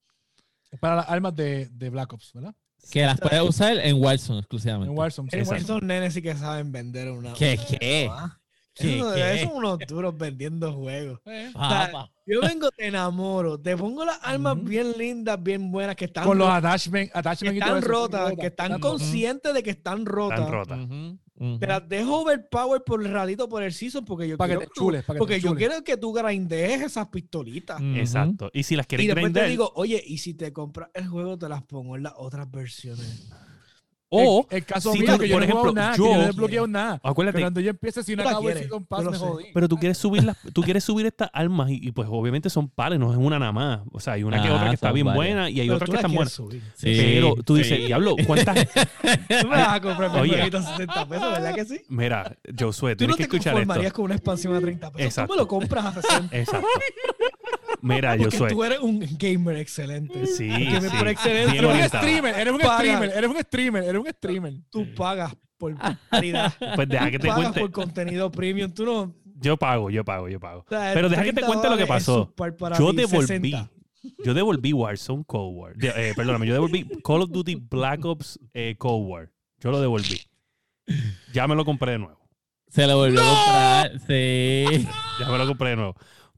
Es 0.73 0.81
para 0.81 0.97
las 0.97 1.09
armas 1.09 1.37
de, 1.37 1.69
de 1.71 1.89
Black 1.91 2.13
Ops, 2.13 2.33
¿verdad? 2.33 2.53
Que 2.91 3.03
las 3.07 3.21
puedes 3.21 3.41
usar 3.43 3.77
en 3.79 4.03
Warzone 4.03 4.41
exclusivamente. 4.41 4.91
En 4.93 4.99
Warzone. 4.99 5.31
sí, 5.31 5.37
Exacto. 5.39 5.63
Esos 5.63 5.83
nenes 5.83 6.15
sí 6.15 6.21
que 6.21 6.35
saben 6.35 6.73
vender 6.73 7.11
una. 7.13 7.33
¿Qué, 7.35 7.57
qué? 7.79 8.09
Ah, 8.11 8.39
¿Qué, 8.75 8.97
Esos 8.99 9.15
qué? 9.15 9.35
esos 9.35 9.49
son 9.49 9.57
unos 9.59 9.79
duros 9.87 10.17
vendiendo 10.19 10.73
juegos. 10.73 11.21
Eh, 11.27 11.51
Papa. 11.53 12.11
Yo 12.27 12.41
vengo, 12.41 12.71
te 12.71 12.87
enamoro, 12.89 13.61
te 13.61 13.77
pongo 13.77 14.05
las 14.05 14.19
armas 14.23 14.63
bien 14.65 14.93
lindas, 14.99 15.41
bien 15.43 15.71
buenas, 15.71 15.95
que 15.95 16.07
están, 16.07 16.25
Con 16.25 16.39
los 16.39 16.49
attachments 16.49 17.13
que 17.13 17.19
attachment 17.19 17.57
y 17.57 17.61
todo 17.61 17.77
están 17.77 17.79
eso, 17.79 17.89
rotas, 18.03 18.31
sí, 18.31 18.37
que 18.37 18.47
están 18.47 18.81
conscientes 18.81 19.55
de 19.55 19.63
que 19.63 19.71
están 19.71 20.07
rotas. 20.07 20.41
Están 20.41 20.53
rotas. 20.53 20.79
Te 21.61 21.67
las 21.67 21.89
dejo 21.89 22.21
overpower 22.23 22.83
por 22.85 23.05
el 23.05 23.13
ratito 23.13 23.49
por 23.49 23.63
el 23.63 23.73
season 23.73 24.05
porque 24.05 24.27
yo 24.29 24.37
Para 24.39 24.55
que 24.55 24.57
quiero 24.59 24.71
te 24.71 24.75
tú- 24.75 24.81
chules, 24.87 25.05
para 25.05 25.17
que 25.17 25.19
te 25.19 25.19
porque 25.19 25.41
yo 25.41 25.55
quiero 25.55 25.85
que 25.85 25.97
tú 25.97 26.13
grindees 26.13 26.81
esas 26.83 27.09
pistolitas. 27.09 27.81
Exacto. 27.83 28.51
Y 28.55 28.63
si 28.63 28.77
las 28.77 28.87
Y 28.87 28.89
quieres 28.89 29.07
después 29.09 29.25
grindar, 29.25 29.45
te 29.45 29.51
digo, 29.51 29.71
oye, 29.75 30.03
y 30.07 30.19
si 30.19 30.33
te 30.35 30.53
compras 30.53 30.89
el 30.95 31.07
juego, 31.09 31.37
te 31.39 31.49
las 31.49 31.63
pongo 31.65 31.97
en 31.97 32.05
las 32.05 32.15
otras 32.17 32.51
versiones. 32.51 33.29
O 34.15 34.47
el, 34.51 34.57
el 34.59 34.65
caso 34.65 34.93
si 34.93 35.01
mío, 35.01 35.13
tú, 35.15 35.19
que 35.21 35.29
yo 35.29 35.35
por 35.35 35.41
no 35.43 35.45
ejemplo, 35.51 35.73
nada, 35.73 35.97
yo- 35.97 36.05
que 36.05 36.11
yo 36.11 36.17
no 36.17 36.23
he 36.23 36.27
desbloqueado 36.27 36.67
nada. 36.67 37.01
acuérdate, 37.03 37.35
Pero 37.37 37.45
cuando 37.47 37.61
yo 37.61 37.71
empiece, 37.71 38.03
si 38.03 38.17
no 38.17 38.23
Tú 38.23 38.29
acabo 38.29 38.49
el 38.49 38.55
quieres, 38.55 38.63
Season 38.71 38.85
Pass, 38.85 39.05
me 39.05 39.19
jodí. 39.19 39.45
Pero 39.55 39.69
tú 39.69 39.77
quieres 39.77 39.99
subir 39.99 40.25
las, 40.25 40.37
tú 40.53 40.63
quieres 40.63 40.85
subir 40.85 41.07
estas 41.07 41.31
armas 41.33 41.71
y, 41.71 41.81
y, 41.83 41.93
pues 41.93 42.09
obviamente 42.11 42.51
son 42.51 42.69
pares, 42.69 42.99
no 42.99 43.11
es 43.13 43.19
una 43.19 43.39
nada 43.39 43.53
más. 43.53 43.81
O 43.93 44.01
sea, 44.01 44.15
hay 44.15 44.23
una 44.25 44.43
que 44.43 44.49
Ah, 44.49 44.55
otra 44.55 44.69
que 44.69 44.75
está 44.75 44.89
son 44.89 44.95
bien 44.95 45.07
varias. 45.07 45.17
buena 45.27 45.51
y 45.51 45.61
hay 45.61 45.71
otras 45.71 45.87
tú 45.87 45.93
que 45.93 45.97
están 45.97 46.15
buenas. 46.15 46.33
subir. 46.33 46.63
Sí, 46.75 46.93
Pero 47.15 47.35
tú 47.45 47.57
dices, 47.57 47.79
sí. 47.79 47.87
diablo, 47.87 48.17
¿cuántas? 48.27 48.55
Tú 49.41 49.49
me 49.49 49.57
vas 49.57 49.69
a 49.75 49.81
comprar 49.81 50.11
Oye. 50.21 50.33
jueguito 50.35 50.59
a 50.59 50.63
60 50.63 51.09
pesos, 51.09 51.31
¿verdad 51.33 51.55
que 51.55 51.65
sí? 51.65 51.81
Mira, 51.89 52.37
Josué, 52.59 52.93
Tú 52.95 52.99
tienes 52.99 53.15
no 53.15 53.17
que 53.17 53.23
te 53.29 53.37
escuchar 53.37 53.55
esto. 53.55 53.61
conformarías 53.67 53.93
con 53.93 54.05
una 54.07 54.15
expansión 54.15 54.55
a 54.55 54.61
30 54.61 54.91
pesos. 54.93 55.07
Exacto. 55.07 55.33
Tú 55.33 55.35
me 55.37 55.43
lo 55.43 55.49
compras 55.49 55.85
a 55.87 55.93
60. 56.03 56.37
Exacto. 56.37 56.67
Mira, 57.83 58.17
Porque 58.17 58.37
Josué. 58.37 58.51
tú 58.51 58.65
eres 58.65 58.79
un 58.81 59.01
gamer 59.19 59.57
excelente. 59.57 60.27
Sí, 60.27 60.51
sí. 60.51 60.89
por 60.99 61.09
excelencia- 61.09 61.53
bien 61.53 61.65
Eres 61.65 61.93
un 61.93 61.99
streamer, 61.99 62.35
eres 62.39 62.53
un 62.55 62.61
Paga. 62.61 62.77
streamer, 62.79 63.11
eres 63.17 63.31
un 63.31 63.41
streamer, 63.41 63.85
eres 63.85 64.01
un 64.03 64.09
streamer. 64.11 64.53
Tú 64.71 64.95
pagas 64.95 65.35
por 65.59 65.75
calidad. 66.11 66.53
Pues 66.75 66.89
deja 66.89 67.11
que 67.11 67.19
te 67.19 67.29
pagas 67.29 67.43
cuente. 67.43 67.61
por 67.61 67.71
contenido 67.73 68.31
premium. 68.31 68.73
Tú 68.73 68.85
no. 68.85 69.15
Yo 69.37 69.57
pago, 69.57 69.91
yo 69.91 70.05
pago, 70.05 70.29
yo 70.29 70.41
pago. 70.41 70.65
sea, 70.69 70.93
Pero 70.95 71.09
deja 71.09 71.23
que 71.23 71.33
te 71.33 71.41
30 71.43 71.47
cuente 71.47 71.69
lo 71.71 71.77
que 71.77 71.87
pasó. 71.87 72.33
Yo 72.79 72.91
ti, 72.91 72.97
devolví. 72.97 73.27
60. 73.27 73.71
Yo 74.25 74.35
devolví 74.35 74.73
Warzone 74.73 75.25
Cold 75.27 75.57
War. 75.57 75.77
De- 75.77 75.89
eh, 76.11 76.13
perdóname, 76.15 76.47
yo 76.47 76.53
devolví 76.55 76.87
Call 77.05 77.23
of 77.23 77.31
Duty 77.31 77.55
Black 77.57 78.05
Ops 78.05 78.39
eh, 78.53 78.75
Cold 78.79 79.09
War. 79.09 79.31
Yo 79.61 79.71
lo 79.71 79.81
devolví. 79.81 80.21
Ya 81.33 81.47
me 81.49 81.55
lo 81.55 81.65
compré 81.65 81.93
de 81.93 81.99
nuevo. 81.99 82.21
Se 82.69 82.87
lo 82.87 82.97
volvió 82.97 83.21
a 83.23 83.25
comprar. 83.25 84.01
Sí. 84.07 84.87
Ya 85.21 85.29
me 85.31 85.39
lo 85.39 85.47
compré 85.47 85.71
de 85.71 85.77
nuevo. 85.77 85.95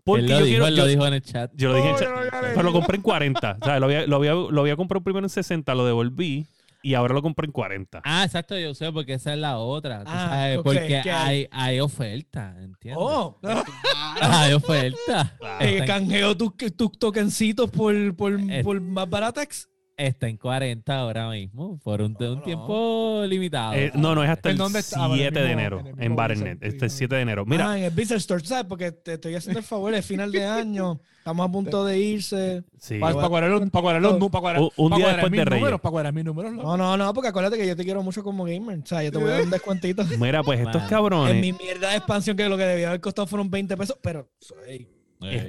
Porque 0.06 0.22
él 0.24 0.30
lo 0.30 0.38
yo 0.38 0.44
dijo, 0.44 0.48
quiero. 0.48 0.66
él 0.68 0.74
yo- 0.76 0.82
lo 0.82 0.88
dijo 0.88 1.06
en 1.06 1.14
el 1.14 1.22
chat. 1.22 1.50
Yo 1.54 1.68
lo 1.68 1.74
dije 1.76 1.90
en 1.90 1.96
chat, 1.96 2.08
no, 2.08 2.20
Pero 2.54 2.62
lo 2.62 2.72
compré 2.72 2.96
en 2.96 3.02
40. 3.02 3.58
O 3.60 3.64
sea, 3.64 3.78
lo 3.80 3.86
había, 3.86 4.06
lo, 4.06 4.16
había, 4.16 4.32
lo 4.32 4.60
había 4.60 4.76
comprado 4.76 5.02
primero 5.04 5.26
en 5.26 5.30
60, 5.30 5.74
lo 5.74 5.84
devolví 5.84 6.46
y 6.82 6.94
ahora 6.94 7.12
lo 7.14 7.20
compré 7.22 7.46
en 7.46 7.52
40. 7.52 8.00
Ah, 8.04 8.22
exacto, 8.24 8.56
yo 8.56 8.72
sé, 8.72 8.92
porque 8.92 9.14
esa 9.14 9.32
es 9.34 9.38
la 9.40 9.58
otra. 9.58 10.04
Ah, 10.06 10.28
sabes, 10.30 10.60
porque 10.62 10.86
¿qué 11.02 11.10
hay, 11.10 11.38
hay? 11.40 11.48
hay 11.50 11.80
oferta, 11.80 12.54
¿entiendes? 12.60 12.96
Oh, 13.04 13.38
Hay 14.20 14.52
oferta. 14.52 15.34
Claro. 15.38 15.64
eh, 15.66 15.82
canjeo 15.84 16.36
tus 16.36 16.52
tus 16.76 16.92
tokencitos 16.98 17.68
por, 17.70 18.14
por, 18.14 18.38
Eh. 18.48 18.62
por 18.62 18.80
más 18.80 19.10
baratex. 19.10 19.68
Está 19.98 20.28
en 20.28 20.36
40 20.36 20.94
ahora 20.94 21.30
mismo, 21.30 21.78
por 21.82 22.02
un, 22.02 22.14
un 22.20 22.34
no. 22.36 22.42
tiempo 22.42 23.22
limitado. 23.26 23.72
Eh, 23.72 23.92
no, 23.94 24.14
no, 24.14 24.22
es 24.22 24.28
hasta 24.28 24.50
¿En 24.50 24.52
el 24.52 24.58
dónde 24.58 24.80
está? 24.80 25.02
Ah, 25.02 25.06
en 25.06 25.12
el 25.12 25.18
7 25.20 25.38
de 25.40 25.46
mismo- 25.46 25.52
enero 25.60 25.78
en 25.80 25.86
el 25.86 26.02
en. 26.04 26.16
Blizzard, 26.16 26.58
Este 26.60 26.86
es 26.86 26.92
sí. 26.92 26.98
7 26.98 27.14
de 27.14 27.20
enero. 27.22 27.46
Mira, 27.46 27.70
ah, 27.70 27.78
en 27.78 27.84
el 27.84 27.90
Blizzard 27.92 28.18
Store, 28.18 28.44
¿sabes? 28.44 28.66
Porque 28.68 28.92
te 28.92 29.14
estoy 29.14 29.34
haciendo 29.34 29.58
el 29.60 29.64
favor, 29.64 29.94
es 29.94 30.04
final 30.04 30.30
de 30.30 30.44
año. 30.44 31.00
Estamos 31.18 31.48
a 31.48 31.50
punto 31.50 31.84
de 31.86 31.98
irse. 31.98 32.62
sí. 32.78 32.98
Para, 32.98 33.14
para 33.14 33.28
cuadrar 33.28 33.50
los, 33.50 33.70
para 33.70 33.82
cuadrar 33.82 34.02
los 34.02 34.30
para 34.30 34.40
cuadrar, 34.42 34.62
Un- 34.62 34.70
día 34.90 34.96
cuadrar 34.98 35.12
después 35.16 35.30
mis 35.32 35.38
de 35.40 35.44
Reyes. 35.46 35.60
números, 35.62 35.80
para 35.80 35.90
cuadrar 35.90 36.12
mis 36.12 36.24
números. 36.26 36.52
No, 36.52 36.76
no, 36.76 36.96
no, 36.98 37.14
porque 37.14 37.28
acuérdate 37.28 37.56
que 37.56 37.66
yo 37.66 37.74
te 37.74 37.84
quiero 37.84 38.02
mucho 38.02 38.22
como 38.22 38.44
gamer. 38.44 38.78
O 38.80 38.86
sea, 38.86 39.02
yo 39.02 39.10
te 39.10 39.16
voy 39.18 39.28
a 39.28 39.32
dar 39.32 39.42
un 39.44 39.50
descuentito. 39.50 40.04
Mira, 40.20 40.42
pues 40.42 40.60
estos 40.60 40.74
Man. 40.74 40.82
En 40.84 40.88
cabrones. 40.90 41.40
mi 41.40 41.52
mierda 41.54 41.90
de 41.90 41.96
expansión, 41.96 42.36
que 42.36 42.46
lo 42.50 42.58
que 42.58 42.64
debía 42.64 42.88
haber 42.88 43.00
costado 43.00 43.26
fueron 43.26 43.50
20 43.50 43.74
pesos, 43.78 43.96
pero. 44.02 44.28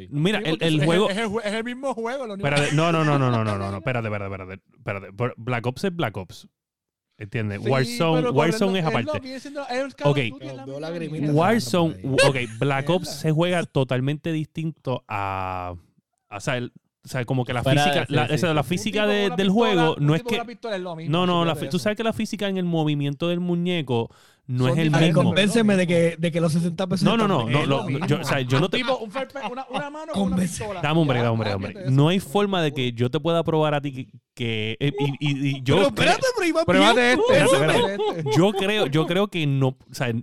Mira, 0.09 0.39
el, 0.39 0.83
juego. 0.85 1.09
Es, 1.09 1.17
el, 1.17 1.27
jue- 1.27 1.41
es 1.43 1.53
el 1.53 1.63
mismo 1.63 1.93
juego. 1.93 2.25
Lo 2.27 2.33
único 2.33 2.47
Espérate, 2.47 2.69
que- 2.71 2.75
no, 2.75 2.91
no, 2.91 3.03
no, 3.03 3.17
no, 3.19 3.29
no, 3.31 3.43
no, 3.43 3.57
no, 3.57 3.71
no, 3.71 3.77
espérate, 3.79 4.07
espérate, 4.07 4.31
espérate, 4.43 4.63
espérate. 5.09 5.33
Black 5.37 5.65
Ops 5.65 5.83
es 5.83 5.95
Black 5.95 6.17
Ops. 6.17 6.47
¿Entiendes? 7.19 7.61
Sí, 7.63 7.97
pero 7.99 8.31
Warzone 8.31 8.77
es 8.79 8.85
aparte. 8.85 9.09
Ok. 10.03 10.19
Warzone, 11.33 11.95
ok, 12.27 12.35
Black 12.59 12.89
Ops 12.89 13.09
se 13.09 13.31
juega 13.31 13.63
totalmente 13.63 14.31
distinto 14.31 15.03
a. 15.07 15.73
O 16.29 16.39
sea, 16.39 16.57
el- 16.57 16.71
o 17.03 17.09
sea, 17.09 17.23
como 17.23 17.45
que 17.45 17.53
la 17.53 17.63
física, 17.63 18.05
la, 18.09 18.27
sí, 18.27 18.33
esa- 18.35 18.49
sí. 18.49 18.53
la 18.53 18.63
física 18.63 19.07
de- 19.07 19.13
del 19.29 19.47
pistola- 19.47 19.51
juego 19.53 19.95
no 19.99 20.13
es 20.13 20.23
que. 20.23 20.35
es 20.35 20.79
lo 20.81 20.95
mismo, 20.95 21.11
No, 21.11 21.25
no, 21.25 21.45
la, 21.45 21.55
tú 21.55 21.79
sabes 21.79 21.95
que 21.95 22.03
la 22.03 22.11
física 22.11 22.49
en 22.49 22.57
el 22.57 22.65
movimiento 22.65 23.29
del 23.29 23.39
muñeco 23.39 24.09
no 24.47 24.67
Son 24.67 24.69
es 24.69 24.73
el 24.73 24.79
A 24.95 24.97
ver, 24.97 25.07
diferentes, 25.07 25.15
mismo. 25.15 25.23
convénceme 25.29 25.75
de 25.75 25.87
que, 25.87 26.15
de 26.17 26.31
que 26.31 26.39
los 26.41 26.53
60 26.53 26.87
pesos. 26.87 27.03
No, 27.03 27.17
no, 27.17 27.27
no, 27.27 27.47
no, 27.49 28.07
yo, 28.07 28.21
o 28.21 28.23
sea, 28.23 28.39
yo 28.41 28.59
no 28.59 28.65
Un 28.67 28.71
te. 28.71 28.77
tipo, 28.77 28.97
un 28.97 29.11
fair 29.11 29.27
play, 29.27 29.43
una, 29.51 29.65
una 29.69 29.89
mano 29.89 30.13
con 30.13 30.23
una 30.33 30.37
pistola. 30.37 30.81
Dame 30.81 30.99
hombre, 31.01 31.21
dame 31.21 31.53
hombre, 31.53 31.73
No 31.91 32.07
hay 32.07 32.19
forma 32.21 32.61
de 32.61 32.73
que 32.73 32.93
yo 32.93 33.11
te 33.11 33.19
pueda 33.19 33.43
probar 33.43 33.73
a 33.75 33.81
ti 33.81 33.91
que. 33.91 34.07
que- 34.33 34.77
eh, 34.79 34.93
y, 34.99 35.05
y- 35.19 35.47
y 35.57 35.61
yo, 35.63 35.75
Pero 35.75 35.89
creo, 35.95 36.09
espérate, 36.11 36.27
pero 36.35 36.47
iba 36.47 36.65
Pruébate 36.65 37.11
este. 37.13 37.37
Espérate, 37.43 37.93
este. 38.19 38.29
yo 38.37 38.53
creo, 38.53 38.85
yo 38.87 39.05
creo 39.05 39.27
que 39.27 39.45
no. 39.45 39.67
O 39.69 39.77
sea, 39.91 40.13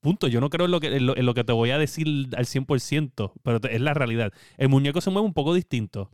punto. 0.00 0.28
Yo 0.28 0.40
no 0.40 0.50
creo 0.50 0.66
en 0.66 0.72
lo 0.72 0.80
que, 0.80 0.96
en 0.96 1.06
lo, 1.06 1.16
en 1.16 1.24
lo 1.24 1.32
que 1.34 1.44
te 1.44 1.52
voy 1.52 1.70
a 1.70 1.78
decir 1.78 2.06
al 2.36 2.44
100%, 2.46 3.32
pero 3.42 3.60
te- 3.60 3.74
es 3.74 3.80
la 3.80 3.94
realidad. 3.94 4.32
El 4.58 4.68
muñeco 4.68 5.00
se 5.00 5.10
mueve 5.10 5.26
un 5.26 5.34
poco 5.34 5.54
distinto. 5.54 6.10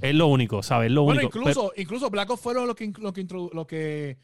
Es 0.00 0.14
lo 0.14 0.28
único, 0.28 0.62
¿sabes? 0.62 0.86
Es 0.86 0.92
lo 0.92 1.02
Bueno, 1.02 1.22
único. 1.22 1.38
incluso, 1.38 1.72
incluso 1.76 2.10
Black 2.10 2.30
Ops 2.30 2.40
fueron 2.40 2.68
los 2.68 2.76
que, 2.76 2.86
inc- 2.88 2.98
lo 3.00 3.12
que, 3.12 3.26
introdu- 3.26 3.52
lo 3.52 3.66
que, 3.66 4.16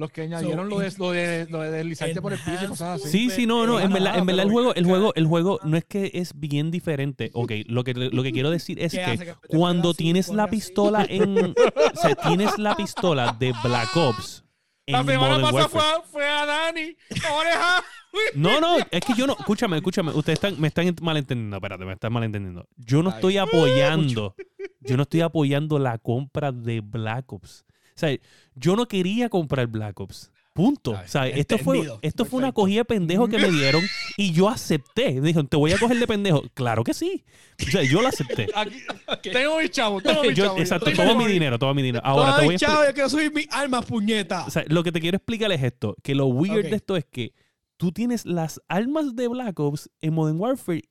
los 0.00 0.10
que 0.10 0.22
añadieron 0.22 0.68
lo, 0.68 0.78
de, 0.78 0.92
lo, 0.96 1.10
de, 1.12 1.46
lo 1.50 1.60
de 1.60 1.70
deslizarte 1.70 2.22
por 2.22 2.32
el 2.32 2.38
piso 2.38 2.64
y 2.64 2.68
cosas 2.68 3.00
así. 3.00 3.10
Sí, 3.10 3.30
sí, 3.30 3.46
no, 3.46 3.66
no, 3.66 3.78
en 3.78 3.92
verdad, 3.92 4.06
nada, 4.06 4.18
en 4.18 4.26
verdad 4.26 4.46
el 4.46 4.50
juego, 4.50 4.74
el 4.74 4.86
juego, 4.86 5.14
el 5.14 5.26
juego 5.26 5.60
no 5.62 5.76
es 5.76 5.84
que 5.84 6.10
es 6.14 6.32
bien 6.34 6.70
diferente. 6.70 7.30
Ok, 7.34 7.52
lo 7.66 7.84
que, 7.84 7.92
lo 7.94 8.22
que 8.22 8.32
quiero 8.32 8.50
decir 8.50 8.82
es 8.82 8.92
¿Qué 8.92 9.18
que 9.18 9.34
cuando 9.48 9.92
tienes 9.94 10.28
la 10.30 10.44
así. 10.44 10.56
pistola 10.56 11.06
en. 11.08 11.54
O 11.92 11.96
sea, 12.00 12.14
tienes 12.14 12.58
la 12.58 12.76
pistola 12.76 13.36
de 13.38 13.52
Black 13.62 13.94
Ops 13.96 14.44
en 14.86 14.92
La 14.94 15.04
semana 15.04 15.38
Modern 15.38 15.42
pasada 15.42 15.68
fue 15.68 15.80
Warfare. 15.80 15.98
a, 15.98 16.02
fue 16.02 16.28
a 16.28 16.46
Dani. 16.46 16.96
Oreja. 17.38 17.84
No, 18.34 18.60
no, 18.60 18.78
es 18.90 19.04
que 19.04 19.14
yo 19.14 19.26
no. 19.26 19.36
Escúchame, 19.38 19.76
escúchame. 19.76 20.12
Ustedes 20.12 20.38
están, 20.38 20.60
me 20.60 20.68
están 20.68 20.94
malentendiendo. 21.00 21.56
Espérate, 21.56 21.84
me 21.84 21.92
están 21.92 22.12
malentendiendo. 22.12 22.66
Yo 22.76 23.02
no 23.02 23.10
estoy 23.10 23.38
apoyando. 23.38 24.34
Yo 24.80 24.96
no 24.96 25.02
estoy 25.02 25.20
apoyando 25.20 25.78
la 25.78 25.98
compra 25.98 26.52
de 26.52 26.80
Black 26.80 27.32
Ops. 27.32 27.64
O 28.04 28.06
sea, 28.08 28.16
yo 28.54 28.76
no 28.76 28.88
quería 28.88 29.28
comprar 29.28 29.66
Black 29.66 30.00
Ops. 30.00 30.30
Punto. 30.52 30.90
O 30.92 30.98
sea, 31.08 31.28
esto 31.28 31.58
fue, 31.58 31.88
esto 32.02 32.24
fue 32.24 32.38
una 32.38 32.52
cogida 32.52 32.78
de 32.80 32.84
pendejo 32.84 33.28
que 33.28 33.38
me 33.38 33.48
dieron 33.52 33.82
y 34.16 34.32
yo 34.32 34.48
acepté. 34.48 35.14
Me 35.20 35.28
dijeron, 35.28 35.46
te 35.46 35.56
voy 35.56 35.72
a 35.72 35.78
coger 35.78 35.98
de 35.98 36.06
pendejo. 36.06 36.42
Claro 36.54 36.82
que 36.82 36.92
sí. 36.92 37.24
O 37.66 37.70
sea, 37.70 37.82
yo 37.84 38.02
lo 38.02 38.08
acepté. 38.08 38.48
Aquí, 38.54 39.30
Tengo 39.30 39.58
mi 39.60 39.68
chavo, 39.68 40.00
tengo 40.00 40.22
mi 40.22 40.34
Yo- 40.34 40.46
chavo. 40.46 40.58
exacto, 40.58 40.90
todo 40.92 41.16
mi 41.16 41.26
mi- 41.26 41.32
dinero, 41.32 41.58
todo 41.58 41.72
mi 41.72 41.82
dinero. 41.82 42.04
Ahora 42.04 42.34
te 42.36 42.40
Ay, 42.40 42.46
voy 42.46 42.54
a 42.56 42.58
chavo, 42.58 42.84
yo 42.84 42.92
quiero 42.94 43.08
subir 43.08 43.32
mis 43.32 43.46
armas, 43.52 43.84
puñeta. 43.86 44.44
O 44.46 44.50
sea, 44.50 44.64
lo 44.68 44.82
que 44.82 44.90
te 44.92 45.00
quiero 45.00 45.16
explicar 45.18 45.52
es 45.52 45.62
esto, 45.62 45.94
que 46.02 46.14
lo 46.14 46.26
weird 46.26 46.68
de 46.68 46.76
esto 46.76 46.96
es 46.96 47.04
que 47.04 47.32
tú 47.76 47.92
tienes 47.92 48.26
las 48.26 48.60
armas 48.68 49.14
de 49.14 49.28
Black 49.28 49.58
Ops 49.60 49.88
en 50.00 50.14
Modern 50.14 50.38
Warfare 50.40 50.82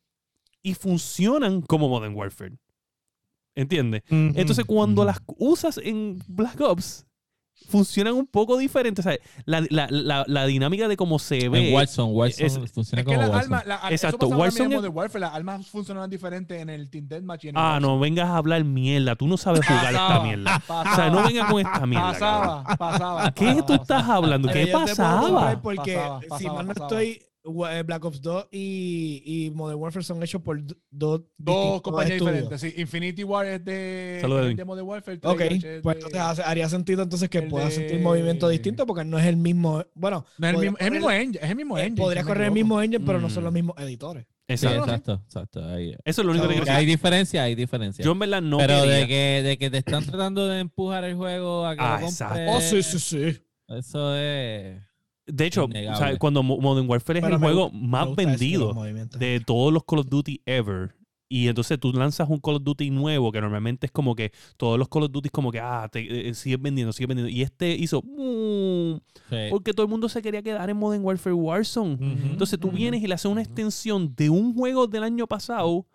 y 0.64 0.74
funcionan 0.74 1.62
como 1.62 1.89
Modern 1.89 2.16
Warfare. 2.16 2.53
¿Entiendes? 3.60 4.03
Entonces, 4.10 4.64
cuando 4.66 5.03
las 5.05 5.18
usas 5.38 5.78
en 5.84 6.18
Black 6.28 6.60
Ops, 6.62 7.05
funcionan 7.68 8.14
un 8.16 8.26
poco 8.26 8.57
diferentes. 8.57 9.03
¿sabes? 9.03 9.20
La, 9.45 9.62
la, 9.70 9.88
la, 9.91 10.24
la 10.28 10.45
dinámica 10.45 10.88
de 10.88 10.95
cómo 10.97 11.20
se 11.20 11.49
ve. 11.49 11.68
En 11.68 11.74
Warzone, 11.76 12.14
Warzone 12.14 12.47
es- 12.47 12.72
funciona 12.72 13.01
Es 13.01 13.07
que 13.07 13.14
como 13.16 13.28
las 13.28 13.47
Warzone. 13.49 13.76
Exacto, 13.91 14.28
Warzone 14.30 14.76
en 14.78 14.88
Warfare, 14.95 15.20
las 15.20 15.34
armas 15.36 15.68
funcionaban 15.68 16.10
diferente 16.10 16.60
en 16.62 16.70
el 16.70 16.89
Team 16.89 17.07
Deathmatch 17.07 17.43
y 17.43 17.49
en 17.49 17.57
el 17.57 17.62
Ah, 17.62 17.80
no 17.82 17.99
vengas 17.99 18.28
a 18.30 18.38
hablar 18.38 18.64
mierda. 18.64 19.16
Tú 19.16 19.28
no 19.28 19.38
sabes 19.38 19.66
jugar 19.68 19.86
esta 19.88 20.07
Pasaba, 20.07 20.24
mierda. 20.24 20.64
O 20.68 20.95
sea, 20.95 21.10
no 21.10 21.24
vengas 21.24 21.51
con 21.51 21.60
esta 21.62 21.86
mierda. 21.86 22.18
cabrón. 22.18 22.64
Pasaba, 22.64 22.78
pasaba. 22.78 23.32
¿Qué 23.34 23.45
pasaba, 23.45 23.66
tú 23.66 23.74
estás 23.74 24.03
hablando? 24.10 24.49
¿Qué 24.51 24.68
pasaba? 24.68 25.62
Porque 25.62 25.93
Pasaba, 25.95 26.39
si 26.39 26.45
mal 26.47 26.66
no 26.66 26.72
estoy, 26.72 27.22
Black 27.49 28.05
Ops 28.05 28.21
2 28.21 28.47
y, 28.51 29.21
y 29.25 29.51
Modern 29.51 29.79
Warfare 29.79 30.03
son 30.03 30.21
hechos 30.23 30.41
por 30.41 30.61
d- 30.63 30.75
dos 30.89 31.21
Dos 31.37 31.55
distintos 31.55 31.81
compañías 31.81 32.19
diferentes. 32.19 32.61
Sí, 32.61 32.73
Infinity 32.77 33.23
War 33.23 33.45
es 33.45 33.63
de, 33.65 34.17
es 34.21 34.57
de 34.57 34.65
Modern 34.65 34.87
Warfare. 34.87 35.19
Ok, 35.23 35.37
pues 35.37 35.59
de- 35.61 35.75
entonces 35.99 36.19
hace- 36.19 36.43
haría 36.43 36.69
sentido 36.69 37.03
entonces 37.03 37.29
que 37.29 37.41
pueda 37.43 37.69
sentir 37.71 37.97
de- 37.97 38.03
movimiento 38.03 38.47
distinto 38.49 38.85
porque 38.85 39.03
no 39.05 39.17
es 39.19 39.25
el 39.25 39.37
mismo. 39.37 39.83
Bueno, 39.95 40.25
no 40.37 40.47
es 40.47 40.53
el 40.53 40.59
mismo, 40.59 40.77
es 40.79 40.85
el 40.87 40.91
mismo 40.91 41.07
correr- 41.07 41.21
engine. 41.21 41.39
Es 41.45 41.49
el 41.49 41.55
mismo 41.55 41.77
eh, 41.77 41.81
engine. 41.83 42.01
podría 42.01 42.21
si 42.21 42.25
no 42.25 42.29
me 42.29 42.33
correr 42.35 42.47
el 42.47 42.53
mismo 42.53 42.81
engine, 42.81 43.05
pero 43.05 43.19
no 43.21 43.29
son 43.29 43.43
Mm. 43.43 43.45
los 43.45 43.53
mismos 43.53 43.75
editores. 43.79 44.25
Sí, 44.47 44.65
Exacto. 44.65 45.21
exacto, 45.25 45.63
ahí. 45.63 45.95
Eso 46.03 46.21
es 46.21 46.25
lo 46.25 46.31
único 46.31 46.47
que 46.47 46.55
quiero 46.55 46.71
hay 46.71 46.85
diferencia, 46.87 47.43
hay 47.43 47.53
diferencia. 47.53 48.03
Yo 48.03 48.13
en 48.13 48.19
verdad 48.19 48.41
no 48.41 48.57
Pero 48.57 48.79
quería. 48.81 48.95
de 48.95 49.07
que, 49.07 49.41
de 49.43 49.57
que 49.59 49.69
te 49.69 49.77
están 49.77 50.03
tratando 50.05 50.47
de 50.47 50.59
empujar 50.59 51.03
el 51.03 51.13
juego 51.15 51.67
a 51.67 51.75
que 51.75 51.81
Ah, 51.83 51.99
lo 52.01 52.07
exacto. 52.07 52.33
compres, 52.45 52.55
Oh, 52.55 52.81
sí, 52.81 52.81
sí, 52.81 52.99
sí. 52.99 53.43
Eso 53.67 54.15
es... 54.15 54.81
De 55.32 55.45
hecho, 55.45 55.65
Innegable. 55.65 55.91
o 55.91 55.95
sea, 55.97 56.17
cuando 56.17 56.43
Mo- 56.43 56.57
Modern 56.59 56.89
Warfare 56.89 57.19
es 57.19 57.23
Pero 57.23 57.36
el 57.36 57.41
me 57.41 57.47
juego 57.47 57.71
más 57.71 58.15
vendido 58.15 58.73
de 59.17 59.39
todos 59.45 59.71
los 59.73 59.84
Call 59.86 59.99
of 59.99 60.07
Duty 60.09 60.41
ever. 60.45 60.95
Y 61.32 61.47
entonces 61.47 61.80
tú 61.80 61.93
lanzas 61.93 62.27
un 62.27 62.39
Call 62.39 62.55
of 62.55 62.63
Duty 62.63 62.89
nuevo, 62.89 63.32
que 63.32 63.39
normalmente 63.39 63.86
es 63.86 63.91
como 63.91 64.15
que 64.15 64.32
todos 64.57 64.80
los 64.80 64.89
Call 64.89 65.03
of 65.03 65.11
Duty 65.11 65.30
como 65.30 65.51
que, 65.51 65.59
ah, 65.59 65.88
te, 65.91 66.30
eh, 66.30 66.34
sigues 66.34 66.59
vendiendo, 66.59 66.91
sigues 66.91 67.07
vendiendo. 67.07 67.30
Y 67.30 67.43
este 67.43 67.75
hizo, 67.75 68.01
"Mm", 68.01 68.95
sí. 69.30 69.36
porque 69.51 69.71
todo 69.73 69.84
el 69.86 69.89
mundo 69.91 70.09
se 70.09 70.23
quería 70.23 70.41
quedar 70.41 70.67
en 70.71 70.77
Modern 70.77 71.03
Warfare 71.05 71.34
Warzone. 71.36 71.97
Entonces 72.32 72.59
tú 72.59 72.71
vienes 72.71 73.03
y 73.03 73.07
le 73.07 73.13
haces 73.13 73.32
una 73.32 73.41
extensión 73.43 74.13
de 74.15 74.32
un 74.32 74.55
juego 74.55 74.88
del 74.88 75.03
año 75.03 75.27
pasado, 75.27 75.86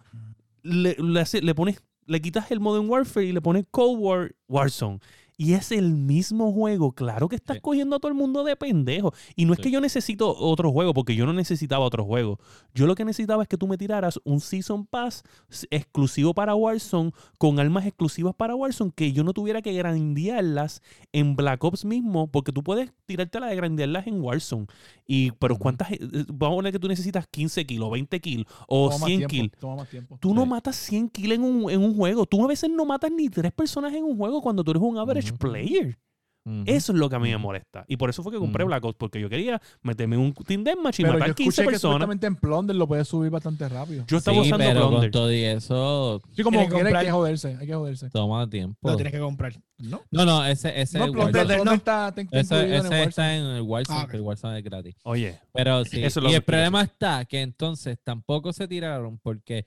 le, 0.62 0.94
le, 0.98 1.20
hace- 1.20 1.42
le 1.42 1.52
pones, 1.54 1.82
le 2.06 2.20
quitas 2.22 2.50
el 2.52 2.60
Modern 2.60 2.88
Warfare 2.88 3.26
y 3.26 3.32
le 3.32 3.40
pones 3.40 3.64
Cold 3.72 3.98
War 4.00 4.34
Warzone. 4.48 5.00
Y 5.36 5.54
es 5.54 5.72
el 5.72 5.94
mismo 5.94 6.52
juego. 6.52 6.92
Claro 6.92 7.28
que 7.28 7.36
estás 7.36 7.56
Sí. 7.56 7.60
cogiendo 7.60 7.96
a 7.96 7.98
todo 7.98 8.08
el 8.10 8.16
mundo 8.16 8.44
de 8.44 8.54
pendejo. 8.54 9.12
Y 9.34 9.46
no 9.46 9.52
es 9.52 9.56
Sí. 9.58 9.64
que 9.64 9.70
yo 9.72 9.80
necesito 9.80 10.34
otro 10.36 10.70
juego, 10.70 10.94
porque 10.94 11.16
yo 11.16 11.26
no 11.26 11.32
necesitaba 11.32 11.84
otro 11.84 12.04
juego. 12.04 12.38
Yo 12.74 12.86
lo 12.86 12.94
que 12.94 13.04
necesitaba 13.04 13.42
es 13.42 13.48
que 13.48 13.56
tú 13.56 13.66
me 13.66 13.76
tiraras 13.76 14.20
un 14.24 14.40
Season 14.40 14.86
Pass 14.86 15.24
exclusivo 15.70 16.34
para 16.34 16.54
Warzone, 16.54 17.12
con 17.38 17.58
armas 17.58 17.86
exclusivas 17.86 18.34
para 18.34 18.54
Warzone, 18.54 18.92
que 18.94 19.12
yo 19.12 19.24
no 19.24 19.32
tuviera 19.32 19.60
que 19.62 19.72
grandearlas 19.72 20.82
en 21.12 21.36
Black 21.36 21.62
Ops 21.64 21.84
mismo, 21.84 22.28
porque 22.28 22.52
tú 22.52 22.62
puedes 22.62 22.92
tirarte 23.06 23.40
la 23.40 23.48
de 23.48 23.56
grandearlas 23.56 24.06
en 24.06 24.20
Warzone. 24.20 24.66
Y, 25.06 25.32
pero. 25.32 25.56
¿cuántas? 25.56 25.90
eh, 25.92 25.98
eh, 26.00 26.24
Vamos 26.32 26.54
a 26.54 26.58
poner 26.58 26.72
que 26.72 26.78
tú 26.78 26.88
necesitas 26.88 27.26
15 27.28 27.64
kilos, 27.66 27.90
20 27.90 28.20
kilos 28.20 28.46
o 28.68 28.88
Toma 28.88 28.98
más 28.98 29.06
100 29.08 29.18
tiempo, 29.18 29.30
kills. 29.30 29.58
Toma 29.60 29.76
más 29.76 29.88
tiempo. 29.88 30.18
Tú 30.20 30.34
no 30.34 30.46
matas 30.46 30.76
100 30.76 31.08
kills 31.08 31.34
en 31.34 31.42
un, 31.42 31.70
en 31.70 31.80
un 31.82 31.94
juego. 31.96 32.26
Tú 32.26 32.42
a 32.44 32.46
veces 32.46 32.70
no 32.70 32.84
matas 32.84 33.10
ni 33.10 33.28
tres 33.28 33.52
personas 33.52 33.92
en 33.94 34.04
un 34.04 34.16
juego 34.16 34.40
cuando 34.42 34.62
tú 34.64 34.70
eres 34.72 34.82
un 34.82 34.96
average 34.98 35.23
Ujú. 35.30 35.38
player. 35.38 35.98
Ujú. 36.46 36.62
Eso 36.66 36.92
es 36.92 36.98
lo 36.98 37.08
que 37.08 37.16
a 37.16 37.18
mí 37.18 37.30
me 37.30 37.38
molesta. 37.38 37.86
Y 37.88 37.96
por 37.96 38.10
eso 38.10 38.22
fue 38.22 38.30
que 38.30 38.36
compré. 38.38 38.64
Black 38.64 38.84
Ops, 38.84 38.98
porque 38.98 39.18
yo 39.18 39.30
quería 39.30 39.62
meterme 39.80 40.16
en 40.16 40.20
un 40.20 40.34
Team 40.34 40.62
Deathmatch 40.62 41.00
y 41.00 41.02
Pero 41.02 41.14
yo 41.14 41.18
matar 41.20 41.34
15 41.34 41.48
escuché 41.48 41.62
que 41.62 41.70
personas. 41.70 41.94
supuestamente 41.94 42.26
en 42.26 42.36
Plunder 42.36 42.76
lo 42.76 42.86
puedes 42.86 43.08
subir 43.08 43.30
bastante 43.30 43.66
rápido. 43.66 44.04
Yo 44.06 44.18
estaba 44.18 44.34
sí, 44.36 44.40
usando 44.42 44.58
pero 44.58 44.80
Plunder. 44.88 45.00
con 45.00 45.10
todo 45.10 45.32
y 45.32 45.40
eso 45.42 46.20
Sí, 46.36 46.42
como 46.42 46.60
que 46.60 46.66
quiera 46.66 46.76
hay 46.76 46.82
comprar- 46.84 47.04
que 47.06 47.10
joderse. 47.12 47.56
Hay 47.58 47.66
que 47.66 47.74
joderse. 47.74 48.10
toma 48.10 48.46
tiempo. 48.50 48.76
Lo 48.90 48.94
tienes 48.94 49.14
que 49.14 49.20
comprar. 49.20 49.54
¿No? 49.78 50.02
No, 50.10 50.26
no, 50.26 50.44
ese, 50.44 50.78
ese 50.78 50.98
No, 50.98 51.06
es 51.06 51.12
Plunder, 51.12 51.34
Warzone. 51.34 51.54
Plunder 51.54 51.74
está, 51.76 52.08
está 52.08 52.20
Ese, 52.20 52.54
en 52.60 52.64
ese 52.74 52.74
Warzone. 52.82 53.02
está 53.04 53.36
en 53.36 53.44
el 53.46 53.62
Warzone, 53.62 53.98
Ah, 53.98 54.04
ok. 54.04 54.10
que 54.10 54.16
el 54.18 54.22
Warzone 54.22 54.58
es 54.58 54.64
gratis. 54.64 54.94
Oye, 55.04 55.40
Pero 55.54 55.84
sí. 55.86 56.04
Eso 56.04 56.20
es 56.20 56.24
lo 56.24 56.28
y 56.28 56.32
que 56.32 56.36
el 56.36 56.42
problema 56.42 56.82
está 56.82 57.24
que 57.24 57.40
entonces 57.40 57.96
tampoco 58.04 58.52
se 58.52 58.68
tiraron 58.68 59.18
porque 59.18 59.64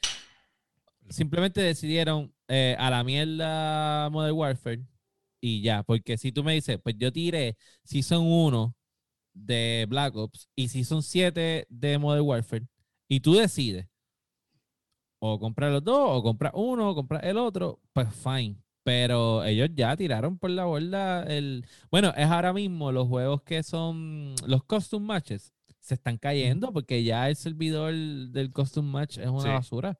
simplemente 1.09 1.59
decidieron 1.61 2.31
eh, 2.47 2.75
a 2.77 2.91
la 2.91 3.03
mierda 3.03 4.09
Modern 4.11 4.35
Warfare 4.35 4.81
y 5.41 5.61
ya. 5.61 5.83
Porque 5.83 6.17
si 6.17 6.31
tú 6.31 6.43
me 6.43 6.53
dices, 6.53 6.79
pues 6.83 6.95
yo 6.97 7.11
tiré 7.11 7.55
Season 7.83 8.23
1 8.25 8.75
de 9.33 9.85
Black 9.89 10.15
Ops 10.15 10.49
y 10.55 10.67
Season 10.67 11.03
7 11.03 11.65
de 11.69 11.97
Modern 11.97 12.25
Warfare 12.25 12.65
y 13.07 13.19
tú 13.19 13.35
decides 13.35 13.87
o 15.19 15.39
comprar 15.39 15.71
los 15.71 15.83
dos 15.83 15.97
o 15.99 16.23
comprar 16.23 16.51
uno 16.55 16.89
o 16.91 16.95
comprar 16.95 17.25
el 17.25 17.37
otro, 17.37 17.79
pues 17.93 18.07
fine. 18.13 18.57
Pero 18.83 19.43
ellos 19.43 19.69
ya 19.73 19.97
tiraron 19.97 20.37
por 20.37 20.49
la 20.49 20.63
borda 20.65 21.23
el... 21.23 21.65
Bueno, 21.91 22.13
es 22.15 22.25
ahora 22.27 22.53
mismo 22.53 22.91
los 22.91 23.07
juegos 23.07 23.41
que 23.41 23.61
son 23.63 24.33
los 24.45 24.63
custom 24.63 25.03
matches 25.03 25.53
se 25.79 25.95
están 25.95 26.17
cayendo 26.17 26.71
porque 26.71 27.03
ya 27.03 27.29
el 27.29 27.35
servidor 27.35 27.93
del 27.93 28.51
custom 28.51 28.85
match 28.85 29.17
es 29.17 29.27
una 29.27 29.41
Sí. 29.41 29.47
basura. 29.49 29.99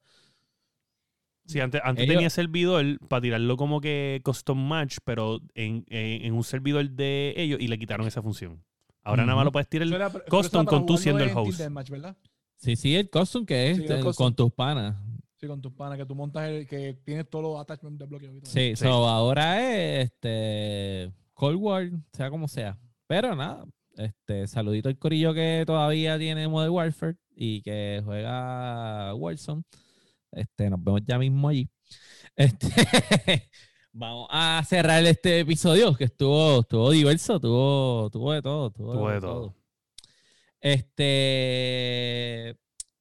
Sí, 1.48 1.60
antes, 1.60 1.82
antes 1.84 2.04
Ellos- 2.06 2.16
tenía 2.16 2.30
servidor 2.30 3.00
para 3.08 3.22
tirarlo 3.22 3.58
como 3.58 3.82
que 3.82 4.22
custom 4.24 4.58
match, 4.68 4.98
pero 5.04 5.39
en, 5.56 5.84
en- 5.89 6.26
en 6.26 6.34
un 6.34 6.43
servidor 6.43 6.88
de 6.89 7.34
ellos 7.38 7.60
y 7.60 7.68
le 7.68 7.80
quitaron 7.80 8.06
esa 8.08 8.22
función. 8.22 8.64
Ahora 9.04 9.24
nada 9.24 9.38
más 9.38 9.45
lo 9.45 9.52
puedes 9.52 9.68
tirar 9.70 9.88
era- 9.88 10.08
eso 10.08 10.22
custom 10.30 10.66
con 10.66 10.86
tú 10.86 10.98
siendo 10.98 11.24
el 11.24 11.32
host. 11.36 11.62
Sí, 12.58 12.76
sí, 12.76 12.95
el 12.95 13.10
custom 13.10 13.45
que 13.45 13.72
es 13.72 13.78
Sí, 13.78 13.84
el 13.86 14.04
custom. 14.04 14.14
con 14.26 14.36
tus 14.36 14.52
panas. 14.52 14.95
Sí, 15.39 15.45
con 15.48 15.62
tus 15.62 15.72
panas, 15.72 15.98
que 15.98 16.06
tú 16.06 16.16
montas 16.16 16.50
el, 16.50 16.68
que 16.68 16.93
tienes 17.06 17.30
todos 17.30 17.43
los 17.43 17.62
attachments 17.62 18.00
desbloqueados. 18.00 18.38
y 18.38 18.41
todo. 18.41 18.52
Sí, 18.52 18.76
Sí. 18.76 18.76
so 18.76 19.08
ahora 19.08 19.62
es 19.62 20.06
este 20.06 21.12
Cold 21.36 21.58
War, 21.62 21.89
sea 22.12 22.30
como 22.32 22.48
sea. 22.48 22.78
Pero 23.06 23.36
nada, 23.36 23.64
este 23.95 24.48
saludito 24.48 24.89
al 24.89 24.98
corillo 24.98 25.34
que 25.36 25.64
todavía 25.68 26.18
tiene 26.18 26.48
Modern 26.48 26.74
Warfare 26.74 27.16
y 27.36 27.62
que 27.62 28.02
juega 28.04 29.14
Warzone. 29.14 29.64
Este, 30.32 30.69
nos 30.69 30.84
vemos 30.84 31.01
ya 31.05 31.17
mismo 31.17 31.49
allí. 31.49 31.69
Este, 32.36 32.67
vamos 33.91 34.28
a 34.32 34.63
cerrar 34.67 35.03
este 35.05 35.39
episodio 35.39 35.95
que 35.95 36.05
estuvo, 36.05 36.61
estuvo 36.61 36.91
diverso, 36.91 37.39
tuvo, 37.39 38.09
tuvo 38.11 38.34
de 38.34 38.41
todo, 38.41 38.71
tuvo, 38.71 38.93
Tuvo 38.93 39.09
de 39.09 39.21
todo. 39.21 39.55
Este, 40.59 41.05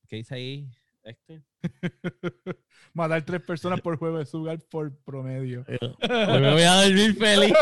¿qué 0.09 0.17
dice 0.17 0.35
ahí, 0.35 0.71
Héctor? 1.03 1.43
Matar 2.93 3.23
tres 3.23 3.43
personas 3.43 3.81
por 3.81 3.99
juego 3.99 4.19
de 4.19 4.27
Sugar 4.27 4.59
por 4.71 4.95
promedio. 5.05 5.65
Hoy 5.69 6.41
me 6.41 6.53
voy 6.53 6.63
a 6.63 6.83
dormir 6.83 7.15
feliz. 7.17 7.53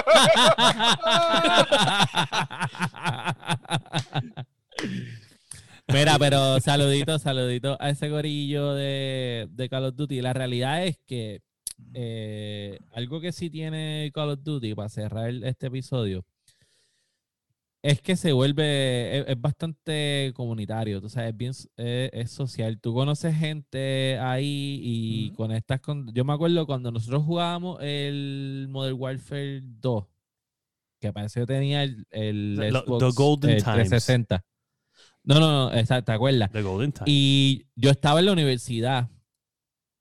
Mira, 5.92 6.18
pero 6.18 6.60
saludito, 6.60 7.18
saludito 7.18 7.76
a 7.78 7.90
ese 7.90 8.08
gorillo 8.08 8.74
de, 8.74 9.48
de 9.50 9.68
Call 9.68 9.84
of 9.84 9.96
Duty. 9.96 10.22
La 10.22 10.32
realidad 10.32 10.84
es 10.84 10.98
que 11.06 11.42
eh, 11.92 12.78
algo 12.92 13.20
que 13.20 13.32
sí 13.32 13.50
tiene 13.50 14.10
Call 14.14 14.30
of 14.30 14.42
Duty 14.42 14.74
para 14.74 14.88
cerrar 14.88 15.30
este 15.30 15.66
episodio 15.66 16.24
es 17.84 18.00
que 18.00 18.16
se 18.16 18.32
vuelve, 18.32 19.18
es, 19.18 19.24
es 19.28 19.38
bastante 19.38 20.32
comunitario, 20.34 21.02
tú 21.02 21.10
sabes, 21.10 21.32
es 21.32 21.36
bien, 21.36 21.50
es, 21.50 22.10
es 22.14 22.30
social. 22.30 22.80
Tú 22.80 22.94
conoces 22.94 23.36
gente 23.36 24.18
ahí 24.20 24.80
y 24.82 25.26
Ujú. 25.28 25.36
conectas 25.36 25.80
con... 25.82 26.10
Yo 26.14 26.24
me 26.24 26.32
acuerdo 26.32 26.64
cuando 26.64 26.90
nosotros 26.90 27.22
jugábamos 27.24 27.78
el 27.82 28.68
Modern 28.70 28.98
Warfare 28.98 29.60
2, 29.62 30.06
que 30.98 31.12
parece 31.12 31.40
que 31.40 31.46
tenía 31.46 31.82
el, 31.82 32.06
el 32.10 32.56
Xbox 32.72 33.04
the 33.04 33.22
Golden 33.22 33.50
el 33.50 33.62
Times. 33.62 34.08
360. 35.24 35.34
No, 35.34 35.40
no, 35.40 35.70
no, 35.70 35.76
exacto, 35.76 36.04
¿te 36.06 36.12
acuerdas? 36.12 36.50
The 36.52 36.62
Golden 36.62 36.92
Time. 36.92 37.04
Y 37.06 37.66
yo 37.76 37.90
estaba 37.90 38.20
en 38.20 38.26
la 38.26 38.32
universidad 38.32 39.08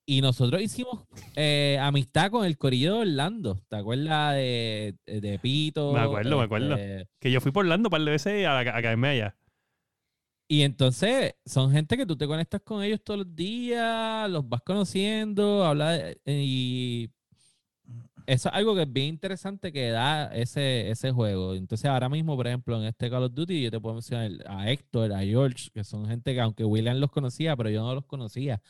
y 0.06 0.20
nosotros 0.22 0.62
hicimos 0.62 1.06
eh, 1.36 1.78
amistad 1.82 2.30
con 2.30 2.46
el 2.46 2.58
corillo 2.58 2.96
de 2.96 3.00
Orlando. 3.02 3.62
¿Te 3.70 3.78
acuerdas 3.78 4.36
de, 4.36 4.96
de 5.06 5.40
Pito? 5.40 5.94
Me 5.94 6.00
acuerdo, 6.02 6.38
me 6.38 6.44
acuerdo. 6.44 6.76
Este, 6.76 7.08
que 7.20 7.32
yo 7.32 7.40
fui 7.40 7.52
por 7.52 7.66
Orlando 7.66 7.88
un 7.88 7.92
par 7.92 8.02
de 8.02 8.12
veces 8.12 8.46
a, 8.46 8.60
a 8.60 8.64
caerme 8.82 9.08
allá. 9.10 9.36
Y 10.50 10.64
entonces 10.64 11.36
son 11.46 11.72
gente 11.72 11.96
que 11.96 12.06
tú 12.06 12.18
te 12.18 12.28
conectas 12.28 12.62
con 12.62 12.84
ellos 12.84 13.02
todos 13.02 13.20
los 13.20 13.34
días, 13.36 14.30
los 14.30 14.48
vas 14.48 14.62
conociendo, 14.62 15.64
habla 15.66 15.92
de- 15.92 16.20
y 16.26 17.10
eso 18.26 18.50
es 18.50 18.56
algo 18.56 18.76
que 18.76 18.84
es 18.84 18.92
bien 18.94 19.08
interesante 19.08 19.72
que 19.72 19.90
da 19.90 20.34
ese, 20.34 20.90
ese 20.90 21.12
juego. 21.12 21.56
Entonces 21.56 21.90
ahora 21.90 22.10
mismo, 22.10 22.36
por 22.36 22.48
ejemplo, 22.48 22.78
en 22.80 22.86
este 22.86 23.10
Call 23.10 23.24
of 23.24 23.34
Duty 23.34 23.64
yo 23.64 23.72
te 23.72 23.80
puedo 23.80 23.96
mencionar 23.96 24.32
a 24.48 24.70
Héctor, 24.72 25.14
a 25.14 25.20
George, 25.22 25.70
que 25.74 25.84
son 25.84 26.06
gente 26.08 26.34
que 26.34 26.42
aunque 26.42 26.64
William 26.66 26.98
los 26.98 27.12
conocía, 27.12 27.56
pero 27.56 27.70
yo 27.70 27.82
no 27.82 27.94
los 27.96 28.06
conocía. 28.06 28.62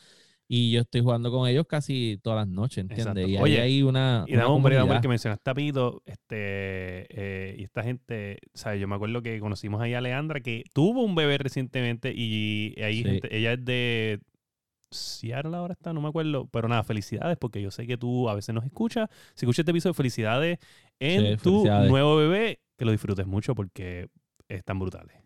Y 0.46 0.72
yo 0.72 0.82
estoy 0.82 1.00
jugando 1.00 1.30
con 1.30 1.48
ellos 1.48 1.64
casi 1.66 2.18
todas 2.22 2.40
las 2.46 2.48
noches, 2.48 2.78
¿entiendes? 2.78 3.06
Exacto. 3.06 3.28
Y 3.28 3.36
ahí 3.36 3.42
Oye, 3.42 3.60
hay 3.62 3.82
una... 3.82 4.24
Y 4.28 4.32
dame 4.32 4.44
hombre, 4.44 4.76
comunidad. 4.76 5.00
que 5.00 5.08
mencionaste 5.08 5.50
a 5.50 5.54
Pito, 5.54 6.02
este, 6.04 7.06
eh, 7.08 7.56
y 7.58 7.62
esta 7.64 7.82
gente, 7.82 8.38
¿sabes? 8.52 8.78
Yo 8.78 8.86
me 8.86 8.94
acuerdo 8.94 9.22
que 9.22 9.40
conocimos 9.40 9.80
ahí 9.80 9.94
a 9.94 10.02
Leandra, 10.02 10.40
que 10.40 10.64
tuvo 10.74 11.02
un 11.02 11.14
bebé 11.14 11.38
recientemente 11.38 12.12
y 12.14 12.74
Sí. 12.76 13.02
gente, 13.04 13.34
ella 13.36 13.54
es 13.54 13.64
de 13.64 14.20
Seattle 14.94 15.56
ahora 15.56 15.74
está, 15.74 15.92
no 15.92 16.00
me 16.00 16.08
acuerdo. 16.08 16.46
Pero 16.52 16.68
nada, 16.68 16.82
felicidades 16.84 17.36
porque 17.38 17.60
yo 17.62 17.70
sé 17.70 17.86
que 17.86 17.96
tú 17.96 18.28
a 18.28 18.34
veces 18.34 18.54
nos 18.54 18.64
escuchas. 18.64 19.08
Si 19.34 19.44
escuchas 19.46 19.60
este 19.60 19.70
episodio, 19.72 19.94
felicidades 19.94 20.58
en 20.98 21.20
Sí, 21.38 21.42
tu 21.42 21.50
felicidades. 21.62 21.90
nuevo 21.90 22.16
bebé. 22.16 22.60
Que 22.76 22.84
lo 22.84 22.90
disfrutes 22.92 23.26
mucho 23.26 23.54
porque 23.54 24.08
están 24.48 24.78
brutales. 24.78 25.16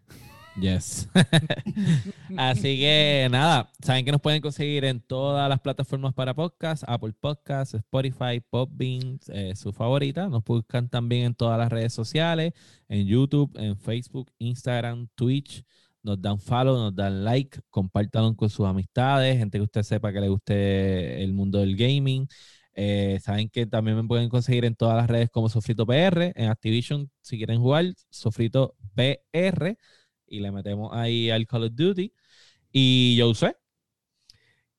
Yes. 0.60 1.08
Así 2.36 2.78
que 2.80 3.28
nada, 3.30 3.70
saben 3.80 4.04
que 4.04 4.10
nos 4.12 4.20
pueden 4.20 4.40
conseguir 4.42 4.84
en 4.84 5.00
todas 5.00 5.48
las 5.48 5.60
plataformas 5.60 6.12
para 6.14 6.34
podcast, 6.34 6.82
Apple 6.86 7.12
Podcasts, 7.18 7.74
Spotify, 7.74 8.40
Podbean, 8.50 9.20
eh, 9.28 9.54
su 9.54 9.72
favorita. 9.72 10.28
Nos 10.28 10.44
buscan 10.44 10.88
también 10.88 11.26
en 11.26 11.34
todas 11.34 11.58
las 11.58 11.70
redes 11.70 11.92
sociales, 11.92 12.54
en 12.88 13.06
YouTube, 13.06 13.50
en 13.56 13.76
Facebook, 13.78 14.32
Instagram, 14.38 15.08
Twitch. 15.14 15.64
Nos 16.03 16.20
dan 16.20 16.38
follow, 16.38 16.76
nos 16.76 16.94
dan 16.94 17.24
like, 17.24 17.61
compártanlo 17.70 18.34
con 18.36 18.49
sus 18.51 18.66
amistades, 18.66 19.36
gente 19.36 19.59
que 19.59 19.64
usted 19.64 19.82
sepa 19.82 20.12
que 20.12 20.20
le 20.20 20.28
guste 20.28 21.22
el 21.22 21.32
mundo 21.32 21.59
del 21.59 21.76
gaming. 21.76 22.26
Eh, 22.74 23.18
saben 23.20 23.49
que 23.49 23.66
también 23.66 23.96
me 23.96 24.05
pueden 24.05 24.28
conseguir 24.28 24.64
en 24.64 24.76
todas 24.76 24.96
las 24.96 25.09
redes 25.09 25.30
como 25.30 25.49
Sofrito 25.49 25.84
PR, 25.84 26.32
en 26.36 26.49
Activision, 26.49 27.11
si 27.20 27.36
quieren 27.36 27.61
jugar, 27.61 27.86
Sofrito 28.09 28.76
PR 28.94 29.76
y 30.28 30.40
le 30.40 30.53
metemos 30.53 30.90
ahí 30.92 31.30
al 31.30 31.46
Call 31.46 31.64
of 31.64 31.72
Duty. 31.74 32.12
Y 32.70 33.16
yo 33.16 33.30
usé. 33.30 33.57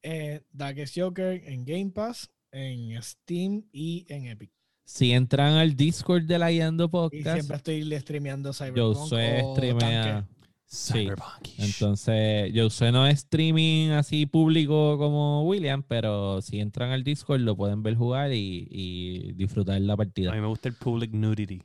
Eh, 0.01 0.41
Darkest 0.51 0.97
Joker 0.97 1.41
en 1.45 1.65
Game 1.65 1.91
Pass, 1.91 2.29
en 2.51 3.01
Steam 3.01 3.65
y 3.71 4.05
en 4.07 4.27
Epic. 4.27 4.51
Si 4.85 5.11
entran 5.11 5.53
al 5.55 5.75
Discord 5.75 6.23
de 6.23 6.39
la 6.39 6.51
Guiando 6.51 6.85
Y 6.85 6.87
Podcast, 6.87 7.33
siempre 7.33 7.57
estoy 7.57 7.99
streameando 7.99 8.49
yo 8.49 8.53
Cyberpunk. 8.53 8.97
usé 9.05 9.41
o 9.43 9.55
streamea. 9.55 10.27
Sí. 10.71 11.09
Entonces, 11.57 12.53
yo 12.53 12.67
usé 12.67 12.91
no 12.91 13.07
es 13.07 13.15
streaming 13.19 13.89
así 13.89 14.27
público 14.27 14.97
como 14.99 15.43
William, 15.43 15.81
pero 15.81 16.41
si 16.43 16.59
entran 16.59 16.91
al 16.91 17.03
Discord 17.03 17.41
lo 17.41 17.55
pueden 17.57 17.81
ver 17.81 17.95
jugar 17.95 18.31
y, 18.33 18.67
y 18.69 19.33
disfrutar 19.33 19.81
la 19.81 19.93
A 19.93 19.97
partida. 19.97 20.31
mí 20.31 20.39
me 20.39 20.47
gusta 20.47 20.69
el 20.69 20.75
public 20.75 21.11
nudity. 21.11 21.63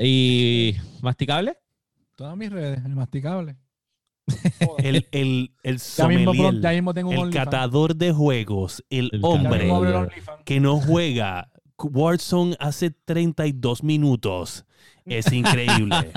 ¿Y 0.00 0.76
masticable? 1.02 1.56
Todas 2.14 2.36
mis 2.36 2.50
redes, 2.50 2.84
el 2.84 2.94
masticable. 2.94 3.56
El, 4.78 5.06
el, 5.10 5.54
el 5.62 5.78
Ya 5.78 6.06
mismo, 6.06 6.34
sommelier, 6.34 6.60
ya 6.60 6.70
mismo 6.72 6.92
tengo 6.92 7.10
un 7.10 7.28
el 7.28 7.30
catador 7.30 7.96
de 7.96 8.12
juegos, 8.12 8.84
el, 8.90 9.08
El 9.12 9.20
Ya 9.22 9.26
hombre 9.28 9.64
mismo 9.64 10.06
que 10.44 10.60
no 10.60 10.78
juega 10.80 11.50
Warzone 11.78 12.54
hace 12.60 12.90
32 12.90 13.82
minutos. 13.82 14.66
Es 15.08 15.32
increíble. 15.32 15.94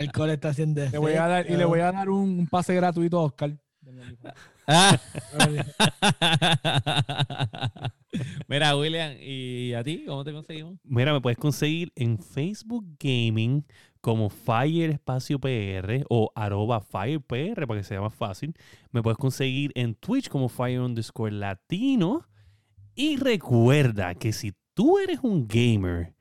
Alcohol 0.00 0.30
está 0.30 0.50
haciendo 0.50 0.82
Le 0.90 0.98
voy 0.98 1.12
a 1.12 1.26
dar, 1.26 1.50
y 1.50 1.56
le 1.56 1.64
voy 1.64 1.80
a 1.80 1.92
dar 1.92 2.08
un, 2.08 2.40
un 2.40 2.46
pase 2.46 2.74
gratuito 2.74 3.18
a 3.18 3.24
Oscar. 3.24 3.52
Mira, 8.48 8.76
William, 8.76 9.16
¿y 9.20 9.74
a 9.74 9.82
ti? 9.82 10.04
¿Cómo 10.06 10.24
te 10.24 10.32
conseguimos? 10.32 10.78
Mira, 10.84 11.12
me 11.12 11.20
puedes 11.20 11.38
conseguir 11.38 11.92
en 11.96 12.18
Facebook 12.18 12.86
Gaming 12.98 13.64
como 14.00 14.30
Fire 14.30 14.90
Espacio 14.90 15.38
PR 15.38 16.04
o 16.08 16.32
arroba 16.34 16.80
Fire 16.80 17.20
PR 17.20 17.66
para 17.66 17.80
que 17.80 17.84
sea 17.84 18.00
más 18.00 18.14
fácil. 18.14 18.54
Me 18.92 19.02
puedes 19.02 19.18
conseguir 19.18 19.72
en 19.74 19.94
Twitch 19.94 20.28
como 20.28 20.48
Fire 20.48 20.80
underscore 20.80 21.32
Latino. 21.32 22.26
Y 22.94 23.16
recuerda 23.16 24.14
que 24.14 24.32
si 24.32 24.54
tú 24.74 24.98
eres 24.98 25.20
un 25.22 25.46
gamer 25.46 26.14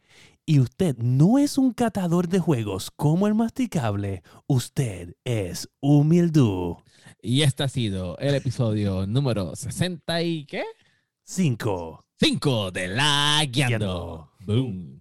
y 0.50 0.60
usted 0.60 0.97
no 0.97 1.38
es 1.38 1.60
un 1.60 1.74
catador 1.74 2.28
de 2.28 2.39
juegos 2.39 2.89
como 2.95 3.28
el 3.28 3.36
masticable, 3.36 4.24
usted 4.47 5.14
es 5.24 5.70
humildú. 5.80 6.82
Y 7.22 7.43
este 7.43 7.62
ha 7.62 7.68
sido 7.68 8.18
el 8.18 8.34
episodio 8.34 9.06
número 9.06 9.56
60 9.56 10.24
y 10.24 10.45
¿qué? 10.45 10.64
5. 11.22 12.04
5 12.20 12.72
de 12.72 12.88
La 12.88 13.45
Guiando. 13.47 14.32
Guiando. 14.39 14.64
Boom. 14.64 14.99